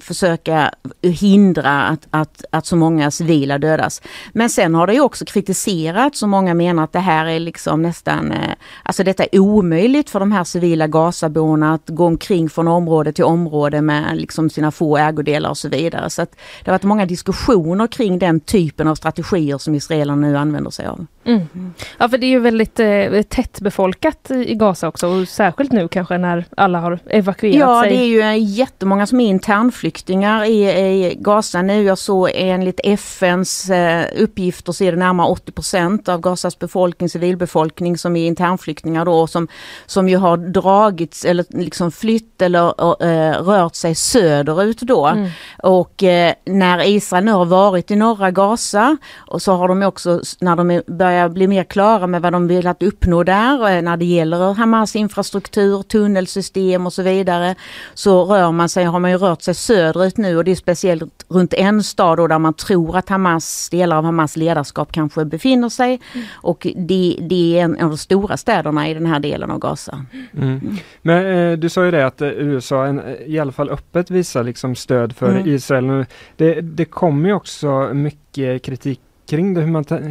försöka 0.00 0.74
hindra 1.02 1.82
att, 1.82 2.06
att, 2.10 2.44
att 2.50 2.66
så 2.66 2.76
många 2.76 3.10
civila 3.10 3.58
dödas. 3.58 4.02
Men 4.32 4.50
sen 4.50 4.74
har 4.74 4.86
det 4.86 4.94
ju 4.94 5.00
också 5.00 5.24
kritiserats 5.24 6.22
och 6.22 6.28
många 6.28 6.54
menar 6.54 6.84
att 6.84 6.92
det 6.92 6.98
här 6.98 7.26
är 7.26 7.40
liksom 7.40 7.82
nästan, 7.82 8.32
eh, 8.32 8.54
alltså 8.82 9.04
detta 9.04 9.24
är 9.24 9.38
omöjligt 9.38 10.10
för 10.10 10.20
de 10.20 10.32
här 10.32 10.44
civila 10.44 10.86
Gazaborna 10.86 11.74
att 11.74 11.88
gå 11.88 12.06
omkring 12.06 12.50
från 12.50 12.68
område 12.68 13.12
till 13.12 13.24
område 13.24 13.82
med 13.82 14.16
liksom 14.16 14.50
sina 14.50 14.70
få 14.70 14.96
ägodelar 14.96 15.50
och 15.50 15.58
så 15.58 15.68
vidare. 15.68 16.10
Så 16.10 16.22
att 16.22 16.30
det 16.32 16.70
har 16.70 16.72
varit 16.72 16.82
många 16.82 17.06
diskussioner 17.06 17.86
kring 17.86 18.18
den 18.18 18.40
typen 18.40 18.88
av 18.88 18.94
strategier 18.94 19.58
som 19.58 19.74
israelerna 19.74 20.28
nu 20.28 20.36
använder 20.36 20.70
sig 20.70 20.86
av. 20.86 21.06
Mm. 21.24 21.74
Ja 21.98 22.08
för 22.08 22.18
det 22.18 22.26
är 22.26 22.30
ju 22.30 22.38
väldigt 22.38 22.80
eh, 22.80 23.22
tätt 23.22 23.60
befolkat 23.60 24.30
i 24.30 24.54
Gaza 24.54 24.88
också 24.88 25.06
och 25.06 25.28
särskilt 25.28 25.72
nu 25.72 25.88
kanske 25.88 26.18
när 26.18 26.44
alla 26.56 26.80
har 26.80 26.98
evakuerat 27.06 27.58
ja, 27.58 27.82
sig. 27.82 27.92
Ja 27.92 27.96
det 27.96 28.04
är 28.04 28.36
ju 28.36 28.38
jättemånga 28.44 29.06
som 29.06 29.20
är 29.20 29.26
internflyktingar 29.26 29.81
i, 29.84 30.62
i 30.64 31.14
Gaza 31.20 31.62
nu. 31.62 31.82
Jag 31.82 31.98
såg 31.98 32.30
enligt 32.34 32.80
FNs 32.84 33.70
eh, 33.70 34.06
uppgifter 34.16 34.72
så 34.72 34.84
är 34.84 34.92
det 34.92 34.98
närmare 34.98 35.34
80% 35.34 36.08
av 36.08 36.20
Gazas 36.20 36.58
befolkning, 36.58 37.08
civilbefolkning 37.08 37.98
som 37.98 38.16
är 38.16 38.26
internflyktingar 38.26 39.04
då 39.04 39.26
som, 39.26 39.48
som 39.86 40.08
ju 40.08 40.16
har 40.16 40.36
dragits 40.36 41.24
eller 41.24 41.44
liksom 41.48 41.92
flytt 41.92 42.42
eller 42.42 42.68
eh, 43.04 43.42
rört 43.42 43.74
sig 43.74 43.94
söderut 43.94 44.80
då. 44.80 45.06
Mm. 45.06 45.30
Och 45.62 46.02
eh, 46.02 46.34
när 46.44 46.86
Israel 46.86 47.24
nu 47.24 47.32
har 47.32 47.44
varit 47.44 47.90
i 47.90 47.96
norra 47.96 48.30
Gaza 48.30 48.96
och 49.16 49.42
så 49.42 49.52
har 49.52 49.68
de 49.68 49.82
också 49.82 50.20
när 50.40 50.56
de 50.56 50.82
börjar 50.86 51.28
bli 51.28 51.48
mer 51.48 51.64
klara 51.64 52.06
med 52.06 52.22
vad 52.22 52.32
de 52.32 52.48
vill 52.48 52.66
att 52.66 52.82
uppnå 52.82 53.22
där 53.22 53.82
när 53.82 53.96
det 53.96 54.04
gäller 54.04 54.54
Hamas 54.54 54.96
infrastruktur, 54.96 55.82
tunnelsystem 55.82 56.86
och 56.86 56.92
så 56.92 57.02
vidare. 57.02 57.54
Så 57.94 58.24
rör 58.24 58.52
man 58.52 58.68
sig, 58.68 58.84
har 58.84 58.98
man 58.98 59.10
ju 59.10 59.16
rört 59.16 59.42
sig 59.42 59.54
söderut 59.54 59.71
nu 60.16 60.36
och 60.36 60.44
det 60.44 60.50
är 60.50 60.54
speciellt 60.54 61.24
runt 61.28 61.54
en 61.54 61.82
stad 61.82 62.18
då 62.18 62.26
där 62.26 62.38
man 62.38 62.54
tror 62.54 62.96
att 62.96 63.08
Hamas, 63.08 63.68
delar 63.70 63.96
av 63.96 64.04
Hamas 64.04 64.36
ledarskap 64.36 64.92
kanske 64.92 65.24
befinner 65.24 65.68
sig. 65.68 66.00
Mm. 66.14 66.26
Och 66.32 66.66
det, 66.76 67.16
det, 67.20 67.58
är 67.58 67.64
en 67.64 67.80
av 67.80 67.88
de 67.88 67.98
stora 67.98 68.36
städerna 68.36 68.88
i 68.88 68.94
den 68.94 69.06
här 69.06 69.20
delen 69.20 69.50
av 69.50 69.58
Gaza. 69.58 70.04
Mm. 70.32 70.48
Mm. 70.48 70.76
Men 71.02 71.26
eh, 71.26 71.58
du 71.58 71.68
sa 71.68 71.84
ju 71.84 71.90
det 71.90 72.06
att 72.06 72.20
eh, 72.20 72.28
USA 72.28 72.86
en, 72.86 73.02
i 73.26 73.38
alla 73.38 73.52
fall 73.52 73.70
öppet 73.70 74.10
visar 74.10 74.44
liksom 74.44 74.74
stöd 74.74 75.16
för 75.16 75.30
mm. 75.30 75.48
Israel. 75.48 76.04
Det, 76.36 76.60
det 76.60 76.84
kommer 76.84 77.28
ju 77.28 77.34
också 77.34 77.90
mycket 77.94 78.62
kritik 78.62 79.00
kring 79.26 79.54
det 79.54 79.60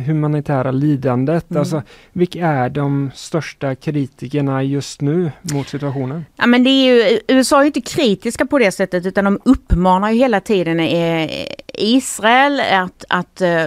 humanitära 0.05 0.71
lidandet. 0.71 1.51
Mm. 1.51 1.59
Alltså, 1.59 1.83
vilka 2.13 2.47
är 2.47 2.69
de 2.69 3.11
största 3.15 3.75
kritikerna 3.75 4.63
just 4.63 5.01
nu 5.01 5.31
mot 5.41 5.69
situationen? 5.69 6.25
Ja, 6.35 6.47
men 6.47 6.63
det 6.63 6.69
är 6.69 6.85
ju, 6.85 7.19
USA 7.27 7.61
är 7.61 7.65
inte 7.65 7.81
kritiska 7.81 8.45
på 8.45 8.59
det 8.59 8.71
sättet 8.71 9.05
utan 9.05 9.25
de 9.25 9.39
uppmanar 9.45 10.11
ju 10.11 10.19
hela 10.19 10.39
tiden 10.39 10.79
eh, 10.79 11.29
Israel 11.73 12.59
att, 12.59 13.05
att 13.09 13.41
eh, 13.41 13.65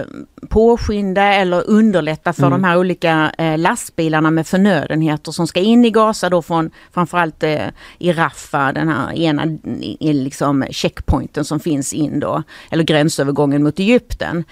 påskynda 0.49 1.23
eller 1.23 1.69
underlätta 1.69 2.33
för 2.33 2.47
mm. 2.47 2.61
de 2.61 2.67
här 2.67 2.77
olika 2.77 3.31
eh, 3.37 3.57
lastbilarna 3.57 4.31
med 4.31 4.47
förnödenheter 4.47 5.31
som 5.31 5.47
ska 5.47 5.59
in 5.59 5.85
i 5.85 5.91
Gaza 5.91 6.29
då 6.29 6.41
från 6.41 6.71
framförallt 6.93 7.43
eh, 7.43 7.67
i 7.99 8.13
Rafah, 8.13 8.73
den 8.73 8.89
här 8.89 9.13
ena 9.13 9.57
liksom 9.99 10.65
checkpointen 10.69 11.45
som 11.45 11.59
finns 11.59 11.93
in 11.93 12.19
då, 12.19 12.43
eller 12.71 12.83
gränsövergången 12.83 13.63
mot 13.63 13.79
Egypten. 13.79 14.43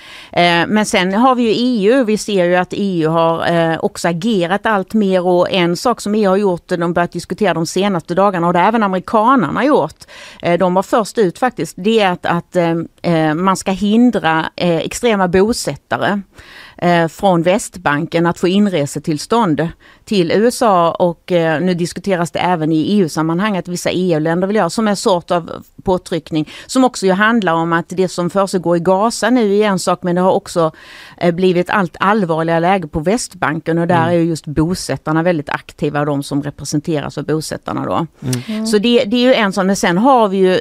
Men 0.68 0.86
sen 0.86 1.14
har 1.14 1.36
vi 1.36 1.44
ju 1.44 1.54
EU, 1.56 2.04
vi 2.04 2.18
ser 2.18 2.46
ju 2.46 2.56
att 2.56 2.68
EU 2.72 3.10
har 3.10 3.86
också 3.86 4.08
agerat 4.08 4.66
allt 4.66 4.94
mer 4.94 5.28
och 5.28 5.52
en 5.52 5.78
sak 5.78 6.02
som 6.02 6.16
EU 6.16 6.30
har 6.30 6.38
gjort, 6.38 6.68
de 6.68 6.94
börjat 6.94 7.12
diskutera 7.12 7.54
de 7.54 7.66
senaste 7.66 8.16
dagarna 8.16 8.48
och 8.48 8.54
det 8.54 8.60
har 8.60 8.68
även 8.68 8.84
amerikanerna 8.84 9.66
gjort, 9.66 10.04
de 10.60 10.74
var 10.74 10.84
först 10.84 11.18
ut 11.18 11.40
faktiskt, 11.40 11.74
det 11.78 12.00
är 12.00 12.12
att, 12.12 12.26
att 12.26 12.58
man 13.44 13.58
ska 13.58 13.72
hindra 13.72 14.50
eh, 14.56 14.78
extrema 14.78 15.28
bosättare 15.28 16.22
eh, 16.78 17.08
från 17.08 17.44
Västbanken 17.44 18.26
att 18.26 18.40
få 18.40 18.48
inresetillstånd 18.48 19.68
till 20.06 20.32
USA 20.32 20.92
och 20.92 21.32
eh, 21.32 21.62
nu 21.62 21.74
diskuteras 21.74 22.32
det 22.32 22.40
även 22.40 22.72
i 22.72 22.82
EU-sammanhang 22.82 23.58
att 23.58 23.68
vissa 23.68 23.90
EU-länder 23.92 24.48
vill 24.48 24.56
göra 24.56 24.70
som 24.70 24.88
en 24.88 24.96
sort 24.96 25.32
av 25.32 25.64
påtryckning 25.84 26.50
som 26.68 26.84
också 26.84 27.06
ju 27.06 27.12
handlar 27.12 27.54
om 27.54 27.74
att 27.74 27.86
det 27.90 28.08
som 28.08 28.30
försiggår 28.30 28.78
i 28.78 28.80
Gaza 28.80 29.30
nu 29.30 29.58
är 29.58 29.68
en 29.68 29.80
sak 29.80 30.04
men 30.04 30.16
det 30.16 30.22
har 30.22 30.32
också 30.32 30.72
eh, 31.18 31.34
blivit 31.34 31.70
allt 31.70 31.96
allvarligare 32.00 32.60
läge 32.60 32.88
på 32.88 33.00
Västbanken 33.00 33.78
och 33.78 33.88
där 33.88 33.96
Mm. 34.04 34.10
är 34.10 34.14
ju 34.14 34.24
just 34.24 34.48
bosättarna 34.48 35.24
väldigt 35.24 35.50
aktiva, 35.50 36.06
de 36.06 36.24
som 36.24 36.44
representeras 36.44 37.18
av 37.18 37.26
bosättarna 37.26 37.86
då. 37.86 38.08
Mm. 38.48 38.68
Så 38.68 38.78
det, 38.78 39.04
det 39.04 39.18
är 39.18 39.22
ju 39.22 39.34
en 39.34 39.54
sån, 39.54 39.68
men 39.68 39.76
sen 39.76 39.98
har 39.98 40.28
vi 40.28 40.38
ju, 40.38 40.60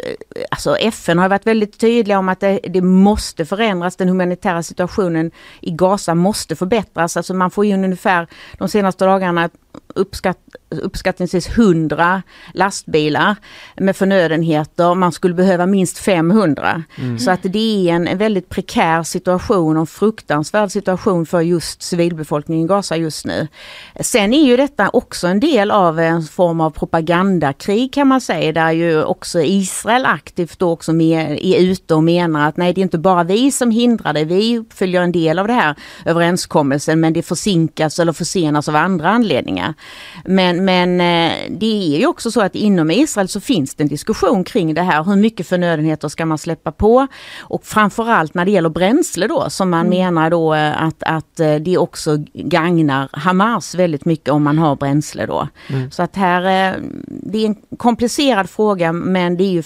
alltså 0.50 0.76
FN 0.76 1.18
har 1.18 1.28
varit 1.28 1.46
väldigt 1.46 1.78
tydliga 1.78 2.18
om 2.18 2.28
att 2.28 2.40
det, 2.40 2.60
det 2.68 2.80
måste 2.80 3.44
förändras, 3.44 3.96
den 3.96 4.08
humanitära 4.08 4.62
situationen 4.62 5.30
i 5.60 5.70
Gaza 5.70 6.14
måste 6.14 6.56
förbättras. 6.56 7.16
Alltså 7.16 7.34
man 7.34 7.50
får 7.50 7.66
ju 7.66 7.74
ungefär 7.74 8.26
de 8.58 8.68
senaste 8.68 9.04
dagarna 9.04 9.50
uppskatt, 9.94 10.38
uppskattningsvis 10.70 11.48
100 11.48 12.22
lastbilar 12.54 13.36
med 13.76 13.96
förnödenheter. 13.96 14.94
Man 14.94 15.12
skulle 15.12 15.34
behöva 15.34 15.66
minst 15.66 15.98
500. 15.98 16.82
Mm. 16.98 17.18
Så 17.18 17.30
att 17.30 17.40
det 17.42 17.88
är 17.88 17.94
en, 17.94 18.18
väldigt 18.18 18.48
prekär 18.48 19.02
situation 19.02 19.76
och 19.76 19.88
fruktansvärd 19.88 20.70
situation 20.70 21.26
för 21.26 21.40
just 21.40 21.82
civilbefolkningen 21.82 22.64
i 22.64 22.68
Gaza 22.68 22.96
just 22.96 23.24
nu. 23.24 23.48
Sen 24.00 24.34
är 24.34 24.46
ju 24.46 24.56
detta 24.56 24.90
också 24.92 25.26
en 25.26 25.40
del 25.40 25.70
av 25.70 26.00
en 26.00 26.22
form 26.22 26.60
av 26.60 26.70
propagandakrig 26.70 27.92
kan 27.92 28.08
man 28.08 28.20
säga, 28.20 28.52
där 28.52 28.72
ju 28.72 29.04
också 29.04 29.40
Israel 29.40 30.06
aktivt 30.06 30.58
då 30.58 30.70
också 30.70 30.92
med, 30.92 31.38
är 31.42 31.60
ute 31.60 31.94
och 31.94 32.04
menar 32.04 32.48
att 32.48 32.56
nej 32.56 32.72
det 32.72 32.80
är 32.80 32.82
inte 32.82 32.98
bara 32.98 33.24
vi 33.24 33.52
som 33.52 33.70
hindrar 33.70 34.12
det, 34.12 34.24
vi 34.24 34.58
uppfyller 34.58 35.00
en 35.00 35.12
del 35.12 35.38
av 35.38 35.46
det 35.46 35.52
här 35.52 35.74
överenskommelsen 36.04 37.00
men 37.00 37.12
det 37.12 37.22
försinkas 37.22 37.98
eller 37.98 38.12
försenas 38.12 38.68
av 38.68 38.76
andra 38.76 39.08
anledningar. 39.08 39.61
Men, 40.24 40.64
men 40.64 41.00
eh, 41.00 41.32
det 41.50 41.94
är 41.94 41.98
ju 41.98 42.06
också 42.06 42.30
så 42.30 42.40
att 42.40 42.54
inom 42.54 42.90
Israel 42.90 43.28
så 43.28 43.40
finns 43.40 43.74
det 43.74 43.82
en 43.82 43.88
diskussion 43.88 44.44
kring 44.44 44.74
det 44.74 44.82
här. 44.82 45.04
Hur 45.04 45.16
mycket 45.16 45.46
förnödenheter 45.46 46.08
ska 46.08 46.26
man 46.26 46.38
släppa 46.38 46.72
på? 46.72 47.06
Och 47.40 47.64
framförallt 47.64 48.34
när 48.34 48.44
det 48.44 48.50
gäller 48.50 48.68
bränsle 48.68 49.26
då 49.26 49.50
som 49.50 49.70
man 49.70 49.88
menar 49.88 50.30
då 50.30 50.54
eh, 50.54 50.82
att, 50.82 51.02
att 51.02 51.40
eh, 51.40 51.54
det 51.54 51.78
också 51.78 52.16
gagnar 52.34 53.08
Hamas 53.12 53.74
väldigt 53.74 54.04
mycket 54.04 54.28
om 54.28 54.42
man 54.42 54.58
har 54.58 54.76
bränsle 54.76 55.26
då. 55.26 55.48
Så 55.90 56.02
att 56.02 56.16
här, 56.16 56.42
det 57.06 57.38
är 57.38 57.46
en 57.46 57.56
komplicerad 57.76 58.50
fråga 58.50 58.92
men 58.92 59.36
det 59.36 59.44
är 59.44 59.52
ju 59.52 59.62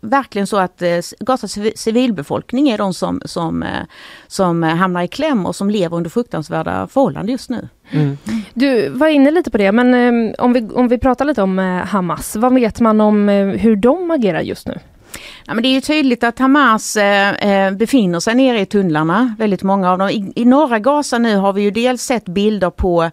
verkligen 0.00 0.46
så 0.46 0.56
att 0.56 0.82
eh, 0.82 0.98
Gazas 1.20 1.56
civi- 1.56 1.76
civilbefolkning 1.76 2.68
är 2.68 2.78
de 2.78 2.94
som, 2.94 3.22
som, 3.24 3.62
eh, 3.62 3.82
som 4.26 4.64
eh, 4.64 4.74
hamnar 4.74 5.02
i 5.02 5.08
kläm 5.08 5.46
och 5.46 5.56
som 5.56 5.70
lever 5.70 5.96
under 5.96 6.10
fruktansvärda 6.10 6.86
förhållanden 6.86 7.32
just 7.32 7.50
nu. 7.50 7.68
Mm. 7.90 8.18
Du 8.54 8.88
var 8.88 9.08
inne 9.08 9.30
lite 9.30 9.50
på 9.50 9.58
det, 9.58 9.72
men 9.72 9.94
eh, 9.94 10.34
om, 10.38 10.52
vi, 10.52 10.68
om 10.74 10.88
vi 10.88 10.98
pratar 10.98 11.24
lite 11.24 11.42
om 11.42 11.58
eh, 11.58 11.64
Hamas, 11.64 12.36
vad 12.36 12.54
vet 12.54 12.80
man 12.80 13.00
om 13.00 13.28
eh, 13.28 13.46
hur 13.46 13.76
de 13.76 14.10
agerar 14.10 14.40
just 14.40 14.66
nu? 14.66 14.78
Ja, 15.46 15.54
men 15.54 15.62
det 15.62 15.68
är 15.68 15.74
ju 15.74 15.80
tydligt 15.80 16.24
att 16.24 16.38
Hamas 16.38 16.96
eh, 16.96 17.70
befinner 17.70 18.20
sig 18.20 18.34
nere 18.34 18.60
i 18.60 18.66
tunnlarna, 18.66 19.34
väldigt 19.38 19.62
många 19.62 19.90
av 19.92 19.98
dem. 19.98 20.08
I, 20.08 20.32
I 20.36 20.44
norra 20.44 20.78
Gaza 20.78 21.18
nu 21.18 21.36
har 21.36 21.52
vi 21.52 21.62
ju 21.62 21.70
dels 21.70 22.02
sett 22.02 22.24
bilder 22.24 22.70
på 22.70 23.10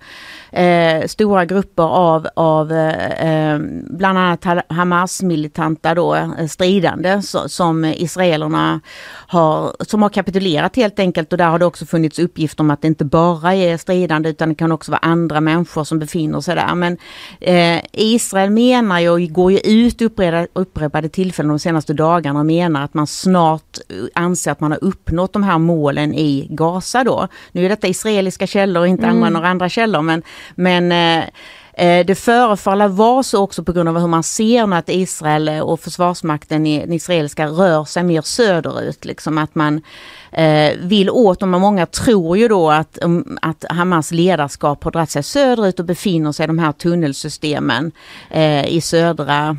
eh, 0.52 1.08
stora 1.08 1.45
grupper 1.45 1.84
av, 1.84 2.28
av 2.36 2.72
eh, 2.72 3.52
eh, 3.54 3.60
bland 3.89 4.18
annat 4.18 4.43
Ha- 4.43 4.64
Hamas-militanta 4.70 5.95
då, 5.95 6.16
eh, 6.16 6.47
stridande 6.50 7.22
så, 7.22 7.50
som 7.50 7.86
israelerna 7.86 8.80
har, 9.28 9.76
som 9.80 10.02
har 10.02 10.10
kapitulerat 10.10 10.76
helt 10.76 11.00
enkelt 11.00 11.32
och 11.32 11.38
där 11.38 11.50
har 11.50 11.60
det 11.60 11.66
också 11.66 11.86
funnits 11.86 12.20
uppgifter 12.20 12.64
om 12.64 12.72
att 12.72 12.82
det 12.82 12.88
inte 12.88 13.06
bara 13.06 13.56
är 13.56 13.78
stridande 13.78 14.30
utan 14.30 14.50
det 14.50 14.56
kan 14.56 14.72
också 14.72 14.91
vara 14.91 15.00
andra 15.00 15.41
människor 15.41 15.84
som 15.84 16.00
befinner 16.00 16.41
sig 16.41 16.56
där. 16.56 16.76
Men 16.76 16.97
eh, 17.41 17.82
Israel 17.93 18.50
menar 18.50 19.00
ju 19.00 19.10
och 19.10 19.20
går 19.22 19.52
ju 19.52 19.60
ut 19.60 20.02
upprepade, 20.02 20.47
upprepade 20.54 21.10
tillfällen 21.10 21.50
de 21.50 21.60
senaste 21.60 21.93
dagarna 21.93 22.39
och 22.39 22.45
menar 22.45 22.84
att 22.84 22.93
man 22.93 23.08
snart 23.08 23.78
eh, 23.89 23.95
anser 24.24 24.52
att 24.52 24.60
man 24.60 24.72
har 24.72 24.84
uppnått 24.84 25.34
de 25.34 25.43
här 25.43 25.58
målen 25.58 26.14
i 26.14 26.47
Gaza 26.50 27.04
då. 27.04 27.28
Nu 27.52 27.66
är 27.66 27.70
detta 27.70 27.88
israeliska 27.88 28.47
källor 28.47 28.82
och 28.82 28.88
inte 28.88 29.08
andra, 29.08 29.30
några 29.30 29.47
andra 29.47 29.70
källor 29.70 30.02
men, 30.02 30.24
men 30.56 30.92
eh, 30.92 31.24
eh, 31.74 32.06
Det 32.06 32.16
förefaller 32.16 32.88
vara 32.88 33.24
så 33.24 33.44
också 33.44 33.64
på 33.64 33.72
grund 33.72 33.90
av 33.90 34.00
hur 34.00 34.08
man 34.08 34.24
ser 34.24 34.68
nu 34.68 34.76
att 34.76 34.90
Israel 34.90 35.48
eh, 35.48 35.60
och 35.60 35.80
försvarsmakten, 35.80 36.66
i- 36.66 36.80
den 36.80 36.94
israeliska, 36.94 37.48
rör 37.48 37.84
sig 37.86 38.04
mer 38.04 38.22
söderut. 38.22 39.06
Liksom 39.06 39.38
att 39.38 39.56
man 39.56 39.82
eh, 40.32 40.72
vill 40.80 41.10
åt, 41.10 41.42
och 41.42 41.48
många 41.48 41.86
tror 41.86 42.38
ju 42.38 42.48
då 42.48 42.72
att, 42.72 42.98
att 43.42 43.66
Hamas 43.70 44.12
ledarskap 44.12 44.84
har 44.84 44.92
dragit 44.92 45.10
sig 45.10 45.24
söderut 45.24 45.80
och 45.80 45.86
befinner 45.86 46.32
sig 46.32 46.44
i 46.44 46.48
de 46.48 46.60
här 46.60 46.72
tunnelsystemen 46.72 47.92
eh, 48.30 48.66
i 48.66 48.82
södra 48.82 49.58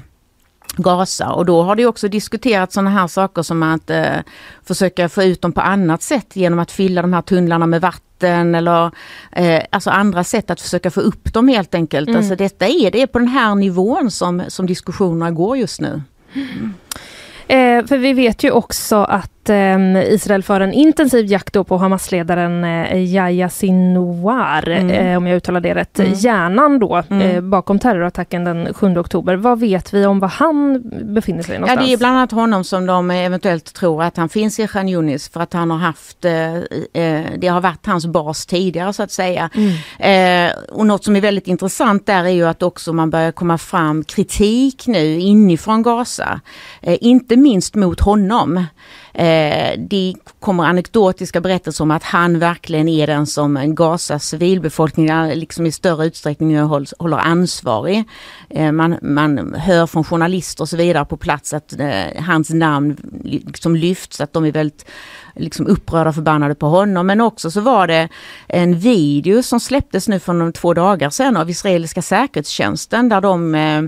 Gaza 0.76 1.32
och 1.32 1.46
då 1.46 1.62
har 1.62 1.76
det 1.76 1.86
också 1.86 2.08
diskuterats 2.08 2.74
sådana 2.74 2.90
här 2.90 3.06
saker 3.06 3.42
som 3.42 3.62
att 3.62 3.90
eh, 3.90 4.16
försöka 4.64 5.08
få 5.08 5.22
ut 5.22 5.42
dem 5.42 5.52
på 5.52 5.60
annat 5.60 6.02
sätt 6.02 6.36
genom 6.36 6.58
att 6.58 6.70
fylla 6.70 7.02
de 7.02 7.12
här 7.12 7.22
tunnlarna 7.22 7.66
med 7.66 7.80
vatten 7.80 8.54
eller 8.54 8.90
eh, 9.32 9.62
alltså 9.70 9.90
andra 9.90 10.24
sätt 10.24 10.50
att 10.50 10.60
försöka 10.60 10.90
få 10.90 11.00
upp 11.00 11.32
dem 11.32 11.48
helt 11.48 11.74
enkelt. 11.74 12.16
Alltså 12.16 12.36
detta 12.36 12.66
är 12.66 12.90
det 12.90 13.02
är 13.02 13.06
på 13.06 13.18
den 13.18 13.28
här 13.28 13.54
nivån 13.54 14.10
som, 14.10 14.42
som 14.48 14.66
diskussionerna 14.66 15.30
går 15.30 15.56
just 15.56 15.80
nu. 15.80 16.02
Eh, 17.46 17.86
för 17.86 17.98
vi 17.98 18.12
vet 18.12 18.42
ju 18.44 18.50
också 18.50 18.96
att 18.96 19.39
eh, 19.49 20.03
Israel 20.12 20.43
för 20.43 20.61
en 20.61 20.72
intensiv 20.72 21.26
jakt 21.26 21.53
då 21.55 21.64
på 21.64 21.76
Hamas-ledaren 21.78 22.64
eh, 22.64 22.97
Yahya 23.14 23.49
Sinwar, 23.49 24.68
Mm. 24.68 24.91
eh, 24.91 25.16
om 25.16 25.26
jag 25.26 25.36
uttalar 25.36 25.61
det 25.61 25.74
rätt, 25.74 25.99
Mm. 25.99 26.12
hjärnan 26.14 26.78
då 26.78 27.03
Mm. 27.11 27.20
eh, 27.30 27.41
bakom 27.41 27.78
terrorattacken 27.78 28.45
den 28.45 28.74
7 28.74 28.97
oktober. 28.99 29.36
Vad 29.36 29.61
vet 29.61 29.95
vi 29.95 30.07
om 30.07 30.20
var 30.20 30.28
han 30.28 30.82
befinner 31.14 31.43
sig 31.43 31.55
Ja, 31.55 31.61
någonstans? 31.61 31.86
det 31.86 31.93
är 31.93 31.97
bland 31.99 32.16
annat 32.16 32.30
honom 32.32 32.64
som 32.64 32.86
de 32.86 33.11
eventuellt 33.11 33.74
tror 33.74 34.03
att 34.03 34.16
han 34.16 34.28
finns 34.28 34.59
i 34.61 34.66
Khan 34.66 34.88
Yunis 34.88 35.28
för 35.28 35.41
att 35.41 35.53
han 35.53 35.70
har 35.70 35.78
haft, 35.78 36.20
det 37.38 37.49
har 37.49 37.61
varit 37.61 37.86
hans 37.86 38.07
bas 38.07 38.47
tidigare 38.47 38.93
så 38.93 39.03
att 39.03 39.12
säga. 39.12 39.51
Eh, 39.99 40.53
och 40.72 40.86
något 40.86 41.05
som 41.05 41.16
är 41.16 41.20
väldigt 41.20 41.47
intressant 41.49 42.07
där 42.07 42.24
är 42.24 42.28
ju 42.28 42.47
att 42.47 42.62
också 42.62 42.93
man 42.93 43.11
börjar 43.11 43.32
komma 43.32 43.59
fram 43.59 44.05
kritik 44.05 44.86
nu 44.86 45.20
inifrån 45.20 45.82
Gaza. 45.82 46.41
Inte 46.82 47.36
minst 47.36 47.74
mot 47.74 48.01
honom. 48.01 48.64
Eh, 49.14 49.78
det 49.78 50.14
kommer 50.40 50.64
anekdotiska 50.64 51.40
berättelser 51.40 51.84
om 51.84 51.90
att 51.90 52.02
han 52.02 52.38
verkligen 52.38 52.88
är 52.88 53.06
den 53.06 53.26
som 53.26 53.74
Gazas 53.74 54.24
civilbefolkning 54.24 55.11
liksom 55.34 55.66
i 55.66 55.72
större 55.72 56.06
utsträckning 56.06 56.58
hålls, 56.58 56.94
håller 56.98 57.16
ansvarig. 57.16 58.04
Eh, 58.50 58.72
man, 58.72 58.98
man 59.02 59.54
hör 59.54 59.86
från 59.86 60.04
journalister 60.04 60.64
och 60.64 60.68
så 60.68 60.76
vidare 60.76 61.04
på 61.04 61.16
plats 61.16 61.54
att 61.54 61.80
eh, 61.80 62.22
hans 62.22 62.50
namn 62.50 62.96
liksom 63.46 63.76
lyfts, 63.76 64.20
att 64.20 64.32
de 64.32 64.44
är 64.44 64.52
väldigt 64.52 64.86
liksom 65.36 65.66
upprörda 65.66 66.08
och 66.08 66.14
förbannade 66.14 66.54
på 66.54 66.66
honom. 66.66 67.06
Men 67.06 67.20
också 67.20 67.50
så 67.50 67.61
var 67.61 67.86
det 67.86 68.08
en 68.48 68.78
video 68.78 69.42
som 69.42 69.61
släpptes 69.61 70.08
nu 70.08 70.18
för 70.18 70.52
två 70.52 70.74
dagar 70.74 71.11
sedan 71.11 71.36
av 71.36 71.50
israeliska 71.50 72.02
säkerhetstjänsten 72.02 73.08
där 73.08 73.20
de 73.20 73.54
eh, 73.54 73.82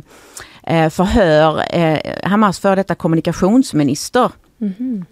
eh 0.76 0.90
förhör 0.90 1.76
eh, 1.76 1.98
Hamas 2.30 2.58
före 2.58 2.74
detta 2.74 2.94
kommunikationsminister. 2.94 4.30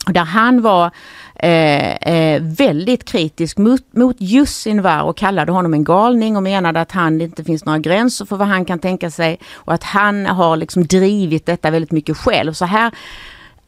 Och 0.06 0.12
Där 0.12 0.24
han 0.24 0.62
var 0.62 0.90
eh, 1.34 1.94
eh, 1.94 2.42
väldigt 2.42 3.04
kritisk 3.04 3.58
mot, 3.58 3.92
mot 3.92 4.16
just 4.18 4.60
Sinwar 4.60 5.02
och 5.02 5.16
kallade 5.16 5.52
honom 5.52 5.74
en 5.74 5.84
galning 5.84 6.36
och 6.36 6.42
menade 6.42 6.80
att 6.80 6.92
han 6.92 7.20
inte 7.20 7.44
finns 7.44 7.64
några 7.64 7.78
gränser 7.78 8.24
för 8.24 8.36
vad 8.36 8.48
han 8.48 8.64
kan 8.64 8.78
tänka 8.78 9.10
sig 9.10 9.38
och 9.54 9.74
att 9.74 9.84
han 9.84 10.26
har 10.26 10.56
liksom 10.56 10.86
drivit 10.86 11.46
detta 11.46 11.70
väldigt 11.70 11.92
mycket 11.92 12.16
själv. 12.16 12.52
Så 12.52 12.64
här 12.64 12.90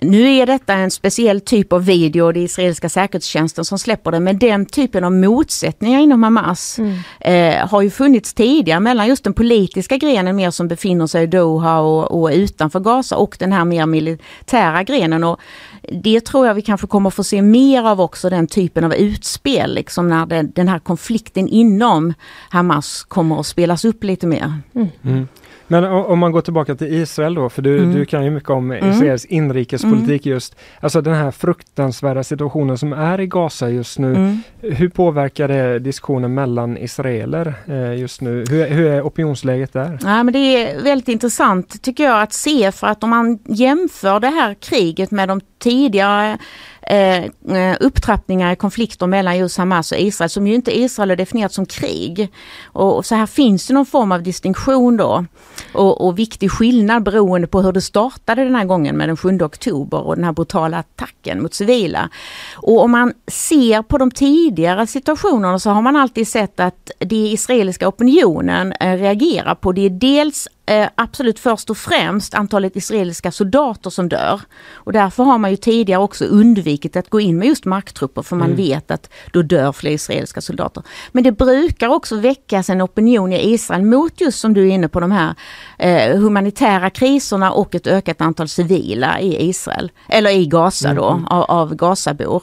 nu 0.03 0.37
är 0.37 0.47
detta 0.47 0.74
en 0.74 0.91
speciell 0.91 1.41
typ 1.41 1.72
av 1.72 1.85
video 1.85 2.24
och 2.24 2.33
det 2.35 2.41
är 2.41 2.45
israeliska 2.45 2.89
säkerhetstjänsten 2.89 3.64
som 3.64 3.78
släpper 3.78 4.11
det. 4.11 4.20
Men 4.20 4.39
den 4.39 4.66
typen 4.66 5.05
av 5.05 5.12
motsättningar 5.12 6.01
inom 6.01 6.22
Hamas 6.22 6.78
eh, 7.20 7.68
har 7.68 7.83
ju 7.83 7.91
funnits 7.91 8.35
tidigare 8.35 8.80
mellan 8.80 9.09
just 9.09 9.24
den 9.24 9.35
politiska 9.35 9.97
grenen 9.97 10.37
mer 10.37 10.51
som 10.51 10.68
befinner 10.68 11.07
sig 11.07 11.22
i 11.22 11.26
Doha 11.26 11.80
och, 11.80 12.22
och 12.22 12.30
utanför 12.33 12.80
Gaza 12.80 13.16
och 13.16 13.37
den 13.39 13.53
här 13.53 13.64
mer 13.64 13.87
militära 13.87 14.83
grenen. 14.83 15.24
Och 15.24 15.41
det 15.89 16.20
tror 16.20 16.47
jag 16.47 16.55
vi 16.55 16.62
kanske 16.62 16.87
kommer 16.87 17.11
få 17.11 17.24
se 17.24 17.43
mer 17.43 17.83
av 17.89 18.01
också, 18.01 18.30
den 18.30 18.47
typen 18.47 18.85
av 18.85 18.95
utspel, 18.95 19.74
liksom 19.74 20.09
när 20.09 20.26
den, 20.26 20.53
den 20.55 20.68
här 20.68 20.78
konflikten 20.78 21.49
inom 21.49 22.14
Hamas 22.51 23.03
kommer 23.03 23.41
att 23.41 23.47
spelas 23.47 23.85
upp 23.85 24.05
lite 24.05 24.26
mer. 24.26 24.55
Mm. 24.74 25.28
Men 25.73 25.85
om 25.85 26.18
man 26.18 26.33
går 26.33 26.41
tillbaka 26.41 26.75
till 26.75 26.95
Israel 26.95 27.35
då, 27.35 27.49
för 27.49 27.62
du, 27.62 27.79
Mm. 27.79 27.95
du 27.95 28.05
kan 28.05 28.25
ju 28.25 28.31
mycket 28.31 28.51
om 28.51 28.73
Israels 28.73 29.25
inrikespolitik 29.25 30.27
just. 30.27 30.57
Alltså 30.81 31.01
den 31.01 31.14
här 31.14 31.31
fruktansvärda 31.31 32.25
situationen 32.25 32.79
som 32.79 32.93
är 32.93 33.20
i 33.20 33.27
Gaza 33.27 33.70
just 33.70 33.99
nu. 33.99 34.14
Mm. 34.14 34.39
Hur 34.61 34.89
påverkar 34.89 35.49
det 35.49 35.79
diskussionen 35.79 36.35
mellan 36.35 36.77
israeler 36.79 37.55
eh, 37.66 37.95
just 38.01 38.20
nu? 38.20 38.45
Hur, 38.51 38.61
är- 38.66 38.70
hur 38.70 38.87
är 38.87 39.03
opinionsläget 39.03 39.73
där? 39.73 39.99
Ja, 40.03 40.23
men 40.23 40.33
det 40.33 40.39
är 40.39 40.83
väldigt 40.83 41.09
intressant 41.09 41.83
tycker 41.83 42.05
jag 42.05 42.23
att 42.23 42.33
se 42.33 42.73
för 42.73 42.87
att 42.87 43.05
om 43.05 43.11
man 43.11 43.39
jämför 43.45 44.20
det 44.20 44.29
här 44.29 44.55
kriget 44.55 45.11
med 45.11 45.29
de 45.29 45.41
tidigare 45.59 46.39
Eh, 46.87 47.24
eh, 47.57 47.76
upptrappningar 47.80 48.53
i 48.53 48.57
konflikter 48.57 49.07
mellan 49.07 49.39
just 49.39 49.59
Hamas 49.59 49.93
och 49.93 49.99
Israel 49.99 50.30
som 50.30 50.47
ju 50.47 50.55
inte 50.55 50.78
Israel 50.78 51.11
har 51.11 51.16
definierat 51.16 51.53
som 51.53 51.66
krig. 51.66 52.28
Och, 52.64 53.07
så 53.07 53.14
här 53.14 53.26
finns 53.26 53.66
det 53.66 53.74
någon 53.74 53.87
form 53.87 54.12
av 54.12 54.22
distinktion 54.22 54.97
då 54.97 55.24
och, 55.72 56.07
och 56.07 56.18
viktig 56.18 56.51
skillnad 56.51 57.03
beroende 57.03 57.47
på 57.47 57.62
hur 57.62 57.72
det 57.72 57.80
startade 57.80 58.45
den 58.45 58.55
här 58.55 58.64
gången 58.64 58.97
med 58.97 59.09
den 59.09 59.16
7 59.16 59.39
oktober 59.43 60.07
och 60.07 60.16
den 60.16 60.24
här 60.24 60.33
brutala 60.33 60.78
attacken 60.78 61.43
mot 61.43 61.55
civila. 61.55 62.09
Och 62.55 62.80
om 62.80 62.91
man 62.91 63.12
ser 63.26 63.83
på 63.83 63.99
de 63.99 64.11
tidigare 64.11 64.87
situationerna 64.87 65.59
så 65.59 65.70
har 65.70 65.83
man 65.83 65.97
alltid 65.97 66.28
sett 66.28 66.61
att 66.61 66.91
det 66.99 67.16
israeliska 67.16 67.89
opinionen 67.89 68.72
eh, 68.72 68.97
reagerar 68.97 69.55
på 69.55 69.72
det 69.72 69.87
är 69.87 69.91
dels 69.91 70.49
eh, 70.67 70.89
absolut 70.95 71.39
först 71.39 71.71
och 71.71 71.77
främst 71.77 72.35
antalet 72.35 72.77
israeliska 72.77 73.33
soldater 73.33 73.91
som 73.91 74.09
dör. 74.09 74.41
Och 74.75 74.93
därför 74.93 75.25
har 75.25 75.39
man 75.39 75.51
ju 75.51 75.57
tidigare 75.57 76.01
också 76.01 76.25
undvikit 76.25 76.97
att 76.97 77.11
gå 77.11 77.21
in 77.21 77.39
med 77.39 77.49
just 77.49 77.65
marktrupper 77.65 78.23
för 78.23 78.37
man 78.37 78.47
mm. 78.47 78.57
vet 78.57 78.91
att 78.91 79.11
då 79.33 79.43
dör 79.43 79.73
fler 79.73 79.91
israeliska 79.91 80.41
soldater. 80.41 80.83
Men 81.13 81.25
det 81.25 81.33
brukar 81.33 81.89
också 81.89 82.17
väckas 82.17 82.71
en 82.71 82.83
opinion 82.83 83.33
i 83.33 83.53
Israel 83.53 83.83
mot 83.83 84.21
just 84.21 84.39
som 84.39 84.55
du 84.55 84.69
är 84.69 84.71
inne 84.71 84.89
på 84.89 85.01
de 85.01 85.13
här 85.13 85.35
eh, 85.79 86.19
humanitära 86.19 86.91
kriserna 86.91 87.53
och 87.53 87.75
ett 87.75 87.87
ökat 87.87 88.21
antal 88.21 88.49
civila 88.49 89.21
i 89.21 89.49
Israel, 89.49 89.91
eller 90.09 90.31
i 90.31 90.47
Gaza 90.47 90.95
då, 90.95 91.11
mm. 91.11 91.25
av, 91.25 91.43
av 91.43 91.75
Gazabor. 91.75 92.43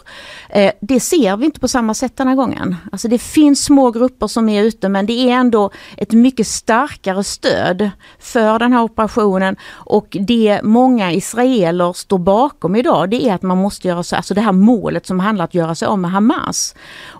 Eh, 0.49 0.71
det 0.81 0.99
ser 0.99 1.37
vi 1.37 1.45
inte 1.45 1.59
på 1.59 1.67
samma 1.67 1.93
sätt 1.93 2.17
den 2.17 2.27
här 2.27 2.35
gången. 2.35 2.75
Alltså 2.91 3.07
det 3.07 3.19
finns 3.19 3.63
små 3.63 3.91
grupper 3.91 4.27
som 4.27 4.49
är 4.49 4.63
ute 4.63 4.89
men 4.89 5.05
det 5.05 5.13
är 5.13 5.33
ändå 5.33 5.71
ett 5.97 6.11
mycket 6.11 6.47
starkare 6.47 7.23
stöd 7.23 7.89
för 8.19 8.59
den 8.59 8.73
här 8.73 8.83
operationen 8.83 9.55
och 9.71 10.17
det 10.19 10.59
många 10.63 11.11
israeler 11.11 11.93
står 11.93 12.17
bakom 12.17 12.75
idag 12.75 13.09
det 13.09 13.29
är 13.29 13.33
att 13.33 13.41
man 13.41 13.57
måste 13.57 13.87
göra 13.87 14.03
så, 14.03 14.15
alltså 14.15 14.33
det 14.33 14.41
här 14.41 14.51
målet 14.51 15.05
som 15.05 15.19
handlar 15.19 15.43
om 15.43 15.45
att 15.45 15.53
göra 15.53 15.75
sig 15.75 15.87
av 15.87 15.99
med 15.99 16.11
Hamas. 16.11 16.75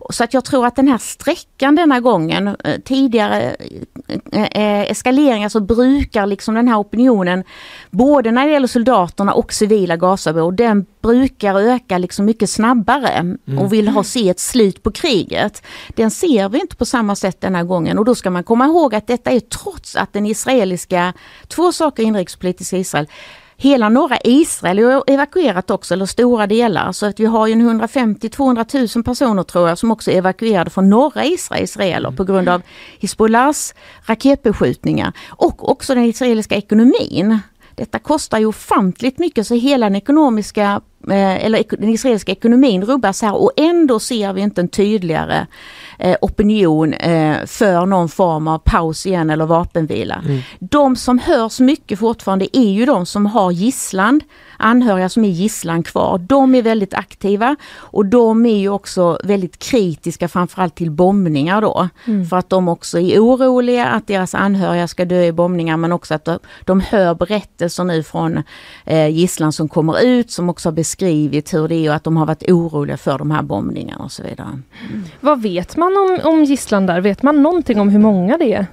Så 0.10 0.24
att 0.24 0.34
jag 0.34 0.45
tror 0.45 0.66
att 0.66 0.76
den 0.76 0.88
här 0.88 0.97
sträckan 0.97 1.76
denna 1.76 2.00
gången, 2.00 2.47
eh, 2.47 2.80
tidigare 2.86 3.56
eh, 4.32 4.43
eh, 4.43 4.91
eskaleringar 4.91 5.50
så 5.50 5.60
brukar 5.60 6.26
liksom 6.26 6.56
den 6.56 6.68
här 6.68 6.80
opinionen, 6.80 7.43
både 7.91 8.32
när 8.32 8.45
det 8.45 8.52
gäller 8.52 8.68
soldaterna 8.68 9.34
och 9.34 9.54
civila 9.54 9.97
Gazabor, 9.97 10.52
den 10.52 10.86
brukar 11.02 11.56
öka 11.56 11.97
liksom 11.97 12.26
mycket 12.26 12.50
snabbare 12.50 13.10
mm. 13.10 13.60
och 13.60 13.74
vill 13.74 13.88
ha 13.88 14.04
se 14.04 14.30
ett 14.30 14.39
slut 14.39 14.84
på 14.84 14.91
kriget. 14.91 15.64
Den 15.95 16.12
ser 16.12 16.50
vi 16.50 16.60
inte 16.60 16.76
på 16.76 16.86
samma 16.86 17.16
sätt 17.16 17.41
denna 17.41 17.64
gången 17.64 17.97
och 17.97 18.06
då 18.06 18.16
ska 18.16 18.30
man 18.30 18.43
komma 18.43 18.66
ihåg 18.66 18.95
att 18.95 19.08
detta 19.08 19.32
är 19.32 19.39
trots 19.39 19.95
att 19.95 20.14
den 20.14 20.26
israeliska, 20.26 20.78
två 21.47 21.71
saker 21.71 22.03
inrikespolitiska 22.03 22.77
Israel, 22.77 23.07
Hela 23.61 23.89
norra 23.89 24.17
Israel 24.23 24.80
är 24.80 25.03
evakuerat 25.07 25.69
också, 25.69 25.93
eller 25.93 26.05
stora 26.05 26.47
delar. 26.47 26.91
Så 26.91 27.05
att 27.05 27.19
vi 27.19 27.25
har 27.25 27.47
ju 27.47 27.55
150-200 27.55 28.95
000 28.97 29.03
personer 29.03 29.43
tror 29.43 29.69
jag 29.69 29.77
som 29.77 29.91
också 29.91 30.11
är 30.11 30.15
evakuerade 30.15 30.69
från 30.69 30.89
norra 30.89 31.25
Israel, 31.25 31.63
israeler 31.63 32.11
på 32.11 32.23
grund 32.23 32.49
av 32.49 32.61
Hizbollahs 32.99 33.75
raketbeskjutningar. 34.05 35.13
Och 35.30 35.69
också 35.69 35.95
den 35.95 36.03
israeliska 36.03 36.55
ekonomin. 36.55 37.39
Detta 37.75 37.99
kostar 37.99 38.39
ju 38.39 38.45
ofantligt 38.45 39.19
mycket 39.19 39.47
så 39.47 39.55
hela 39.55 39.86
den 39.86 39.95
ekonomiska 39.95 40.82
eh, 41.09 41.45
eller 41.45 41.63
den 41.69 41.89
israeliska 41.89 42.32
ekonomin 42.32 42.86
rubbas 42.86 43.21
här 43.21 43.36
och 43.36 43.51
ändå 43.57 43.99
ser 43.99 44.34
vi 44.34 44.41
inte 44.41 44.61
en 44.61 44.67
tydligare 44.67 45.47
opinion 46.22 46.93
eh, 46.93 47.45
för 47.45 47.86
någon 47.86 48.10
form 48.10 48.47
av 48.47 48.58
paus 48.58 49.06
igen 49.06 49.30
eller 49.30 49.45
vapenvila. 49.45 50.22
Mm. 50.26 50.41
De 50.60 50.95
som 50.95 51.20
hörs 51.20 51.60
mycket 51.60 52.00
fortfarande 52.00 52.58
är 52.58 52.72
ju 52.72 52.86
de 52.86 53.06
som 53.06 53.26
har 53.26 53.52
gisslan 53.52 54.22
anhöriga 54.60 55.10
som 55.10 55.26
är 55.26 55.30
gisslan 55.30 55.84
kvar. 55.84 56.18
De 56.18 56.55
är 56.55 56.62
väldigt 56.62 56.93
aktiva 56.93 57.55
och 57.76 58.05
de 58.05 58.45
är 58.45 58.57
ju 58.57 58.70
också 58.70 59.20
väldigt 59.24 59.60
kritiska 59.60 60.28
framförallt 60.28 60.76
till 60.76 60.91
bombningar 60.91 61.62
då. 61.62 61.89
Mm. 62.05 62.26
För 62.26 62.38
att 62.38 62.49
de 62.49 62.68
också 62.68 62.99
är 62.99 63.20
oroliga 63.20 63.86
att 63.86 64.07
deras 64.07 64.36
anhöriga 64.36 64.88
ska 64.88 65.05
dö 65.05 65.24
i 65.24 65.32
bombningar 65.32 65.78
men 65.78 65.91
också 65.91 66.14
att 66.14 66.26
de, 66.26 66.39
de 66.66 66.82
hör 66.82 67.16
berättelser 67.16 67.84
nu 67.84 68.03
från 68.03 68.43
eh, 68.86 69.07
gisslan 69.07 69.53
som 69.53 69.70
kommer 69.70 70.03
ut 70.03 70.32
som 70.32 70.49
också 70.49 70.70
har 70.70 70.74
beskrivit 70.74 71.53
hur 71.53 71.68
det 71.68 71.76
är 71.76 71.89
och 71.89 71.95
att 71.95 72.03
de 72.03 72.18
har 72.18 72.26
varit 72.26 72.51
oroliga 72.51 72.97
för 72.97 73.18
de 73.18 73.32
här 73.32 73.41
bombningarna 73.41 74.03
och 74.03 74.12
så 74.12 74.24
vidare. 74.24 74.47
Mm. 74.47 75.03
Vad 75.20 75.41
vet 75.41 75.78
man 75.78 75.97
om, 75.97 76.32
om 76.32 76.43
gisslan 76.43 76.86
där? 76.86 77.01
Vet 77.01 77.24
man 77.24 77.43
någonting 77.43 77.80
om 77.80 77.89
hur 77.89 77.99
många 77.99 78.38
det 78.38 78.53
är? 78.53 78.66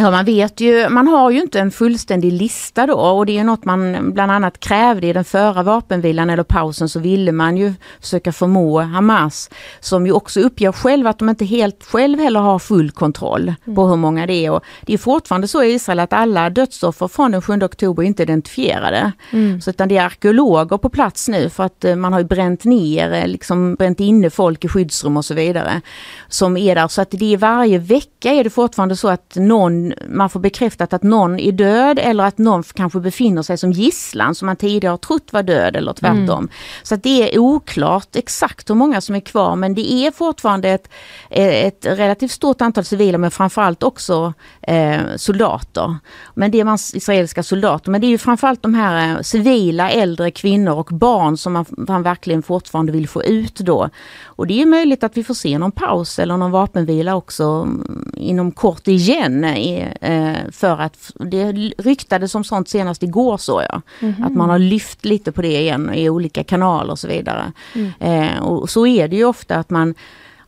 Ja, 0.00 0.10
man 0.10 0.24
vet 0.24 0.60
ju, 0.60 0.88
man 0.88 1.08
har 1.08 1.30
ju 1.30 1.40
inte 1.40 1.60
en 1.60 1.70
fullständig 1.70 2.32
lista 2.32 2.86
då 2.86 2.94
och 2.94 3.26
det 3.26 3.38
är 3.38 3.44
något 3.44 3.64
man 3.64 4.12
bland 4.12 4.32
annat 4.32 4.60
krävde 4.60 5.06
i 5.06 5.12
den 5.12 5.24
förra 5.24 5.62
vapenvilan 5.62 6.30
eller 6.30 6.42
pausen 6.42 6.88
så 6.88 7.00
ville 7.00 7.32
man 7.32 7.56
ju 7.56 7.74
försöka 8.00 8.32
förmå 8.32 8.80
Hamas 8.80 9.50
som 9.80 10.06
ju 10.06 10.12
också 10.12 10.40
uppger 10.40 10.72
själv 10.72 11.06
att 11.06 11.18
de 11.18 11.28
inte 11.28 11.44
helt 11.44 11.84
själv 11.84 12.18
heller 12.18 12.40
har 12.40 12.58
full 12.58 12.90
kontroll 12.90 13.54
mm. 13.64 13.76
på 13.76 13.86
hur 13.86 13.96
många 13.96 14.26
det 14.26 14.46
är. 14.46 14.50
Och 14.50 14.64
det 14.82 14.94
är 14.94 14.98
fortfarande 14.98 15.48
så 15.48 15.62
i 15.62 15.72
Israel 15.72 16.00
att 16.00 16.12
alla 16.12 16.50
dödsoffer 16.50 17.08
från 17.08 17.30
den 17.30 17.42
7 17.42 17.62
oktober 17.62 18.02
inte 18.02 18.22
är 18.22 18.24
identifierade. 18.24 19.12
Mm. 19.30 19.60
Så 19.60 19.70
utan 19.70 19.88
det 19.88 19.96
är 19.96 20.04
arkeologer 20.04 20.78
på 20.78 20.88
plats 20.88 21.28
nu 21.28 21.50
för 21.50 21.64
att 21.64 21.84
eh, 21.84 21.96
man 21.96 22.12
har 22.12 22.22
bränt 22.22 22.64
ner, 22.64 23.12
eh, 23.12 23.26
liksom 23.26 23.74
bränt 23.74 24.00
inne 24.00 24.30
folk 24.30 24.64
i 24.64 24.68
skyddsrum 24.68 25.16
och 25.16 25.24
så 25.24 25.34
vidare. 25.34 25.80
Som 26.28 26.56
är 26.56 26.74
där 26.74 26.88
så 26.88 27.02
att 27.02 27.10
det 27.10 27.32
är 27.34 27.36
varje 27.36 27.78
vecka 27.78 28.32
är 28.32 28.44
det 28.44 28.50
fortfarande 28.50 28.96
så 28.96 29.08
att 29.08 29.36
någon 29.36 29.87
man 30.08 30.30
får 30.30 30.40
bekräftat 30.40 30.92
att 30.92 31.02
någon 31.02 31.38
är 31.38 31.52
död 31.52 31.98
eller 31.98 32.24
att 32.24 32.38
någon 32.38 32.62
kanske 32.62 33.00
befinner 33.00 33.42
sig 33.42 33.58
som 33.58 33.72
gisslan 33.72 34.34
som 34.34 34.46
man 34.46 34.56
tidigare 34.56 34.92
har 34.92 34.96
trott 34.96 35.32
var 35.32 35.42
död 35.42 35.76
eller 35.76 35.92
tvärtom. 35.92 36.38
Mm. 36.38 36.48
Så 36.82 36.96
det 36.96 37.34
är 37.34 37.38
oklart 37.38 38.16
exakt 38.16 38.70
hur 38.70 38.74
många 38.74 39.00
som 39.00 39.14
är 39.14 39.20
kvar 39.20 39.56
men 39.56 39.74
det 39.74 39.92
är 39.92 40.10
fortfarande 40.10 40.68
ett, 40.68 40.88
ett 41.30 41.86
relativt 41.86 42.30
stort 42.30 42.60
antal 42.60 42.84
civila 42.84 43.18
men 43.18 43.30
framförallt 43.30 43.82
också 43.82 44.32
eh, 44.62 45.00
soldater. 45.16 45.96
Men 46.34 46.50
det 46.50 46.60
är 46.60 46.64
man 46.64 46.78
israeliska 46.94 47.42
soldater 47.42 47.90
men 47.90 48.00
det 48.00 48.06
är 48.06 48.08
ju 48.08 48.18
framförallt 48.18 48.62
de 48.62 48.74
här 48.74 49.16
eh, 49.16 49.20
civila 49.20 49.90
äldre 49.90 50.30
kvinnor 50.30 50.72
och 50.72 50.88
barn 50.90 51.36
som 51.36 51.52
man, 51.52 51.64
man 51.68 52.02
verkligen 52.02 52.42
fortfarande 52.42 52.92
vill 52.92 53.08
få 53.08 53.24
ut 53.24 53.56
då. 53.56 53.88
Och 54.24 54.46
det 54.46 54.62
är 54.62 54.66
möjligt 54.66 55.04
att 55.04 55.16
vi 55.16 55.24
får 55.24 55.34
se 55.34 55.58
någon 55.58 55.72
paus 55.72 56.18
eller 56.18 56.36
någon 56.36 56.50
vapenvila 56.50 57.14
också 57.16 57.44
mm, 57.44 58.12
inom 58.16 58.52
kort 58.52 58.88
igen 58.88 59.44
eh, 59.80 60.50
för 60.52 60.80
att 60.80 61.12
det 61.14 61.52
ryktades 61.78 62.32
som 62.32 62.44
sånt 62.44 62.68
senast 62.68 63.02
igår 63.02 63.36
så 63.36 63.62
jag. 63.70 63.82
Mm 64.00 64.14
-hmm. 64.14 64.26
Att 64.26 64.32
man 64.32 64.50
har 64.50 64.58
lyft 64.58 65.04
lite 65.04 65.32
på 65.32 65.42
det 65.42 65.60
igen 65.60 65.94
i 65.94 66.10
olika 66.10 66.44
kanaler 66.44 66.90
och 66.90 66.98
så 66.98 67.08
vidare. 67.08 67.52
Mm. 67.74 67.92
Eh, 68.00 68.42
och 68.42 68.70
så 68.70 68.86
är 68.86 69.08
det 69.08 69.16
ju 69.16 69.24
ofta 69.24 69.56
att 69.56 69.70
man 69.70 69.94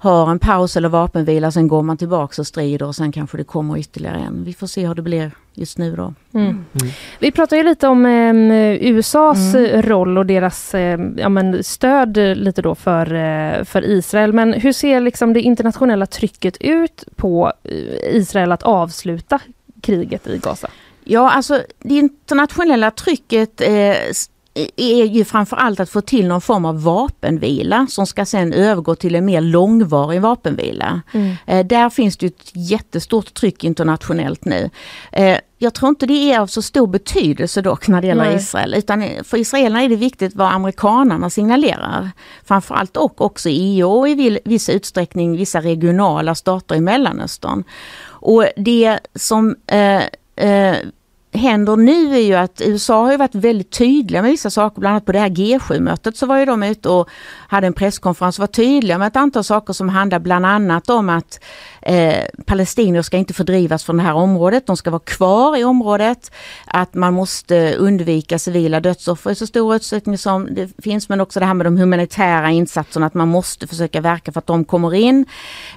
har 0.02 0.30
en 0.30 0.38
paus 0.38 0.76
eller 0.76 0.88
vapenvila, 0.88 1.50
sen 1.50 1.68
går 1.68 1.82
man 1.82 1.96
tillbaks 1.96 2.38
och 2.38 2.46
strider 2.46 2.86
och 2.86 2.96
sen 2.96 3.12
kanske 3.12 3.36
det 3.36 3.44
kommer 3.44 3.78
ytterligare 3.78 4.18
en. 4.18 4.44
Vi 4.44 4.52
får 4.52 4.66
se 4.66 4.86
hur 4.86 4.94
det 4.94 5.02
blir 5.02 5.30
just 5.54 5.78
nu 5.78 5.96
då. 5.96 6.14
Mm. 6.34 6.46
Mm. 6.46 6.64
Vi 7.18 7.30
pratar 7.30 7.56
ju 7.56 7.62
lite 7.62 7.88
om 7.88 8.06
eh, 8.06 8.74
USAs 8.80 9.54
mm. 9.54 9.82
roll 9.82 10.18
och 10.18 10.26
deras 10.26 10.74
eh, 10.74 11.00
ja, 11.16 11.28
men 11.28 11.64
stöd 11.64 12.16
lite 12.16 12.62
då 12.62 12.74
för, 12.74 13.14
eh, 13.14 13.64
för 13.64 13.84
Israel. 13.84 14.32
Men 14.32 14.52
hur 14.52 14.72
ser 14.72 15.00
liksom 15.00 15.32
det 15.32 15.40
internationella 15.40 16.06
trycket 16.06 16.56
ut 16.60 17.04
på 17.16 17.52
eh, 17.64 18.16
Israel 18.16 18.52
att 18.52 18.62
avsluta 18.62 19.40
kriget 19.80 20.26
i 20.26 20.38
Gaza? 20.38 20.68
Ja, 21.04 21.30
alltså 21.30 21.62
det 21.78 21.94
internationella 21.94 22.90
trycket 22.90 23.60
eh, 23.60 23.94
är 24.76 25.04
ju 25.04 25.24
framförallt 25.24 25.80
att 25.80 25.90
få 25.90 26.00
till 26.00 26.28
någon 26.28 26.40
form 26.40 26.64
av 26.64 26.82
vapenvila 26.82 27.86
som 27.90 28.06
ska 28.06 28.24
sen 28.24 28.52
övergå 28.52 28.94
till 28.94 29.14
en 29.14 29.24
mer 29.24 29.40
långvarig 29.40 30.20
vapenvila. 30.20 31.02
Mm. 31.12 31.36
Eh, 31.46 31.66
där 31.66 31.90
finns 31.90 32.16
det 32.16 32.26
ett 32.26 32.50
jättestort 32.52 33.34
tryck 33.34 33.64
internationellt 33.64 34.44
nu. 34.44 34.70
Eh, 35.12 35.38
jag 35.58 35.74
tror 35.74 35.88
inte 35.88 36.06
det 36.06 36.32
är 36.32 36.40
av 36.40 36.46
så 36.46 36.62
stor 36.62 36.86
betydelse 36.86 37.62
dock 37.62 37.88
när 37.88 38.00
det 38.00 38.06
gäller 38.06 38.24
Nej. 38.24 38.36
Israel, 38.36 38.74
utan 38.74 39.04
för 39.24 39.36
israelerna 39.36 39.82
är 39.82 39.88
det 39.88 39.96
viktigt 39.96 40.34
vad 40.34 40.52
amerikanarna 40.52 41.30
signalerar. 41.30 42.10
Framförallt 42.44 42.96
och 42.96 43.20
också 43.20 43.48
EU 43.48 43.90
och 43.90 44.08
i 44.08 44.40
viss 44.44 44.68
utsträckning 44.68 45.36
vissa 45.36 45.60
regionala 45.60 46.34
stater 46.34 46.74
i 46.74 46.80
Mellanöstern. 46.80 47.64
Och 48.02 48.46
det 48.56 48.98
som 49.14 49.56
eh, 49.66 50.02
eh, 50.46 50.76
händer 51.32 51.76
nu 51.76 52.14
är 52.14 52.20
ju 52.20 52.34
att 52.34 52.60
USA 52.60 53.06
har 53.06 53.18
varit 53.18 53.34
väldigt 53.34 53.70
tydliga 53.70 54.22
med 54.22 54.30
vissa 54.30 54.50
saker, 54.50 54.80
bland 54.80 54.92
annat 54.92 55.06
på 55.06 55.12
det 55.12 55.18
här 55.18 55.28
G7-mötet 55.28 56.16
så 56.16 56.26
var 56.26 56.38
ju 56.38 56.44
de 56.44 56.62
ute 56.62 56.88
och 56.88 57.08
hade 57.48 57.66
en 57.66 57.72
presskonferens 57.72 58.38
och 58.38 58.42
var 58.42 58.46
tydliga 58.46 58.98
med 58.98 59.08
ett 59.08 59.16
antal 59.16 59.44
saker 59.44 59.72
som 59.72 59.88
handlar 59.88 60.18
bland 60.18 60.46
annat 60.46 60.90
om 60.90 61.08
att 61.08 61.40
eh, 61.82 62.24
palestinier 62.46 63.02
ska 63.02 63.16
inte 63.16 63.34
fördrivas 63.34 63.84
från 63.84 63.96
det 63.96 64.02
här 64.02 64.14
området, 64.14 64.66
de 64.66 64.76
ska 64.76 64.90
vara 64.90 65.00
kvar 65.04 65.56
i 65.56 65.64
området, 65.64 66.32
att 66.66 66.94
man 66.94 67.14
måste 67.14 67.74
undvika 67.74 68.38
civila 68.38 68.80
dödsoffer 68.80 69.30
i 69.30 69.34
så 69.34 69.46
stor 69.46 69.76
utsträckning 69.76 70.18
som 70.18 70.54
det 70.54 70.70
finns, 70.82 71.08
men 71.08 71.20
också 71.20 71.40
det 71.40 71.46
här 71.46 71.54
med 71.54 71.66
de 71.66 71.76
humanitära 71.76 72.50
insatserna, 72.50 73.06
att 73.06 73.14
man 73.14 73.28
måste 73.28 73.66
försöka 73.66 74.00
verka 74.00 74.32
för 74.32 74.38
att 74.38 74.46
de 74.46 74.64
kommer 74.64 74.94
in. 74.94 75.26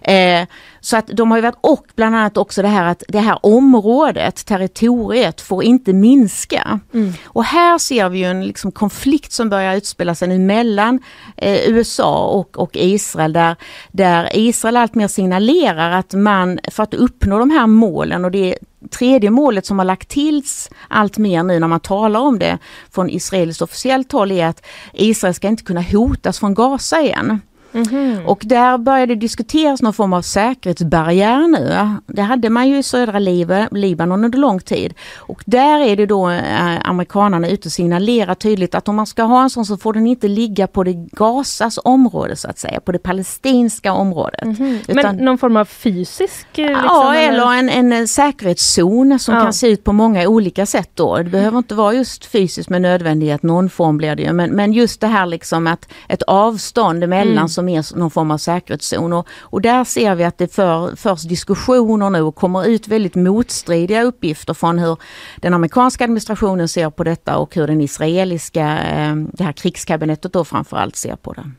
Eh, 0.02 0.48
så 0.84 0.98
att 0.98 1.08
de 1.08 1.32
har 1.32 1.42
varit, 1.42 1.56
och 1.62 1.86
bland 1.96 2.16
annat 2.16 2.38
också 2.38 2.62
det 2.62 2.68
här 2.68 2.86
att 2.86 3.04
det 3.08 3.20
här 3.20 3.40
området, 3.42 4.46
territoriet, 4.46 5.42
får 5.42 5.64
inte 5.64 5.94
minska. 5.94 6.80
Mm. 6.94 7.14
Och 7.26 7.44
här 7.44 7.78
ser 7.78 8.10
vi 8.10 8.20
ju 8.20 8.26
en 8.26 8.46
liksom 8.46 8.72
konflikt 8.72 9.32
som 9.32 9.50
börjar 9.50 9.76
utspela 9.76 10.16
sig 10.16 10.28
nu 10.28 10.40
mellan 10.40 11.00
eh, 11.38 11.70
USA 11.70 12.28
och, 12.28 12.58
och 12.58 12.70
Israel 12.74 13.34
där, 13.34 13.56
där 13.92 14.30
Israel 14.34 14.78
alltmer 14.78 15.08
signalerar 15.08 15.92
att 15.92 16.14
man 16.14 16.60
för 16.72 16.84
att 16.84 16.94
uppnå 16.94 17.40
de 17.40 17.52
här 17.52 17.68
målen 17.68 18.26
och 18.26 18.32
det 18.32 18.58
tredje 18.92 19.30
målet 19.30 19.66
som 19.66 19.80
har 19.80 19.86
lagt 19.86 20.10
tills 20.10 20.70
allt 20.88 21.18
mer 21.18 21.44
nu 21.44 21.60
när 21.60 21.68
man 21.68 21.80
talar 21.80 22.20
om 22.20 22.40
det 22.40 22.58
från 22.92 23.10
israeliskt 23.10 23.62
officiellt 23.62 24.12
håll 24.12 24.32
är 24.32 24.46
att 24.46 24.66
Israel 24.94 25.34
ska 25.34 25.48
inte 25.48 25.64
kunna 25.64 25.82
hotas 25.82 26.40
från 26.40 26.54
Gaza 26.54 27.02
igen. 27.02 27.40
Mhm. 27.74 28.20
Och 28.26 28.42
där 28.46 28.78
började 28.78 29.16
diskuteras 29.16 29.82
någon 29.82 29.94
form 29.94 30.14
av 30.14 30.22
säkerhetsbarriär 30.22 31.48
nu. 31.48 31.90
Det 32.08 32.22
hade 32.22 32.50
man 32.50 32.70
ju 32.70 32.78
i 32.78 32.84
södra 32.84 33.20
Liba- 33.20 33.68
Libanon 33.72 34.26
under 34.26 34.38
lång 34.40 34.60
tid. 34.60 34.94
Och 35.18 35.44
där 35.46 35.80
är 35.80 35.96
det 35.96 36.06
då 36.06 36.30
eh, 36.30 36.90
amerikanerna 36.90 37.48
ute 37.50 37.68
och 37.68 37.72
signalerar 37.72 38.36
tydligt 38.36 38.76
att 38.76 38.88
om 38.88 38.96
man 38.96 39.06
ska 39.08 39.24
ha 39.24 39.44
en 39.44 39.50
sån 39.50 39.66
så 39.66 39.78
får 39.78 39.94
den 39.94 40.08
inte 40.08 40.28
ligga 40.28 40.68
på 40.68 40.84
det 40.84 40.94
Gazas 40.94 41.80
område 41.84 42.36
så 42.36 42.48
att 42.50 42.60
säga, 42.60 42.80
på 42.80 42.92
det 42.92 43.00
palestinska 43.00 43.94
området. 43.94 44.44
Mhm. 44.46 44.80
Utan- 44.88 45.16
Men 45.16 45.26
någon 45.26 45.38
form 45.38 45.58
av 45.58 45.66
fysisk? 45.66 46.48
eh, 46.58 46.68
Liksom, 46.68 46.84
Ja, 46.86 47.16
eller 47.16 47.54
en, 47.54 47.70
en 47.70 47.94
eh, 47.94 48.06
säkerhetszon 48.06 49.20
som 49.20 49.36
Ja. 49.36 49.42
kan 49.42 49.54
se 49.54 49.68
ut 49.68 49.84
på 49.84 49.94
många 49.94 50.28
olika 50.28 50.66
sätt 50.66 50.90
då. 50.94 51.18
Det 51.18 51.24
behöver 51.24 51.58
inte 51.58 51.76
vara 51.76 51.94
just 51.94 52.26
fysiskt 52.26 52.70
med 52.70 52.82
nödvändighet, 52.82 53.44
någon 53.44 53.70
form 53.70 53.98
blir 53.98 54.16
det 54.16 54.24
ju. 54.24 54.34
Men, 54.34 54.50
men 54.52 54.74
just 54.74 55.02
det 55.02 55.08
här 55.08 55.26
liksom 55.26 55.68
att 55.68 55.88
ett 56.10 56.24
avstånd 56.24 57.04
emellan 57.04 57.34
Mm. 57.38 57.48
som 57.50 57.63
är 57.70 57.98
någon 57.98 58.12
form 58.12 58.32
av 58.32 58.38
säkerhetszon. 58.38 59.14
Och, 59.14 59.28
och 59.42 59.62
där 59.62 59.84
ser 59.84 60.16
vi 60.16 60.24
att 60.24 60.38
det 60.38 60.54
för, 60.54 60.96
förs 60.96 61.22
diskussioner 61.22 62.10
nu 62.10 62.22
och 62.22 62.36
kommer 62.36 62.66
ut 62.68 62.88
väldigt 62.88 63.16
motstridiga 63.16 64.04
uppgifter 64.04 64.54
från 64.54 64.80
hur 64.80 64.98
den 65.36 65.54
amerikanska 65.54 66.04
administrationen 66.04 66.68
ser 66.68 66.90
på 66.90 67.04
detta 67.04 67.38
och 67.38 67.56
hur 67.56 67.68
den 67.68 67.82
israeliska, 67.82 68.80
eh, 68.84 69.16
det 69.16 69.44
här 69.44 69.54
krigskabinettet 69.54 70.34
då 70.34 70.46
framförallt 70.46 70.96
ser 70.96 71.16
på 71.16 71.34
det. 71.34 71.52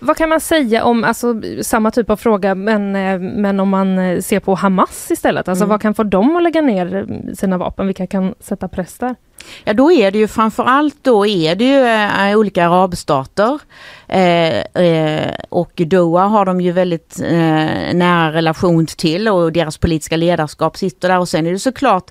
Vad 0.00 0.16
kan 0.16 0.28
man 0.28 0.40
säga 0.40 0.84
om, 0.84 1.04
alltså 1.04 1.34
samma 1.62 1.90
typ 1.90 2.10
av 2.10 2.16
fråga, 2.16 2.54
men, 2.54 2.96
eh, 2.96 3.18
men 3.18 3.60
om 3.60 3.68
man 3.68 3.98
eh, 3.98 4.20
ser 4.20 4.40
på 4.40 4.54
Hamas 4.54 5.10
istället? 5.10 5.48
Alltså 5.48 5.64
Mm. 5.64 5.70
vad 5.70 5.80
kan 5.80 5.94
få 5.94 6.02
dem 6.02 6.36
att 6.36 6.42
lägga 6.42 6.60
ner 6.60 6.96
eh, 6.96 7.34
sina 7.34 7.58
vapen? 7.58 7.86
Vilka 7.86 8.06
kan 8.06 8.34
sätta 8.40 8.68
press 8.68 8.98
där? 8.98 9.14
Ja 9.64 9.72
då 9.74 9.92
är 9.92 10.10
det 10.10 10.18
ju 10.18 10.28
framförallt 10.28 10.96
då 11.02 11.26
är 11.26 11.54
det 11.54 11.64
ju 11.64 11.84
eh, 12.30 12.38
olika 12.38 12.66
arabstater. 12.68 13.58
Eh, 14.08 14.58
eh, 14.84 15.34
och 15.48 15.72
Doha 15.76 16.26
har 16.26 16.44
de 16.44 16.60
ju 16.60 16.72
väldigt 16.72 17.20
eh, 17.20 17.94
nära 17.94 18.32
relation 18.32 18.86
till 18.86 19.28
och 19.28 19.52
deras 19.52 19.78
politiska 19.78 20.16
ledarskap 20.16 20.76
sitter 20.76 21.08
där 21.08 21.18
och 21.18 21.28
sen 21.28 21.46
är 21.46 21.52
det 21.52 21.58
såklart 21.58 22.10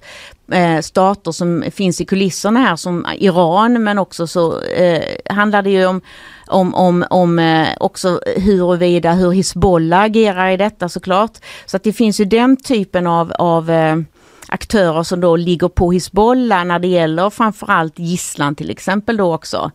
stater 0.82 1.32
som 1.32 1.64
finns 1.72 2.02
i 2.02 2.06
kulisserna 2.06 2.60
här 2.60 2.76
som 2.76 3.06
Iran 3.18 3.84
men 3.84 4.00
också 4.00 4.28
så 4.28 4.62
handlar 5.30 5.62
det 5.62 5.70
ju 5.70 5.86
om 5.86 6.02
om, 6.48 6.76
om, 6.76 7.06
om 7.10 7.40
eh, 7.40 7.68
också 7.80 8.22
huruvida 8.38 9.14
hur 9.14 9.32
Hizbollah 9.32 10.02
agerar 10.02 10.50
i 10.50 10.58
detta 10.58 10.90
såklart. 10.90 11.38
Så 11.66 11.78
att 11.78 11.84
det 11.84 11.94
finns 11.94 12.20
ju 12.20 12.26
den 12.26 12.58
typen 12.58 13.08
av, 13.08 13.32
av 13.32 13.70
eh, 13.72 13.96
aktörer 14.48 15.04
som 15.04 15.22
då 15.22 15.36
ligger 15.36 15.68
på 15.68 15.92
Hizbollah 15.92 16.66
när 16.66 16.80
det 16.80 16.88
gäller 16.88 17.30
framförallt 17.30 18.00
gisslan 18.00 18.56
till 18.56 18.70
exempel 18.70 19.18
då 19.18 19.34
också. 19.34 19.72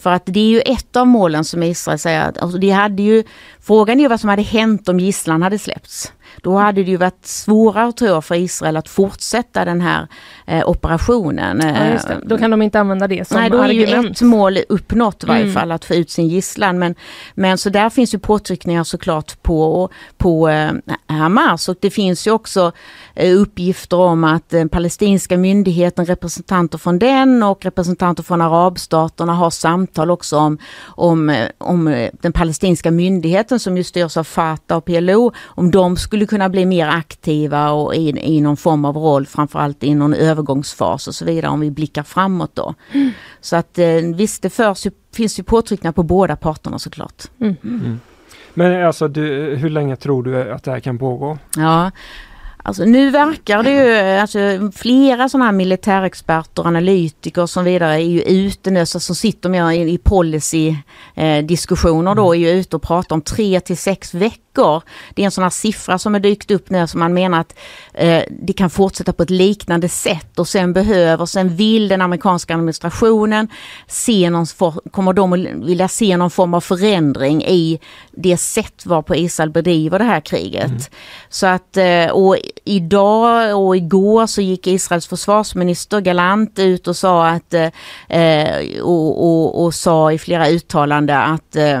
För 0.00 0.10
att 0.10 0.22
det 0.26 0.40
är 0.40 0.48
ju 0.48 0.60
ett 0.60 0.96
av 0.96 1.06
målen 1.06 1.44
som 1.44 1.62
Israel 1.62 1.98
säger 1.98 2.22
alltså 2.22 2.58
det 2.58 2.70
hade 2.70 3.02
ju, 3.02 3.24
frågan 3.60 4.00
är 4.00 4.08
vad 4.08 4.20
som 4.20 4.28
hade 4.28 4.42
hänt 4.42 4.88
om 4.88 5.00
gisslan 5.00 5.42
hade 5.42 5.58
släppts. 5.58 6.12
Då 6.42 6.56
hade 6.56 6.84
det 6.84 6.90
ju 6.90 6.96
varit 6.96 7.26
svårare 7.26 7.92
tror 7.92 8.10
jag 8.10 8.24
för 8.24 8.34
Israel 8.34 8.76
att 8.76 8.88
fortsätta 8.88 9.64
den 9.64 9.80
här 9.80 10.06
eh, 10.46 10.68
operationen. 10.68 11.60
Ja, 11.60 11.72
det. 12.14 12.20
Då 12.24 12.38
kan 12.38 12.50
de 12.50 12.62
inte 12.62 12.80
använda 12.80 13.08
det 13.08 13.28
som 13.28 13.40
Nej, 13.40 13.50
då 13.50 13.58
är 13.58 13.68
ju 13.68 13.82
argument. 13.86 14.16
ett 14.16 14.22
mål 14.22 14.58
uppnått 14.68 15.24
i 15.24 15.26
varje 15.26 15.42
Mm. 15.42 15.54
fall, 15.54 15.72
att 15.72 15.84
få 15.84 15.94
ut 15.94 16.10
sin 16.10 16.28
gisslan. 16.28 16.78
Men, 16.78 16.94
men 17.34 17.58
så 17.58 17.70
där 17.70 17.90
finns 17.90 18.14
ju 18.14 18.18
påtryckningar 18.18 18.84
såklart 18.84 19.42
på, 19.42 19.88
på 20.16 20.48
eh, 20.48 20.70
Hamas 21.06 21.68
och 21.68 21.76
det 21.80 21.90
finns 21.90 22.26
ju 22.26 22.30
också 22.30 22.72
eh, 23.14 23.40
uppgifter 23.40 23.96
om 23.96 24.24
att 24.24 24.50
den 24.50 24.68
palestinska 24.68 25.36
myndigheten, 25.38 26.06
representanter 26.06 26.78
från 26.78 26.98
den 26.98 27.42
och 27.42 27.64
representanter 27.64 28.22
från 28.22 28.40
arabstaterna 28.40 29.34
har 29.34 29.50
samtal 29.50 30.10
också 30.10 30.36
om, 30.38 30.58
om, 30.84 31.30
eh, 31.30 31.48
om 31.58 31.88
eh, 31.88 32.10
den 32.22 32.32
palestinska 32.32 32.90
myndigheten 32.90 33.60
som 33.60 33.76
ju 33.76 33.84
styrs 33.84 34.16
av 34.16 34.24
Fatah 34.24 34.76
och 34.76 34.84
PLO, 34.84 35.32
om 35.46 35.70
de 35.70 35.96
skulle 35.96 36.19
kunna 36.26 36.48
bli 36.48 36.66
mer 36.66 36.86
aktiva 36.86 37.70
och 37.70 37.94
i, 37.94 38.36
i 38.36 38.40
någon 38.40 38.56
form 38.56 38.84
av 38.84 38.96
roll, 38.96 39.26
framförallt 39.26 39.84
i 39.84 39.94
någon 39.94 40.14
övergångsfas 40.14 41.08
och 41.08 41.14
så 41.14 41.24
vidare 41.24 41.50
om 41.50 41.60
vi 41.60 41.70
blickar 41.70 42.02
framåt 42.02 42.54
då. 42.54 42.74
Så 43.40 43.56
att 43.56 43.78
eh, 43.78 43.86
visst, 44.14 44.42
det 44.42 44.50
förs 44.50 44.86
finns 45.14 45.38
ju 45.38 45.42
påtryckningar 45.42 45.92
på 45.92 46.02
båda 46.02 46.36
parterna 46.36 46.78
såklart. 46.78 47.24
Men 48.54 48.86
alltså, 48.86 49.08
du, 49.08 49.56
hur 49.56 49.70
länge 49.70 49.96
tror 49.96 50.22
du 50.22 50.52
att 50.52 50.64
det 50.64 50.70
här 50.70 50.80
kan 50.80 50.98
pågå? 50.98 51.38
Ja, 51.56 51.90
alltså 52.62 52.84
nu 52.84 53.10
verkar 53.10 53.62
det 53.62 53.70
ju, 53.70 54.18
alltså 54.18 54.38
flera 54.74 55.28
sådana 55.28 55.44
här 55.44 55.52
militärexperter, 55.52 56.66
analytiker 56.66 57.42
och 57.42 57.50
så 57.50 57.62
vidare 57.62 57.94
är 57.94 57.98
ju 57.98 58.22
ute 58.22 58.70
nu, 58.70 58.80
alltså, 58.80 59.00
som 59.00 59.16
sitter 59.16 59.48
med 59.48 59.76
i, 59.76 59.80
i 59.80 59.98
eh, 61.14 62.14
då, 62.14 62.34
är 62.34 62.38
ju 62.38 62.50
ute 62.50 62.76
och 62.76 62.82
pratar 62.82 63.16
om 63.16 63.22
tre 63.22 63.60
till 63.60 63.76
sex 63.76 64.14
veckor. 64.14 64.82
Det 65.14 65.22
är 65.22 65.24
en 65.24 65.30
sån 65.30 65.42
här 65.42 65.50
siffra 65.50 65.98
som 65.98 66.14
har 66.14 66.20
dykt 66.20 66.50
upp 66.50 66.70
nu 66.70 66.86
som 66.86 67.00
man 67.00 67.14
menar 67.14 67.40
att 67.40 67.58
eh, 67.94 68.22
det 68.30 68.52
kan 68.52 68.70
fortsätta 68.70 69.12
på 69.12 69.22
ett 69.22 69.30
liknande 69.30 69.88
sätt 69.88 70.38
och 70.38 70.48
sen 70.48 70.72
behöver, 70.72 71.26
sen 71.26 71.56
vill 71.56 71.88
den 71.88 72.02
amerikanska 72.02 72.54
administrationen 72.54 73.48
se 73.86 74.30
någon, 74.30 74.46
for, 74.46 74.80
kommer 74.90 75.12
de 75.12 75.32
att 75.32 75.38
vilja 75.68 75.88
se 75.88 76.16
någon 76.16 76.30
form 76.30 76.54
av 76.54 76.60
förändring 76.60 77.44
i 77.44 77.80
det 78.20 78.36
sätt 78.36 78.86
varpå 78.86 79.14
Israel 79.14 79.50
bedriver 79.50 79.98
det 79.98 80.04
här 80.04 80.20
kriget. 80.20 80.90
Så 81.28 81.46
att, 81.46 81.76
eh, 81.76 82.06
och 82.06 82.36
idag 82.64 83.58
och 83.66 83.76
igår 83.76 84.26
så 84.26 84.40
gick 84.40 84.66
Israels 84.66 85.06
försvarsminister 85.06 86.00
galant 86.00 86.58
ut 86.58 86.88
och 86.88 86.96
sa 86.96 87.28
att, 87.28 87.54
eh, 87.54 87.68
och, 88.82 89.24
och, 89.24 89.64
och 89.64 89.74
sa 89.74 90.12
i 90.12 90.18
flera 90.18 90.48
uttalanden 90.48 91.20
att 91.20 91.56
eh, 91.56 91.80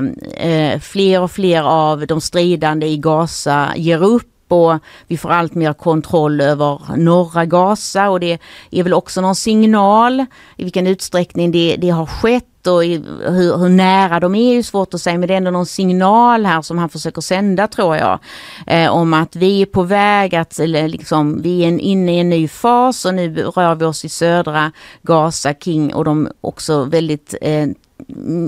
eh, 0.50 0.80
fler 0.80 1.20
och 1.20 1.30
fler 1.30 1.62
av 1.62 2.06
de 2.06 2.20
stridande 2.20 2.86
i 2.86 2.96
Gaza 2.96 3.68
ger 3.76 4.04
upp 4.04 4.39
och 4.52 4.78
vi 5.06 5.16
får 5.16 5.30
allt 5.30 5.54
mer 5.54 5.72
kontroll 5.72 6.40
över 6.40 6.96
norra 6.96 7.44
Gaza 7.44 8.10
och 8.10 8.20
det 8.20 8.38
är 8.70 8.82
väl 8.82 8.94
också 8.94 9.20
någon 9.20 9.36
signal 9.36 10.26
i 10.56 10.62
vilken 10.64 10.86
utsträckning 10.86 11.52
det, 11.52 11.76
det 11.78 11.90
har 11.90 12.06
skett 12.06 12.66
och 12.66 12.84
i, 12.84 13.02
hur, 13.26 13.58
hur 13.58 13.68
nära 13.68 14.20
de 14.20 14.34
är 14.34 14.58
är 14.58 14.62
svårt 14.62 14.94
att 14.94 15.00
säga 15.00 15.18
men 15.18 15.28
det 15.28 15.34
är 15.34 15.36
ändå 15.36 15.50
någon 15.50 15.66
signal 15.66 16.46
här 16.46 16.62
som 16.62 16.78
han 16.78 16.88
försöker 16.88 17.20
sända 17.20 17.66
tror 17.66 17.96
jag. 17.96 18.18
Eh, 18.66 18.90
om 18.90 19.14
att 19.14 19.36
vi 19.36 19.62
är 19.62 19.66
på 19.66 19.82
väg 19.82 20.34
att, 20.34 20.58
eller 20.58 20.88
liksom, 20.88 21.42
vi 21.42 21.64
är 21.64 21.68
en, 21.68 21.80
inne 21.80 22.16
i 22.16 22.20
en 22.20 22.30
ny 22.30 22.48
fas 22.48 23.04
och 23.04 23.14
nu 23.14 23.34
rör 23.36 23.74
vi 23.74 23.84
oss 23.84 24.04
i 24.04 24.08
södra 24.08 24.72
Gaza, 25.02 25.54
King 25.54 25.94
och 25.94 26.04
de 26.04 26.28
också 26.40 26.84
väldigt 26.84 27.34
eh, 27.40 27.66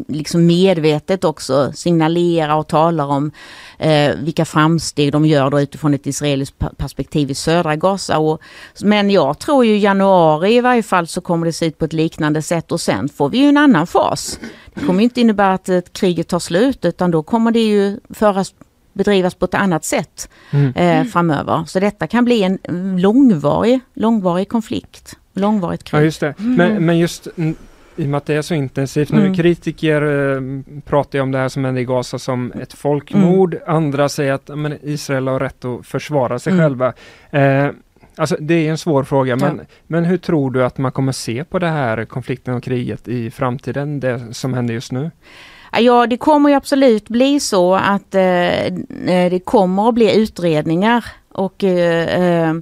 liksom 0.09 0.46
medvetet 0.46 1.24
också 1.24 1.72
signalerar 1.74 2.57
och 2.57 2.68
talar 2.68 3.07
om 3.07 3.30
eh, 3.78 4.14
vilka 4.16 4.44
framsteg 4.44 5.12
de 5.12 5.26
gör 5.26 5.50
då 5.50 5.61
utifrån 5.61 5.94
ett 5.94 6.07
israeliskt 6.07 6.55
perspektiv 6.76 7.30
i 7.30 7.34
södra 7.34 7.76
Gaza. 7.76 8.18
Och, 8.18 8.40
men 8.82 9.11
jag 9.11 9.38
tror 9.38 9.64
ju 9.64 9.78
januari 9.78 10.57
i 10.57 10.61
varje 10.61 10.82
fall 10.82 11.07
så 11.07 11.20
kommer 11.20 11.46
det 11.46 11.53
se 11.53 11.66
ut 11.66 11.78
på 11.78 11.84
ett 11.84 11.92
liknande 11.92 12.42
sätt 12.42 12.72
och 12.72 12.80
sen 12.80 13.09
får 13.09 13.28
vi 13.28 13.38
ju 13.38 13.46
en 13.48 13.57
annan 13.57 13.86
fas. 13.86 14.38
Det 14.74 14.86
kommer 14.86 15.03
inte 15.05 15.20
innebära 15.20 15.53
att 15.55 15.68
eh, 15.68 15.80
kriget 15.92 16.28
tar 16.28 16.38
slut 16.38 16.84
utan 16.84 17.11
då 17.11 17.22
kommer 17.22 17.50
det 17.50 17.61
ju 17.61 18.00
föras 18.11 18.55
bedrivas 18.92 19.34
på 19.34 19.44
ett 19.44 19.55
annat 19.55 19.84
sätt 19.84 20.28
Mm. 20.50 20.72
eh, 20.76 21.05
framöver. 21.05 21.64
Så 21.66 21.80
detta 21.80 22.07
kan 22.07 22.24
bli 22.24 22.42
en 22.42 22.59
långvarig, 23.00 23.80
långvarig 23.94 24.48
konflikt, 24.48 25.16
långvarigt 25.34 25.84
krig. 25.84 26.00
Ja, 26.00 26.05
just 26.05 26.20
det. 26.20 26.34
Men, 26.38 26.86
men 26.86 26.98
just 26.98 27.28
mm, 27.36 27.55
i 27.97 28.05
och 28.05 28.09
med 28.09 28.18
att 28.18 28.26
det 28.26 28.34
är 28.34 28.43
så 28.43 28.55
intensivt 28.55 29.12
nu. 29.12 29.20
Mm. 29.20 29.34
Kritiker 29.34 30.03
eh, 30.03 30.40
pratar 30.86 31.18
ju 31.18 31.22
om 31.22 31.32
det 31.32 31.38
här 31.38 31.49
som 31.49 31.64
händer 31.64 31.82
i 31.82 31.84
Gaza 31.84 32.18
som 32.18 32.53
ett 32.62 32.72
folkmord. 32.72 33.55
Mm. 33.55 33.76
Andra 33.76 34.09
säger 34.09 34.32
att 34.32 34.51
men 34.55 34.78
Israel 34.82 35.28
har 35.28 35.40
rätt 35.40 35.64
att 35.64 35.86
försvara 35.86 36.38
sig 36.38 36.53
Mm. 36.53 36.64
själva. 36.64 36.93
Eh, 37.30 37.70
alltså 38.16 38.36
det 38.40 38.55
är 38.66 38.70
en 38.70 38.78
svår 38.78 39.05
fråga 39.05 39.36
men, 39.36 39.57
Ja. 39.57 39.64
men 39.86 40.05
hur 40.05 40.18
tror 40.18 40.51
du 40.51 40.64
att 40.64 40.78
man 40.78 40.93
kommer 40.93 41.12
se 41.12 41.45
på 41.45 41.59
det 41.59 41.68
här 41.68 42.05
konflikten 42.05 42.55
och 42.55 42.62
kriget 42.62 43.09
i 43.09 43.30
framtiden, 43.30 44.01
det 44.01 44.34
som 44.34 44.55
händer 44.55 44.74
just 44.74 44.93
nu? 44.93 45.11
Ja, 45.78 46.07
det 46.07 46.16
kommer 46.16 46.51
ju 46.51 46.57
absolut 46.57 47.09
bli 47.09 47.40
så 47.40 47.74
att 47.74 48.14
eh, 48.14 48.66
eh, 48.66 49.30
det 49.30 49.45
kommer 49.45 49.88
att 49.88 49.95
bli 49.95 50.16
utredningar 50.22 51.05
och 51.32 51.64
eh, 51.64 52.49
eh, 52.49 52.55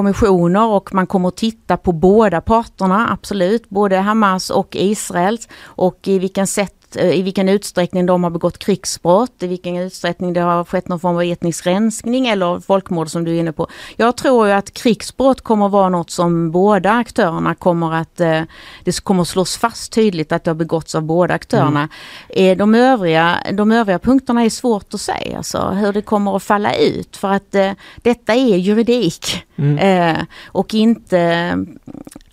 kommissioner 0.00 0.66
och 0.66 0.94
man 0.94 1.06
kommer 1.06 1.28
att 1.28 1.36
titta 1.36 1.76
på 1.76 1.92
båda 1.92 2.40
parterna, 2.40 3.12
absolut, 3.12 3.68
både 3.68 3.96
Hamas 3.96 4.50
och 4.50 4.76
Israels. 4.76 5.48
Och 5.62 6.08
i 6.08 6.18
vilken 6.18 6.46
sätt 6.46 6.79
eh, 6.96 7.10
i 7.10 7.22
vilken 7.22 7.48
utsträckning 7.48 8.06
de 8.06 8.24
har 8.24 8.30
begått 8.30 8.58
krigsbrott, 8.58 9.42
i 9.42 9.46
vilken 9.46 9.76
utsträckning 9.76 10.32
det 10.32 10.40
har 10.40 10.64
skett 10.64 10.88
någon 10.88 11.00
form 11.00 11.16
av 11.16 11.22
etnisk 11.22 11.66
rensning 11.66 12.28
eller 12.28 12.60
folkmord 12.60 13.08
som 13.08 13.24
du 13.24 13.36
är 13.36 13.40
inne 13.40 13.52
på. 13.52 13.66
Jag 13.96 14.16
tror 14.16 14.46
ju 14.46 14.52
att 14.52 14.74
krigsbrott 14.74 15.40
kommer 15.40 15.66
att 15.66 15.72
vara 15.72 15.88
något 15.88 16.10
som 16.10 16.50
båda 16.50 16.92
aktörerna 16.92 17.54
kommer 17.54 17.94
att, 17.94 18.20
eh, 18.20 18.42
det 18.84 19.00
kommer 19.04 19.22
att 19.22 19.28
slås 19.28 19.56
fast 19.56 19.92
tydligt 19.92 20.32
att 20.32 20.44
det 20.44 20.50
har 20.50 20.56
begåtts 20.56 20.94
av 20.94 21.02
båda 21.02 21.34
aktörerna. 21.34 21.88
Mm. 22.28 22.58
De, 22.58 22.74
övriga, 22.74 23.36
de 23.52 23.72
övriga 23.72 23.98
punkterna 23.98 24.44
är 24.44 24.50
svårt 24.50 24.94
att 24.94 25.00
säga, 25.00 25.36
alltså, 25.36 25.70
hur 25.70 25.92
det 25.92 26.02
kommer 26.02 26.36
att 26.36 26.42
falla 26.42 26.74
ut 26.74 27.16
för 27.16 27.28
att 27.28 27.54
detta 27.96 28.34
är 28.34 28.56
juridik. 28.56 29.44
Mm. 29.56 30.26
och 30.46 30.74
inte 30.74 31.56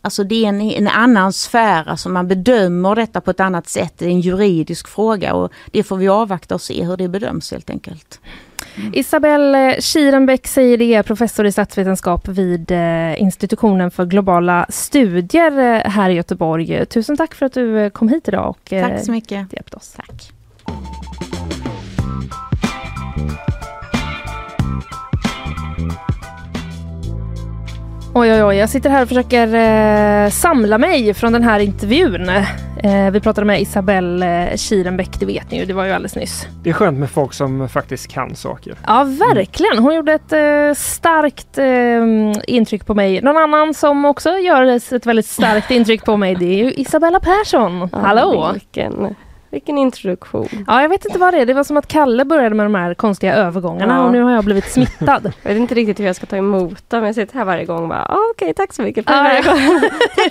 Alltså 0.07 0.23
det 0.23 0.45
är 0.45 0.49
en, 0.49 0.61
en 0.61 0.87
annan 0.87 1.33
sfär, 1.33 1.89
alltså 1.89 2.09
man 2.09 2.27
bedömer 2.27 2.95
detta 2.95 3.21
på 3.21 3.31
ett 3.31 3.39
annat 3.39 3.69
sätt. 3.69 3.93
Det 3.97 4.05
är 4.05 4.09
en 4.09 4.21
juridisk 4.21 4.87
fråga 4.87 5.33
och 5.33 5.51
det 5.71 5.83
får 5.83 5.97
vi 5.97 6.07
avvakta 6.07 6.55
och 6.55 6.61
se 6.61 6.83
hur 6.83 6.97
det 6.97 7.07
bedöms 7.07 7.51
helt 7.51 7.69
enkelt. 7.69 8.19
Mm. 8.75 8.91
Isabelle 8.95 9.81
Kirenbäck 9.81 10.47
säger 10.47 10.77
det, 10.77 11.03
professor 11.03 11.45
i 11.45 11.51
statsvetenskap 11.51 12.27
vid 12.27 12.71
eh, 12.71 13.21
institutionen 13.21 13.91
för 13.91 14.05
globala 14.05 14.65
studier 14.69 15.59
eh, 15.59 15.91
här 15.91 16.09
i 16.09 16.13
Göteborg. 16.13 16.85
Tusen 16.85 17.17
tack 17.17 17.35
för 17.35 17.45
att 17.45 17.53
du 17.53 17.79
eh, 17.79 17.89
kom 17.89 18.09
hit 18.09 18.27
idag 18.27 18.49
och 18.49 18.69
tack 18.69 19.05
så 19.05 19.11
mycket. 19.11 19.53
hjälpte 19.53 19.77
oss. 19.77 19.95
Tack. 19.97 20.31
Oj, 28.19 28.33
oj, 28.33 28.43
oj. 28.43 28.55
Jag 28.55 28.69
sitter 28.69 28.89
här 28.89 29.01
och 29.01 29.07
försöker 29.07 29.53
eh, 29.55 30.29
samla 30.29 30.77
mig 30.77 31.13
från 31.13 31.33
den 31.33 31.43
här 31.43 31.59
intervjun. 31.59 32.29
Eh, 32.29 33.11
vi 33.11 33.19
pratade 33.19 33.47
med 33.47 33.61
Isabelle 33.61 34.49
eh, 34.51 34.57
Kirenbäck, 34.57 35.19
det 35.19 35.25
vet 35.25 35.51
ni 35.51 35.59
ju. 35.59 35.65
Det 35.65 35.73
var 35.73 35.85
ju 35.85 35.91
alldeles 35.91 36.15
nyss. 36.15 36.47
Det 36.63 36.69
är 36.69 36.73
skönt 36.73 36.99
med 36.99 37.09
folk 37.09 37.33
som 37.33 37.69
faktiskt 37.69 38.07
kan 38.07 38.35
saker. 38.35 38.75
Ja, 38.87 39.03
verkligen. 39.03 39.79
Hon 39.79 39.95
gjorde 39.95 40.13
ett 40.13 40.33
eh, 40.33 40.73
starkt 40.75 41.57
eh, 41.57 42.53
intryck 42.53 42.85
på 42.85 42.93
mig. 42.93 43.21
Någon 43.21 43.37
annan 43.37 43.73
som 43.73 44.05
också 44.05 44.29
gör 44.29 44.63
ett 44.63 45.05
väldigt 45.05 45.25
starkt 45.25 45.71
intryck 45.71 46.05
på 46.05 46.17
mig, 46.17 46.35
det 46.35 46.45
är 46.45 46.63
ju 46.63 46.73
Isabella 46.73 47.19
Persson. 47.19 47.89
Ja, 47.91 47.99
Hallå! 47.99 48.49
Vilken 48.53 49.15
vilken 49.49 49.77
introduktion. 49.77 50.47
Ja, 50.67 50.81
jag 50.81 50.89
vet 50.89 51.05
inte 51.05 51.19
vad 51.19 51.33
det 51.33 51.41
är. 51.41 51.45
Det 51.45 51.53
var 51.53 51.63
som 51.63 51.77
att 51.77 51.87
Kalle 51.87 52.25
började 52.25 52.55
med 52.55 52.65
de 52.65 52.75
här 52.75 52.93
konstiga 52.93 53.35
övergångarna 53.35 53.95
ja. 53.95 54.03
och 54.03 54.11
nu 54.11 54.21
har 54.21 54.31
jag 54.31 54.45
blivit 54.45 54.71
smittad. 54.71 55.33
jag 55.43 55.49
vet 55.49 55.57
inte 55.57 55.75
riktigt 55.75 55.99
hur 55.99 56.05
jag 56.05 56.15
ska 56.15 56.25
ta 56.25 56.37
emot 56.37 56.89
dem. 56.89 57.03
Jag 57.03 57.15
sitter 57.15 57.35
här 57.35 57.45
varje 57.45 57.65
gång 57.65 57.83
och 57.83 57.89
bara, 57.89 58.05
ah, 58.05 58.17
okej, 58.31 58.45
okay, 58.45 58.53
tack 58.53 58.73
så 58.73 58.81
mycket 58.81 59.05
för 59.05 59.13
ja, 59.13 59.41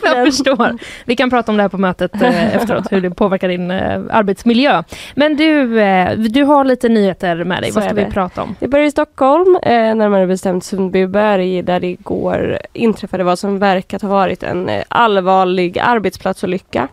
jag 0.17 0.27
förstår. 0.27 0.79
Vi 1.05 1.17
kan 1.17 1.31
prata 1.31 1.53
om 1.53 1.57
det 1.57 1.62
här 1.62 1.69
på 1.69 1.79
mötet 1.79 2.23
eh, 2.23 2.57
efteråt, 2.57 2.93
hur 2.93 3.01
det 3.01 3.11
påverkar 3.11 3.49
din 3.49 3.71
eh, 3.71 4.03
arbetsmiljö. 4.11 4.83
Men 5.14 5.37
du, 5.37 5.81
eh, 5.81 6.19
du 6.19 6.45
har 6.45 6.64
lite 6.64 6.89
nyheter 6.89 7.45
med 7.45 7.62
dig. 7.62 7.73
Så 7.73 7.81
vad 7.81 7.85
ska 7.85 7.95
vi 7.95 8.05
prata 8.05 8.43
om? 8.43 8.57
Vi 8.59 8.69
börjar 8.69 8.87
i 8.87 8.91
Stockholm, 8.91 9.59
eh, 9.62 9.95
närmare 9.95 10.27
bestämt 10.27 10.64
Sundbyberg, 10.64 11.62
där 11.62 11.81
det 11.81 11.87
igår 11.87 12.59
inträffade 12.73 13.25
vad 13.25 13.39
som 13.39 13.59
verkat 13.59 14.03
ha 14.03 14.09
varit 14.09 14.43
en 14.43 14.69
eh, 14.69 14.83
allvarlig 14.89 15.79
arbetsplatsolycka. 15.79 16.89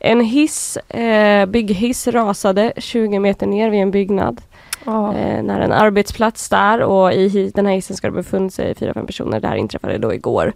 En 0.00 0.20
hiss, 0.20 0.76
eh, 0.76 1.46
bygghiss 1.46 2.08
rasade 2.08 2.72
20 2.76 3.18
meter 3.18 3.46
ner 3.46 3.70
vid 3.70 3.80
en 3.80 3.90
byggnad. 3.90 4.40
Oh. 4.86 5.16
Eh, 5.16 5.42
när 5.42 5.60
en 5.60 5.72
arbetsplats 5.72 6.48
där 6.48 6.82
och 6.82 7.12
i 7.12 7.52
den 7.54 7.66
här 7.66 7.74
hissen 7.74 7.96
ska 7.96 8.06
det 8.06 8.12
befunnit 8.12 8.54
sig 8.54 8.74
fyra, 8.74 8.94
fem 8.94 9.06
personer. 9.06 9.40
Det 9.40 9.48
här 9.48 9.56
inträffade 9.56 9.98
då 9.98 10.14
igår. 10.14 10.52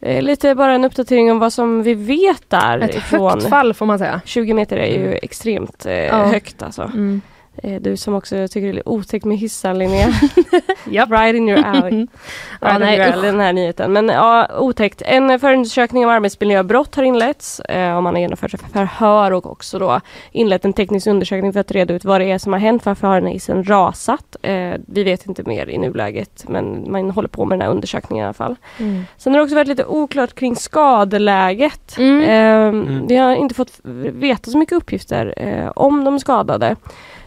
Eh, 0.00 0.22
lite 0.22 0.54
bara 0.54 0.72
en 0.72 0.84
uppdatering 0.84 1.30
om 1.30 1.38
vad 1.38 1.52
som 1.52 1.82
vi 1.82 1.94
vet 1.94 2.50
där. 2.50 2.78
Ett 2.78 2.94
högt 2.94 3.48
fall 3.48 3.74
får 3.74 3.86
man 3.86 3.98
säga. 3.98 4.20
20 4.24 4.54
meter 4.54 4.76
är 4.76 4.86
ju 4.86 5.06
mm. 5.06 5.18
extremt 5.22 5.86
eh, 5.86 5.92
oh. 5.92 6.32
högt 6.32 6.62
alltså. 6.62 6.82
Mm. 6.82 7.20
Eh, 7.62 7.80
du 7.80 7.96
som 7.96 8.14
också 8.14 8.48
tycker 8.48 8.72
det 8.72 8.78
är 8.78 8.88
otäckt 8.88 9.24
med 9.24 9.38
hissar 9.38 9.74
Linnea. 9.74 10.08
yep. 10.90 11.10
Right 11.10 11.34
in 11.34 11.48
your 11.48 11.64
alley. 11.64 11.90
right 11.90 12.08
ja, 12.60 12.78
nej, 12.78 12.98
your 12.98 13.12
alley, 13.12 13.30
den 13.30 13.40
här 13.40 13.52
nyheten. 13.52 13.92
Men 13.92 14.08
ja, 14.08 14.48
otäckt. 14.58 15.02
En 15.06 15.40
förundersökning 15.40 16.04
om 16.04 16.10
arbetsmiljöbrott 16.10 16.94
har 16.94 17.02
inletts. 17.02 17.60
Eh, 17.60 17.96
och 17.96 18.02
man 18.02 18.14
har 18.14 18.20
genomfört 18.20 18.54
förhör 18.72 19.30
och 19.30 19.50
också 19.50 19.78
då 19.78 20.00
inlett 20.32 20.64
en 20.64 20.72
teknisk 20.72 21.06
undersökning 21.06 21.52
för 21.52 21.60
att 21.60 21.70
reda 21.70 21.94
ut 21.94 22.04
vad 22.04 22.20
det 22.20 22.30
är 22.30 22.38
som 22.38 22.52
har 22.52 22.60
hänt. 22.60 22.86
Varför 22.86 23.08
har 23.08 23.20
den 23.20 23.30
hissen 23.30 23.64
rasat? 23.64 24.36
Eh, 24.42 24.74
vi 24.86 25.04
vet 25.04 25.26
inte 25.26 25.42
mer 25.46 25.68
i 25.68 25.78
nuläget 25.78 26.44
men 26.48 26.92
man 26.92 27.10
håller 27.10 27.28
på 27.28 27.44
med 27.44 27.58
den 27.58 27.62
här 27.62 27.74
undersökningen 27.74 28.22
i 28.22 28.26
alla 28.26 28.34
fall. 28.34 28.56
Mm. 28.78 29.04
Sen 29.16 29.32
har 29.32 29.38
det 29.38 29.44
också 29.44 29.56
varit 29.56 29.68
lite 29.68 29.84
oklart 29.84 30.34
kring 30.34 30.56
skadeläget. 30.56 31.98
Mm. 31.98 32.22
Eh, 32.22 32.80
mm. 32.80 33.06
Vi 33.06 33.16
har 33.16 33.34
inte 33.34 33.54
fått 33.54 33.80
veta 34.12 34.50
så 34.50 34.58
mycket 34.58 34.76
uppgifter 34.76 35.34
eh, 35.36 35.68
om 35.76 36.04
de 36.04 36.20
skadade 36.20 36.76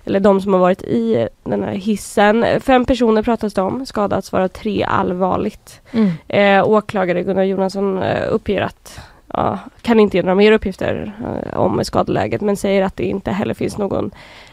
eller 0.05 0.19
de 0.19 0.41
som 0.41 0.53
har 0.53 0.59
varit 0.59 0.81
i 0.83 1.27
den 1.43 1.63
här 1.63 1.71
hissen. 1.71 2.45
Fem 2.59 2.85
personer 2.85 3.23
pratas 3.23 3.53
det 3.53 3.61
om, 3.61 3.85
skadats 3.85 4.31
varav 4.31 4.47
tre 4.47 4.83
allvarligt. 4.83 5.81
Mm. 5.91 6.11
Eh, 6.27 6.69
åklagare 6.69 7.23
Gunnar 7.23 7.43
Jonasson 7.43 8.03
eh, 8.03 8.27
uppger 8.29 8.61
att 8.61 8.99
ja, 9.33 9.59
kan 9.81 9.99
inte 9.99 10.17
ge 10.17 10.23
några 10.23 10.35
mer 10.35 10.51
uppgifter 10.51 11.13
eh, 11.23 11.59
om 11.59 11.83
skadeläget 11.83 12.41
men 12.41 12.57
säger 12.57 12.83
att 12.83 12.95
det 12.95 13.03
inte 13.03 13.31
heller 13.31 13.53
finns 13.53 13.77
någon 13.77 14.11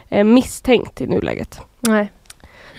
eh, 0.09 0.23
misstänkt 0.23 1.01
i 1.01 1.07
nuläget. 1.07 1.61
Nej. 1.79 2.11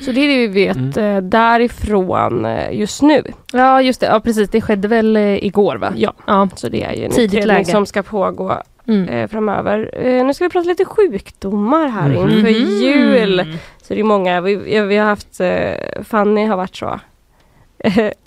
Så 0.01 0.13
det 0.13 0.21
är 0.21 0.29
det 0.29 0.47
vi 0.47 0.47
vet 0.47 0.97
mm. 0.97 1.17
Eh, 1.17 1.23
därifrån 1.23 2.45
eh, 2.45 2.73
just 2.73 3.03
nu. 3.03 3.23
Ja 3.53 3.83
just 3.83 4.01
det, 4.01 4.07
ja 4.07 4.21
precis 4.21 4.51
det 4.51 4.61
skedde 4.61 4.89
väl 4.89 5.17
eh, 5.17 5.45
igår 5.45 5.77
va? 5.77 5.93
Ja, 5.97 6.13
ja. 6.27 6.49
så 6.55 6.69
det 6.69 6.85
är 6.85 6.93
ju 6.93 7.05
en 7.05 7.11
Tidigt 7.11 7.35
utredning 7.35 7.57
läge. 7.57 7.71
som 7.71 7.87
ska 7.87 8.03
pågå 8.03 8.63
mm. 8.89 9.09
eh, 9.09 9.29
framöver. 9.29 9.91
Eh, 9.93 10.27
nu 10.27 10.35
ska 10.35 10.45
vi 10.45 10.51
prata 10.51 10.69
lite 10.69 10.85
sjukdomar 10.85 11.89
här 11.89 12.11
mm. 12.11 12.23
inför 12.23 12.49
mm. 12.49 12.69
jul. 12.69 13.59
Så 13.83 13.95
det 13.95 14.01
är 14.01 14.05
många, 14.05 14.41
vi, 14.41 14.81
vi 14.81 14.97
har 14.97 15.07
haft, 15.07 15.41
eh, 15.41 16.03
Fanny 16.05 16.47
har 16.47 16.57
varit 16.57 16.77
så 16.77 17.01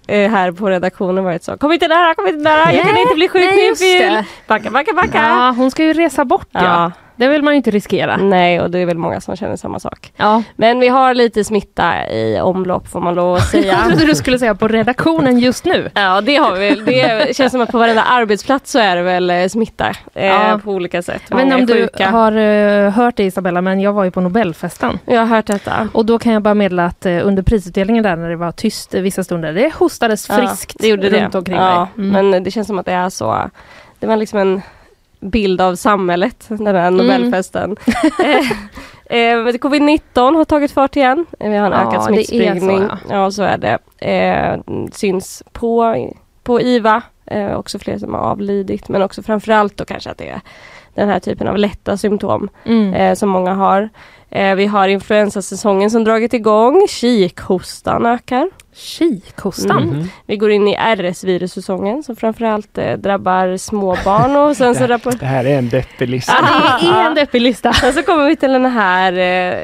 eh, 0.08 0.32
här 0.32 0.52
på 0.52 0.70
redaktionen 0.70 1.24
varit 1.24 1.44
så, 1.44 1.58
kom 1.58 1.72
inte 1.72 1.88
nära, 1.88 2.16
kom 2.16 2.28
inte 2.28 2.44
nära, 2.44 2.74
jag 2.74 2.86
kan 2.86 2.98
inte 2.98 3.16
bli 3.16 3.30
sjuk 3.30 3.52
nu 3.52 3.76
för 3.76 3.86
jul. 3.86 4.24
Backa, 4.48 4.72
backa, 4.72 4.94
backa. 4.94 5.18
Ja, 5.18 5.54
hon 5.58 5.72
ska 5.72 5.84
ju 5.84 5.94
resa 5.94 6.26
bort 6.26 6.48
ja. 6.52 6.62
ja. 6.64 6.92
Det 7.22 7.28
vill 7.28 7.44
man 7.44 7.54
ju 7.54 7.58
inte 7.58 7.72
riskera. 7.72 8.18
Nej, 8.18 8.62
och 8.62 8.72
det 8.72 8.80
är 8.80 8.86
väl 8.86 8.98
många 8.98 9.22
som 9.22 9.36
känner 9.36 9.56
samma 9.56 9.80
sak. 9.80 10.14
Ja. 10.18 10.44
Men 10.56 10.80
vi 10.80 10.88
har 10.88 11.14
lite 11.14 11.44
smitta 11.44 12.10
i 12.10 12.40
omlopp 12.42 12.88
får 12.88 13.02
man 13.02 13.16
lov 13.16 13.36
att 13.36 13.48
säga. 13.52 13.74
jag 13.74 13.88
trodde 13.88 14.06
du 14.06 14.16
skulle 14.16 14.40
säga 14.40 14.56
på 14.56 14.68
redaktionen 14.68 15.40
just 15.40 15.66
nu. 15.66 15.92
Ja, 15.94 16.22
det 16.22 16.36
har 16.36 16.56
vi. 16.56 16.76
Det 16.86 17.36
känns 17.36 17.52
som 17.52 17.62
att 17.62 17.72
på 17.72 17.78
varenda 17.78 18.04
arbetsplats 18.04 18.72
så 18.72 18.80
är 18.80 18.96
det 18.96 19.02
väl 19.02 19.30
eh, 19.30 19.48
smitta 19.48 19.90
eh, 20.14 20.26
ja. 20.26 20.60
på 20.64 20.72
olika 20.72 21.02
sätt. 21.02 21.22
Inte 21.42 21.56
om 21.56 21.66
du 21.66 21.90
har 22.06 22.38
uh, 22.38 22.90
hört 22.90 23.16
det 23.16 23.24
Isabella, 23.24 23.62
men 23.62 23.80
jag 23.80 23.94
var 23.94 24.04
ju 24.04 24.12
på 24.12 24.22
Nobelfesten. 24.22 25.00
Jag 25.06 25.20
har 25.20 25.28
hört 25.28 25.46
detta. 25.46 25.90
Och 25.94 26.06
då 26.06 26.20
kan 26.20 26.34
jag 26.34 26.42
bara 26.42 26.54
meddela 26.54 26.86
att 26.86 27.06
under 27.06 27.44
prisutdelningen 27.44 28.04
där 28.04 28.16
när 28.16 28.30
det 28.30 28.36
var 28.36 28.52
tyst 28.52 28.94
vissa 28.94 29.24
stunder, 29.24 29.54
det 29.54 29.74
hostades 29.74 30.28
friskt 30.28 30.76
ja, 30.80 30.82
det 30.82 30.88
gjorde 30.88 31.10
runt 31.10 31.32
det. 31.32 31.38
omkring 31.38 31.58
ja, 31.58 31.88
mig. 31.96 32.08
Mm. 32.10 32.30
Men 32.30 32.44
det 32.44 32.52
känns 32.52 32.68
som 32.68 32.80
att 32.80 32.86
det 32.86 32.94
är 32.94 33.10
så. 33.10 33.50
Det 34.00 34.08
var 34.08 34.18
liksom 34.18 34.40
en 34.40 34.62
bild 35.22 35.62
av 35.62 35.76
samhället, 35.76 36.46
den 36.48 36.68
här 36.68 36.88
mm. 36.88 36.98
Nobelfesten. 36.98 37.76
Mm. 38.20 38.46
eh, 39.50 39.54
Covid-19 39.54 40.36
har 40.36 40.46
tagit 40.46 40.72
fart 40.72 40.96
igen. 40.96 41.26
Vi 41.40 41.58
har 41.58 41.72
en 41.72 41.72
ja, 41.72 41.88
ökad 41.88 42.04
smittspridning. 42.04 42.78
Så, 42.78 42.90
ja. 42.90 42.98
ja. 43.10 43.32
så 43.32 43.44
är 43.44 43.58
det. 43.58 43.78
Eh, 44.08 44.60
syns 44.92 45.44
på, 45.52 45.96
på 46.44 46.62
IVA, 46.62 47.02
eh, 47.26 47.54
också 47.54 47.80
fler 47.80 47.98
som 47.98 48.14
har 48.14 48.22
avlidit 48.22 48.90
men 48.90 49.02
också 49.02 49.24
framförallt 49.24 49.78
då 49.78 49.86
kanske 49.86 50.12
att 50.12 50.18
det 50.18 50.30
är 50.30 50.42
den 50.94 51.10
här 51.10 51.20
typen 51.20 51.48
av 51.48 51.58
lätta 51.58 51.98
symptom 51.98 52.50
mm. 52.66 52.94
eh, 52.94 53.16
som 53.16 53.30
många 53.30 53.54
har. 53.54 53.90
Eh, 54.30 54.56
vi 54.56 54.66
har 54.66 54.88
influensasäsongen 54.88 55.92
som 55.92 56.04
dragit 56.04 56.34
igång, 56.34 56.88
kikhostan 56.90 58.06
ökar. 58.06 58.50
Kikhostan? 58.74 59.84
Mm. 59.84 60.08
Vi 60.26 60.38
går 60.38 60.52
in 60.52 60.68
i 60.68 60.76
RS-virussäsongen 60.76 62.04
som 62.04 62.16
framförallt 62.16 62.78
eh, 62.78 62.94
drabbar 62.94 63.58
småbarn 63.58 64.36
och 64.36 64.58
sen 64.58 64.76
så 64.76 64.88
rapport... 64.88 65.20
Det 65.20 65.26
här 65.26 65.46
är 65.46 65.58
en 65.58 65.70
deppig 65.70 66.10
lista. 66.10 66.34
Ja, 66.42 66.78
det 66.82 66.88
är 66.88 67.06
en 67.06 67.16
deppig 67.16 67.42
lista. 67.42 67.74
Sen 67.82 67.94
så 67.94 68.04
kommer 68.04 68.26
vi 68.26 68.36
till 68.36 68.52
den 68.52 68.66
här 68.66 69.14
eh, 69.18 69.58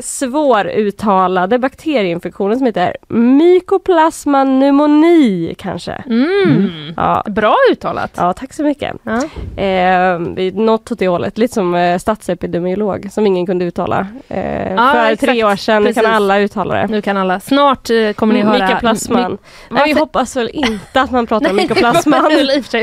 svåruttalade 0.00 1.58
bakterieinfektionen 1.58 2.58
som 2.58 2.66
heter 2.66 2.96
Mycoplasma 3.08 4.44
pneumoni 4.44 5.54
kanske. 5.58 5.92
Mm. 5.92 6.42
Mm. 6.44 6.94
Ja. 6.96 7.22
Bra 7.26 7.56
uttalat. 7.70 8.12
Ja, 8.16 8.32
tack 8.32 8.52
så 8.52 8.62
mycket. 8.62 8.96
Ja. 9.02 9.62
Eh, 9.62 10.18
något 10.54 10.92
åt 10.92 10.98
det 10.98 11.08
hållet, 11.08 11.38
lite 11.38 11.54
som 11.54 11.74
eh, 11.74 11.98
statsepidemiolog 11.98 13.08
som 13.12 13.26
ingen 13.26 13.46
kunde 13.46 13.64
uttala. 13.64 14.06
Eh, 14.28 14.72
ja, 14.72 14.92
för 14.92 15.10
exakt. 15.10 15.20
tre 15.20 15.44
år 15.44 15.56
sedan, 15.56 15.82
nu 15.82 15.94
kan 15.94 16.06
alla 16.06 16.38
uttala 16.38 16.74
det. 16.74 16.86
Nu 16.86 17.02
kan 17.02 17.16
alla. 17.16 17.40
Snart 17.40 17.90
eh, 17.90 18.12
kommer 18.12 18.34
ni 18.34 18.42
höra 18.42 18.61
Mykoplasman. 18.68 19.38
Nej, 19.70 19.82
vi 19.86 20.00
hoppas 20.00 20.36
väl 20.36 20.50
inte 20.52 21.00
att 21.00 21.10
man 21.10 21.26
pratar 21.26 21.50
om 21.50 21.56
mykoplasman 21.56 22.30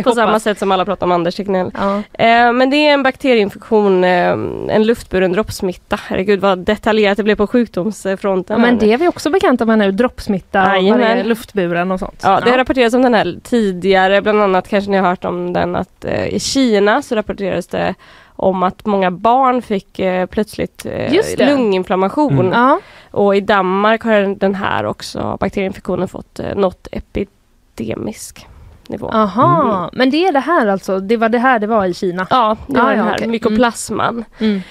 på 0.03 0.11
samma 0.11 0.39
sätt 0.39 0.59
som 0.59 0.71
alla 0.71 0.85
pratar 0.85 1.05
om 1.05 1.11
Anders 1.11 1.35
Tegnell. 1.35 1.71
Ja. 1.73 1.95
Eh, 1.97 2.53
men 2.53 2.69
det 2.69 2.75
är 2.75 2.93
en 2.93 3.03
bakterieinfektion, 3.03 4.03
eh, 4.03 4.31
en 4.69 4.83
luftburen 4.83 5.31
droppsmitta. 5.31 5.99
Herregud 6.07 6.39
vad 6.39 6.59
detaljerat 6.59 7.17
det 7.17 7.23
blev 7.23 7.35
på 7.35 7.47
sjukdomsfronten. 7.47 8.59
Ja, 8.59 8.65
men 8.67 8.77
det 8.77 8.93
är 8.93 8.97
vi 8.97 9.07
också 9.07 9.29
bekanta 9.29 9.65
med 9.65 9.77
nu, 9.77 9.91
droppsmitta 9.91 10.77
och 10.77 11.25
luftburen 11.25 11.91
och 11.91 11.99
sånt. 11.99 12.21
Ja, 12.23 12.39
det 12.39 12.51
har 12.51 12.57
rapporterats 12.57 12.95
om 12.95 13.01
den 13.01 13.13
här 13.13 13.35
tidigare, 13.43 14.21
bland 14.21 14.41
annat 14.41 14.67
kanske 14.67 14.91
ni 14.91 14.97
har 14.97 15.09
hört 15.09 15.25
om 15.25 15.53
den 15.53 15.75
att 15.75 16.05
eh, 16.05 16.27
i 16.27 16.39
Kina 16.39 17.01
så 17.01 17.15
rapporterades 17.15 17.67
det 17.67 17.95
om 18.39 18.63
att 18.63 18.85
många 18.85 19.11
barn 19.11 19.61
fick 19.61 19.99
eh, 19.99 20.25
plötsligt 20.25 20.85
eh, 20.85 21.13
lunginflammation. 21.37 22.33
Mm. 22.39 22.51
Ja. 22.51 22.79
Och 23.11 23.35
i 23.35 23.41
Danmark 23.41 24.03
har 24.03 24.35
den 24.39 24.55
här 24.55 24.85
också 24.85 25.37
bakterieinfektionen 25.39 26.07
fått 26.07 26.39
eh, 26.39 26.55
nått 26.55 26.87
epidemisk 26.91 28.45
nivå. 28.87 29.09
Aha, 29.13 29.61
Mm. 29.79 29.89
men 29.93 30.09
det 30.09 30.25
är 30.27 30.31
det 30.31 30.39
här 30.39 30.67
alltså, 30.67 30.99
det 30.99 31.17
var 31.17 31.29
det 31.29 31.37
här 31.39 31.59
det 31.59 31.67
var 31.67 31.85
i 31.85 31.93
Kina? 31.93 32.27
Ja, 32.29 32.57
det 32.67 32.79
Ah, 32.79 32.83
var 32.83 32.89
den 32.89 32.99
ja, 32.99 33.05
här 33.05 33.15
okej. 33.15 33.27
mykoplasman. 33.27 34.25
Mm. 34.39 34.61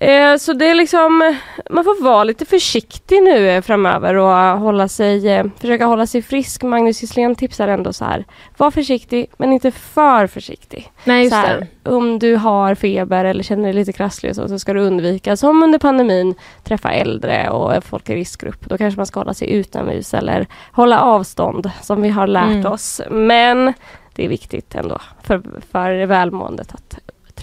Eh, 0.00 0.36
så 0.36 0.52
det 0.52 0.70
är 0.70 0.74
liksom, 0.74 1.36
man 1.70 1.84
får 1.84 2.02
vara 2.02 2.24
lite 2.24 2.44
försiktig 2.44 3.22
nu 3.22 3.48
eh, 3.48 3.62
framöver 3.62 4.14
och 4.14 4.38
eh, 4.38 4.58
hålla 4.58 4.88
sig, 4.88 5.28
eh, 5.28 5.46
försöka 5.60 5.86
hålla 5.86 6.06
sig 6.06 6.22
frisk. 6.22 6.62
Magnus 6.62 7.02
Gisslén 7.02 7.34
tipsar 7.34 7.68
ändå 7.68 7.92
så 7.92 8.04
här, 8.04 8.24
var 8.56 8.70
försiktig 8.70 9.26
men 9.36 9.52
inte 9.52 9.70
för 9.70 10.26
försiktig. 10.26 10.92
Nej 11.04 11.22
just 11.22 11.34
så 11.34 11.40
här, 11.40 11.66
om 11.82 12.18
du 12.18 12.36
har 12.36 12.74
feber 12.74 13.24
eller 13.24 13.42
känner 13.42 13.64
dig 13.64 13.72
lite 13.72 13.92
krasslig 13.92 14.30
och 14.30 14.36
så, 14.36 14.48
så 14.48 14.58
ska 14.58 14.72
du 14.72 14.80
undvika, 14.80 15.36
som 15.36 15.62
under 15.62 15.78
pandemin, 15.78 16.34
träffa 16.64 16.90
äldre 16.92 17.50
och 17.50 17.84
folk 17.84 18.10
i 18.10 18.14
riskgrupp. 18.14 18.60
Då 18.68 18.78
kanske 18.78 18.98
man 18.98 19.06
ska 19.06 19.20
hålla 19.20 19.34
sig 19.34 19.50
utomhus 19.52 20.14
eller 20.14 20.46
hålla 20.72 21.00
avstånd 21.00 21.70
som 21.82 22.02
vi 22.02 22.08
har 22.08 22.26
lärt 22.26 22.46
Mm. 22.46 22.72
oss. 22.72 23.00
Men 23.10 23.72
det 24.14 24.24
är 24.24 24.28
viktigt 24.28 24.74
ändå 24.74 24.98
för, 25.22 25.42
för 25.72 26.06
välmåendet 26.06 26.74
att 26.74 26.98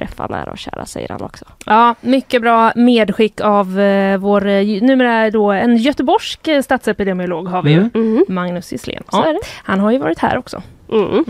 träffa 0.08 0.28
nära 0.28 0.52
och 0.52 0.58
kära, 0.58 0.86
säger 0.86 1.10
han 1.10 1.22
också. 1.22 1.46
Ja, 1.66 1.96
mycket 2.02 2.42
bra 2.42 2.72
medskick 2.76 3.42
av 3.42 3.80
eh, 3.80 4.18
vår, 4.18 4.48
eh, 4.48 4.82
numera 4.82 5.30
då 5.30 5.52
en 5.52 5.78
göteborgsk 5.78 6.48
eh, 6.48 6.62
statsepidemiolog 6.62 7.48
har 7.48 7.64
vi 7.64 7.72
ju. 7.72 7.78
Mm. 7.78 7.92
Mm. 7.96 8.26
Magnus 8.28 8.72
Gisslén. 8.72 9.04
Ja, 9.12 9.36
han 9.64 9.80
har 9.80 9.92
ju 9.92 9.98
varit 9.98 10.20
här 10.20 10.38
också. 10.38 10.62
Mm. 10.92 11.26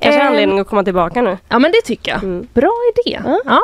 Kanske 0.00 0.20
Eh, 0.20 0.26
anledning 0.26 0.58
att 0.58 0.68
komma 0.68 0.84
tillbaka 0.84 1.22
nu. 1.22 1.38
Ja 1.48 1.58
men 1.58 1.72
det 1.72 1.80
tycker 1.84 2.12
jag. 2.12 2.24
Mm. 2.24 2.46
Bra 2.54 2.72
idé. 2.94 3.20
Ja. 3.24 3.40
Ja. 3.44 3.62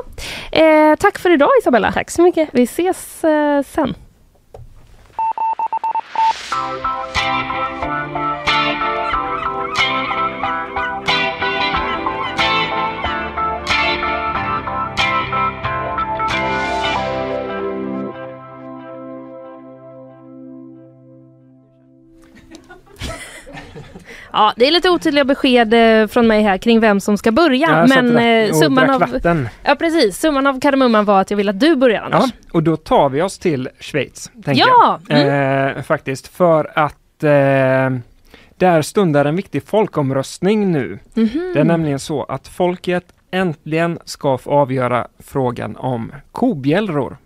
Eh, 0.60 0.96
tack 0.96 1.18
för 1.18 1.30
idag 1.30 1.50
Isabella. 1.60 1.92
Tack 1.92 2.10
så 2.10 2.22
mycket. 2.22 2.48
Vi 2.52 2.62
ses 2.62 3.24
eh, 3.24 3.62
sen. 3.62 3.94
Ja, 24.34 24.52
det 24.56 24.66
är 24.66 24.70
lite 24.70 24.90
otydliga 24.90 25.24
besked 25.24 25.74
eh, 26.02 26.06
från 26.06 26.26
mig 26.26 26.42
här 26.42 26.58
kring 26.58 26.80
vem 26.80 27.00
som 27.00 27.18
ska 27.18 27.32
börja. 27.32 27.66
Satt 27.88 27.88
men 28.04 28.16
eh, 28.18 28.50
och 28.50 28.56
summan 28.56 28.86
drack 28.86 29.02
av, 29.02 29.10
vatten. 29.12 29.48
ja, 29.62 29.74
precis, 29.74 30.18
summan 30.20 30.46
av 30.46 30.60
kardemumman 30.60 31.04
var 31.04 31.20
att 31.20 31.30
jag 31.30 31.36
vill 31.36 31.48
att 31.48 31.60
du 31.60 31.76
börjar 31.76 32.02
Anders. 32.02 32.20
Ja, 32.22 32.48
och 32.52 32.62
då 32.62 32.76
tar 32.76 33.08
vi 33.08 33.22
oss 33.22 33.38
till 33.38 33.68
Schweiz. 33.80 34.30
Tänker 34.44 34.64
Ja, 34.66 35.00
jag. 35.08 35.18
mm. 35.20 35.76
Eh, 35.76 35.82
faktiskt, 35.82 36.28
för 36.36 36.70
att 36.78 37.22
eh, 37.24 37.98
där 38.56 38.82
stundar 38.82 39.24
en 39.24 39.36
viktig 39.36 39.62
folkomröstning 39.66 40.72
nu. 40.72 40.98
Mhm. 41.14 41.50
Det 41.54 41.60
är 41.60 41.64
nämligen 41.64 41.98
så 41.98 42.22
att 42.24 42.48
folket 42.48 43.04
äntligen 43.30 43.98
ska 44.04 44.38
få 44.38 44.50
avgöra 44.50 45.06
frågan 45.18 45.76
om 45.76 46.12
kobjällror. 46.32 47.16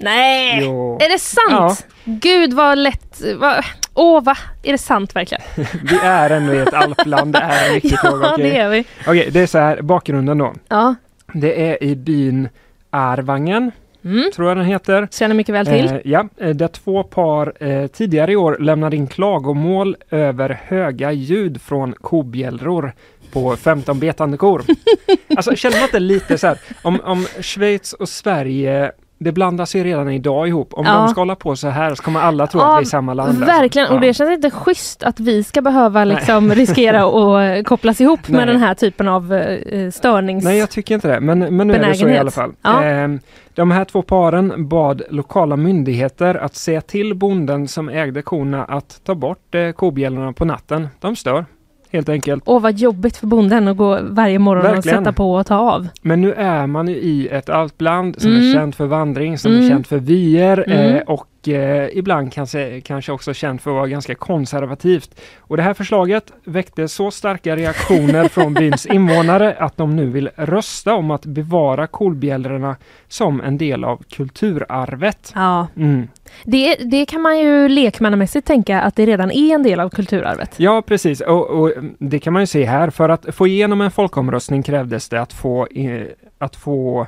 Nej! 0.00 0.58
Jo, 0.62 0.98
Är 1.00 1.08
det 1.08 1.18
sant? 1.18 1.86
Gud 2.04 2.52
vad 2.54 2.78
lätt. 2.78 3.22
Vad, 3.36 3.64
åh 3.94 4.22
va? 4.24 4.36
Är 4.62 4.72
det 4.72 4.78
sant 4.78 5.16
verkligen? 5.16 5.42
vi 5.90 5.96
är 6.02 6.30
ändå 6.30 6.54
i 6.54 6.58
ett 6.58 6.74
alpland, 6.74 7.32
det 7.32 7.38
är 7.38 7.74
en 7.74 7.80
fråga. 7.98 8.26
ja 8.26 8.32
okej? 8.34 8.50
det 8.50 8.58
är 8.58 8.68
vi. 8.68 8.84
Okej, 9.06 9.28
det 9.32 9.40
är 9.40 9.46
så 9.46 9.58
här, 9.58 9.82
bakgrunden 9.82 10.38
då. 10.38 10.54
Ja. 10.68 10.94
Det 11.32 11.70
är 11.70 11.82
i 11.84 11.96
byn 11.96 12.48
Arvangen, 12.90 13.72
Mm. 14.04 14.30
tror 14.34 14.48
jag 14.48 14.56
den 14.56 14.66
heter. 14.66 15.08
Känner 15.12 15.34
mycket 15.34 15.54
väl 15.54 15.66
till. 15.66 15.86
Eh, 15.86 15.96
ja, 16.04 16.28
eh, 16.36 16.48
där 16.50 16.68
två 16.68 17.02
par 17.02 17.52
eh, 17.68 17.86
tidigare 17.86 18.32
i 18.32 18.36
år 18.36 18.56
lämnade 18.60 18.96
in 18.96 19.06
klagomål 19.06 19.96
över 20.10 20.60
höga 20.64 21.12
ljud 21.12 21.62
från 21.62 21.92
kobjällror 21.92 22.92
på 23.32 23.56
15 23.56 23.98
betande 24.00 24.36
kor. 24.36 24.62
alltså 25.36 25.54
känner 25.56 25.76
man 25.76 25.82
inte 25.84 25.98
lite 25.98 26.38
så 26.38 26.46
här, 26.46 26.58
om, 26.82 27.00
om 27.04 27.26
Schweiz 27.40 27.92
och 27.92 28.08
Sverige 28.08 28.92
det 29.18 29.32
blandas 29.32 29.74
ju 29.76 29.84
redan 29.84 30.10
idag 30.10 30.48
ihop. 30.48 30.74
Om 30.74 30.84
Ja. 30.86 30.92
de 30.94 31.08
ska 31.08 31.20
hålla 31.20 31.34
på 31.34 31.56
så 31.56 31.68
här 31.68 31.94
så 31.94 32.02
kommer 32.02 32.20
alla 32.20 32.46
tro 32.46 32.60
Ja, 32.60 32.74
att 32.74 32.80
vi 32.80 32.84
är 32.84 32.88
samma 32.88 33.14
land. 33.14 33.28
alltså. 33.28 33.44
Verkligen, 33.44 33.88
och 33.92 34.00
det 34.00 34.14
känns 34.14 34.30
inte 34.30 34.50
schysst 34.50 35.02
att 35.02 35.20
vi 35.20 35.44
ska 35.44 35.62
behöva 35.62 36.04
liksom 36.04 36.50
riskera 36.54 37.04
att 37.04 37.56
eh, 37.58 37.62
kopplas 37.62 38.00
ihop 38.00 38.20
Nej. 38.26 38.38
med 38.38 38.48
den 38.48 38.60
här 38.60 38.74
typen 38.74 39.08
av 39.08 39.32
eh, 39.34 39.90
störnings... 39.90 40.44
Nej, 40.44 40.58
jag 40.58 40.70
tycker 40.70 40.94
inte 40.94 41.08
det. 41.08 41.20
Men, 41.20 41.38
men 41.56 41.68
nu 41.68 41.74
är 41.74 41.88
det 41.88 41.94
så 41.94 42.08
i 42.08 42.18
alla 42.18 42.30
fall. 42.30 42.52
Ehm, 42.62 43.20
de 43.54 43.70
här 43.70 43.84
två 43.84 44.02
paren 44.02 44.68
bad 44.68 45.02
lokala 45.10 45.56
myndigheter 45.56 46.34
att 46.34 46.54
säga 46.54 46.80
till 46.80 47.14
bonden 47.14 47.68
som 47.68 47.88
ägde 47.88 48.22
korna 48.22 48.64
att 48.64 49.00
ta 49.04 49.14
bort 49.14 49.54
eh, 49.54 49.70
kobjällorna 49.70 50.32
på 50.32 50.44
natten. 50.44 50.88
De 51.00 51.16
stör, 51.16 51.44
helt 51.92 52.08
enkelt. 52.08 52.42
Åh 52.46 52.60
vad 52.62 52.78
jobbigt 52.78 53.16
för 53.16 53.26
bonden 53.26 53.68
att 53.68 53.76
gå 53.76 53.98
varje 54.02 54.38
morgon 54.38 54.62
Verkligen. 54.62 54.98
och 54.98 55.04
sätta 55.04 55.12
på 55.12 55.34
och 55.34 55.46
ta 55.46 55.56
av. 55.56 55.88
Men 56.02 56.20
nu 56.20 56.32
är 56.32 56.66
man 56.66 56.88
ju 56.88 56.94
i 56.96 57.28
ett 57.28 57.48
alpland 57.48 58.20
som 58.22 58.30
Mm. 58.30 58.48
är 58.48 58.54
känt 58.54 58.76
för 58.76 58.86
vandring, 58.86 59.38
som 59.38 59.52
Mm. 59.52 59.64
är 59.64 59.68
känt 59.68 59.86
för 59.86 59.98
vyer 59.98 60.64
Mm. 60.70 60.96
eh, 60.96 61.02
och 61.02 61.26
eh, 61.48 61.88
ibland 61.92 62.32
kanske, 62.32 62.80
kanske 62.80 63.12
också 63.12 63.34
känt 63.34 63.62
för 63.62 63.70
att 63.70 63.74
vara 63.74 63.86
ganska 63.86 64.14
konservativt. 64.14 65.20
Och 65.38 65.56
det 65.56 65.62
här 65.62 65.74
förslaget 65.74 66.32
väckte 66.44 66.88
så 66.88 67.10
starka 67.10 67.56
reaktioner 67.56 68.28
från 68.28 68.54
byns 68.54 68.86
invånare 68.86 69.56
att 69.58 69.76
de 69.76 69.96
nu 69.96 70.06
vill 70.06 70.28
rösta 70.36 70.94
om 70.94 71.10
att 71.10 71.26
bevara 71.26 71.86
kolbjällrorna 71.86 72.76
som 73.08 73.40
en 73.40 73.58
del 73.58 73.84
av 73.84 74.02
kulturarvet. 74.10 75.32
Ja, 75.34 75.66
Mm 75.76 76.08
det, 76.44 76.74
det 76.74 77.06
kan 77.06 77.22
man 77.22 77.38
ju 77.38 77.68
lekmannamässigt 77.68 78.46
tänka 78.46 78.80
att 78.80 78.96
det 78.96 79.06
redan 79.06 79.30
är 79.30 79.54
en 79.54 79.62
del 79.62 79.80
av 79.80 79.90
kulturarvet. 79.90 80.54
Ja, 80.56 80.82
precis. 80.82 81.20
Och, 81.20 81.50
och 81.50 81.72
det 81.98 82.18
kan 82.18 82.32
man 82.32 82.42
ju 82.42 82.46
se 82.46 82.64
här. 82.64 82.90
För 82.90 83.08
att 83.08 83.34
få 83.34 83.46
igenom 83.46 83.80
en 83.80 83.90
folkomröstning 83.90 84.62
krävdes 84.62 85.08
det 85.08 85.20
att 85.20 85.32
få, 85.32 85.66
eh, 85.66 86.02
att 86.38 86.56
få 86.56 87.06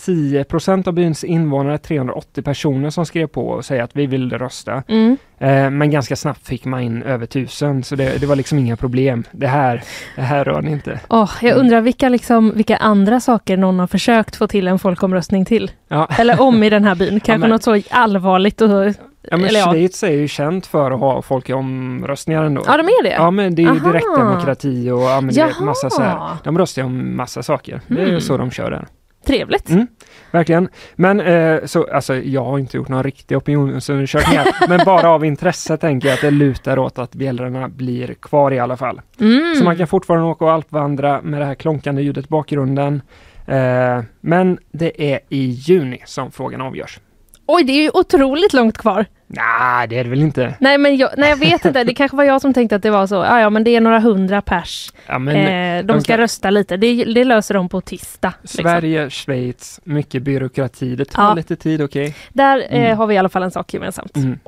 10 0.00 0.44
av 0.86 0.92
byns 0.92 1.24
invånare, 1.24 1.78
380 1.78 2.42
personer 2.42 2.90
som 2.90 3.06
skrev 3.06 3.26
på 3.26 3.48
och 3.48 3.64
säga 3.64 3.84
att 3.84 3.96
vi 3.96 4.06
vill 4.06 4.32
rösta. 4.32 4.82
Mm. 4.88 5.16
Eh, 5.38 5.70
men 5.70 5.90
ganska 5.90 6.16
snabbt 6.16 6.46
fick 6.46 6.64
man 6.64 6.80
in 6.80 7.02
över 7.02 7.24
1000 7.24 7.82
så 7.84 7.96
det, 7.96 8.20
det 8.20 8.26
var 8.26 8.36
liksom 8.36 8.58
inga 8.58 8.76
problem. 8.76 9.24
Det 9.32 9.46
här, 9.46 9.82
det 10.16 10.22
här 10.22 10.44
rör 10.44 10.62
ni 10.62 10.70
inte. 10.70 11.00
Åh, 11.08 11.30
jag 11.42 11.50
Mm. 11.52 11.60
undrar 11.60 11.80
vilka, 11.80 12.08
liksom, 12.08 12.52
vilka 12.56 12.76
andra 12.76 13.20
saker 13.20 13.56
någon 13.56 13.78
har 13.78 13.86
försökt 13.86 14.36
få 14.36 14.46
till 14.46 14.68
en 14.68 14.78
folkomröstning 14.78 15.44
till. 15.44 15.70
Ja. 15.88 16.08
Eller 16.18 16.40
om 16.40 16.62
i 16.62 16.70
den 16.70 16.84
här 16.84 16.94
byn. 16.94 17.20
Kanske 17.24 17.38
men- 17.38 17.50
något 17.50 17.62
så 17.62 17.80
allvarligt. 17.90 18.60
Och, 18.60 18.94
Ja, 19.30 19.36
men 19.36 19.46
eller 19.46 19.60
ja. 19.60 19.70
Schweiz 19.72 20.02
är 20.02 20.10
ju 20.10 20.28
känt 20.28 20.66
för 20.66 20.90
att 20.90 21.00
ha 21.00 21.22
folkomröstningar 21.22 22.42
ändå. 22.44 22.62
Ja, 22.66 22.76
de 22.76 22.82
är 22.86 23.02
det? 23.02 23.10
Ja, 23.12 23.30
men 23.30 23.54
det 23.54 23.62
är 23.64 23.74
ju 23.74 23.80
direktdemokrati 23.80 24.90
och 24.90 25.00
ja, 25.02 25.20
massa 25.60 25.90
så 25.90 26.02
här. 26.02 26.36
De 26.44 26.58
röstar 26.58 26.82
om 26.82 27.16
massa 27.16 27.42
saker. 27.42 27.80
Det 27.88 28.02
är 28.02 28.08
Mm. 28.08 28.20
så 28.20 28.36
de 28.36 28.50
kör 28.50 28.70
där. 28.70 28.86
Trevligt. 29.26 29.70
Mm, 29.70 29.86
verkligen. 30.30 30.68
Men 30.94 31.20
eh, 31.20 31.64
så, 31.64 31.86
alltså, 31.92 32.14
jag 32.14 32.44
har 32.44 32.58
inte 32.58 32.76
gjort 32.76 32.88
någon 32.88 33.02
riktig 33.02 33.36
opinionsundersökning 33.36 34.38
här, 34.38 34.68
men 34.68 34.80
bara 34.84 35.10
av 35.10 35.24
intresse 35.24 35.76
tänker 35.76 36.08
jag 36.08 36.14
att 36.14 36.20
det 36.20 36.30
lutar 36.30 36.78
åt 36.78 36.98
att 36.98 37.14
bjällrorna 37.14 37.68
blir 37.68 38.14
kvar 38.14 38.52
i 38.52 38.58
alla 38.58 38.76
fall. 38.76 39.00
Mm. 39.20 39.54
Så 39.54 39.64
man 39.64 39.76
kan 39.76 39.86
fortfarande 39.86 40.26
åka 40.26 40.44
och 40.44 40.52
alpvandra 40.52 41.20
med 41.22 41.40
det 41.40 41.44
här 41.44 41.54
klonkande 41.54 42.02
ljudet 42.02 42.24
i 42.24 42.28
bakgrunden. 42.28 43.02
Eh, 43.46 44.02
men 44.20 44.58
det 44.72 45.12
är 45.12 45.20
i 45.28 45.44
juni 45.44 46.02
som 46.04 46.30
frågan 46.32 46.60
avgörs. 46.60 47.00
Oj, 47.46 47.64
det 47.64 47.72
är 47.72 47.82
ju 47.82 47.90
otroligt 47.94 48.52
långt 48.52 48.78
kvar. 48.78 49.06
Nej, 49.28 49.88
det 49.88 49.98
är 49.98 50.04
det 50.04 50.10
väl 50.10 50.20
inte. 50.22 50.54
Nej, 50.60 50.78
men 50.78 50.96
jag, 50.96 51.10
nej, 51.16 51.28
jag 51.30 51.36
vet 51.36 51.64
inte. 51.64 51.84
Det 51.84 51.94
kanske 51.94 52.16
var 52.16 52.24
jag 52.24 52.40
som 52.40 52.54
tänkte 52.54 52.76
att 52.76 52.82
det 52.82 52.90
var 52.90 53.06
så. 53.06 53.14
Ja, 53.14 53.40
ja, 53.40 53.50
men 53.50 53.64
det 53.64 53.76
är 53.76 53.80
några 53.80 53.98
hundra 54.00 54.42
pers. 54.42 54.92
Ja, 55.06 55.18
men 55.18 55.36
eh, 55.36 55.84
de 55.86 55.92
de 55.92 56.00
ska 56.00 56.12
kan- 56.12 56.18
rösta 56.20 56.50
lite. 56.50 56.76
Det, 56.76 57.04
det 57.04 57.24
löser 57.24 57.54
de 57.54 57.68
på 57.68 57.80
tisdag. 57.80 58.32
liksom. 58.42 58.62
Sverige, 58.62 59.10
Schweiz, 59.10 59.80
mycket 59.84 60.22
byråkrati. 60.22 60.96
Det 60.96 61.04
tar 61.04 61.22
Ja. 61.22 61.34
lite 61.34 61.56
tid, 61.56 61.82
okej? 61.82 62.14
Där 62.32 62.58
eh, 62.70 62.80
Mm. 62.84 62.98
har 62.98 63.06
vi 63.06 63.14
i 63.14 63.18
alla 63.18 63.28
fall 63.28 63.42
en 63.42 63.50
sak 63.50 63.74
gemensamt. 63.74 64.16
Mm. 64.16 64.38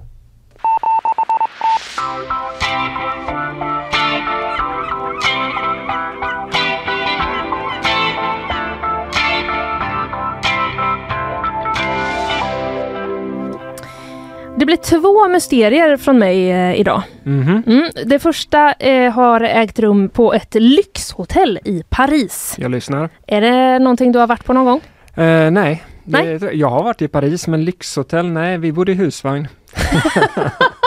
Blir 14.69 14.77
två 14.77 15.29
mysterier 15.29 15.97
från 15.97 16.19
mig 16.19 16.51
eh, 16.51 16.81
idag. 16.81 17.03
Mhm. 17.23 17.63
Mm. 17.67 17.91
Det 18.05 18.19
första 18.19 18.73
eh, 18.73 19.13
har 19.13 19.41
ägt 19.41 19.79
rum 19.79 20.09
på 20.09 20.35
ett 20.35 20.55
lyxhotell 20.55 21.59
i 21.65 21.83
Paris. 21.89 22.55
Jag 22.59 22.71
lyssnar. 22.71 23.09
Är 23.27 23.41
det 23.41 23.79
någonting 23.79 24.13
du 24.13 24.19
har 24.19 24.27
varit 24.27 24.45
på 24.45 24.53
någon 24.53 24.65
gång? 24.65 24.81
Eh, 25.25 25.51
nej, 25.51 25.85
Nej. 26.05 26.39
Det, 26.39 26.53
jag 26.53 26.71
har 26.71 26.83
varit 26.83 27.03
i 27.03 27.09
Paris 27.09 27.47
men 27.47 27.65
lyxhotell, 27.65 28.27
nej 28.27 28.59
vi 28.59 28.73
bodde 28.73 28.93
i 28.93 28.95
husvagn. 28.95 29.49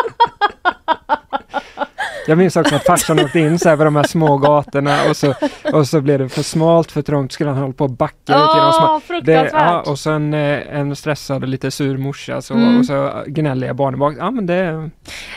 Jag 2.28 2.38
minns 2.38 2.56
också 2.56 2.76
att 2.76 2.84
farsan 2.86 3.20
åkte 3.20 3.40
in 3.40 3.60
så 3.60 3.70
här 3.70 3.78
på 3.78 3.84
de 3.84 3.96
här 3.96 4.04
små 4.04 4.38
gatorna 4.38 4.98
och 5.10 5.18
så, 5.18 5.34
och 5.74 5.88
så 5.88 6.02
blev 6.02 6.20
det 6.20 6.30
för 6.30 6.44
smalt, 6.44 6.92
för 6.92 7.02
trångt, 7.02 7.32
skulle 7.32 7.50
han 7.50 7.60
hålla 7.60 7.74
på 7.74 7.84
och 7.84 7.90
backa 7.90 8.14
ut 8.26 8.30
genom. 8.56 8.74
Åh, 8.80 9.00
fruktansvärt! 9.00 9.52
ja, 9.54 9.82
och 9.82 10.00
så 10.00 10.12
en, 10.12 10.34
eh, 10.34 10.60
en 10.80 10.96
stressad 10.96 11.44
och 11.44 11.50
lite 11.50 11.72
sur 11.72 11.98
morsa 11.98 12.42
så, 12.42 12.54
Mm. 12.54 12.80
och 12.80 12.86
så 12.86 13.12
gnälliga 13.28 13.74
barn 13.74 14.00
bak. 14.00 14.16
Ja 14.20 14.32
men 14.32 14.46
det 14.46 14.90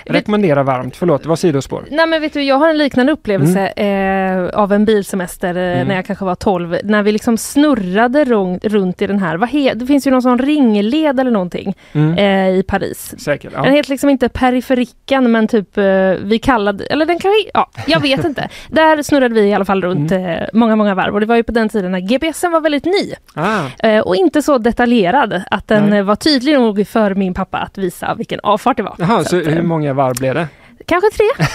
rekommenderar 0.07 0.63
varmt. 0.63 0.97
Förlåt, 0.97 1.23
det 1.23 1.29
var 1.29 1.37
sidospår. 1.37 1.85
Nej 1.91 2.07
men 2.07 2.21
vet 2.21 2.33
du, 2.33 2.43
jag 2.43 2.57
har 2.57 2.69
en 2.71 2.79
liknande 2.79 3.13
upplevelse 3.13 3.67
eh, 3.67 4.61
av 4.61 4.73
en 4.73 4.85
bilsemester 4.85 5.55
eh, 5.57 5.75
Mm. 5.75 5.89
när 5.89 5.95
jag 5.95 6.07
kanske 6.07 6.25
var 6.25 6.35
12. 6.35 6.77
När 6.85 7.03
vi 7.03 7.13
liksom 7.13 7.39
snurrade 7.39 8.25
runt, 8.25 8.65
runt 8.65 9.03
i 9.03 9.07
den 9.07 9.19
här, 9.19 9.37
vad 9.37 9.49
he, 9.49 9.75
det 9.75 9.87
finns 9.87 10.07
ju 10.07 10.11
någon 10.11 10.23
sån 10.23 10.39
ringled 10.39 11.21
eller 11.21 11.31
någonting 11.31 11.75
Mm. 11.93 12.19
eh, 12.19 12.59
i 12.59 12.63
Paris. 12.63 13.15
Säkert. 13.19 13.53
Den 13.53 13.65
Ja. 13.65 13.71
heter 13.71 13.91
liksom 13.91 14.11
inte 14.11 14.29
periferiken 14.29 15.33
men 15.33 15.49
typ 15.49 15.79
eh, 15.79 15.85
vi 16.23 16.39
kallade, 16.43 16.74
eller 16.91 17.07
den 17.07 17.19
kan 17.19 17.31
vi, 17.31 17.51
ja 17.55 17.69
jag 17.87 18.01
vet 18.01 18.25
inte. 18.25 18.49
Där 18.69 19.03
snurrade 19.03 19.35
vi 19.35 19.41
i 19.41 19.55
alla 19.55 19.65
fall 19.65 19.83
runt 19.83 20.11
Mm. 20.13 20.27
eh, 20.27 20.49
många, 20.53 20.77
många 20.77 20.95
varv 20.95 21.15
och 21.15 21.21
det 21.21 21.27
var 21.27 21.37
ju 21.37 21.43
på 21.43 21.53
den 21.53 21.69
tiden 21.69 21.93
när 21.93 22.01
GPSen 22.01 22.53
var 22.53 22.61
väldigt 22.61 22.85
ny. 22.85 23.13
Ah, 23.35 23.61
Eh, 23.89 24.01
och 24.01 24.17
inte 24.17 24.43
så 24.43 24.59
detaljerad 24.59 25.43
att 25.51 25.69
den 25.69 25.91
Nej. 25.91 25.99
eh, 25.99 26.05
var 26.05 26.17
tydlig 26.17 26.55
nog 26.55 26.87
för 26.89 27.15
min 27.15 27.35
pappa 27.35 27.59
att 27.59 27.79
visa 27.79 28.15
vilken 28.15 28.41
avfart 28.43 28.77
det 28.77 28.83
var. 28.83 28.95
Jaha, 28.99 29.25
så 29.25 29.37
att, 29.39 29.47
eh, 29.47 29.53
hur 29.53 29.63
många 29.63 29.93
varv 29.93 30.15
blev 30.19 30.35
det? 30.35 30.49
Kanske 30.87 31.11
tre. 31.11 31.47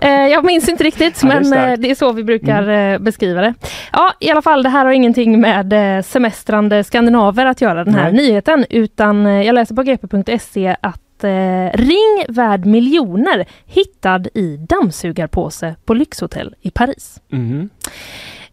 eh, 0.10 0.26
jag 0.26 0.44
minns 0.44 0.68
inte 0.68 0.84
riktigt 0.84 1.20
Ja, 1.22 1.28
det 1.28 1.34
är 1.34 1.40
men 1.50 1.70
eh, 1.70 1.78
det 1.78 1.90
är 1.90 1.94
så 1.94 2.12
vi 2.12 2.24
brukar 2.24 2.68
eh, 2.68 2.98
beskriva 2.98 3.40
det. 3.40 3.54
Ja 3.92 4.12
i 4.20 4.30
alla 4.30 4.42
fall 4.42 4.62
det 4.62 4.68
här 4.68 4.84
har 4.84 4.92
ingenting 4.92 5.40
med 5.40 5.96
eh, 5.98 6.02
semestrande 6.02 6.84
skandinaver 6.84 7.46
att 7.46 7.60
göra 7.60 7.84
den 7.84 7.94
här 7.94 8.12
Nej. 8.12 8.12
nyheten 8.12 8.66
utan 8.70 9.26
eh, 9.26 9.42
jag 9.42 9.54
läser 9.54 9.74
på 9.74 9.82
gp.se 9.82 10.76
att 10.80 11.00
eh, 11.24 11.70
ring 11.74 12.24
värd 12.28 12.66
miljoner 12.66 13.44
hittad 13.66 14.26
i 14.34 14.56
dammsugarpåse 14.56 15.76
på 15.84 15.94
lyxhotell 15.94 16.54
i 16.60 16.70
Paris. 16.70 17.20
Mm. 17.32 17.68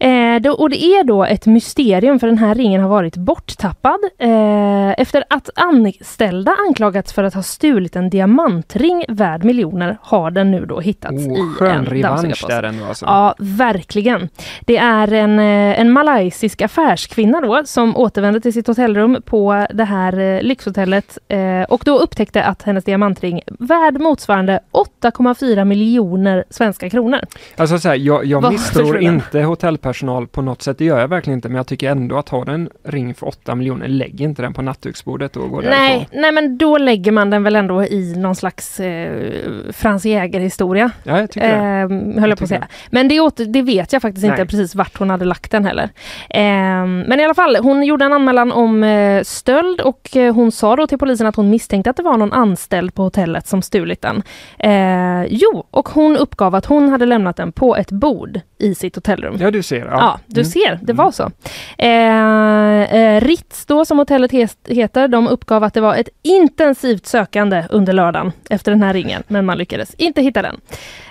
Eh, 0.02 0.42
då, 0.42 0.52
och 0.52 0.70
det 0.70 0.84
är 0.84 1.04
då 1.04 1.24
ett 1.24 1.46
mysterium 1.46 2.20
för 2.20 2.28
den 2.28 2.38
här 2.38 2.56
ringen 2.56 2.82
har 2.82 2.90
varit 2.90 3.18
borttappad 3.18 4.00
eh, 4.18 5.02
efter 5.02 5.24
att 5.30 5.50
anställda 5.56 6.56
anklagats 6.68 7.14
för 7.14 7.24
att 7.24 7.34
ha 7.34 7.44
stulit 7.44 7.96
en 7.96 8.10
diamantring 8.10 9.06
värd 9.08 9.44
miljoner 9.44 9.98
har 10.02 10.32
den 10.32 10.52
nu 10.52 10.66
då 10.66 10.80
hittats 10.80 11.14
Oh, 11.14 11.34
i 11.34 11.54
skön 11.56 11.72
en 11.72 11.86
revansch 11.86 12.46
där 12.48 12.64
ändå 12.64 12.86
alltså. 12.86 13.06
Ja, 13.06 13.36
verkligen. 13.40 14.30
Det 14.62 14.78
är 14.78 15.14
en, 15.14 15.40
eh, 15.40 15.80
en 15.80 15.92
malaysisk 15.92 16.62
affärskvinna 16.62 17.42
då 17.42 17.62
som 17.66 17.98
återvände 17.98 18.42
till 18.42 18.54
sitt 18.54 18.68
hotellrum 18.68 19.22
på 19.26 19.68
det 19.74 19.84
här 19.84 20.20
eh, 20.20 20.42
lyxhotellet 20.42 21.18
eh, 21.28 21.64
och 21.70 21.82
då 21.86 22.00
upptäckte 22.00 22.44
att 22.44 22.64
hennes 22.64 22.84
diamantring 22.84 23.42
värd 23.60 24.00
motsvarande 24.00 24.60
8,4 25.02 25.66
miljoner 25.66 26.44
svenska 26.50 26.90
kronor. 26.90 27.20
Alltså 27.56 27.80
så 27.80 27.90
här, 27.90 27.96
jag, 27.96 28.26
jag 28.26 28.52
misstror 28.52 29.00
inte 29.00 29.42
hotellpersonal 29.42 29.91
på 30.32 30.42
något 30.42 30.62
sätt, 30.62 30.78
det 30.78 30.86
gör 30.86 31.00
jag 31.00 31.08
verkligen 31.08 31.38
inte, 31.38 31.50
men 31.50 31.56
jag 31.56 31.68
tycker 31.68 31.92
ändå 31.92 32.18
att 32.18 32.30
ha 32.30 32.52
en 32.52 32.70
ring 32.84 33.14
för 33.14 33.28
8 33.28 33.56
miljoner, 33.56 33.88
lägg 33.88 34.22
inte 34.22 34.42
den 34.42 34.54
på 34.54 34.62
nattduksbordet 34.62 35.38
och 35.38 35.50
gå 35.50 35.62
Nej, 35.62 35.70
därifrån. 35.70 36.22
nej, 36.22 36.32
men 36.32 36.58
då 36.58 36.78
lägger 36.78 37.12
man 37.12 37.30
den 37.30 37.44
väl 37.44 37.56
ändå 37.56 37.84
i 37.84 38.16
någon 38.18 38.36
slags 38.36 38.80
eh, 38.80 39.32
Frans 39.72 40.06
Jäger-historia. 40.06 40.92
Ja, 41.04 41.20
jag 41.20 41.32
tycker 41.32 41.48
det. 41.48 42.16
Eh, 42.16 42.22
höll 42.22 42.30
jag, 42.30 42.38
på 42.38 42.44
att 42.44 42.50
säga. 42.50 42.68
Men 42.90 43.08
det, 43.08 43.20
åter, 43.20 43.46
det 43.46 43.62
vet 43.62 43.94
jag 43.94 44.02
faktiskt 44.02 44.24
inte 44.26 44.38
Nej. 44.38 44.48
precis 44.48 44.76
vart 44.76 44.98
hon 44.98 45.10
hade 45.10 45.26
lagt 45.26 45.52
den 45.52 45.66
heller. 45.66 45.90
Eh, 46.30 46.42
men 46.86 47.20
i 47.20 47.24
alla 47.24 47.34
fall, 47.34 47.56
hon 47.56 47.84
gjorde 47.84 48.06
en 48.06 48.14
anmälan 48.14 48.52
om 48.52 48.84
eh, 48.84 49.24
stöld 49.24 49.82
och 49.82 50.18
eh, 50.18 50.34
hon 50.34 50.52
sa 50.52 50.76
då 50.76 50.88
till 50.88 50.98
polisen 50.98 51.28
att 51.28 51.36
hon 51.36 51.50
misstänkte 51.50 51.90
att 51.90 51.98
det 51.98 52.04
var 52.04 52.18
någon 52.18 52.34
anställd 52.34 52.94
på 52.94 53.04
hotellet 53.04 53.48
som 53.48 53.62
stulit 53.62 54.02
den. 54.02 54.24
Eh, 54.60 55.26
jo, 55.30 55.66
och 55.72 55.90
hon 55.90 56.18
uppgav 56.18 56.56
att 56.56 56.66
hon 56.66 56.90
hade 56.90 57.06
lämnat 57.06 57.36
den 57.36 57.52
på 57.52 57.76
ett 57.76 57.92
bord 57.92 58.40
i 58.58 58.76
sitt 58.76 58.96
hotellrum. 58.96 59.36
Ja, 59.40 59.52
du 59.52 59.64
ser. 59.64 59.81
Ja, 59.86 59.98
Ja, 60.00 60.20
du 60.28 60.42
Mm. 60.42 60.52
ser, 60.52 60.80
det 60.82 60.94
var 60.94 61.12
så. 61.12 61.32
Eh, 61.78 62.82
eh, 63.00 63.22
Ritz 63.22 63.66
då, 63.66 63.86
som 63.86 64.00
hotellet 64.00 64.32
heter, 64.68 65.08
de 65.08 65.28
uppgav 65.28 65.64
att 65.64 65.74
det 65.74 65.82
var 65.82 65.96
ett 65.96 66.10
intensivt 66.22 67.06
sökande 67.06 67.64
under 67.70 67.94
lördagen 67.94 68.32
efter 68.50 68.72
den 68.72 68.84
här 68.84 68.94
ringen, 68.94 69.24
men 69.28 69.46
man 69.46 69.58
lyckades 69.58 69.94
inte 69.94 70.22
hitta 70.22 70.42
den. 70.42 70.60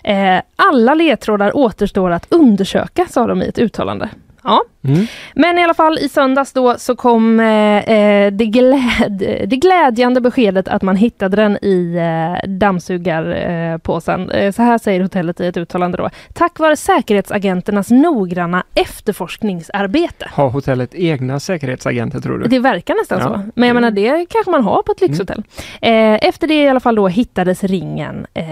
Eh, 0.05 0.43
alla 0.57 0.95
ledtrådar 0.95 1.57
återstår 1.57 2.11
att 2.11 2.27
undersöka, 2.29 3.07
sa 3.11 3.27
de 3.27 3.43
i 3.43 3.47
ett 3.49 3.59
uttalande. 3.59 4.09
Ja. 4.45 4.62
Mm. 4.84 5.07
Men 5.34 5.59
i 5.59 5.64
alla 5.64 5.74
fall 5.74 5.99
i 5.99 6.09
söndags 6.09 6.53
då 6.53 6.74
så 6.78 6.97
kom 6.97 7.41
eh, 7.41 7.78
eh, 7.78 8.32
det, 8.32 8.47
gläd, 8.47 9.18
det 9.47 9.57
glädjande 9.57 10.20
beskedet 10.20 10.68
att 10.68 10.82
man 10.82 10.97
hittade 10.97 11.36
den 11.36 11.59
i 11.62 11.97
eh, 11.97 12.49
dammsugarpåsen. 12.51 14.30
Eh, 14.30 14.53
så 14.53 14.62
här 14.62 14.78
säger 14.78 15.01
hotellet 15.01 15.41
i 15.41 15.47
ett 15.47 15.57
uttalande 15.57 15.99
då. 15.99 16.11
Tack 16.34 16.59
vare 16.59 16.76
säkerhetsagenternas 16.76 17.91
noggranna 17.91 18.64
efterforskningsarbete. 18.74 20.28
Har 20.32 20.49
hotellet 20.51 20.95
egna 20.95 21.41
säkerhetsagenter 21.41 22.20
tror 22.20 22.38
du? 22.38 22.49
Det 22.49 22.59
verkar 22.59 22.95
nästan 22.95 23.18
Ja. 23.18 23.24
så. 23.26 23.43
Men 23.55 23.66
jag 23.68 23.74
menar 23.74 23.91
det 23.91 24.26
kanske 24.30 24.51
man 24.51 24.64
har 24.64 24.82
på 24.82 24.93
ett 24.93 25.01
lyxhotell. 25.01 25.43
Eh, 25.82 26.14
efter 26.28 26.47
det 26.47 26.62
i 26.62 26.68
alla 26.68 26.80
fall 26.80 26.95
då 26.95 27.09
hittades 27.09 27.64
ringen 27.64 28.26
eh, 28.34 28.45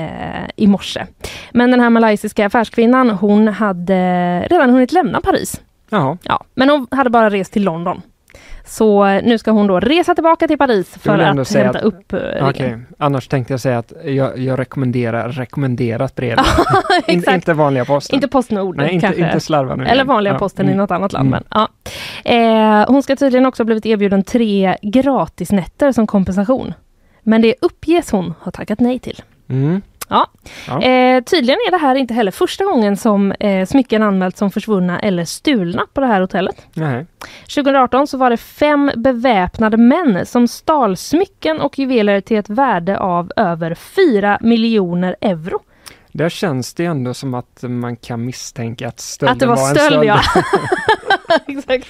i 0.56 0.66
morse. 0.66 1.06
Men 1.52 1.70
den 1.70 1.80
här 1.80 1.90
malaysiska 1.90 2.46
affärskvinnan 2.46 3.10
hon 3.10 3.48
hade 3.48 4.40
redan 4.50 4.70
hunnit 4.70 4.92
lämna 4.92 5.20
Paris. 5.20 5.60
Jaha, 5.90 6.18
Ja, 6.22 6.44
men 6.54 6.68
hon 6.68 6.86
hade 6.90 7.10
bara 7.10 7.30
rest 7.30 7.52
till 7.52 7.64
London. 7.64 8.02
Så 8.64 9.06
eh, 9.06 9.22
nu 9.24 9.38
ska 9.38 9.50
hon 9.50 9.66
då 9.66 9.80
resa 9.80 10.14
tillbaka 10.14 10.48
till 10.48 10.58
Paris 10.58 10.88
för 11.00 11.18
att 11.18 11.50
hämta 11.54 11.78
att- 11.78 11.84
upp 11.84 12.12
eh, 12.12 12.18
ringen. 12.18 12.48
okej. 12.48 12.78
Annars 12.98 13.28
tänkte 13.28 13.52
jag 13.52 13.60
säga 13.60 13.78
att 13.78 13.92
jag, 14.04 14.38
jag 14.38 14.58
rekommenderar 14.58 15.28
rekommenderat 15.28 16.14
brev. 16.14 16.38
In, 17.06 17.24
inte 17.30 17.52
vanliga 17.54 17.84
posten. 17.84 18.14
Inte 18.14 18.28
Postnord 18.28 18.76
Nej, 18.76 18.94
inte, 18.94 19.06
kanske. 19.06 19.24
inte 19.26 19.40
slarva 19.40 19.76
nu. 19.76 19.84
Eller 19.86 20.04
vanliga 20.04 20.32
Ja, 20.32 20.38
posten 20.38 20.66
i 20.66 20.68
mm. 20.68 20.78
något 20.78 20.90
annat 20.90 21.12
land. 21.12 21.28
Mm. 21.28 21.42
Men, 21.50 21.68
ja. 22.24 22.80
eh, 22.82 22.88
hon 22.88 23.02
ska 23.02 23.16
tydligen 23.16 23.46
också 23.46 23.62
ha 23.62 23.64
blivit 23.64 23.86
erbjuden 23.86 24.22
tre 24.22 24.76
gratisnätter 24.82 25.92
som 25.92 26.06
kompensation. 26.06 26.74
Men 27.22 27.42
det 27.42 27.54
uppges 27.60 28.10
hon 28.10 28.34
har 28.40 28.52
tackat 28.52 28.80
nej 28.80 28.98
till. 28.98 29.22
Mm. 29.48 29.82
Ja. 30.08 30.26
Ja. 30.68 30.82
Eh, 30.82 31.22
tydligen 31.24 31.58
är 31.66 31.70
det 31.70 31.76
här 31.78 31.94
inte 31.94 32.14
heller 32.14 32.30
första 32.30 32.64
gången 32.64 32.96
som 32.96 33.32
eh, 33.32 33.66
smycken 33.66 34.02
anmälts 34.02 34.38
som 34.38 34.50
försvunna 34.50 35.00
eller 35.00 35.24
stulna 35.24 35.86
på 35.94 36.00
det 36.00 36.06
här 36.06 36.20
hotellet. 36.20 36.66
Nej. 36.74 37.06
2018 37.54 38.06
så 38.06 38.16
var 38.18 38.30
det 38.30 38.36
fem 38.36 38.90
beväpnade 38.96 39.76
män 39.76 40.26
som 40.26 40.48
stal 40.48 40.96
smycken 40.96 41.60
och 41.60 41.78
juveler 41.78 42.20
till 42.20 42.36
ett 42.36 42.50
värde 42.50 42.98
av 42.98 43.32
över 43.36 43.74
4 43.74 44.38
miljoner 44.40 45.16
euro. 45.20 45.60
Där 46.12 46.28
känns 46.28 46.74
det 46.74 46.84
ändå 46.84 47.14
som 47.14 47.34
att 47.34 47.58
man 47.62 47.96
kan 47.96 48.24
misstänka 48.24 48.88
att 48.88 49.00
stölden 49.00 49.32
Att 49.32 49.40
det 49.40 49.46
var 49.46 49.52
en 49.68 49.74
stöld, 49.74 49.92
stöld. 49.92 50.04
ja. 50.06 50.20
Exakt. 51.46 51.86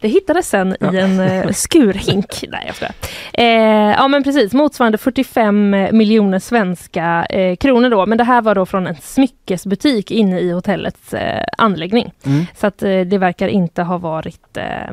Det 0.00 0.08
hittades 0.08 0.48
sen 0.48 0.76
i 0.92 0.96
en 0.96 1.20
eh, 1.20 1.50
skurhink. 1.50 2.44
Nej, 2.48 2.72
jag. 2.80 2.90
Eh, 3.32 3.94
ja, 3.96 4.08
men 4.08 4.24
precis. 4.24 4.52
Motsvarande 4.52 4.98
45 4.98 5.70
miljoner 5.70 6.38
svenska 6.38 7.26
eh, 7.30 7.56
kronor 7.56 7.90
då. 7.90 8.06
Men 8.06 8.18
det 8.18 8.24
här 8.24 8.42
var 8.42 8.54
då 8.54 8.66
från 8.66 8.86
en 8.86 8.94
smyckesbutik 8.94 10.10
inne 10.10 10.40
i 10.40 10.50
hotellets 10.50 11.14
eh, 11.14 11.44
anläggning. 11.58 12.12
Mm. 12.26 12.46
Så 12.56 12.66
att 12.66 12.82
eh, 12.82 13.00
det 13.00 13.18
verkar 13.18 13.48
inte 13.48 13.82
ha 13.82 13.98
varit 13.98 14.56
eh, 14.56 14.88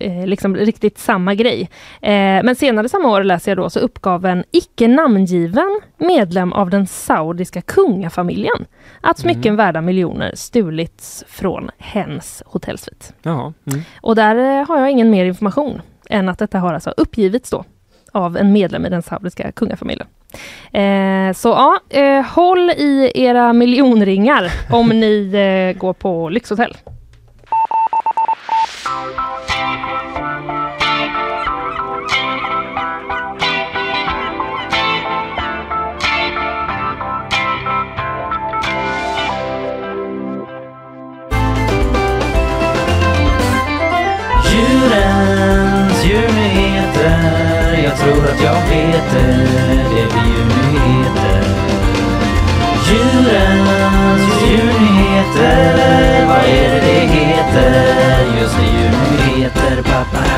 eh, 0.00 0.26
liksom 0.26 0.56
riktigt 0.56 0.98
samma 0.98 1.34
grej. 1.34 1.70
Men 2.00 2.54
senare 2.54 2.88
samma 2.88 3.08
år 3.08 3.24
läser 3.24 3.50
jag 3.50 3.58
då 3.58 3.70
så 3.70 3.80
uppgav 3.80 4.26
en 4.26 4.44
icke 4.50 4.88
namngiven 4.88 5.80
medlem 6.06 6.52
av 6.52 6.70
den 6.70 6.86
saudiska 6.86 7.60
kungafamiljen 7.60 8.66
att 9.00 9.18
smycken 9.18 9.56
värda 9.56 9.80
miljoner 9.80 10.32
stulits 10.34 11.24
från 11.28 11.70
hens 11.78 12.42
hotellsvit. 12.46 13.14
Jaha. 13.22 13.52
Mm. 13.66 13.82
Och 14.00 14.14
där 14.14 14.36
eh, 14.36 14.68
har 14.68 14.78
jag 14.78 14.90
ingen 14.90 15.10
mer 15.10 15.24
information 15.24 15.82
än 16.10 16.28
att 16.28 16.38
detta 16.38 16.58
har 16.58 16.74
alltså 16.74 16.90
uppgivits 16.96 17.50
då 17.50 17.64
av 18.12 18.36
en 18.36 18.52
medlem 18.52 18.86
i 18.86 18.88
den 18.88 19.02
saudiska 19.02 19.52
kungafamiljen. 19.52 20.06
Eh, 20.72 21.32
så 21.32 21.48
ja, 21.48 21.80
eh, 21.88 22.22
håll 22.22 22.70
i 22.70 23.12
era 23.14 23.52
miljonringar 23.52 24.52
om 24.70 24.88
ni 24.88 25.30
eh, 25.34 25.80
går 25.80 25.92
på 25.92 26.28
lyxhotell. 26.28 26.76
Jag 48.44 48.54
heter, 48.54 49.26
det 49.28 49.94
Det 49.94 50.12
blir 50.12 50.24
djurnyheter 50.26 51.44
Djurens 52.86 54.42
djurnyheter 54.42 56.26
Vad 56.26 56.44
är 56.44 56.70
det 56.70 56.80
det 56.80 57.06
heter? 57.06 58.40
Just 58.40 58.56
det, 58.56 58.66
djurnyheter 58.66 59.82
pappa 59.82 60.33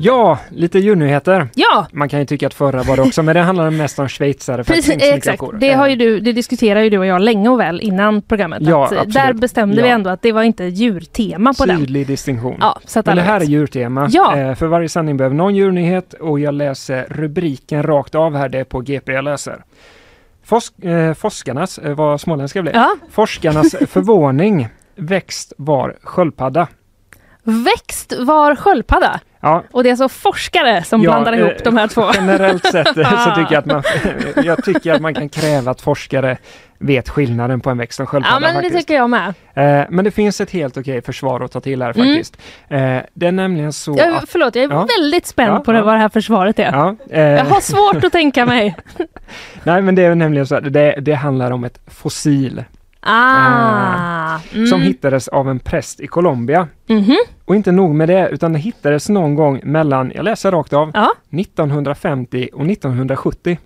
Ja, 0.00 0.38
lite 0.50 0.78
djurnyheter. 0.78 1.48
Ja, 1.54 1.86
Man 1.92 2.08
kan 2.08 2.20
ju 2.20 2.26
tycka 2.26 2.46
att 2.46 2.54
förra 2.54 2.82
var 2.82 2.96
det 2.96 3.02
också, 3.02 3.22
men 3.22 3.34
det 3.34 3.40
handlar 3.40 3.70
mest 3.70 3.98
om 3.98 4.08
schweizare. 4.08 4.64
precis, 4.64 4.96
exakt. 5.00 5.42
Det, 5.60 5.72
har 5.72 5.86
ju 5.88 5.92
Eh, 5.92 5.98
du, 5.98 6.20
det 6.20 6.32
diskuterar 6.32 6.80
ju 6.80 6.90
du 6.90 6.98
och 6.98 7.06
jag 7.06 7.20
länge 7.20 7.48
och 7.48 7.60
väl 7.60 7.80
innan 7.80 8.22
programmet. 8.22 8.58
Ja, 8.62 8.94
eh, 8.94 9.02
där 9.02 9.32
bestämde 9.32 9.82
vi 9.82 9.88
Ja. 9.88 9.94
ändå 9.94 10.10
att 10.10 10.22
det 10.22 10.32
var 10.32 10.42
inte 10.42 10.64
djurtema 10.64 11.54
på 11.54 11.66
den. 11.66 11.78
Tydlig 11.78 12.06
distinktion. 12.06 12.56
Ja, 12.60 12.78
så 12.84 12.98
att 13.00 13.06
Men 13.06 13.16
det 13.16 13.22
här 13.22 13.40
är 13.40 13.44
djurtema. 13.44 14.06
Ja. 14.10 14.36
Eh, 14.36 14.54
för 14.54 14.66
varje 14.66 14.88
sändning 14.88 15.16
behöver 15.16 15.36
någon 15.36 15.54
djurnyhet 15.54 16.12
och 16.14 16.40
jag 16.40 16.54
läser 16.54 17.06
rubriken 17.10 17.82
rakt 17.82 18.14
av 18.14 18.36
här. 18.36 18.48
Det 18.48 18.58
är 18.58 18.64
på 18.64 18.80
GP 18.80 19.12
jag 19.12 19.24
läser. 19.24 19.64
Forsk, 20.44 20.84
eh, 20.84 21.14
forskarnas, 21.14 21.78
vad 21.82 22.20
småländska 22.20 22.62
blev. 22.62 22.74
Ja. 22.74 22.94
Forskarnas 23.10 23.76
förvåning. 23.88 24.68
Växt 24.96 25.52
var 25.56 25.96
sköldpadda. 26.02 26.66
Växt 27.50 28.12
var 28.18 28.54
sköldpadda. 28.56 29.20
Ja, 29.40 29.62
Och 29.72 29.82
det 29.82 29.88
är 29.88 29.90
alltså 29.90 30.08
forskare 30.08 30.84
som 30.84 31.02
Ja, 31.02 31.10
blandar 31.10 31.32
ihop 31.32 31.50
eh, 31.50 31.56
de 31.64 31.76
här 31.76 31.86
två. 31.88 32.04
generellt 32.14 32.66
sett 32.66 32.96
eh, 32.96 33.24
så 33.24 33.30
tycker 33.34 33.52
jag 33.54 33.58
att 33.58 33.66
man, 33.66 33.82
jag 34.44 34.64
tycker 34.64 34.92
att 34.94 35.00
man 35.00 35.14
kan 35.14 35.28
kräva 35.28 35.70
att 35.70 35.80
forskare 35.80 36.36
vet 36.78 37.08
skillnaden 37.08 37.60
på 37.60 37.70
en 37.70 37.78
växt 37.78 38.00
och 38.00 38.02
en 38.02 38.06
sköldpadda. 38.06 38.46
Ja 38.48 38.52
men 38.52 38.62
det 38.62 38.70
tycker 38.78 38.94
jag 38.94 39.10
med. 39.10 39.28
Eh, 39.54 39.86
men 39.90 40.04
det 40.04 40.10
finns 40.10 40.40
ett 40.40 40.50
helt 40.50 40.76
okej 40.76 41.02
försvar 41.02 41.40
att 41.40 41.52
ta 41.52 41.60
till 41.60 41.82
här 41.82 41.92
Mm. 41.98 42.06
faktiskt. 42.14 42.36
Eh, 42.68 42.98
det 43.14 43.26
är 43.26 43.32
nämligen 43.32 43.72
så 43.72 43.94
Jag, 43.98 44.14
att... 44.14 44.24
förlåt, 44.28 44.54
jag 44.54 44.64
är 44.64 44.70
Ja. 44.70 44.86
väldigt 45.00 45.26
spänd 45.26 45.52
Ja, 45.54 45.60
på 45.60 45.72
det, 45.72 45.82
vad 45.82 45.94
det 45.94 45.98
här 45.98 46.08
försvaret 46.08 46.58
är. 46.58 46.72
Ja, 46.72 46.96
eh, 47.10 47.22
Jag 47.22 47.44
har 47.44 47.60
svårt 47.60 48.04
att 48.04 48.12
tänka 48.12 48.46
mig. 48.46 48.76
Nej 49.64 49.82
men 49.82 49.94
det 49.94 50.02
är 50.02 50.14
nämligen 50.14 50.46
så 50.46 50.54
att 50.56 50.72
det, 50.72 50.94
det 51.00 51.14
handlar 51.14 51.50
om 51.50 51.64
ett 51.64 51.80
fossil 51.86 52.64
Ah. 53.00 54.38
Mm. 54.54 54.66
som 54.66 54.82
hittades 54.82 55.28
av 55.28 55.50
en 55.50 55.58
präst 55.58 56.00
i 56.00 56.06
Colombia. 56.06 56.68
Mhm. 56.88 57.16
Och 57.44 57.56
inte 57.56 57.72
nog 57.72 57.94
med 57.94 58.08
det, 58.08 58.28
utan 58.28 58.52
det 58.52 58.58
hittades 58.58 59.08
någon 59.08 59.34
gång 59.34 59.60
mellan, 59.64 60.12
jag 60.14 60.24
läser 60.24 60.50
rakt 60.50 60.72
av, 60.72 60.90
Ja. 60.94 61.14
1950 61.30 62.48
och 62.52 62.66
1970. 62.66 63.58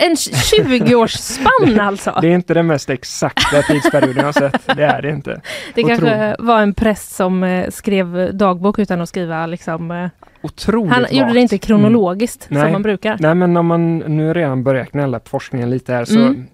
En 0.00 0.14
20-årsspann 0.14 1.80
alltså. 1.80 2.18
Det 2.20 2.28
är 2.28 2.32
inte 2.34 2.54
den 2.54 2.66
mest 2.66 2.90
exakta 2.90 3.62
tidsperioden 3.62 4.16
jag 4.16 4.24
har 4.24 4.32
sett. 4.32 4.76
Det 4.76 4.84
är 4.84 5.02
det 5.02 5.10
inte. 5.10 5.40
Det 5.74 5.82
kanske 5.82 6.06
Otroligt. 6.06 6.36
var 6.38 6.62
en 6.62 6.74
präst 6.74 7.16
som 7.16 7.42
eh, 7.44 7.70
skrev 7.70 8.36
dagbok 8.36 8.78
utan 8.78 9.00
att 9.00 9.08
skriva 9.08 9.46
liksom. 9.46 9.90
Eh, 9.90 10.08
Otroligt 10.42 10.92
han 10.92 11.02
gjorde 11.10 11.22
vagt. 11.24 11.34
det 11.34 11.40
inte 11.40 11.58
kronologiskt 11.58 12.46
Mm. 12.50 12.60
som 12.60 12.64
Nej. 12.64 12.72
man 12.72 12.82
brukar. 12.82 13.16
Nej 13.20 13.34
men 13.34 13.56
om 13.56 13.66
man 13.66 13.98
nu 13.98 14.34
redan 14.34 14.62
börjar 14.64 14.84
knälla 14.84 15.18
på 15.20 15.28
forskningen 15.28 15.70
lite 15.70 15.92
här 15.92 16.04
så 16.04 16.18
Mm. 16.18 16.46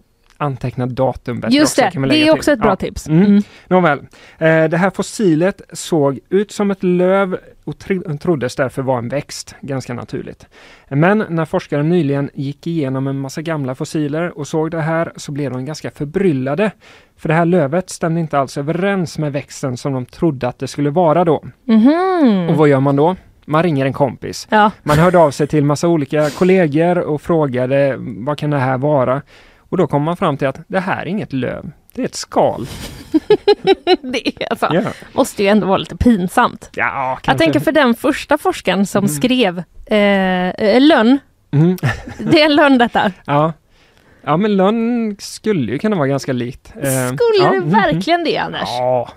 Anteckna 0.45 0.87
datum 0.87 1.41
bättre 1.41 1.57
Just 1.57 1.77
det, 1.77 1.91
det 1.95 1.99
är 1.99 2.09
till. 2.25 2.31
också 2.31 2.53
ett 2.53 2.59
bra 2.59 2.69
Ja. 2.71 2.77
tips. 2.77 3.09
Mm. 3.09 3.25
Mm. 3.27 3.43
Nåväl, 3.69 3.99
eh, 4.39 4.65
det 4.65 4.77
här 4.77 4.91
fossilet 4.91 5.63
såg 5.73 6.19
ut 6.29 6.53
som 6.53 6.71
ett 6.71 6.83
löv 6.83 7.39
och 7.65 7.75
tr- 7.75 8.19
troddes 8.19 8.57
därför 8.57 8.83
vara 8.83 8.99
en 8.99 9.09
växt, 9.09 9.55
ganska 9.61 9.95
naturligt. 9.95 10.47
Men 10.89 11.25
när 11.29 11.45
forskare 11.45 11.83
nyligen 11.83 12.31
gick 12.35 12.67
igenom 12.67 13.07
en 13.07 13.19
massa 13.19 13.43
gamla 13.43 13.75
fossiler 13.75 14.39
och 14.39 14.47
såg 14.49 14.71
det 14.71 14.81
här 14.81 15.13
så 15.17 15.33
blev 15.33 15.53
de 15.53 15.65
ganska 15.65 15.91
förbryllade. 15.91 16.71
För 17.17 17.29
det 17.29 17.35
här 17.35 17.45
lövet 17.45 17.91
stämde 17.91 18.21
inte 18.21 18.39
alls 18.39 18.59
överens 18.59 19.19
med 19.19 19.33
växten 19.33 19.77
som 19.77 19.93
de 19.93 20.07
trodde 20.07 20.49
att 20.49 20.59
det 20.59 20.69
skulle 20.69 20.91
vara 20.91 21.25
då. 21.25 21.45
Mhm. 21.65 22.49
Och 22.51 22.57
vad 22.57 22.69
gör 22.69 22.81
man 22.81 22.97
då? 22.97 23.17
Man 23.47 23.63
ringer 23.63 23.87
en 23.87 23.93
kompis. 23.93 24.47
Ja. 24.51 24.71
Man 24.83 24.99
hörde 24.99 25.19
av 25.19 25.31
sig 25.31 25.47
till 25.47 25.65
massa 25.65 25.89
olika 25.89 26.31
kollegor 26.31 26.99
och 26.99 27.23
frågade 27.23 27.97
vad 27.99 28.39
kan 28.39 28.51
det 28.51 28.59
här 28.59 28.79
vara? 28.79 29.23
Och 29.75 29.79
då 29.79 29.87
kom 29.87 30.03
man 30.03 30.17
fram 30.17 30.37
till 30.37 30.49
att 30.49 30.61
det 30.69 30.81
här 30.81 31.03
är 31.03 31.07
inget 31.07 31.33
löv, 31.33 31.71
det 31.95 32.03
är 32.03 32.07
ett 32.07 32.15
skal. 32.15 32.67
det 34.03 34.29
är 34.29 34.47
alltså, 34.51 34.69
Ja, 34.73 34.83
måste 35.13 35.43
ju 35.43 35.49
ändå 35.49 35.67
vara 35.67 35.77
lite 35.79 35.97
pinsamt. 35.97 36.71
ja 36.75 37.19
Jag 37.27 37.39
tänker 37.39 37.61
för 37.61 37.73
den 37.73 37.95
första 37.95 38.39
forskaren 38.39 38.87
som 38.87 39.05
Mm. 39.05 39.09
skrev 39.17 39.63
eh, 39.87 40.49
eh, 40.49 40.81
lönn, 40.81 41.19
Mm. 41.51 41.77
det 42.19 42.41
är 42.41 42.45
en 42.45 42.55
lönn 42.57 42.79
detta. 42.79 43.13
Ja. 43.25 43.53
ja, 44.23 44.37
men 44.37 44.57
lönn 44.57 45.17
skulle 45.19 45.73
ju 45.73 45.79
kunna 45.79 45.97
vara 45.97 46.07
ganska 46.09 46.33
likt. 46.33 46.73
Eh, 46.77 46.83
Skulle 47.07 47.45
ja, 47.45 47.51
det 47.51 47.61
mhm. 47.61 47.71
verkligen 47.71 48.25
det 48.25 48.39
Anders? 48.39 48.69
Ja. 48.69 49.09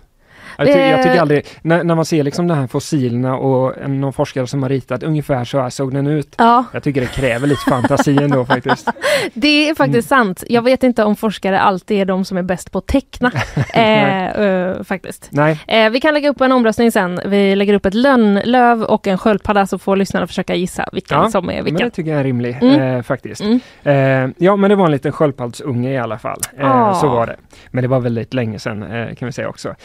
Jag, 0.58 0.68
ty- 0.68 0.80
jag 0.80 1.04
tycker 1.04 1.16
Eh. 1.16 1.22
aldrig, 1.22 1.46
när, 1.62 1.84
när 1.84 1.96
man 1.96 2.06
ser 2.06 2.24
liksom 2.24 2.48
de 2.48 2.54
här 2.58 2.68
fossilerna 2.68 3.36
och 3.38 3.90
någon 3.90 4.14
forskare 4.14 4.48
som 4.48 4.64
har 4.64 4.70
ritat 4.70 5.04
ungefär 5.04 5.46
så 5.46 5.60
här 5.62 5.70
såg 5.70 5.94
den 5.94 6.08
ut. 6.08 6.36
Ja, 6.38 6.64
Jag 6.74 6.84
tycker 6.84 7.02
det 7.02 7.08
kräver 7.08 7.48
lite 7.48 7.62
fantasi 7.70 8.18
ändå 8.24 8.46
faktiskt. 8.56 8.90
det 9.34 9.70
är 9.70 9.76
faktiskt 9.76 10.12
Mm. 10.12 10.26
sant. 10.26 10.44
Jag 10.50 10.62
vet 10.62 10.84
inte 10.84 11.04
om 11.04 11.16
forskare 11.16 11.60
alltid 11.60 12.02
är 12.02 12.06
de 12.06 12.26
som 12.26 12.38
är 12.38 12.42
bäst 12.44 12.72
på 12.72 12.78
att 12.78 12.88
teckna. 12.88 13.32
eh, 13.74 14.26
eh, 14.28 14.84
faktiskt. 14.84 15.28
Nej, 15.32 15.60
Eh, 15.68 15.90
vi 15.90 16.00
kan 16.00 16.14
lägga 16.14 16.30
upp 16.30 16.42
en 16.42 16.52
omröstning 16.52 16.92
sen. 16.92 17.20
Vi 17.26 17.56
lägger 17.56 17.74
upp 17.74 17.86
ett 17.86 17.94
lönnlöv 17.94 18.84
och 18.84 19.08
en 19.08 19.18
sköldpadda 19.18 19.68
så 19.68 19.78
får 19.80 19.96
lyssnarna 19.96 20.28
försöka 20.28 20.56
gissa 20.56 20.90
vilken 20.92 21.18
Ja, 21.18 21.30
som 21.30 21.50
är 21.50 21.54
men 21.56 21.64
vilken. 21.66 21.90
det 21.90 21.96
tycker 21.96 22.12
jag 22.12 22.20
är 22.20 22.24
rimlig 22.24 22.58
Mm. 22.62 22.82
eh, 22.96 23.02
faktiskt. 23.02 23.42
Mm. 23.42 23.60
Eh, 23.84 24.34
ja, 24.38 24.56
men 24.56 24.70
det 24.70 24.76
var 24.76 24.86
en 24.86 24.92
liten 24.92 25.12
sköldpaddsunge 25.12 25.92
i 25.94 25.98
alla 25.98 26.18
fall. 26.20 26.40
Ah. 26.62 26.94
Så 26.94 27.08
var 27.08 27.26
det. 27.26 27.36
Men 27.72 27.82
det 27.82 27.88
var 27.88 28.00
väldigt 28.00 28.34
länge 28.34 28.60
sedan 28.60 28.86
kan 29.20 29.26
vi 29.26 29.32
säga 29.32 29.50
också. 29.50 29.76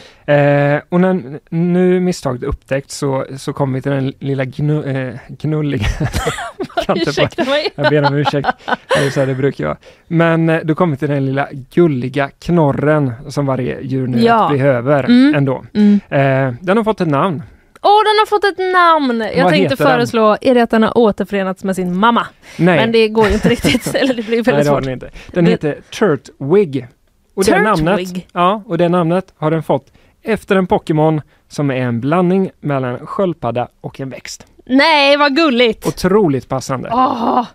Eh, 0.63 0.81
och 0.89 1.01
när 1.01 1.39
nu 1.49 1.99
misstaget 1.99 2.43
upptäckts 2.43 2.97
så, 2.97 3.25
så 3.37 3.53
kom 3.53 3.73
vi 3.73 3.81
till 3.81 3.91
den 3.91 4.13
lilla 4.19 4.45
gnu, 4.45 4.83
eh, 4.83 5.15
gnulliga... 5.27 5.85
Ursäkta 6.95 7.43
mig. 7.43 7.69
Jag 7.75 7.89
ber 7.89 8.07
om 8.07 8.13
ursäkt. 8.15 8.47
Det 8.97 9.11
så 9.11 9.19
här 9.19 9.27
det 9.27 9.35
brukar 9.35 9.65
vara. 9.65 9.77
Men 10.07 10.49
eh, 10.49 10.59
då 10.63 10.75
kommer 10.75 10.91
vi 10.91 10.97
till 10.97 11.09
den 11.09 11.25
lilla 11.25 11.47
gulliga 11.73 12.29
knorren 12.39 13.11
som 13.27 13.45
varje 13.45 13.81
djurnyhet 13.81 14.25
Ja. 14.25 14.49
behöver 14.51 15.03
Mm. 15.03 15.35
ändå. 15.35 15.63
Mm. 15.73 15.99
Eh, 16.09 16.53
den 16.61 16.77
har 16.77 16.83
fått 16.83 17.01
ett 17.01 17.07
namn. 17.07 17.43
Åh, 17.85 17.89
den 18.03 18.19
har 18.19 18.25
fått 18.25 18.43
ett 18.43 18.73
namn! 18.73 19.19
Jag 19.35 19.43
Vad 19.43 19.53
tänkte 19.53 19.73
heter 19.73 19.85
den? 19.85 19.93
föreslå, 19.93 20.37
är 20.41 20.53
det 20.55 20.61
att 20.63 20.69
den 20.69 20.83
har 20.83 20.97
återförenats 20.97 21.63
med 21.63 21.75
sin 21.75 21.95
mamma? 21.97 22.27
Nej, 22.57 22.77
Men 22.79 22.91
det 22.91 23.07
går 23.07 23.27
ju 23.27 23.33
inte 23.33 23.49
riktigt, 23.49 23.95
eller 23.95 24.13
det 24.13 24.23
blir 24.23 24.35
Nej 24.35 24.41
väldigt 24.43 24.65
det 24.65 24.69
har 24.71 24.75
svårt. 24.77 24.83
den 24.83 24.93
inte. 24.93 25.09
Den 25.31 25.45
Det- 25.45 25.51
heter 25.51 25.77
Turtwig. 25.99 26.87
Och 27.35 27.43
det 27.43 27.61
namnet, 27.61 27.97
Turtwig? 27.97 28.27
ja, 28.33 28.63
och 28.65 28.77
det 28.77 28.89
namnet 28.89 29.33
har 29.37 29.51
den 29.51 29.63
fått 29.63 29.91
efter 30.23 30.55
en 30.55 30.67
Pokémon 30.67 31.21
som 31.47 31.71
är 31.71 31.75
en 31.75 32.01
blandning 32.01 32.51
mellan 32.59 32.95
en 32.95 33.07
sköldpadda 33.07 33.67
och 33.81 33.99
en 33.99 34.09
växt. 34.09 34.47
Nej, 34.65 35.17
vad 35.17 35.35
gulligt! 35.35 35.87
Otroligt 35.87 36.49
passande. 36.49 36.89
Åh. 36.93 37.45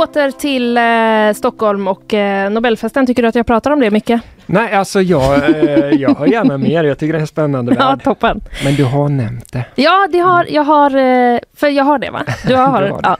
Åter 0.00 0.30
till 0.30 0.76
eh, 0.76 1.38
Stockholm 1.38 1.88
och 1.88 2.14
eh, 2.14 2.50
Nobelfesten. 2.50 3.06
Tycker 3.06 3.22
du 3.22 3.28
att 3.28 3.34
jag 3.34 3.46
pratar 3.46 3.70
om 3.70 3.80
det 3.80 3.90
mycket? 3.90 4.22
Nej, 4.46 4.72
alltså 4.74 5.00
jag, 5.02 5.34
eh, 5.34 5.90
jag 5.90 6.14
har 6.14 6.26
gärna 6.26 6.58
mer. 6.58 6.84
Jag 6.84 6.98
tycker 6.98 7.12
det 7.12 7.18
är 7.18 7.20
en 7.20 7.26
spännande 7.26 7.74
Ja, 7.78 7.88
värld. 7.88 8.04
toppen. 8.04 8.40
Men 8.64 8.74
du 8.74 8.84
har 8.84 9.08
nämnt 9.08 9.52
det. 9.52 9.64
Ja, 9.74 10.08
det 10.12 10.18
har, 10.18 10.46
jag 10.50 10.62
har, 10.64 10.90
eh, 10.96 11.38
för 11.56 11.68
jag 11.68 11.84
har 11.84 11.98
det 11.98 12.10
va? 12.10 12.22
Du 12.46 12.54
har, 12.54 12.82
Du 12.82 12.90
har 12.90 13.00
ja. 13.02 13.16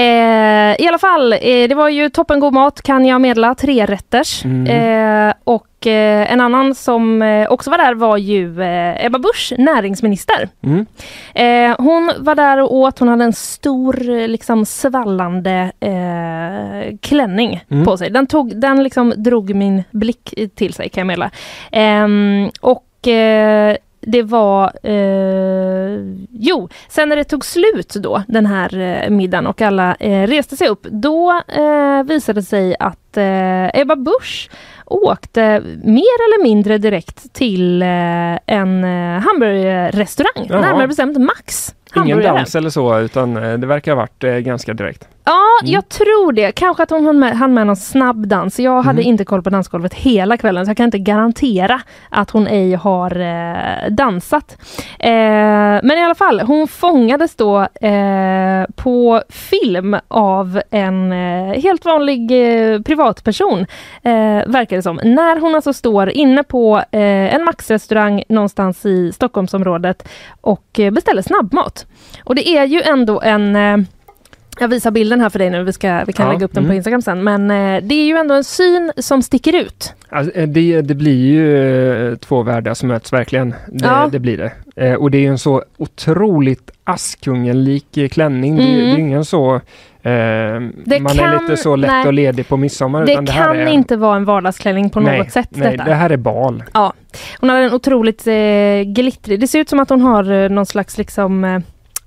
eh, 0.00 0.84
I 0.84 0.88
alla 0.88 0.98
fall, 0.98 1.32
eh, 1.32 1.38
det 1.68 1.74
var 1.74 1.88
ju 1.88 2.10
toppengod 2.10 2.52
mat 2.52 2.82
kan 2.82 3.06
jag 3.06 3.20
meddela, 3.20 3.54
tre 3.54 3.86
rätters. 3.86 4.44
Mm. 4.44 5.32
Och 5.44 5.77
eh, 5.88 6.32
en 6.32 6.40
annan 6.40 6.74
som 6.74 7.22
eh, 7.22 7.48
också 7.50 7.70
var 7.70 7.78
där 7.78 7.94
var 7.94 8.16
ju 8.16 8.62
eh, 8.62 9.06
Ebba 9.06 9.18
Busch, 9.18 9.52
näringsminister. 9.58 10.48
Mm. 10.62 10.86
Hon 11.78 12.12
var 12.18 12.34
där 12.34 12.62
och 12.62 12.74
åt, 12.74 12.98
hon 12.98 13.08
hade 13.08 13.24
en 13.24 13.32
stor 13.32 14.26
liksom 14.28 14.66
svallande 14.66 15.72
klänning 17.00 17.64
Mm. 17.70 17.84
på 17.84 17.96
sig. 17.96 18.10
Den, 18.10 18.26
tog, 18.26 18.60
den 18.60 18.82
liksom 18.82 19.14
drog 19.16 19.54
min 19.54 19.82
blick 19.90 20.34
till 20.54 20.74
sig 20.74 20.88
kan 20.88 21.00
jag 21.00 21.06
meddela. 21.06 21.30
Ehm, 21.72 22.50
och 22.60 22.84
det 24.10 24.22
var, 24.22 24.72
eh, 24.82 26.00
jo, 26.30 26.68
sen 26.88 27.08
när 27.08 27.16
det 27.16 27.24
tog 27.24 27.44
slut 27.44 27.94
då, 27.94 28.22
den 28.28 28.46
här 28.46 28.78
eh, 28.78 29.10
middagen 29.10 29.46
och 29.46 29.62
alla 29.62 29.94
eh, 29.94 30.26
reste 30.26 30.56
sig 30.56 30.68
upp, 30.68 30.82
då 30.90 31.42
eh, 31.48 32.02
visade 32.02 32.40
det 32.40 32.44
sig 32.44 32.76
att 32.80 33.16
eh, 33.16 33.80
Ebba 33.80 33.96
Busch 33.96 34.50
åkte 34.84 35.60
mer 35.84 36.18
eller 36.26 36.42
mindre 36.42 36.78
direkt 36.78 37.32
till 37.32 37.82
eh, 37.82 37.88
en 38.46 38.84
eh, 38.84 39.20
hamburgerrestaurang, 39.20 40.46
Jaha. 40.48 40.60
närmare 40.60 40.88
bestämt 40.88 41.18
Max 41.18 41.74
Ingen 41.96 42.22
dans 42.22 42.54
eller 42.54 42.70
så, 42.70 42.98
utan 42.98 43.34
det 43.34 43.66
verkar 43.66 43.92
ha 43.92 43.96
varit 43.96 44.44
ganska 44.44 44.74
direkt. 44.74 45.08
Ja, 45.30 45.44
jag 45.64 45.88
tror 45.88 46.32
det. 46.32 46.52
Kanske 46.52 46.82
att 46.82 46.90
hon 46.90 47.06
hann 47.06 47.18
med, 47.18 47.36
hann 47.38 47.54
med 47.54 47.66
någon 47.66 47.76
snabb 47.76 48.26
dans. 48.28 48.58
Jag 48.58 48.82
hade 48.82 49.00
Mm. 49.00 49.08
inte 49.10 49.24
koll 49.24 49.42
på 49.42 49.50
dansgolvet 49.50 49.94
hela 49.94 50.36
kvällen 50.36 50.66
så 50.66 50.70
jag 50.70 50.76
kan 50.76 50.84
inte 50.84 50.98
garantera 50.98 51.80
att 52.10 52.30
hon 52.30 52.46
ej 52.46 52.74
har 52.74 53.20
eh, 53.20 53.90
dansat. 53.90 54.56
Eh, 54.98 55.10
men 55.82 55.90
i 55.90 56.04
alla 56.04 56.14
fall, 56.14 56.40
hon 56.40 56.68
fångades 56.68 57.36
då 57.36 57.60
eh, 57.60 58.64
på 58.76 59.22
film 59.28 59.96
av 60.08 60.60
en 60.70 61.12
eh, 61.12 61.60
helt 61.62 61.84
vanlig 61.84 62.30
eh, 62.30 62.80
privatperson, 62.82 63.60
eh, 64.02 64.42
verkar 64.46 64.76
det 64.76 64.82
som. 64.82 65.00
När 65.04 65.40
hon 65.40 65.54
alltså 65.54 65.72
står 65.72 66.08
inne 66.10 66.42
på 66.42 66.82
en 66.90 67.44
Max-restaurang 67.44 68.22
någonstans 68.28 68.86
i 68.86 69.12
Stockholmsområdet 69.12 70.08
och 70.40 70.80
beställer 70.92 71.22
snabbmat. 71.22 71.86
Och 72.24 72.34
det 72.34 72.48
är 72.48 72.64
ju 72.64 72.82
ändå 72.82 73.20
en 73.20 73.56
jag 74.60 74.68
visar 74.68 74.90
bilden 74.90 75.20
här 75.20 75.28
för 75.28 75.38
dig 75.38 75.50
nu, 75.50 75.62
vi, 75.64 75.72
ska, 75.72 76.04
vi 76.06 76.12
kan 76.12 76.26
Ja, 76.26 76.32
lägga 76.32 76.44
upp 76.44 76.54
den 76.54 76.64
på 76.64 76.66
mm. 76.66 76.76
Instagram 76.76 77.02
sen. 77.02 77.24
Men 77.24 77.50
eh, 77.50 77.82
det 77.84 77.94
är 77.94 78.06
ju 78.06 78.16
ändå 78.16 78.34
en 78.34 78.44
syn 78.44 78.92
som 78.96 79.22
sticker 79.22 79.56
ut. 79.56 79.94
Alltså, 80.08 80.34
eh, 80.34 80.48
det, 80.48 80.80
det 80.82 80.94
blir 80.94 81.26
ju 81.26 81.66
eh, 82.10 82.16
två 82.16 82.42
världar 82.42 82.74
som 82.74 82.88
möts 82.88 83.12
verkligen. 83.12 83.50
Det, 83.68 83.84
Ja. 83.86 84.08
det 84.12 84.18
blir 84.18 84.36
det. 84.36 84.52
Eh, 84.86 84.94
och 84.94 85.10
det 85.10 85.18
är 85.18 85.22
ju 85.22 85.28
en 85.28 85.38
så 85.38 85.62
otroligt 85.76 86.70
Askungen-lik 86.84 87.96
eh, 87.96 88.08
klänning. 88.08 88.56
Det, 88.56 88.62
Mm. 88.62 88.76
det 88.84 88.90
är 88.90 88.98
ingen 88.98 89.24
så... 89.24 89.54
Eh, 90.02 90.10
man 90.10 90.72
kan- 90.90 91.18
är 91.18 91.40
lite 91.40 91.56
så 91.56 91.76
lätt 91.76 91.90
nej. 91.90 92.06
och 92.06 92.12
ledig 92.12 92.48
på 92.48 92.56
midsommar. 92.56 93.06
Det 93.06 93.20
det 93.20 93.26
kan 93.32 93.56
är, 93.60 93.66
inte 93.66 93.96
vara 93.96 94.16
en 94.16 94.24
vardagsklänning 94.24 94.90
på 94.90 95.00
nej, 95.00 95.18
något 95.18 95.30
sätt. 95.32 95.48
Nej, 95.50 95.70
detta. 95.72 95.84
det 95.84 95.94
här 95.94 96.10
är 96.10 96.16
bal. 96.16 96.62
Ja. 96.74 96.92
Hon 97.40 97.50
har 97.50 97.60
en 97.60 97.72
otroligt 97.74 98.26
eh, 98.26 98.92
glittrig, 98.94 99.40
det 99.40 99.46
ser 99.46 99.58
ut 99.58 99.68
som 99.68 99.80
att 99.80 99.88
hon 99.90 100.00
har 100.00 100.32
eh, 100.32 100.48
någon 100.48 100.66
slags 100.66 100.98
liksom 100.98 101.62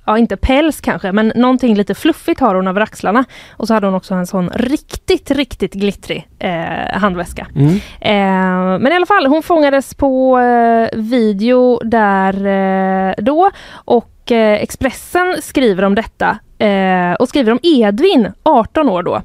Ja 0.05 0.17
inte 0.17 0.37
päls 0.37 0.81
kanske 0.81 1.11
men 1.11 1.31
någonting 1.35 1.75
lite 1.75 1.95
fluffigt 1.95 2.39
har 2.39 2.55
hon 2.55 2.67
över 2.67 2.81
axlarna. 2.81 3.25
Och 3.57 3.67
så 3.67 3.73
hade 3.73 3.87
hon 3.87 3.95
också 3.95 4.13
en 4.13 4.27
sån 4.27 4.49
riktigt, 4.49 5.31
riktigt 5.31 5.73
glittrig 5.73 6.27
eh, 6.39 6.99
handväska. 6.99 7.47
Mm. 7.55 7.75
Eh, 8.01 8.79
men 8.79 8.91
i 8.91 8.95
alla 8.95 9.05
fall, 9.05 9.25
hon 9.27 9.43
fångades 9.43 9.93
på 9.93 10.39
eh, 10.39 10.99
video 10.99 11.79
där 11.83 12.45
eh, 12.45 13.13
då 13.17 13.51
och 13.73 14.31
eh, 14.31 14.61
Expressen 14.61 15.35
skriver 15.41 15.83
om 15.83 15.95
detta 15.95 16.37
eh, 16.65 17.13
och 17.13 17.29
skriver 17.29 17.51
om 17.51 17.59
Edvin, 17.63 18.31
18 18.43 18.89
år 18.89 19.03
då, 19.03 19.21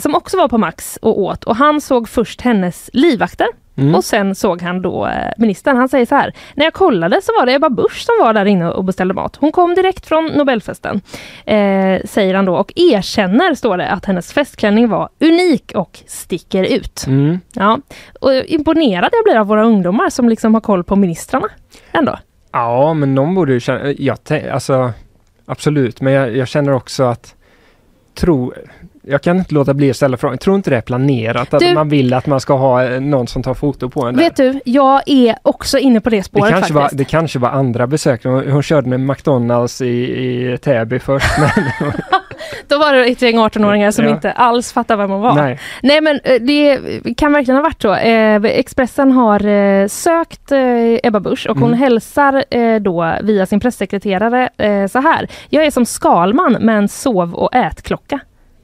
som 0.00 0.14
också 0.14 0.36
var 0.36 0.48
på 0.48 0.58
Max 0.58 0.98
och 1.02 1.20
åt 1.20 1.44
och 1.44 1.56
han 1.56 1.80
såg 1.80 2.08
först 2.08 2.40
hennes 2.40 2.90
livvakter 2.92 3.46
Mm. 3.78 3.94
och 3.94 4.04
sen 4.04 4.34
såg 4.34 4.62
han 4.62 4.82
då 4.82 5.06
eh, 5.06 5.32
ministern. 5.36 5.76
Han 5.76 5.88
säger 5.88 6.06
så 6.06 6.14
här. 6.14 6.32
När 6.54 6.64
jag 6.64 6.74
kollade 6.74 7.20
så 7.22 7.32
var 7.38 7.46
det 7.46 7.54
Ebba 7.54 7.70
Busch 7.70 8.04
som 8.04 8.14
var 8.20 8.32
där 8.32 8.44
inne 8.44 8.70
och 8.70 8.84
beställde 8.84 9.14
mat. 9.14 9.36
Hon 9.36 9.52
kom 9.52 9.74
direkt 9.74 10.06
från 10.06 10.26
Nobelfesten. 10.26 11.00
Eh, 11.44 12.00
säger 12.04 12.34
han 12.34 12.44
då 12.44 12.56
och 12.56 12.72
erkänner, 12.76 13.54
står 13.54 13.76
det, 13.76 13.90
att 13.90 14.04
hennes 14.04 14.32
festklänning 14.32 14.88
var 14.88 15.08
unik 15.20 15.72
och 15.74 15.98
sticker 16.06 16.64
ut. 16.64 17.04
Mm. 17.06 17.40
Ja, 17.54 17.78
och 18.20 18.32
imponerad 18.34 19.08
jag 19.12 19.24
blir 19.24 19.36
av 19.36 19.46
våra 19.46 19.64
ungdomar 19.64 20.10
som 20.10 20.28
liksom 20.28 20.54
har 20.54 20.60
koll 20.60 20.84
på 20.84 20.96
ministrarna. 20.96 21.48
Ändå. 21.92 22.18
Ja, 22.52 22.94
men 22.94 23.14
de 23.14 23.34
borde 23.34 23.52
ju 23.52 23.60
känna... 23.60 23.92
Jag, 23.92 24.18
alltså, 24.52 24.92
absolut, 25.46 26.00
men 26.00 26.12
jag, 26.12 26.36
jag 26.36 26.48
känner 26.48 26.72
också 26.72 27.04
att... 27.04 27.34
Tro, 28.14 28.52
jag 29.10 29.22
kan 29.22 29.38
inte 29.38 29.54
låta 29.54 29.74
bli 29.74 29.90
att 29.90 29.96
ställa 29.96 30.16
frågan. 30.16 30.38
Tror 30.38 30.56
inte 30.56 30.70
det 30.70 30.76
är 30.76 30.80
planerat 30.80 31.54
att 31.54 31.60
Du- 31.60 31.74
man 31.74 31.88
vill 31.88 32.14
att 32.14 32.26
man 32.26 32.40
ska 32.40 32.54
ha 32.56 32.84
eh, 32.84 33.00
någon 33.00 33.26
som 33.26 33.42
tar 33.42 33.54
foto 33.54 33.88
på 33.90 34.06
en 34.06 34.16
där? 34.16 34.22
Vet 34.22 34.36
du, 34.36 34.60
jag 34.64 35.02
är 35.06 35.36
också 35.42 35.78
inne 35.78 36.00
på 36.00 36.10
det 36.10 36.16
Det 36.16 36.22
spåret 36.22 36.50
kanske, 36.52 36.72
var, 36.74 36.80
faktiskt. 36.82 36.98
det 36.98 37.04
kanske 37.04 37.38
var 37.38 37.48
andra 37.48 37.86
besökare. 37.86 38.32
Hon, 38.32 38.50
hon 38.50 38.62
körde 38.62 38.88
med 38.88 39.00
McDonalds 39.00 39.80
i, 39.80 39.86
i 39.86 40.58
Täby 40.62 40.98
först. 40.98 41.26
Men, 41.38 41.50
Då 42.68 42.78
var 42.78 42.92
det 42.92 43.04
ett 43.04 43.22
gäng 43.22 43.38
18-åringar 43.38 43.90
som 43.90 44.04
Ja. 44.04 44.10
inte 44.10 44.32
alls 44.32 44.72
fattar 44.72 44.96
vem 44.96 45.10
hon 45.10 45.20
var. 45.20 45.34
nej. 45.34 45.58
Nej 45.82 46.00
men 46.00 46.20
eh, 46.24 46.40
det 46.40 46.78
kan 47.16 47.32
verkligen 47.32 47.56
ha 47.56 47.62
varit 47.62 47.82
så. 47.82 47.94
Eh, 47.94 48.44
Expressen 48.44 49.12
har 49.12 49.88
sökt 49.88 50.52
Ebba 51.02 51.20
Busch 51.20 51.46
och 51.50 51.56
hon 51.56 51.68
Mm. 51.68 51.78
hälsar 51.78 52.44
då 52.78 53.14
via 53.22 53.46
sin 53.46 53.60
pressekreterare 53.60 54.48
så 54.90 54.98
här. 55.00 55.28
Jag 55.48 55.64
är 55.66 55.70
som 55.70 55.86
Skalman 55.86 56.52
med 56.60 56.78
en 56.78 56.88
sov 56.88 57.34
och 57.34 57.54
ätklocka. 57.54 58.20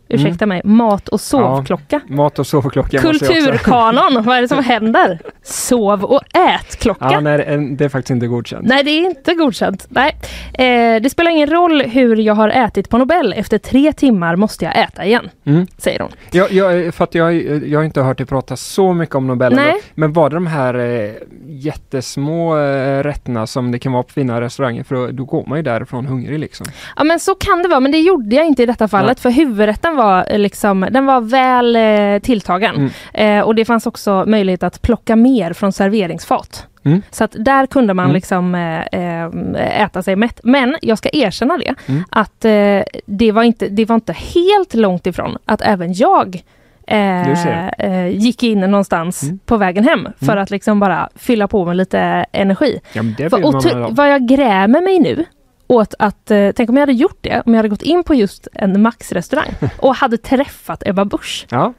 Ursäkta 0.09 0.47
mig, 0.47 0.61
mat 0.65 1.09
och 1.09 1.21
sovklocka. 1.21 2.01
Mat 2.07 2.39
och 2.39 2.47
sovklocka 2.47 2.99
Kulturkanon, 2.99 4.23
vad 4.25 4.37
är 4.37 4.43
det 4.43 4.49
som 4.49 4.65
händer? 4.65 5.19
Sov 5.43 6.05
och 6.05 6.21
ätklocka. 6.37 7.09
Ja, 7.13 7.21
nej, 7.21 7.39
det- 7.77 7.85
är 7.85 7.89
faktiskt 7.89 8.11
inte 8.11 8.27
godkänt. 8.27 8.67
Nej, 8.69 8.83
det 8.85 8.91
är 8.91 9.05
inte 9.07 9.35
godkänt. 9.35 9.87
Nej. 9.89 10.17
Eh, 10.53 11.03
det 11.03 11.11
spelar 11.11 11.31
ingen 11.31 11.51
roll 11.51 11.83
hur 11.83 12.17
jag 12.17 12.35
har 12.35 12.49
ätit 12.49 12.89
på 12.89 12.99
Nobel. 12.99 13.33
Efter 13.37 13.59
tre 13.59 13.93
timmar 13.93 14.37
måste 14.37 14.65
jag 14.65 14.79
äta 14.79 15.05
igen, 15.05 15.31
Mm. 15.47 15.67
säger 15.79 16.01
hon. 16.01 16.11
Jag, 16.31 16.53
jag, 16.53 16.95
för 16.95 17.05
att 17.05 17.15
jag, 17.15 17.35
jag 17.69 17.79
har 17.79 17.85
inte 17.85 18.01
hört 18.03 18.17
dig 18.19 18.27
prata 18.27 18.57
så 18.57 18.93
mycket 18.93 19.15
om 19.15 19.27
Nobel. 19.27 19.55
Nej. 19.55 19.67
ändå. 19.69 19.79
Men 19.95 20.13
var 20.13 20.31
det 20.31 20.37
de 20.37 20.47
här 20.47 20.75
eh, 20.75 21.11
jättesmå 21.47 22.57
eh, 22.59 23.03
rätterna 23.03 23.47
som 23.47 23.71
det 23.73 23.79
kan 23.79 23.93
vara 23.93 24.03
på 24.03 24.13
fina 24.13 24.41
restauranger? 24.41 24.85
För 24.85 24.95
då, 24.95 25.07
då 25.07 25.25
går 25.25 25.45
man 25.47 25.59
ju 25.59 25.63
därifrån 25.63 26.07
hungrig 26.07 26.39
liksom. 26.39 26.67
Ja 26.97 27.05
men 27.05 27.21
så 27.21 27.35
kan 27.35 27.63
det 27.63 27.69
vara, 27.69 27.81
men 27.81 27.93
det 27.93 27.99
gjorde 27.99 28.37
jag 28.37 28.47
inte 28.47 28.63
i 28.63 28.67
detta 28.67 28.89
fallet 28.89 29.21
för 29.21 29.31
huvudrätten 29.31 29.94
var 29.97 30.27
eh, 30.31 30.39
liksom, 30.39 30.87
den 30.91 31.07
var 31.07 31.21
väl 31.21 31.77
eh, 31.77 32.19
tilltagen. 32.23 32.75
Mm. 33.15 33.39
Eh, 33.39 33.45
och 33.47 33.55
det 33.55 33.65
fanns 33.65 33.87
också 33.87 34.25
möjlighet 34.27 34.63
att 34.63 34.83
plocka 34.83 35.17
mer 35.17 35.53
från 35.53 35.73
serveringsfat. 35.73 36.67
Mm. 36.85 37.03
Så 37.11 37.25
att 37.25 37.37
där 37.39 37.67
kunde 37.67 37.95
man 37.95 38.05
Mm. 38.05 38.15
liksom 38.15 38.55
eh, 38.55 38.81
eh, 39.01 39.83
äta 39.83 40.03
sig 40.03 40.17
mätt. 40.17 40.41
Men 40.45 40.77
jag 40.83 40.99
ska 40.99 41.09
erkänna 41.13 41.57
det, 41.59 41.75
Mm. 41.89 42.05
att 42.11 42.45
eh, 42.45 42.83
det, 43.07 43.33
var 43.33 43.43
inte, 43.43 43.69
det 43.69 43.85
var 43.85 43.95
inte 43.95 44.13
helt 44.13 44.75
långt 44.75 45.07
ifrån 45.07 45.39
att 45.45 45.61
även 45.63 45.93
jag 45.93 46.43
eh, 46.87 48.09
gick 48.09 48.43
in 48.43 48.61
någonstans 48.61 49.23
Mm. 49.23 49.39
på 49.47 49.57
vägen 49.57 49.85
hem 49.85 50.09
för 50.19 50.33
Mm. 50.33 50.43
att 50.43 50.51
liksom 50.51 50.81
bara 50.81 51.09
fylla 51.17 51.49
på 51.49 51.65
med 51.65 51.77
lite 51.77 51.99
energi. 52.33 52.81
Ja, 52.93 53.03
För, 53.31 53.95
vad 53.95 54.11
jag 54.13 54.29
grämer 54.29 54.81
mig 54.81 54.99
nu 54.99 55.25
åt 55.67 55.95
att, 55.99 56.31
eh, 56.31 56.51
tänk 56.57 56.71
om 56.71 56.77
jag 56.77 56.83
hade 56.83 56.93
gjort 56.93 57.19
det, 57.21 57.43
om 57.47 57.53
jag 57.55 57.59
hade 57.59 57.69
gått 57.69 57.83
in 57.83 58.05
på 58.05 58.15
just 58.15 58.49
en 58.53 58.83
Max-restaurang 58.83 59.49
och 59.79 59.95
hade 59.95 60.17
träffat 60.19 60.83
Ebba 60.87 61.05
Busch. 61.05 61.47
Ja, 61.51 61.73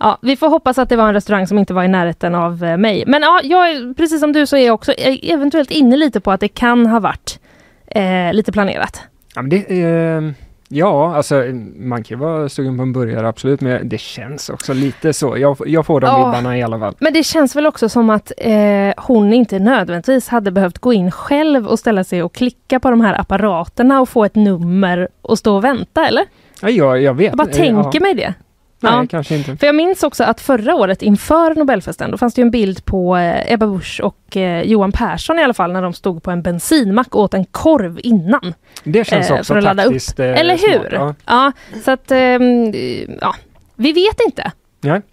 Ja, 0.00 0.18
vi 0.22 0.36
får 0.36 0.48
hoppas 0.48 0.78
att 0.78 0.88
det 0.88 0.96
var 0.96 1.08
en 1.08 1.14
restaurang 1.14 1.46
som 1.46 1.58
inte 1.58 1.74
var 1.74 1.84
i 1.84 1.88
närheten 1.88 2.34
av 2.34 2.64
eh, 2.64 2.76
mig. 2.76 3.04
Men 3.06 3.22
ja, 3.22 3.40
jag, 3.44 3.70
är- 3.70 3.94
precis 3.94 4.20
som 4.20 4.32
du 4.32 4.46
så 4.46 4.56
är 4.56 4.66
jag 4.66 4.74
också 4.74 4.92
eh, 4.92 5.30
eventuellt 5.32 5.70
inne 5.70 5.96
lite 5.96 6.20
på 6.20 6.32
att 6.32 6.40
det 6.40 6.48
kan 6.48 6.86
ha 6.86 7.00
varit 7.00 7.38
eh, 7.86 8.32
lite 8.32 8.52
planerat. 8.52 9.02
ja, 9.34 9.42
men 9.42 9.50
det, 9.50 9.82
eh, 9.82 10.22
ja 10.68 11.14
alltså 11.16 11.34
man 11.76 12.02
kan 12.04 12.18
ju 12.18 12.24
vara 12.24 12.48
sugen 12.48 12.76
på 12.76 12.82
en 12.82 12.92
burgare 12.92 13.28
absolut, 13.28 13.60
men 13.60 13.88
det 13.88 13.98
känns 13.98 14.48
också 14.50 14.72
lite 14.72 15.12
så. 15.12 15.38
Jag, 15.38 15.56
jag 15.66 15.86
får 15.86 16.00
de 16.00 16.06
Ja. 16.06 16.16
vibbarna 16.26 16.58
i 16.58 16.62
alla 16.62 16.78
fall. 16.78 16.94
Men 16.98 17.12
det 17.12 17.22
känns 17.22 17.56
väl 17.56 17.66
också 17.66 17.88
som 17.88 18.10
att 18.10 18.32
eh, 18.36 18.52
hon 18.96 19.32
inte 19.32 19.58
nödvändigtvis 19.58 20.28
hade 20.28 20.50
behövt 20.50 20.78
gå 20.78 20.92
in 20.92 21.10
själv 21.10 21.66
och 21.66 21.78
ställa 21.78 22.04
sig 22.04 22.22
och 22.22 22.34
klicka 22.34 22.80
på 22.80 22.90
de 22.90 23.00
här 23.00 23.20
apparaterna 23.20 24.00
och 24.00 24.08
få 24.08 24.24
ett 24.24 24.34
nummer 24.34 25.08
och 25.22 25.38
stå 25.38 25.56
och 25.56 25.64
vänta, 25.64 26.06
eller? 26.06 26.24
Ja, 26.62 26.70
jag, 26.70 27.02
jag 27.02 27.14
vet. 27.14 27.26
Jag 27.28 27.36
bara 27.36 27.48
Eh, 27.48 27.54
tänker 27.56 27.90
ja. 27.98 28.00
mig 28.00 28.14
det. 28.14 28.34
Nej, 28.80 28.92
Ja. 28.92 29.06
kanske 29.10 29.36
inte. 29.36 29.56
För 29.56 29.66
jag 29.66 29.74
minns 29.74 30.02
också 30.02 30.24
att 30.24 30.40
förra 30.40 30.74
året 30.74 31.02
inför 31.02 31.54
Nobelfesten, 31.54 32.10
då 32.10 32.18
fanns 32.18 32.34
det 32.34 32.42
en 32.42 32.50
bild 32.50 32.84
på 32.84 33.16
eh, 33.16 33.52
Ebba 33.52 33.66
Busch 33.66 34.00
och 34.04 34.36
eh, 34.36 34.62
Johan 34.62 34.92
Persson 34.92 35.38
i 35.38 35.42
alla 35.42 35.54
fall 35.54 35.72
när 35.72 35.82
de 35.82 35.92
stod 35.92 36.22
på 36.22 36.30
en 36.30 36.42
bensinmack 36.42 37.14
och 37.14 37.22
åt 37.22 37.34
en 37.34 37.44
korv 37.44 38.00
innan. 38.02 38.54
Det 38.84 39.04
känns 39.06 39.30
eh, 39.30 39.38
också 39.38 39.52
för 39.54 39.58
att 39.58 39.64
ladda 39.64 39.82
upp. 39.84 39.88
taktiskt. 39.92 40.20
eh, 40.20 40.40
Eller 40.40 40.56
smart, 40.56 40.70
hur? 40.70 40.92
Ja. 40.92 41.14
Ja, 41.26 41.52
så 41.84 41.90
att 41.90 42.10
ehm, 42.10 42.72
ja, 43.20 43.34
vi 43.76 43.92
vet 43.92 44.20
inte 44.26 44.52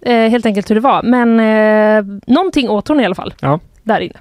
eh, 0.02 0.30
helt 0.30 0.46
enkelt 0.46 0.70
hur 0.70 0.76
det 0.76 0.82
var. 0.82 1.04
Men 1.04 1.40
eh, 1.40 2.20
någonting 2.28 2.70
åt 2.70 2.88
hon 2.88 3.00
i 3.00 3.06
alla 3.06 3.16
fall. 3.16 3.34
Ja. 3.42 3.60
Där 3.84 4.00
inne. 4.00 4.14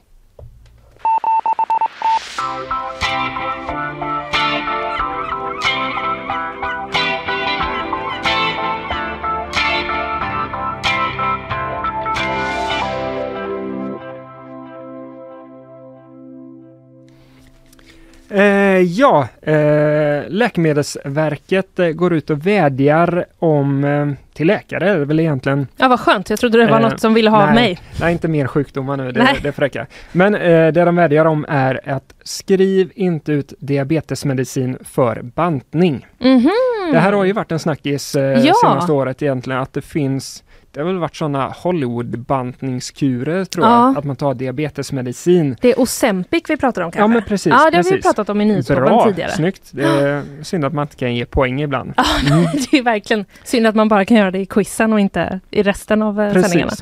Eh, 18.34 18.80
ja, 18.80 19.28
eh, 19.42 20.22
Läkemedelsverket 20.28 21.78
eh, 21.78 21.88
går 21.88 22.12
ut 22.14 22.30
och 22.30 22.46
vädjar 22.46 23.24
om 23.38 23.84
eh, 23.84 24.08
till 24.34 24.46
läkare 24.46 24.90
är 24.90 24.98
det 24.98 25.04
väl 25.04 25.20
egentligen. 25.20 25.66
Ja, 25.76 25.88
vad 25.88 26.00
skönt. 26.00 26.30
Jag 26.30 26.38
trodde 26.38 26.58
det 26.58 26.66
var 26.70 26.80
Eh, 26.80 26.90
något 26.90 27.00
som 27.00 27.14
ville 27.14 27.30
ha 27.30 27.42
av 27.42 27.46
nej. 27.46 27.54
mig. 27.54 27.78
Nej, 28.00 28.12
inte 28.12 28.28
mer 28.28 28.46
sjukdomar 28.46 28.96
nu, 28.96 29.12
det, 29.12 29.22
Nej. 29.22 29.38
det 29.42 29.52
får 29.52 29.62
räcka. 29.62 29.86
Men 30.12 30.34
eh, 30.34 30.72
det 30.72 30.84
de 30.84 30.96
vädjar 30.96 31.24
om 31.24 31.46
är 31.48 31.80
att 31.90 32.14
skriv 32.24 32.90
inte 32.94 33.32
ut 33.32 33.52
diabetesmedicin 33.58 34.78
för 34.84 35.22
bantning. 35.22 36.06
Mhm. 36.18 36.50
Det 36.92 36.98
här 36.98 37.12
har 37.12 37.24
ju 37.24 37.32
varit 37.32 37.52
en 37.52 37.58
snackis 37.58 38.14
eh, 38.16 38.44
Ja. 38.46 38.52
senaste 38.62 38.92
året 38.92 39.22
egentligen, 39.22 39.60
att 39.60 39.72
det 39.72 39.82
finns 39.82 40.42
det 40.74 40.80
har 40.80 40.86
väl 40.86 40.98
varit 40.98 41.16
sådana 41.16 41.48
Hollywood-bantningskurer 41.48 43.44
tror 43.44 43.64
Ja. 43.66 43.86
jag, 43.86 43.98
att 43.98 44.04
man 44.04 44.16
tar 44.16 44.34
diabetesmedicin. 44.34 45.56
Det 45.60 45.70
är 45.72 45.80
Ozempic 45.80 46.42
vi 46.48 46.56
pratar 46.56 46.82
om 46.82 46.90
kanske? 46.90 47.00
Ja 47.02 47.06
men 47.08 47.22
precis. 47.22 47.50
Ja, 47.50 47.70
det 47.70 47.76
har 47.76 47.82
vi 47.84 47.90
precis. 47.90 48.02
pratat 48.04 48.28
om 48.28 48.40
i 48.40 48.44
Nyhetsmorgon 48.44 48.86
Bra, 48.88 49.04
tidigare. 49.04 49.30
snyggt. 49.30 49.68
Det 49.70 49.84
är 49.84 50.22
synd 50.42 50.64
att 50.64 50.72
man 50.72 50.82
inte 50.82 50.96
kan 50.96 51.14
ge 51.14 51.26
poäng 51.26 51.62
ibland. 51.62 51.92
det 52.70 52.78
är 52.78 52.82
verkligen 52.82 53.24
synd 53.44 53.66
att 53.66 53.74
man 53.74 53.88
bara 53.88 54.04
kan 54.04 54.16
göra 54.16 54.30
det 54.30 54.38
i 54.38 54.46
quizen 54.46 54.92
och 54.92 55.00
inte 55.00 55.40
i 55.50 55.62
resten 55.62 56.02
av 56.02 56.20
eh, 56.20 56.32
sändningarna. 56.32 56.72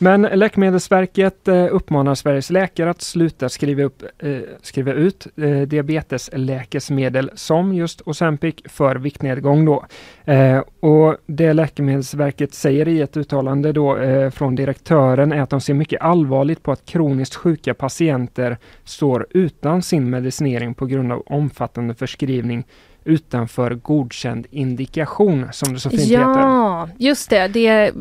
Men 0.00 0.22
Läkemedelsverket 0.22 1.48
eh, 1.48 1.66
uppmanar 1.70 2.14
Sveriges 2.14 2.50
läkare 2.50 2.90
att 2.90 3.02
sluta 3.02 3.48
skriva, 3.48 3.82
upp, 3.82 4.02
eh, 4.18 4.38
skriva 4.62 4.92
ut 4.92 5.26
eh, 5.36 5.60
diabetesläkemedel 5.60 7.30
som 7.34 7.74
just 7.74 8.00
Ozempic 8.00 8.54
för 8.64 8.96
viktnedgång. 8.96 9.64
Då. 9.64 9.84
Eh, 10.24 10.62
och 10.80 11.16
det 11.26 11.52
Läkemedelsverket 11.52 12.54
säger 12.54 12.88
i 12.88 13.00
ett 13.00 13.16
uttalande 13.16 13.72
då, 13.72 13.96
eh, 13.96 14.30
från 14.30 14.54
direktören 14.54 15.32
är 15.32 15.40
att 15.40 15.50
de 15.50 15.60
ser 15.60 15.74
mycket 15.74 16.02
allvarligt 16.02 16.62
på 16.62 16.72
att 16.72 16.86
kroniskt 16.86 17.34
sjuka 17.34 17.74
patienter 17.74 18.56
står 18.84 19.26
utan 19.30 19.82
sin 19.82 20.10
medicinering 20.10 20.74
på 20.74 20.86
grund 20.86 21.12
av 21.12 21.22
omfattande 21.26 21.94
förskrivning 21.94 22.64
utanför 23.08 23.74
godkänd 23.74 24.46
indikation 24.50 25.46
som 25.52 25.72
det 25.74 25.80
så 25.80 25.90
fint 25.90 26.02
heter. 26.02 26.22
Ja, 26.22 26.88
just 26.98 27.30
det. 27.30 27.48
Det 27.48 27.92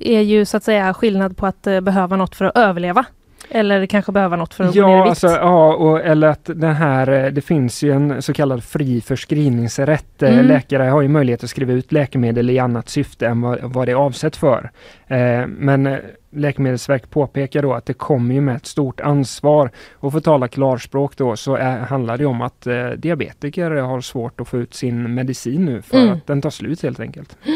är 0.00 0.20
ju 0.20 0.44
så 0.44 0.56
att 0.56 0.64
säga 0.64 0.94
skillnad 0.94 1.36
på 1.36 1.46
att 1.46 1.66
eh, 1.66 1.80
behöva 1.80 2.16
något 2.16 2.36
för 2.36 2.44
att 2.44 2.56
överleva. 2.56 3.04
Eller 3.50 3.86
kanske 3.86 4.12
behöva 4.12 4.36
något 4.36 4.54
för 4.54 4.64
att 4.64 4.74
gå 4.74 4.80
ner 4.86 4.88
i 4.88 4.92
Ja, 4.92 5.02
vikt. 5.02 5.08
alltså, 5.08 5.26
ja 5.28 5.74
och, 5.74 6.00
eller 6.00 6.28
att 6.28 6.44
den 6.44 6.74
här, 6.74 7.08
eh, 7.24 7.30
det 7.32 7.40
finns 7.40 7.82
ju 7.82 7.92
en 7.92 8.22
så 8.22 8.32
kallad 8.32 8.64
fri 8.64 9.00
förskrivningsrätt. 9.00 10.22
Eh, 10.22 10.32
Mm. 10.32 10.46
Läkare 10.46 10.82
har 10.82 11.02
ju 11.02 11.08
möjlighet 11.08 11.44
att 11.44 11.50
skriva 11.50 11.72
ut 11.72 11.92
läkemedel 11.92 12.50
i 12.50 12.58
annat 12.58 12.88
syfte 12.88 13.26
än 13.26 13.40
vad, 13.40 13.58
vad 13.62 13.88
det 13.88 13.92
är 13.92 13.96
avsett 13.96 14.36
för. 14.36 14.70
Eh, 15.06 15.46
men 15.46 15.86
eh, 15.86 15.98
Läkemedelsverket 16.30 17.10
påpekar 17.10 17.62
då 17.62 17.74
att 17.74 17.86
det 17.86 17.92
kommer 17.94 18.34
ju 18.34 18.40
med 18.40 18.56
ett 18.56 18.66
stort 18.66 19.00
ansvar. 19.00 19.70
Och 19.94 20.12
för 20.12 20.18
att 20.18 20.24
tala 20.24 20.48
klarspråk 20.48 21.16
då 21.16 21.36
så 21.36 21.54
är, 21.56 21.78
handlar 21.78 22.18
det 22.18 22.26
om 22.26 22.42
att 22.42 22.66
eh, 22.66 22.88
diabetiker 22.90 23.70
har 23.70 24.00
svårt 24.00 24.40
att 24.40 24.48
få 24.48 24.58
ut 24.58 24.74
sin 24.74 25.14
medicin 25.14 25.64
nu 25.64 25.82
för 25.82 25.96
Mm. 25.98 26.12
att 26.12 26.26
den 26.26 26.42
tar 26.42 26.50
slut 26.50 26.82
helt 26.82 27.00
enkelt. 27.00 27.36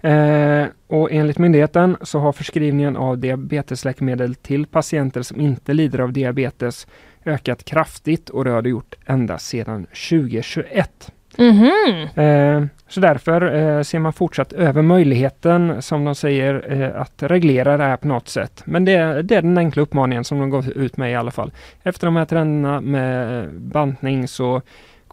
Eh, 0.00 0.66
och 0.86 1.12
enligt 1.12 1.38
myndigheten 1.38 1.96
så 2.02 2.18
har 2.18 2.32
förskrivningen 2.32 2.96
av 2.96 3.18
diabetesläkemedel 3.18 4.34
till 4.34 4.66
patienter 4.66 5.22
som 5.22 5.40
inte 5.40 5.74
lider 5.74 5.98
av 5.98 6.12
diabetes 6.12 6.86
ökat 7.24 7.64
kraftigt 7.64 8.30
och 8.30 8.44
det 8.44 8.50
har 8.50 8.62
det 8.62 8.68
gjort 8.68 8.94
ända 9.06 9.38
sedan 9.38 9.86
2021. 10.10 11.12
Mhm. 11.38 12.08
Eh, 12.14 12.64
så 12.88 13.00
därför 13.00 13.54
eh, 13.54 13.82
ser 13.82 13.98
man 13.98 14.12
fortsatt 14.12 14.52
över 14.52 14.82
möjligheten, 14.82 15.82
som 15.82 16.04
de 16.04 16.14
säger, 16.14 16.82
eh, 16.82 17.00
att 17.00 17.22
reglera 17.22 17.76
det 17.76 17.84
här 17.84 17.96
på 17.96 18.08
något 18.08 18.28
sätt. 18.28 18.62
Men 18.64 18.84
det, 18.84 19.22
det 19.22 19.34
är 19.34 19.42
den 19.42 19.58
enkla 19.58 19.82
uppmaningen 19.82 20.24
som 20.24 20.38
de 20.38 20.50
går 20.50 20.78
ut 20.78 20.96
med 20.96 21.12
i 21.12 21.14
alla 21.14 21.30
fall. 21.30 21.52
Efter 21.82 22.06
de 22.06 22.16
här 22.16 22.24
trenderna 22.24 22.80
med 22.80 23.48
bantning 23.60 24.28
så 24.28 24.62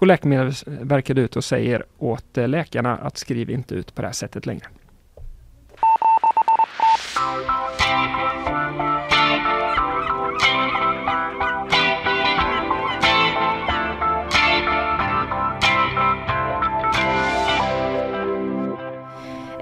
går 0.03 0.07
Läkemedelsverket 0.07 1.17
ut 1.17 1.35
och 1.35 1.43
säger 1.43 1.85
åt 1.97 2.37
eh, 2.37 2.47
läkarna 2.47 2.97
att 2.97 3.17
skriv 3.17 3.49
inte 3.49 3.75
ut 3.75 3.95
på 3.95 4.01
det 4.01 4.07
här 4.07 4.13
sättet 4.13 4.45
längre. 4.45 4.65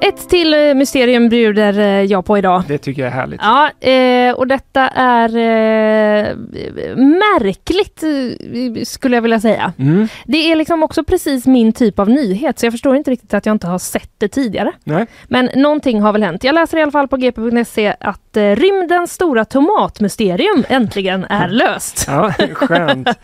Ett 0.02 0.30
till 0.30 0.54
eh, 0.54 0.74
mysterium 0.74 1.30
bjuder 1.30 1.80
eh, 1.80 1.86
jag 1.86 2.26
på 2.26 2.38
idag. 2.38 2.64
Det 2.68 2.78
tycker 2.78 3.02
jag 3.02 3.12
är 3.12 3.16
härligt. 3.16 3.42
Ja, 3.44 3.90
eh, 3.90 4.34
och 4.34 4.48
detta 4.48 4.88
är 4.88 5.30
eh, 5.30 6.36
märkligt 6.96 8.04
skulle 8.88 9.18
jag 9.18 9.22
vilja 9.22 9.40
säga. 9.40 9.74
Mm. 9.80 10.08
Det 10.26 10.52
är 10.52 10.56
liksom 10.56 10.84
också 10.84 11.04
precis 11.04 11.46
min 11.46 11.74
typ 11.74 12.00
av 12.00 12.10
nyhet 12.10 12.60
så 12.60 12.66
jag 12.66 12.74
förstår 12.74 12.96
inte 12.96 13.12
riktigt 13.12 13.34
att 13.34 13.46
jag 13.46 13.54
inte 13.54 13.68
har 13.68 13.80
sett 13.80 14.12
det 14.18 14.28
tidigare. 14.28 14.72
Nej. 14.84 15.06
Men 15.28 15.50
någonting 15.56 16.02
har 16.02 16.12
väl 16.14 16.24
hänt. 16.24 16.44
Jag 16.44 16.56
läser 16.56 16.78
i 16.78 16.82
alla 16.82 16.92
fall 16.92 17.08
på 17.08 17.18
gp.se 17.18 17.96
att 18.00 18.38
eh, 18.38 18.56
rymdens 18.56 19.14
stora 19.14 19.46
tomatmysterium 19.46 20.64
äntligen 20.70 21.26
är 21.30 21.48
löst. 21.50 22.06
Ja, 22.08 22.34
skönt. 22.54 23.10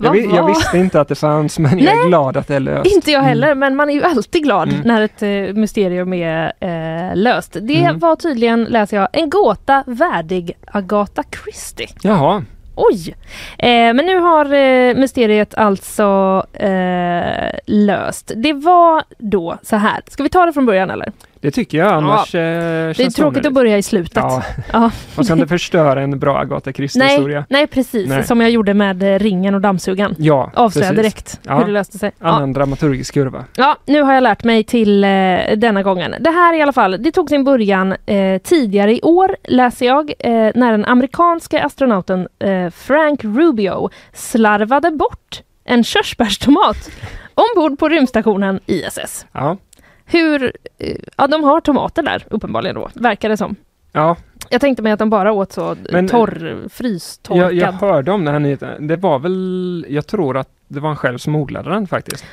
Jag, 0.00 0.10
vi, 0.12 0.34
jag 0.36 0.46
visste 0.46 0.78
inte 0.78 1.00
att 1.00 1.08
det 1.08 1.14
fanns 1.14 1.58
men 1.58 1.78
jag 1.78 1.98
är 2.04 2.06
glad 2.08 2.36
att 2.36 2.48
det 2.48 2.54
är 2.56 2.60
löst. 2.60 2.94
Inte 2.94 3.10
jag 3.10 3.20
heller, 3.20 3.54
men 3.54 3.76
man 3.76 3.90
är 3.90 3.94
ju 3.94 4.02
alltid 4.02 4.42
glad 4.42 4.68
Mm. 4.68 4.80
när 4.84 5.00
ett 5.02 5.22
eh, 5.22 5.28
mysterium 5.60 6.12
är 6.12 6.52
eh, 6.60 7.16
löst. 7.16 7.56
Det 7.60 7.80
Mm. 7.84 7.98
var 7.98 8.16
tydligen, 8.16 8.64
läser 8.64 8.96
jag, 8.96 9.08
en 9.12 9.30
gåta 9.30 9.84
värdig 9.86 10.52
Agatha 10.66 11.22
Christie. 11.44 11.88
Jaha, 12.02 12.44
Oj! 12.76 13.14
Eh, 13.58 13.68
men 13.68 13.96
nu 13.96 14.18
har 14.18 14.44
eh, 14.52 14.94
mysteriet 14.94 15.54
alltså 15.54 16.46
eh, 16.52 17.50
löst. 17.66 18.32
Det 18.36 18.52
var 18.52 19.02
då 19.18 19.58
så 19.62 19.76
här, 19.76 20.00
ska 20.06 20.22
vi 20.22 20.28
ta 20.28 20.46
det 20.46 20.52
från 20.52 20.66
början 20.66 20.90
eller? 20.90 21.12
Det 21.44 21.50
tycker 21.50 21.78
jag. 21.78 21.92
Annars 21.92 22.34
eh, 22.34 22.38
Det 22.40 22.44
är 22.46 22.92
känns 22.94 23.14
tråkigt 23.14 23.28
onödigt. 23.36 23.46
att 23.46 23.52
börja 23.52 23.78
i 23.78 23.82
slutet. 23.82 24.16
Ja, 24.16 24.42
Ja. 24.72 24.90
man 25.16 25.24
ska 25.24 25.34
inte 25.34 25.46
förstöra 25.46 26.02
en 26.02 26.18
bra 26.18 26.38
Agatha 26.38 26.72
Christie-historia. 26.72 27.38
Nej, 27.38 27.46
nej, 27.60 27.66
precis. 27.66 28.08
Nej. 28.08 28.24
Som 28.24 28.40
jag 28.40 28.50
gjorde 28.50 28.74
med 28.74 29.02
eh, 29.02 29.18
ringen 29.18 29.54
och 29.54 29.60
dammsugaren. 29.60 30.14
Ja, 30.18 30.50
Avslöja 30.54 30.92
direkt 30.92 31.40
Ja. 31.42 31.58
hur 31.58 31.64
det 31.64 31.70
löste 31.72 31.98
sig. 31.98 32.12
Ja. 32.18 32.26
Annan 32.26 32.52
dramaturgisk 32.52 33.14
kurva. 33.14 33.44
Ja, 33.56 33.76
nu 33.86 34.02
har 34.02 34.14
jag 34.14 34.22
lärt 34.22 34.44
mig 34.44 34.64
till 34.64 35.04
eh, 35.04 35.08
denna 35.56 35.82
gången. 35.82 36.14
Det 36.20 36.30
här 36.30 36.54
i 36.54 36.62
alla 36.62 36.72
fall, 36.72 37.02
det 37.02 37.12
tog 37.12 37.28
sin 37.28 37.44
början 37.44 37.94
eh, 38.06 38.38
tidigare 38.42 38.92
i 38.96 39.00
år, 39.02 39.36
läser 39.44 39.86
jag, 39.86 40.12
eh, 40.18 40.30
när 40.54 40.70
den 40.70 40.84
amerikanska 40.84 41.64
astronauten 41.64 42.28
eh, 42.38 42.70
Frank 42.70 43.24
Rubio 43.24 43.90
slarvade 44.12 44.90
bort 44.90 45.42
en 45.64 45.84
körsbärstomat 45.84 46.90
ombord 47.34 47.78
på 47.78 47.88
rymdstationen 47.88 48.60
ISS. 48.66 49.26
Ja, 49.32 49.56
Hur, 50.06 50.52
eh, 50.78 50.96
ja 51.16 51.26
de 51.26 51.44
har 51.44 51.60
tomater 51.60 52.02
där 52.02 52.26
uppenbarligen 52.30 52.74
då, 52.74 52.90
verkar 52.94 53.28
det 53.28 53.36
som. 53.36 53.56
ja. 53.92 54.16
Jag 54.50 54.60
tänkte 54.60 54.82
mig 54.82 54.92
att 54.92 54.98
de 54.98 55.10
bara 55.10 55.32
åt 55.32 55.52
så 55.52 55.76
Men, 55.92 56.08
torr, 56.08 56.68
frystorkad. 56.68 57.42
Jag, 57.42 57.52
jag 57.54 57.72
hörde 57.72 58.12
om 58.12 58.24
den 58.24 58.34
här 58.34 58.40
nyheten. 58.40 58.86
Det 58.86 58.96
var 58.96 59.18
väl, 59.18 59.86
jag 59.88 60.06
tror 60.06 60.36
att 60.36 60.48
det 60.68 60.80
var 60.80 60.88
han 60.88 60.96
själv 60.96 61.18
som 61.18 61.36
odlade 61.36 61.70
den 61.70 61.86
faktiskt. 61.86 62.24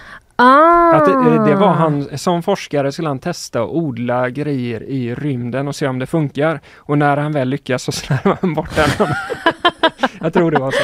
Ah. 0.42 0.94
Att 0.96 1.06
det, 1.06 1.50
det 1.50 1.56
var 1.56 1.68
han, 1.74 2.18
som 2.18 2.44
forskare 2.44 2.92
skulle 2.92 3.08
han 3.08 3.20
testa 3.20 3.62
att 3.62 3.70
odla 3.70 4.30
grejer 4.30 4.84
i 4.84 5.16
rymden 5.16 5.68
och 5.68 5.76
se 5.76 5.88
om 5.88 6.00
det 6.00 6.06
funkar. 6.06 6.60
Och 6.78 6.98
när 6.98 7.18
han 7.18 7.32
väl 7.32 7.50
lyckas 7.50 7.84
så 7.84 7.92
slarvar 7.92 8.38
han 8.42 8.54
bort 8.54 8.76
den. 8.76 9.08
jag 10.22 10.34
tror 10.34 10.52
det 10.52 10.60
var 10.60 10.72
så. 10.72 10.84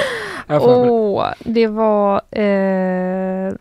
Åh, 0.50 1.26
det 1.40 1.68
var... 1.68 2.22
Eh, 2.32 2.44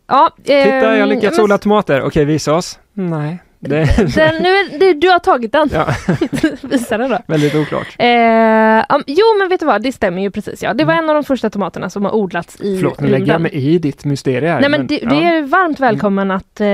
ja, 0.06 0.30
Titta, 0.42 0.56
jag 0.96 1.00
har 1.00 1.06
lyckats 1.06 1.36
men- 1.36 1.44
odla 1.44 1.58
tomater. 1.58 2.02
Okej, 2.02 2.24
visa 2.24 2.54
oss. 2.54 2.78
Nej, 2.92 3.42
det 3.68 4.14
Den, 4.14 4.42
nu 4.42 4.48
är, 4.48 4.78
det, 4.78 4.92
du 4.92 5.08
har 5.08 5.18
tagit 5.18 5.52
den. 5.52 5.68
ja, 5.72 5.86
Visa 6.62 6.98
den 6.98 7.10
då. 7.10 7.18
väldigt 7.26 7.54
oklart. 7.54 7.86
Eh, 7.98 8.08
ja, 8.08 9.00
jo 9.06 9.24
men 9.38 9.48
vet 9.48 9.60
du 9.60 9.66
vad, 9.66 9.82
det 9.82 9.92
stämmer 9.92 10.22
ju 10.22 10.30
precis. 10.30 10.62
Ja. 10.62 10.74
Det 10.74 10.84
var 10.84 10.94
en 10.94 11.08
av 11.08 11.14
de 11.14 11.24
första 11.24 11.50
tomaterna 11.50 11.90
som 11.90 12.04
har 12.04 12.14
odlats 12.14 12.60
i 12.60 12.66
Mm. 12.68 12.78
Förlåt, 12.78 13.00
nu 13.00 13.08
lägger 13.08 13.32
jag 13.32 13.40
mig 13.40 13.52
i 13.52 13.78
ditt 13.78 14.04
mysterium 14.04 14.52
här. 14.52 14.60
Nej 14.60 14.70
men 14.70 14.86
det, 14.86 14.98
det 14.98 15.24
är 15.24 15.42
varmt 15.42 15.80
välkommen 15.80 16.30
att 16.30 16.60
eh, 16.60 16.66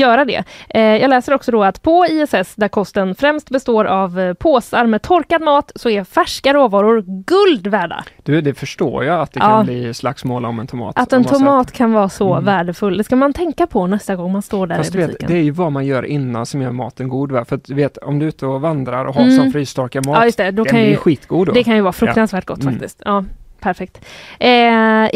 göra 0.00 0.24
det. 0.24 0.44
Eh, 0.70 0.80
jag 0.82 1.10
läser 1.10 1.34
också 1.34 1.50
då 1.52 1.64
att 1.64 1.82
på 1.82 2.06
ISS 2.10 2.54
där 2.54 2.68
kosten 2.68 3.14
främst 3.14 3.50
består 3.50 3.84
av 3.84 4.20
eh, 4.20 4.34
påsar 4.34 4.86
med 4.86 5.02
torkad 5.02 5.42
mat 5.42 5.72
så 5.74 5.90
är 5.90 6.04
färska 6.04 6.54
råvaror 6.54 7.04
guld 7.26 7.66
värda. 7.66 8.04
Du, 8.22 8.40
det 8.40 8.54
förstår 8.54 9.04
jag 9.04 9.20
att 9.20 9.32
det 9.32 9.40
Ja. 9.40 9.46
kan 9.48 9.64
bli 9.66 9.94
slagsmål 9.94 10.44
om 10.44 10.60
en 10.60 10.66
tomat. 10.66 10.98
Att 10.98 11.12
en 11.12 11.24
tomat 11.24 11.72
kan 11.72 11.92
vara 11.92 12.08
så 12.08 12.32
Mm. 12.32 12.44
värdefull. 12.44 12.98
Det 12.98 13.04
ska 13.04 13.16
man 13.16 13.32
tänka 13.32 13.66
på 13.66 13.86
nästa 13.86 14.16
gång 14.16 14.32
man 14.32 14.42
står 14.42 14.66
där 14.66 14.76
Fast 14.76 14.90
i 14.90 14.92
du 14.92 14.98
vet, 14.98 15.06
butiken. 15.08 15.30
det 15.30 15.36
är 15.38 15.42
ju 15.42 15.50
vad 15.50 15.72
man 15.72 15.86
gör 15.86 16.02
innan 16.18 16.46
som 16.46 16.62
gör 16.62 16.72
maten 16.72 17.08
god. 17.08 17.32
Va? 17.32 17.44
För 17.44 17.56
att 17.56 17.64
du 17.64 17.74
vet, 17.74 17.96
om 17.96 18.18
du 18.18 18.24
är 18.26 18.28
ute 18.28 18.46
och 18.46 18.60
vandrar 18.60 19.04
och 19.04 19.14
har 19.14 19.22
Mm. 19.22 19.36
som 19.36 19.52
frystorkad 19.52 20.06
mat, 20.06 20.24
Ja 20.24 20.44
det, 20.44 20.50
då 20.50 20.64
den 20.64 20.70
kan 20.70 20.80
blir 20.80 20.90
ju, 20.90 20.96
skitgod 20.96 21.46
då. 21.46 21.52
det 21.52 21.64
kan 21.64 21.74
ju 21.76 21.80
vara 21.80 21.92
fruktansvärt 21.92 22.44
gott 22.46 22.62
Mm. 22.62 22.74
faktiskt. 22.74 23.02
Ja, 23.04 23.24
perfekt. 23.60 24.04
Eh, 24.40 24.48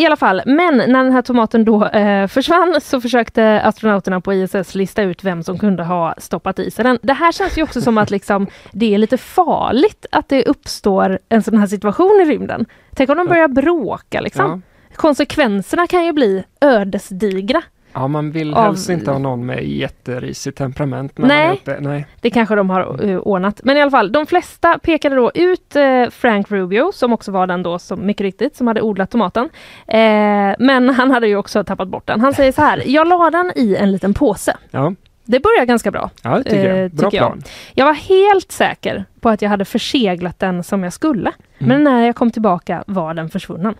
I 0.01 0.07
alla 0.07 0.17
fall, 0.17 0.43
men 0.47 0.77
när 0.77 1.03
den 1.05 1.13
här 1.13 1.23
tomaten 1.23 1.65
då 1.65 1.87
eh, 1.87 2.27
försvann 2.27 2.79
så 2.83 3.01
försökte 3.01 3.61
astronauterna 3.61 4.21
på 4.21 4.35
ISS 4.35 4.75
lista 4.75 5.03
ut 5.03 5.25
vem 5.25 5.43
som 5.43 5.59
kunde 5.59 5.85
ha 5.85 6.15
stoppat 6.19 6.59
i 6.59 6.71
sig 6.71 6.83
den. 6.85 6.99
Det 7.03 7.13
här 7.13 7.33
känns 7.33 7.59
ju 7.59 7.63
också 7.63 7.81
som 7.81 7.99
att 7.99 8.11
liksom, 8.11 8.47
det 8.73 8.95
är 8.95 8.99
lite 8.99 9.17
farligt 9.19 10.07
att 10.13 10.29
det 10.29 10.45
uppstår 10.45 11.19
en 11.29 11.43
sån 11.43 11.59
här 11.59 11.67
situation 11.67 12.21
i 12.23 12.25
rymden. 12.25 12.67
Tänk 12.97 13.11
om 13.11 13.17
de 13.17 13.27
börjar 13.27 13.49
bråka 13.49 14.21
liksom. 14.21 14.45
Ja. 14.45 14.61
Konsekvenserna 14.97 15.87
kan 15.87 16.05
ju 16.05 16.13
bli 16.13 16.45
ödesdigra. 16.61 17.63
Ja, 17.95 18.09
man 18.09 18.31
vill 18.31 18.55
Av- 18.55 18.65
helst 18.65 18.91
inte 18.91 19.11
ha 19.11 19.19
någon 19.19 19.47
med 19.47 19.65
jätterisigt 19.65 20.59
temperament 20.59 21.19
när 21.19 21.29
Nej. 21.29 21.47
man 21.47 21.51
är 21.53 21.55
uppe. 21.55 21.89
Nej. 21.89 22.07
Det 22.21 22.31
kanske 22.31 22.55
de 22.55 22.71
har 22.71 23.05
eh, 23.11 23.19
ordnat. 23.19 23.61
Men 23.65 23.77
i 23.77 23.83
alla 23.83 23.91
fall, 23.91 24.13
de 24.13 24.27
flesta 24.27 24.79
pekade 24.79 25.17
då 25.17 25.31
ut 25.35 25.77
eh, 25.77 26.07
Frank 26.11 26.51
Rubio, 26.51 26.93
som 26.93 27.13
också 27.13 27.33
var 27.33 27.47
den 27.47 27.63
då, 27.63 27.79
som, 27.79 28.07
mycket 28.07 28.25
riktigt, 28.25 28.57
som 28.57 28.67
hade 28.67 28.81
odlat 28.83 29.11
tomaten. 29.11 29.49
Eh, 29.87 29.99
men 30.59 30.91
han 30.97 31.11
hade 31.11 31.27
ju 31.29 31.37
också 31.37 31.65
tappat 31.65 31.89
bort 31.89 32.07
den. 32.07 32.21
Han 32.21 32.35
säger 32.35 32.53
så 32.53 32.63
här, 32.63 32.83
jag 32.87 33.09
la 33.09 33.31
den 33.31 33.53
i 33.57 33.77
en 33.77 33.93
liten 33.93 34.15
påse. 34.15 34.57
Ja. 34.71 34.95
Det 35.25 35.41
börjar 35.41 35.65
ganska 35.67 35.91
bra. 35.91 36.11
Ja, 36.23 36.31
det 36.39 36.45
tycker 36.45 36.75
eh, 36.75 36.81
jag. 36.81 36.91
Bra 36.91 37.11
tycker 37.11 37.23
jag. 37.23 37.33
plan. 37.33 37.43
Jag 37.75 37.87
var 37.87 37.95
helt 37.95 38.53
säker 38.53 39.05
på 39.21 39.29
att 39.29 39.43
jag 39.43 39.51
hade 39.51 39.65
förseglat 39.65 40.39
den 40.39 40.63
som 40.65 40.83
jag 40.85 40.93
skulle. 40.93 41.33
Men 41.59 41.85
när 41.85 42.07
jag 42.07 42.17
kom 42.17 42.31
tillbaka 42.31 42.85
var 42.87 43.15
den 43.15 43.31
försvunnen. 43.31 43.75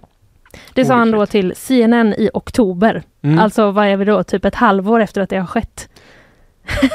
Det 0.75 0.85
sa 0.85 0.95
han 0.95 1.11
då 1.11 1.27
till 1.27 1.53
CNN 1.57 2.13
i 2.19 2.31
oktober. 2.35 3.03
Mm. 3.23 3.39
Alltså 3.39 3.71
vad 3.71 3.87
är 3.87 3.97
vi 3.97 4.05
då, 4.05 4.23
typ 4.25 4.45
ett 4.45 4.55
halvår 4.55 5.01
efter 5.01 5.21
att 5.21 5.31
det 5.31 5.37
har 5.39 5.47
skett. 5.47 5.89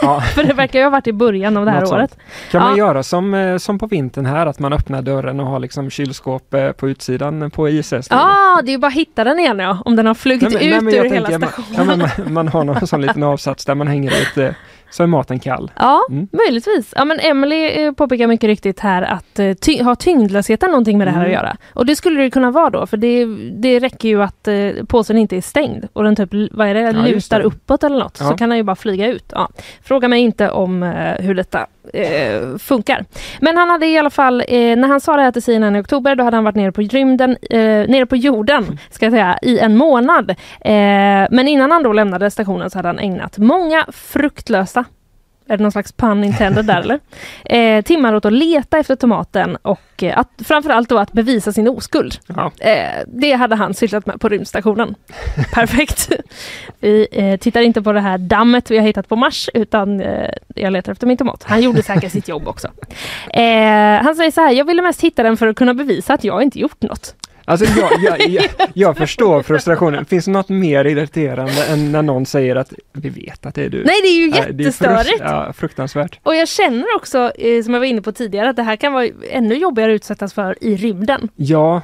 Ja. 0.01 0.21
För 0.35 0.43
det 0.43 0.53
verkar 0.53 0.79
ju 0.79 0.85
ha 0.85 0.89
varit 0.89 1.07
i 1.07 1.13
början 1.13 1.57
av 1.57 1.65
det 1.65 1.71
här 1.71 1.79
Något 1.79 1.89
sånt. 1.89 1.99
året. 1.99 2.17
Kan 2.51 2.61
man 2.61 2.71
Ja. 2.71 2.77
göra 2.77 3.03
som, 3.03 3.33
eh, 3.33 3.57
som 3.57 3.79
på 3.79 3.87
vintern 3.87 4.25
här, 4.25 4.45
att 4.45 4.59
man 4.59 4.73
öppnar 4.73 5.01
dörren 5.01 5.39
och 5.39 5.47
har 5.47 5.59
liksom 5.59 5.89
kylskåp 5.89 6.53
eh, 6.53 6.71
på 6.71 6.89
utsidan 6.89 7.51
på 7.51 7.69
ISS? 7.69 7.93
Ja, 7.93 8.01
ah, 8.11 8.61
det 8.61 8.69
är 8.69 8.71
ju 8.71 8.77
bara 8.77 8.87
att 8.87 8.93
hitta 8.93 9.23
den 9.23 9.39
igen 9.39 9.59
ja, 9.59 9.77
om 9.85 9.95
den 9.95 10.05
har 10.05 10.13
flugit 10.13 10.53
Nej, 10.53 10.69
men- 10.69 10.77
ut 10.87 10.93
nej, 10.93 10.97
ur 10.97 11.09
hela 11.13 11.27
tänker, 11.29 11.47
stationen. 11.47 11.87
man, 11.87 11.99
ja, 11.99 12.07
man, 12.23 12.33
man 12.33 12.47
har 12.47 12.63
någon 12.63 12.87
sån 12.87 13.01
liten 13.01 13.23
avsats 13.23 13.65
där 13.65 13.75
man 13.75 13.87
hänger 13.87 14.11
ut, 14.21 14.37
eh, 14.37 14.49
så 14.89 15.03
är 15.03 15.07
maten 15.07 15.39
kall. 15.39 15.71
Ja, 15.75 16.01
Mm. 16.09 16.27
möjligtvis. 16.31 16.93
Ja, 16.95 17.05
men 17.05 17.19
Emily 17.19 17.65
eh, 17.67 17.91
påpekar 17.91 18.27
mycket 18.27 18.47
riktigt 18.47 18.79
här 18.79 19.01
att 19.01 19.39
eh, 19.39 19.53
ty- 19.53 19.81
har 19.83 19.95
tyngdlösheten 19.95 20.69
någonting 20.71 20.97
med 20.97 21.07
det 21.07 21.11
här 21.11 21.25
Mm. 21.25 21.27
att 21.27 21.33
göra? 21.43 21.57
Och 21.73 21.85
det 21.85 21.95
skulle 21.95 22.21
det 22.21 22.29
kunna 22.29 22.51
vara 22.51 22.69
då, 22.69 22.87
för 22.87 22.97
det, 22.97 23.25
det 23.61 23.79
räcker 23.79 24.09
ju 24.09 24.23
att 24.23 24.47
eh, 24.47 24.69
påsen 24.87 25.17
inte 25.17 25.37
är 25.37 25.41
stängd 25.41 25.85
och 25.93 26.03
den 26.03 26.15
typ, 26.15 26.29
vad 26.51 26.67
är 26.67 26.73
det, 26.73 26.79
Ja, 26.81 26.91
lutar 26.91 27.39
det. 27.39 27.45
uppåt 27.45 27.83
eller 27.83 27.99
något, 27.99 28.17
Ja. 28.19 28.29
så 28.29 28.37
kan 28.37 28.49
den 28.49 28.57
ju 28.57 28.63
bara 28.63 28.75
flyga 28.75 29.07
ut. 29.07 29.25
Ja. 29.31 29.49
Fråga 29.83 30.07
mig 30.07 30.19
inte 30.21 30.49
om 30.51 30.83
eh, 30.83 31.13
hur 31.19 31.35
detta 31.35 31.67
eh, 31.93 32.57
funkar. 32.57 33.05
Men 33.41 33.57
han 33.57 33.69
hade 33.69 33.85
i 33.85 33.97
alla 33.97 34.09
fall, 34.09 34.43
eh, 34.47 34.75
när 34.75 34.87
han 34.87 35.01
sa 35.01 35.15
det 35.15 35.21
här 35.21 35.31
till 35.31 35.43
CNN 35.43 35.75
i 35.75 35.81
oktober, 35.81 36.15
då 36.15 36.23
hade 36.23 36.37
han 36.37 36.43
varit 36.43 36.55
nere 36.55 36.71
på 36.71 36.81
rymden, 36.81 37.37
eh, 37.49 37.59
nere 37.59 38.05
på 38.05 38.15
jorden, 38.15 38.79
ska 38.89 39.05
jag 39.05 39.13
säga, 39.13 39.39
i 39.41 39.59
en 39.59 39.77
månad. 39.77 40.29
Eh, 40.29 41.27
men 41.31 41.47
innan 41.47 41.71
han 41.71 41.83
då 41.83 41.93
lämnade 41.93 42.31
stationen 42.31 42.69
så 42.69 42.77
hade 42.77 42.87
han 42.87 42.99
ägnat 42.99 43.37
många 43.37 43.85
fruktlösa 43.91 44.85
är 45.49 45.57
det 45.57 45.63
någon 45.63 45.71
slags 45.71 45.91
pun 45.91 46.23
intended 46.23 46.65
där 46.65 46.81
eller? 46.81 46.99
Eh, 47.45 47.81
timmar 47.81 48.13
åt 48.13 48.25
att 48.25 48.33
leta 48.33 48.77
efter 48.77 48.95
tomaten 48.95 49.55
och 49.61 50.03
eh, 50.03 50.19
att, 50.19 50.29
framförallt 50.45 50.89
då 50.89 50.97
att 50.97 51.13
bevisa 51.13 51.51
sin 51.51 51.67
oskuld. 51.67 52.15
Ja. 52.27 52.51
Eh, 52.59 53.03
det 53.07 53.31
hade 53.31 53.55
han 53.55 53.73
sysslat 53.73 54.05
med 54.05 54.21
på 54.21 54.29
rymdstationen. 54.29 54.95
Perfekt. 55.53 56.11
Vi 56.79 57.07
eh, 57.11 57.37
tittar 57.37 57.61
inte 57.61 57.81
på 57.81 57.93
det 57.93 58.01
här 58.01 58.17
dammet 58.17 58.71
vi 58.71 58.77
har 58.77 58.85
hittat 58.85 59.09
på 59.09 59.15
Mars 59.15 59.49
utan 59.53 60.01
eh, 60.01 60.29
jag 60.55 60.73
letar 60.73 60.91
efter 60.91 61.07
min 61.07 61.17
tomat. 61.17 61.43
Han 61.43 61.61
gjorde 61.61 61.83
säkert 61.83 62.11
sitt 62.11 62.27
jobb 62.27 62.47
också. 62.47 62.67
Eh, 63.33 64.03
han 64.03 64.15
säger 64.15 64.31
så 64.31 64.41
här, 64.41 64.51
jag 64.51 64.65
ville 64.65 64.81
mest 64.81 65.01
hitta 65.01 65.23
den 65.23 65.37
för 65.37 65.47
att 65.47 65.55
kunna 65.55 65.73
bevisa 65.73 66.13
att 66.13 66.23
jag 66.23 66.43
inte 66.43 66.59
gjort 66.59 66.81
något. 66.81 67.15
Alltså 67.49 67.65
jag, 67.79 67.91
jag, 68.01 68.29
jag, 68.29 68.45
jag 68.73 68.97
förstår 69.03 69.41
frustrationen. 69.41 70.05
Finns 70.05 70.25
det 70.25 70.31
något 70.31 70.49
mer 70.49 70.85
irriterande 70.85 71.65
än 71.69 71.91
när 71.91 72.01
någon 72.01 72.25
säger 72.25 72.55
att 72.55 72.73
vi 72.93 73.09
vet 73.09 73.45
att 73.45 73.55
det 73.55 73.63
är 73.65 73.69
du? 73.69 73.77
Nej 73.83 73.95
det 74.03 74.07
är 74.07 74.17
ju 74.17 74.29
är 74.31 74.53
jättestörigt. 74.59 75.09
frukt- 75.09 75.21
ja, 75.25 75.53
fruktansvärt. 75.53 76.19
Och 76.23 76.35
jag 76.35 76.47
känner 76.47 76.85
också, 76.95 77.31
eh, 77.35 77.63
som 77.63 77.73
jag 77.73 77.79
var 77.81 77.85
inne 77.87 78.01
på 78.01 78.11
tidigare, 78.11 78.49
att 78.49 78.55
det 78.55 78.63
här 78.63 78.75
kan 78.75 78.93
vara 78.93 79.07
ännu 79.31 79.55
jobbigare 79.55 79.91
att 79.91 79.95
utsättas 79.95 80.33
för 80.33 80.63
i 80.63 80.75
rymden. 80.75 81.29
Ja, 81.35 81.81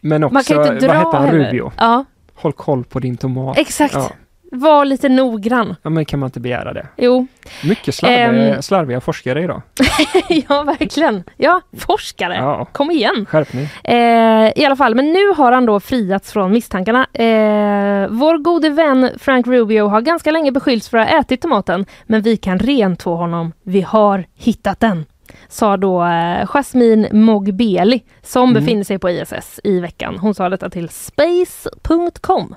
men 0.00 0.24
också, 0.24 0.34
Man 0.34 0.42
kan 0.44 0.56
inte 0.74 0.86
dra 0.86 0.94
vad 0.94 0.96
heter 1.06 1.18
han, 1.18 1.26
heller. 1.28 1.44
Rubio? 1.46 1.72
Ja, 1.78 2.04
Håll 2.34 2.52
koll 2.52 2.84
på 2.84 2.98
din 2.98 3.16
tomat. 3.16 3.58
exakt. 3.58 3.94
Ja. 3.94 4.10
Var 4.54 4.84
lite 4.84 5.08
noggrann. 5.08 5.76
ja, 5.82 5.90
men 5.90 6.04
kan 6.04 6.20
man 6.20 6.26
inte 6.26 6.40
begära 6.40 6.72
det? 6.72 6.86
Jo, 6.96 7.26
Mycket 7.64 7.94
slarviga, 7.94 8.54
Ehm. 8.54 8.62
slarviga 8.62 9.00
forskare 9.00 9.42
idag. 9.42 9.62
ja 10.48 10.62
verkligen. 10.62 11.24
Ja, 11.36 11.60
forskare. 11.78 12.34
Ja, 12.34 12.64
Kom 12.72 12.90
igen. 12.90 13.26
skärpning. 13.28 13.68
Eh, 13.84 14.52
I 14.56 14.64
alla 14.66 14.76
fall, 14.76 14.94
men 14.94 15.12
nu 15.12 15.28
har 15.36 15.52
han 15.52 15.66
då 15.66 15.80
friats 15.80 16.32
från 16.32 16.52
misstankarna. 16.52 17.06
Eh, 17.12 18.08
vår 18.10 18.38
gode 18.38 18.70
vän 18.70 19.10
Frank 19.18 19.46
Rubio 19.46 19.86
har 19.88 20.00
ganska 20.00 20.30
länge 20.30 20.52
beskyllts 20.52 20.88
för 20.88 20.98
att 20.98 21.08
ha 21.10 21.20
ätit 21.20 21.40
tomaten, 21.42 21.86
men 22.06 22.22
vi 22.22 22.36
kan 22.36 22.58
rentvå 22.58 23.14
honom. 23.16 23.52
Vi 23.62 23.80
har 23.80 24.24
hittat 24.34 24.80
den. 24.80 25.04
Sa 25.48 25.76
då 25.76 26.04
eh, 26.04 26.46
Jasmine 26.46 27.08
Mogbeli 27.12 28.02
som 28.22 28.50
Mm. 28.50 28.62
befinner 28.62 28.84
sig 28.84 28.98
på 28.98 29.10
ISS 29.10 29.60
i 29.64 29.80
veckan. 29.80 30.18
Hon 30.18 30.34
sa 30.34 30.48
detta 30.48 30.70
till 30.70 30.88
space.com. 30.88 32.54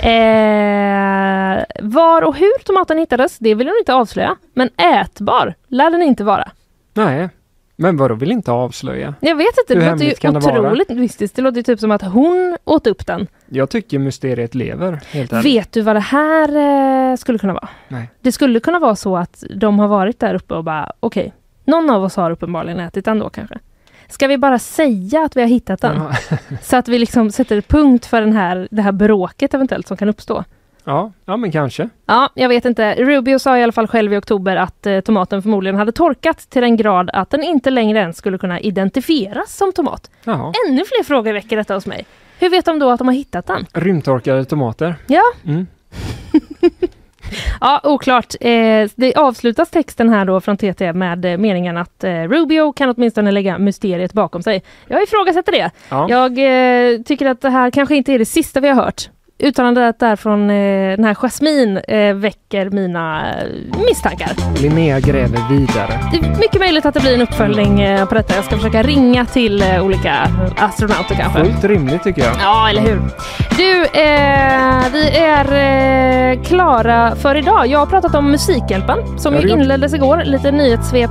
Eh, 0.00 1.64
var 1.82 2.22
och 2.22 2.36
hur 2.36 2.64
tomaten 2.64 2.98
hittades, 2.98 3.38
det 3.38 3.54
vill 3.54 3.66
hon 3.66 3.76
inte 3.78 3.94
avslöja. 3.94 4.36
Men 4.54 4.70
ätbar 4.76 5.54
lär 5.68 5.90
den 5.90 6.02
inte 6.02 6.24
vara. 6.24 6.50
Nej, 6.94 7.28
men 7.76 7.96
vadå 7.96 8.14
vill 8.14 8.32
inte 8.32 8.52
avslöja? 8.52 9.14
Jag 9.20 9.36
vet 9.36 9.58
inte, 9.58 9.74
Hur 9.74 9.80
det 9.80 9.90
låter 9.90 10.04
ju 10.04 10.30
det 10.30 10.38
otroligt 10.38 10.88
mystiskt. 10.88 11.36
Det 11.36 11.42
låter 11.42 11.56
ju 11.56 11.62
typ 11.62 11.80
som 11.80 11.90
att 11.90 12.02
hon 12.02 12.56
åt 12.64 12.86
upp 12.86 13.06
den. 13.06 13.26
Jag 13.48 13.70
tycker 13.70 13.98
mysteriet 13.98 14.54
lever, 14.54 15.00
helt 15.10 15.32
ärligt. 15.32 15.46
Vet 15.46 15.72
du 15.72 15.80
vad 15.80 15.96
det 15.96 16.00
här 16.00 16.56
eh, 17.10 17.16
skulle 17.16 17.38
kunna 17.38 17.52
vara? 17.52 17.68
Nej. 17.88 18.10
Det 18.20 18.32
skulle 18.32 18.60
kunna 18.60 18.78
vara 18.78 18.96
så 18.96 19.16
att 19.16 19.44
de 19.56 19.78
har 19.78 19.88
varit 19.88 20.18
där 20.18 20.34
uppe 20.34 20.54
och 20.54 20.64
bara 20.64 20.92
okej, 21.00 21.32
någon 21.64 21.90
av 21.90 22.04
oss 22.04 22.16
har 22.16 22.30
uppenbarligen 22.30 22.80
ätit 22.80 23.04
den 23.04 23.18
då 23.18 23.30
kanske. 23.30 23.58
Ska 24.08 24.26
vi 24.26 24.38
bara 24.38 24.58
säga 24.58 25.22
att 25.24 25.36
vi 25.36 25.40
har 25.40 25.48
hittat 25.48 25.80
den? 25.80 25.96
Ja. 25.96 26.36
Så 26.62 26.76
att 26.76 26.88
vi 26.88 26.98
liksom 26.98 27.30
sätter 27.30 27.60
punkt 27.60 28.06
för 28.06 28.20
den 28.20 28.32
här, 28.32 28.68
det 28.70 28.82
här 28.82 28.92
bråket 28.92 29.54
eventuellt 29.54 29.88
som 29.88 29.96
kan 29.96 30.08
uppstå. 30.08 30.44
Ja, 30.84 31.12
ja 31.24 31.36
men 31.36 31.52
kanske. 31.52 31.88
Ja, 32.06 32.30
jag 32.34 32.48
vet 32.48 32.64
inte. 32.64 32.94
Rubio 32.94 33.38
sa 33.38 33.58
i 33.58 33.62
alla 33.62 33.72
fall 33.72 33.86
själv 33.86 34.12
i 34.12 34.16
oktober 34.16 34.56
att 34.56 34.86
eh, 34.86 35.00
tomaten 35.00 35.42
förmodligen 35.42 35.76
hade 35.76 35.92
torkat 35.92 36.38
till 36.50 36.62
den 36.62 36.76
grad 36.76 37.10
att 37.12 37.30
den 37.30 37.42
inte 37.42 37.70
längre 37.70 37.98
ens 37.98 38.16
skulle 38.16 38.38
kunna 38.38 38.60
identifieras 38.60 39.56
som 39.56 39.72
tomat. 39.72 40.10
Ja. 40.24 40.52
Ännu 40.68 40.84
fler 40.84 41.04
frågor 41.04 41.32
väcker 41.32 41.56
detta 41.56 41.74
hos 41.74 41.86
mig. 41.86 42.06
Hur 42.38 42.50
vet 42.50 42.64
de 42.64 42.78
då 42.78 42.90
att 42.90 42.98
de 42.98 43.08
har 43.08 43.14
hittat 43.14 43.46
den? 43.46 43.66
Rymdtorkade 43.72 44.44
tomater. 44.44 44.94
Ja, 45.06 45.22
Mm. 45.44 45.66
Ja, 47.60 47.80
oklart. 47.84 48.34
Eh, 48.40 48.88
det 48.94 49.14
avslutas 49.16 49.70
texten 49.70 50.08
här 50.08 50.24
då 50.24 50.40
från 50.40 50.56
TT 50.56 50.92
med 50.92 51.24
eh, 51.24 51.38
meningen 51.38 51.76
att 51.76 52.04
eh, 52.04 52.10
Rubio 52.10 52.72
kan 52.72 52.94
åtminstone 52.96 53.30
lägga 53.30 53.58
mysteriet 53.58 54.12
bakom 54.12 54.42
sig. 54.42 54.62
Jag 54.86 55.02
ifrågasätter 55.02 55.52
det. 55.52 55.70
Ja. 55.88 56.06
Jag 56.10 56.38
eh, 56.38 57.00
tycker 57.02 57.26
att 57.26 57.40
det 57.40 57.50
här 57.50 57.70
kanske 57.70 57.96
inte 57.96 58.12
är 58.12 58.18
det 58.18 58.24
sista 58.24 58.60
vi 58.60 58.68
har 58.68 58.74
hört. 58.74 59.08
Uttalandet 59.42 59.98
där 59.98 60.16
från 60.16 60.50
eh, 60.50 60.96
den 60.96 61.04
här 61.04 61.14
Jasmine 61.14 61.80
eh, 61.80 62.14
väcker 62.14 62.70
mina 62.70 63.30
eh, 63.30 63.46
misstankar. 63.88 64.28
Linnea 64.62 65.00
gräver 65.00 65.48
vidare. 65.50 66.00
Det 66.12 66.18
är 66.18 66.38
mycket 66.38 66.60
möjligt 66.60 66.86
att 66.86 66.94
det 66.94 67.00
blir 67.00 67.14
en 67.14 67.22
uppföljning 67.22 67.80
eh, 67.80 68.06
på 68.06 68.14
detta. 68.14 68.34
Jag 68.34 68.44
ska 68.44 68.56
försöka 68.56 68.82
ringa 68.82 69.26
till 69.26 69.62
eh, 69.62 69.84
olika 69.84 70.14
astronauter 70.56 71.14
kanske. 71.14 71.44
Fullt 71.44 71.64
rimligt 71.64 72.02
tycker 72.02 72.22
jag. 72.22 72.32
Ja, 72.42 72.68
eller 72.70 72.82
hur? 72.82 73.00
Du, 73.56 74.00
eh, 74.00 74.92
vi 74.92 75.10
är 75.18 75.52
eh, 76.32 76.42
klara 76.42 77.16
för 77.16 77.34
idag. 77.34 77.66
Jag 77.66 77.78
har 77.78 77.86
pratat 77.86 78.14
om 78.14 78.30
Musikhjälpen 78.30 79.18
som 79.18 79.34
ju 79.36 79.48
inleddes 79.48 79.94
igår. 79.94 80.22
Lite 80.24 80.50
nyhetssvep 80.50 81.10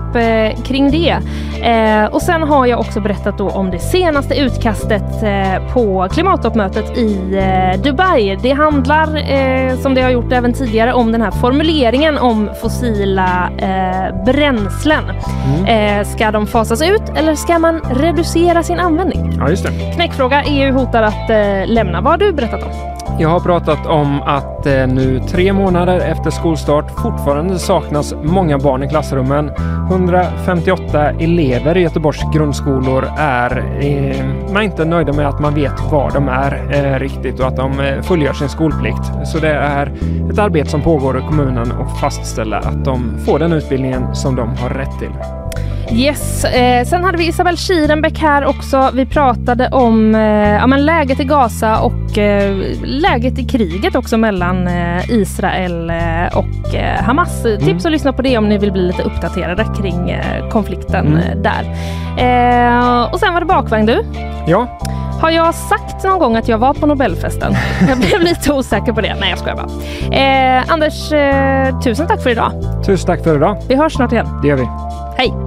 kring 0.66 0.91
det. 0.91 1.18
Eh, 1.63 2.05
och 2.05 2.21
sen 2.21 2.43
har 2.43 2.65
jag 2.65 2.79
också 2.79 2.99
berättat 2.99 3.38
då 3.38 3.49
om 3.49 3.71
det 3.71 3.79
senaste 3.79 4.35
utkastet 4.35 5.23
eh, 5.23 5.73
på 5.73 6.07
klimattoppmötet 6.11 6.97
i 6.97 7.38
eh, 7.38 7.81
Dubai. 7.81 8.38
Det 8.41 8.51
handlar, 8.51 9.31
eh, 9.31 9.77
som 9.77 9.93
det 9.93 10.01
har 10.01 10.09
gjort 10.09 10.31
även 10.31 10.53
tidigare, 10.53 10.93
om 10.93 11.11
den 11.11 11.21
här 11.21 11.31
formuleringen 11.31 12.17
om 12.17 12.49
fossila 12.61 13.49
eh, 13.57 14.25
bränslen. 14.25 15.03
Mm. 15.45 15.99
Eh, 15.99 16.07
ska 16.07 16.31
de 16.31 16.47
fasas 16.47 16.81
ut 16.81 17.03
eller 17.15 17.35
ska 17.35 17.59
man 17.59 17.79
reducera 17.79 18.63
sin 18.63 18.79
användning? 18.79 19.34
Ja, 19.39 19.49
just 19.49 19.63
det. 19.63 19.91
Knäckfråga. 19.95 20.43
EU 20.43 20.73
hotar 20.73 21.03
att 21.03 21.29
lämna. 21.69 22.01
Vad 22.01 22.13
har 22.13 22.17
du 22.17 22.34
berättat 22.34 22.63
om? 22.63 22.97
Jag 23.19 23.30
har 23.30 23.39
pratat 23.39 23.85
om 23.85 24.22
att 24.22 24.65
eh, 24.65 24.88
nu 24.88 25.19
tre 25.19 25.53
månader 25.53 25.99
efter 25.99 26.30
skolstart 26.30 26.91
fortfarande 26.91 27.60
saknas 27.60 28.14
många 28.23 28.57
barn 28.57 28.84
i 28.84 28.89
klassrummen. 28.89 29.52
158 29.89 31.10
elever 31.10 31.77
i 31.77 31.81
Göteborgs 31.81 32.22
grundskolor 32.34 33.10
är 33.18 33.57
eh, 33.81 34.26
man 34.48 34.57
är 34.57 34.61
inte 34.61 34.85
nöjda 34.85 35.14
med 35.14 35.27
att 35.27 35.39
man 35.39 35.56
vet 35.56 35.91
var 35.91 36.11
de 36.11 36.30
är 36.30 36.76
eh, 36.76 36.99
riktigt 36.99 37.39
och 37.39 37.48
att 37.48 37.56
de 37.56 37.80
eh, 37.80 38.02
fullgör 38.02 38.34
sin 38.34 38.49
skolplikt. 38.49 39.11
Så 39.26 39.39
det 39.39 39.52
är 39.52 39.94
ett 40.31 40.39
arbete 40.39 40.69
som 40.69 40.81
pågår 40.81 41.18
i 41.18 41.22
kommunen 41.22 41.72
och 41.72 41.99
fastställa 41.99 42.57
att 42.57 42.85
de 42.85 43.18
får 43.26 43.39
den 43.39 43.53
utbildningen 43.53 44.15
som 44.15 44.35
de 44.35 44.49
har 44.49 44.69
rätt 44.69 44.99
till. 44.99 45.36
Yes, 45.91 46.43
eh, 46.45 46.85
sen 46.85 47.03
hade 47.03 47.18
vi 47.18 47.27
Isabel 47.27 47.57
Schierenbeck 47.57 48.19
här 48.19 48.45
också. 48.45 48.89
Vi 48.93 49.05
pratade 49.05 49.68
om 49.69 50.15
eh, 50.15 50.22
ja, 50.53 50.68
men 50.68 50.85
läget 50.85 51.19
i 51.19 51.23
Gaza 51.23 51.80
och 51.80 52.18
eh, 52.18 52.55
läget 52.84 53.39
i 53.39 53.43
kriget 53.43 53.95
också 53.95 54.18
mellan 54.18 54.68
eh, 54.68 55.09
Israel 55.11 55.89
eh, 55.89 56.38
och 56.38 56.76
eh, 56.76 57.01
Hamas. 57.03 57.43
Tips 57.59 57.85
att 57.85 57.91
lyssna 57.91 58.14
på 58.14 58.22
det 58.22 58.38
om 58.38 58.49
ni 58.49 58.57
vill 58.57 58.72
bli 58.72 58.81
lite 58.81 59.03
uppdaterade 59.03 59.65
kring 59.81 60.15
konflikten 60.51 61.07
Mm. 61.07 61.43
där. 61.43 61.64
Och 63.14 63.19
sen 63.19 63.34
var 63.34 63.39
det 63.39 63.45
bakvagn 63.45 63.85
du. 63.85 64.03
Ja, 64.47 64.80
Har 65.22 65.30
jag 65.30 65.55
sagt 65.55 66.03
någon 66.03 66.19
gång 66.19 66.35
att 66.35 66.47
jag 66.47 66.57
var 66.57 66.73
på 66.73 66.85
Nobelfesten? 66.85 67.53
Jag 67.88 67.97
blev 67.97 68.22
lite 68.22 68.53
osäker 68.53 68.93
på 68.93 69.01
det. 69.01 69.15
Nej, 69.19 69.30
jag 69.30 69.39
skojar 69.39 69.55
bara. 69.55 70.73
Anders, 70.73 71.09
tusen 71.84 72.07
tack 72.07 72.23
för 72.23 72.30
idag. 72.30 72.51
tusen 72.85 73.05
tack 73.07 73.23
för 73.23 73.35
idag. 73.35 73.57
Vi 73.69 73.76
hörs 73.76 73.93
snart 73.93 74.11
igen. 74.11 74.27
Det 74.41 74.47
gör 74.47 74.55
vi. 74.55 74.68
Hej! 75.18 75.47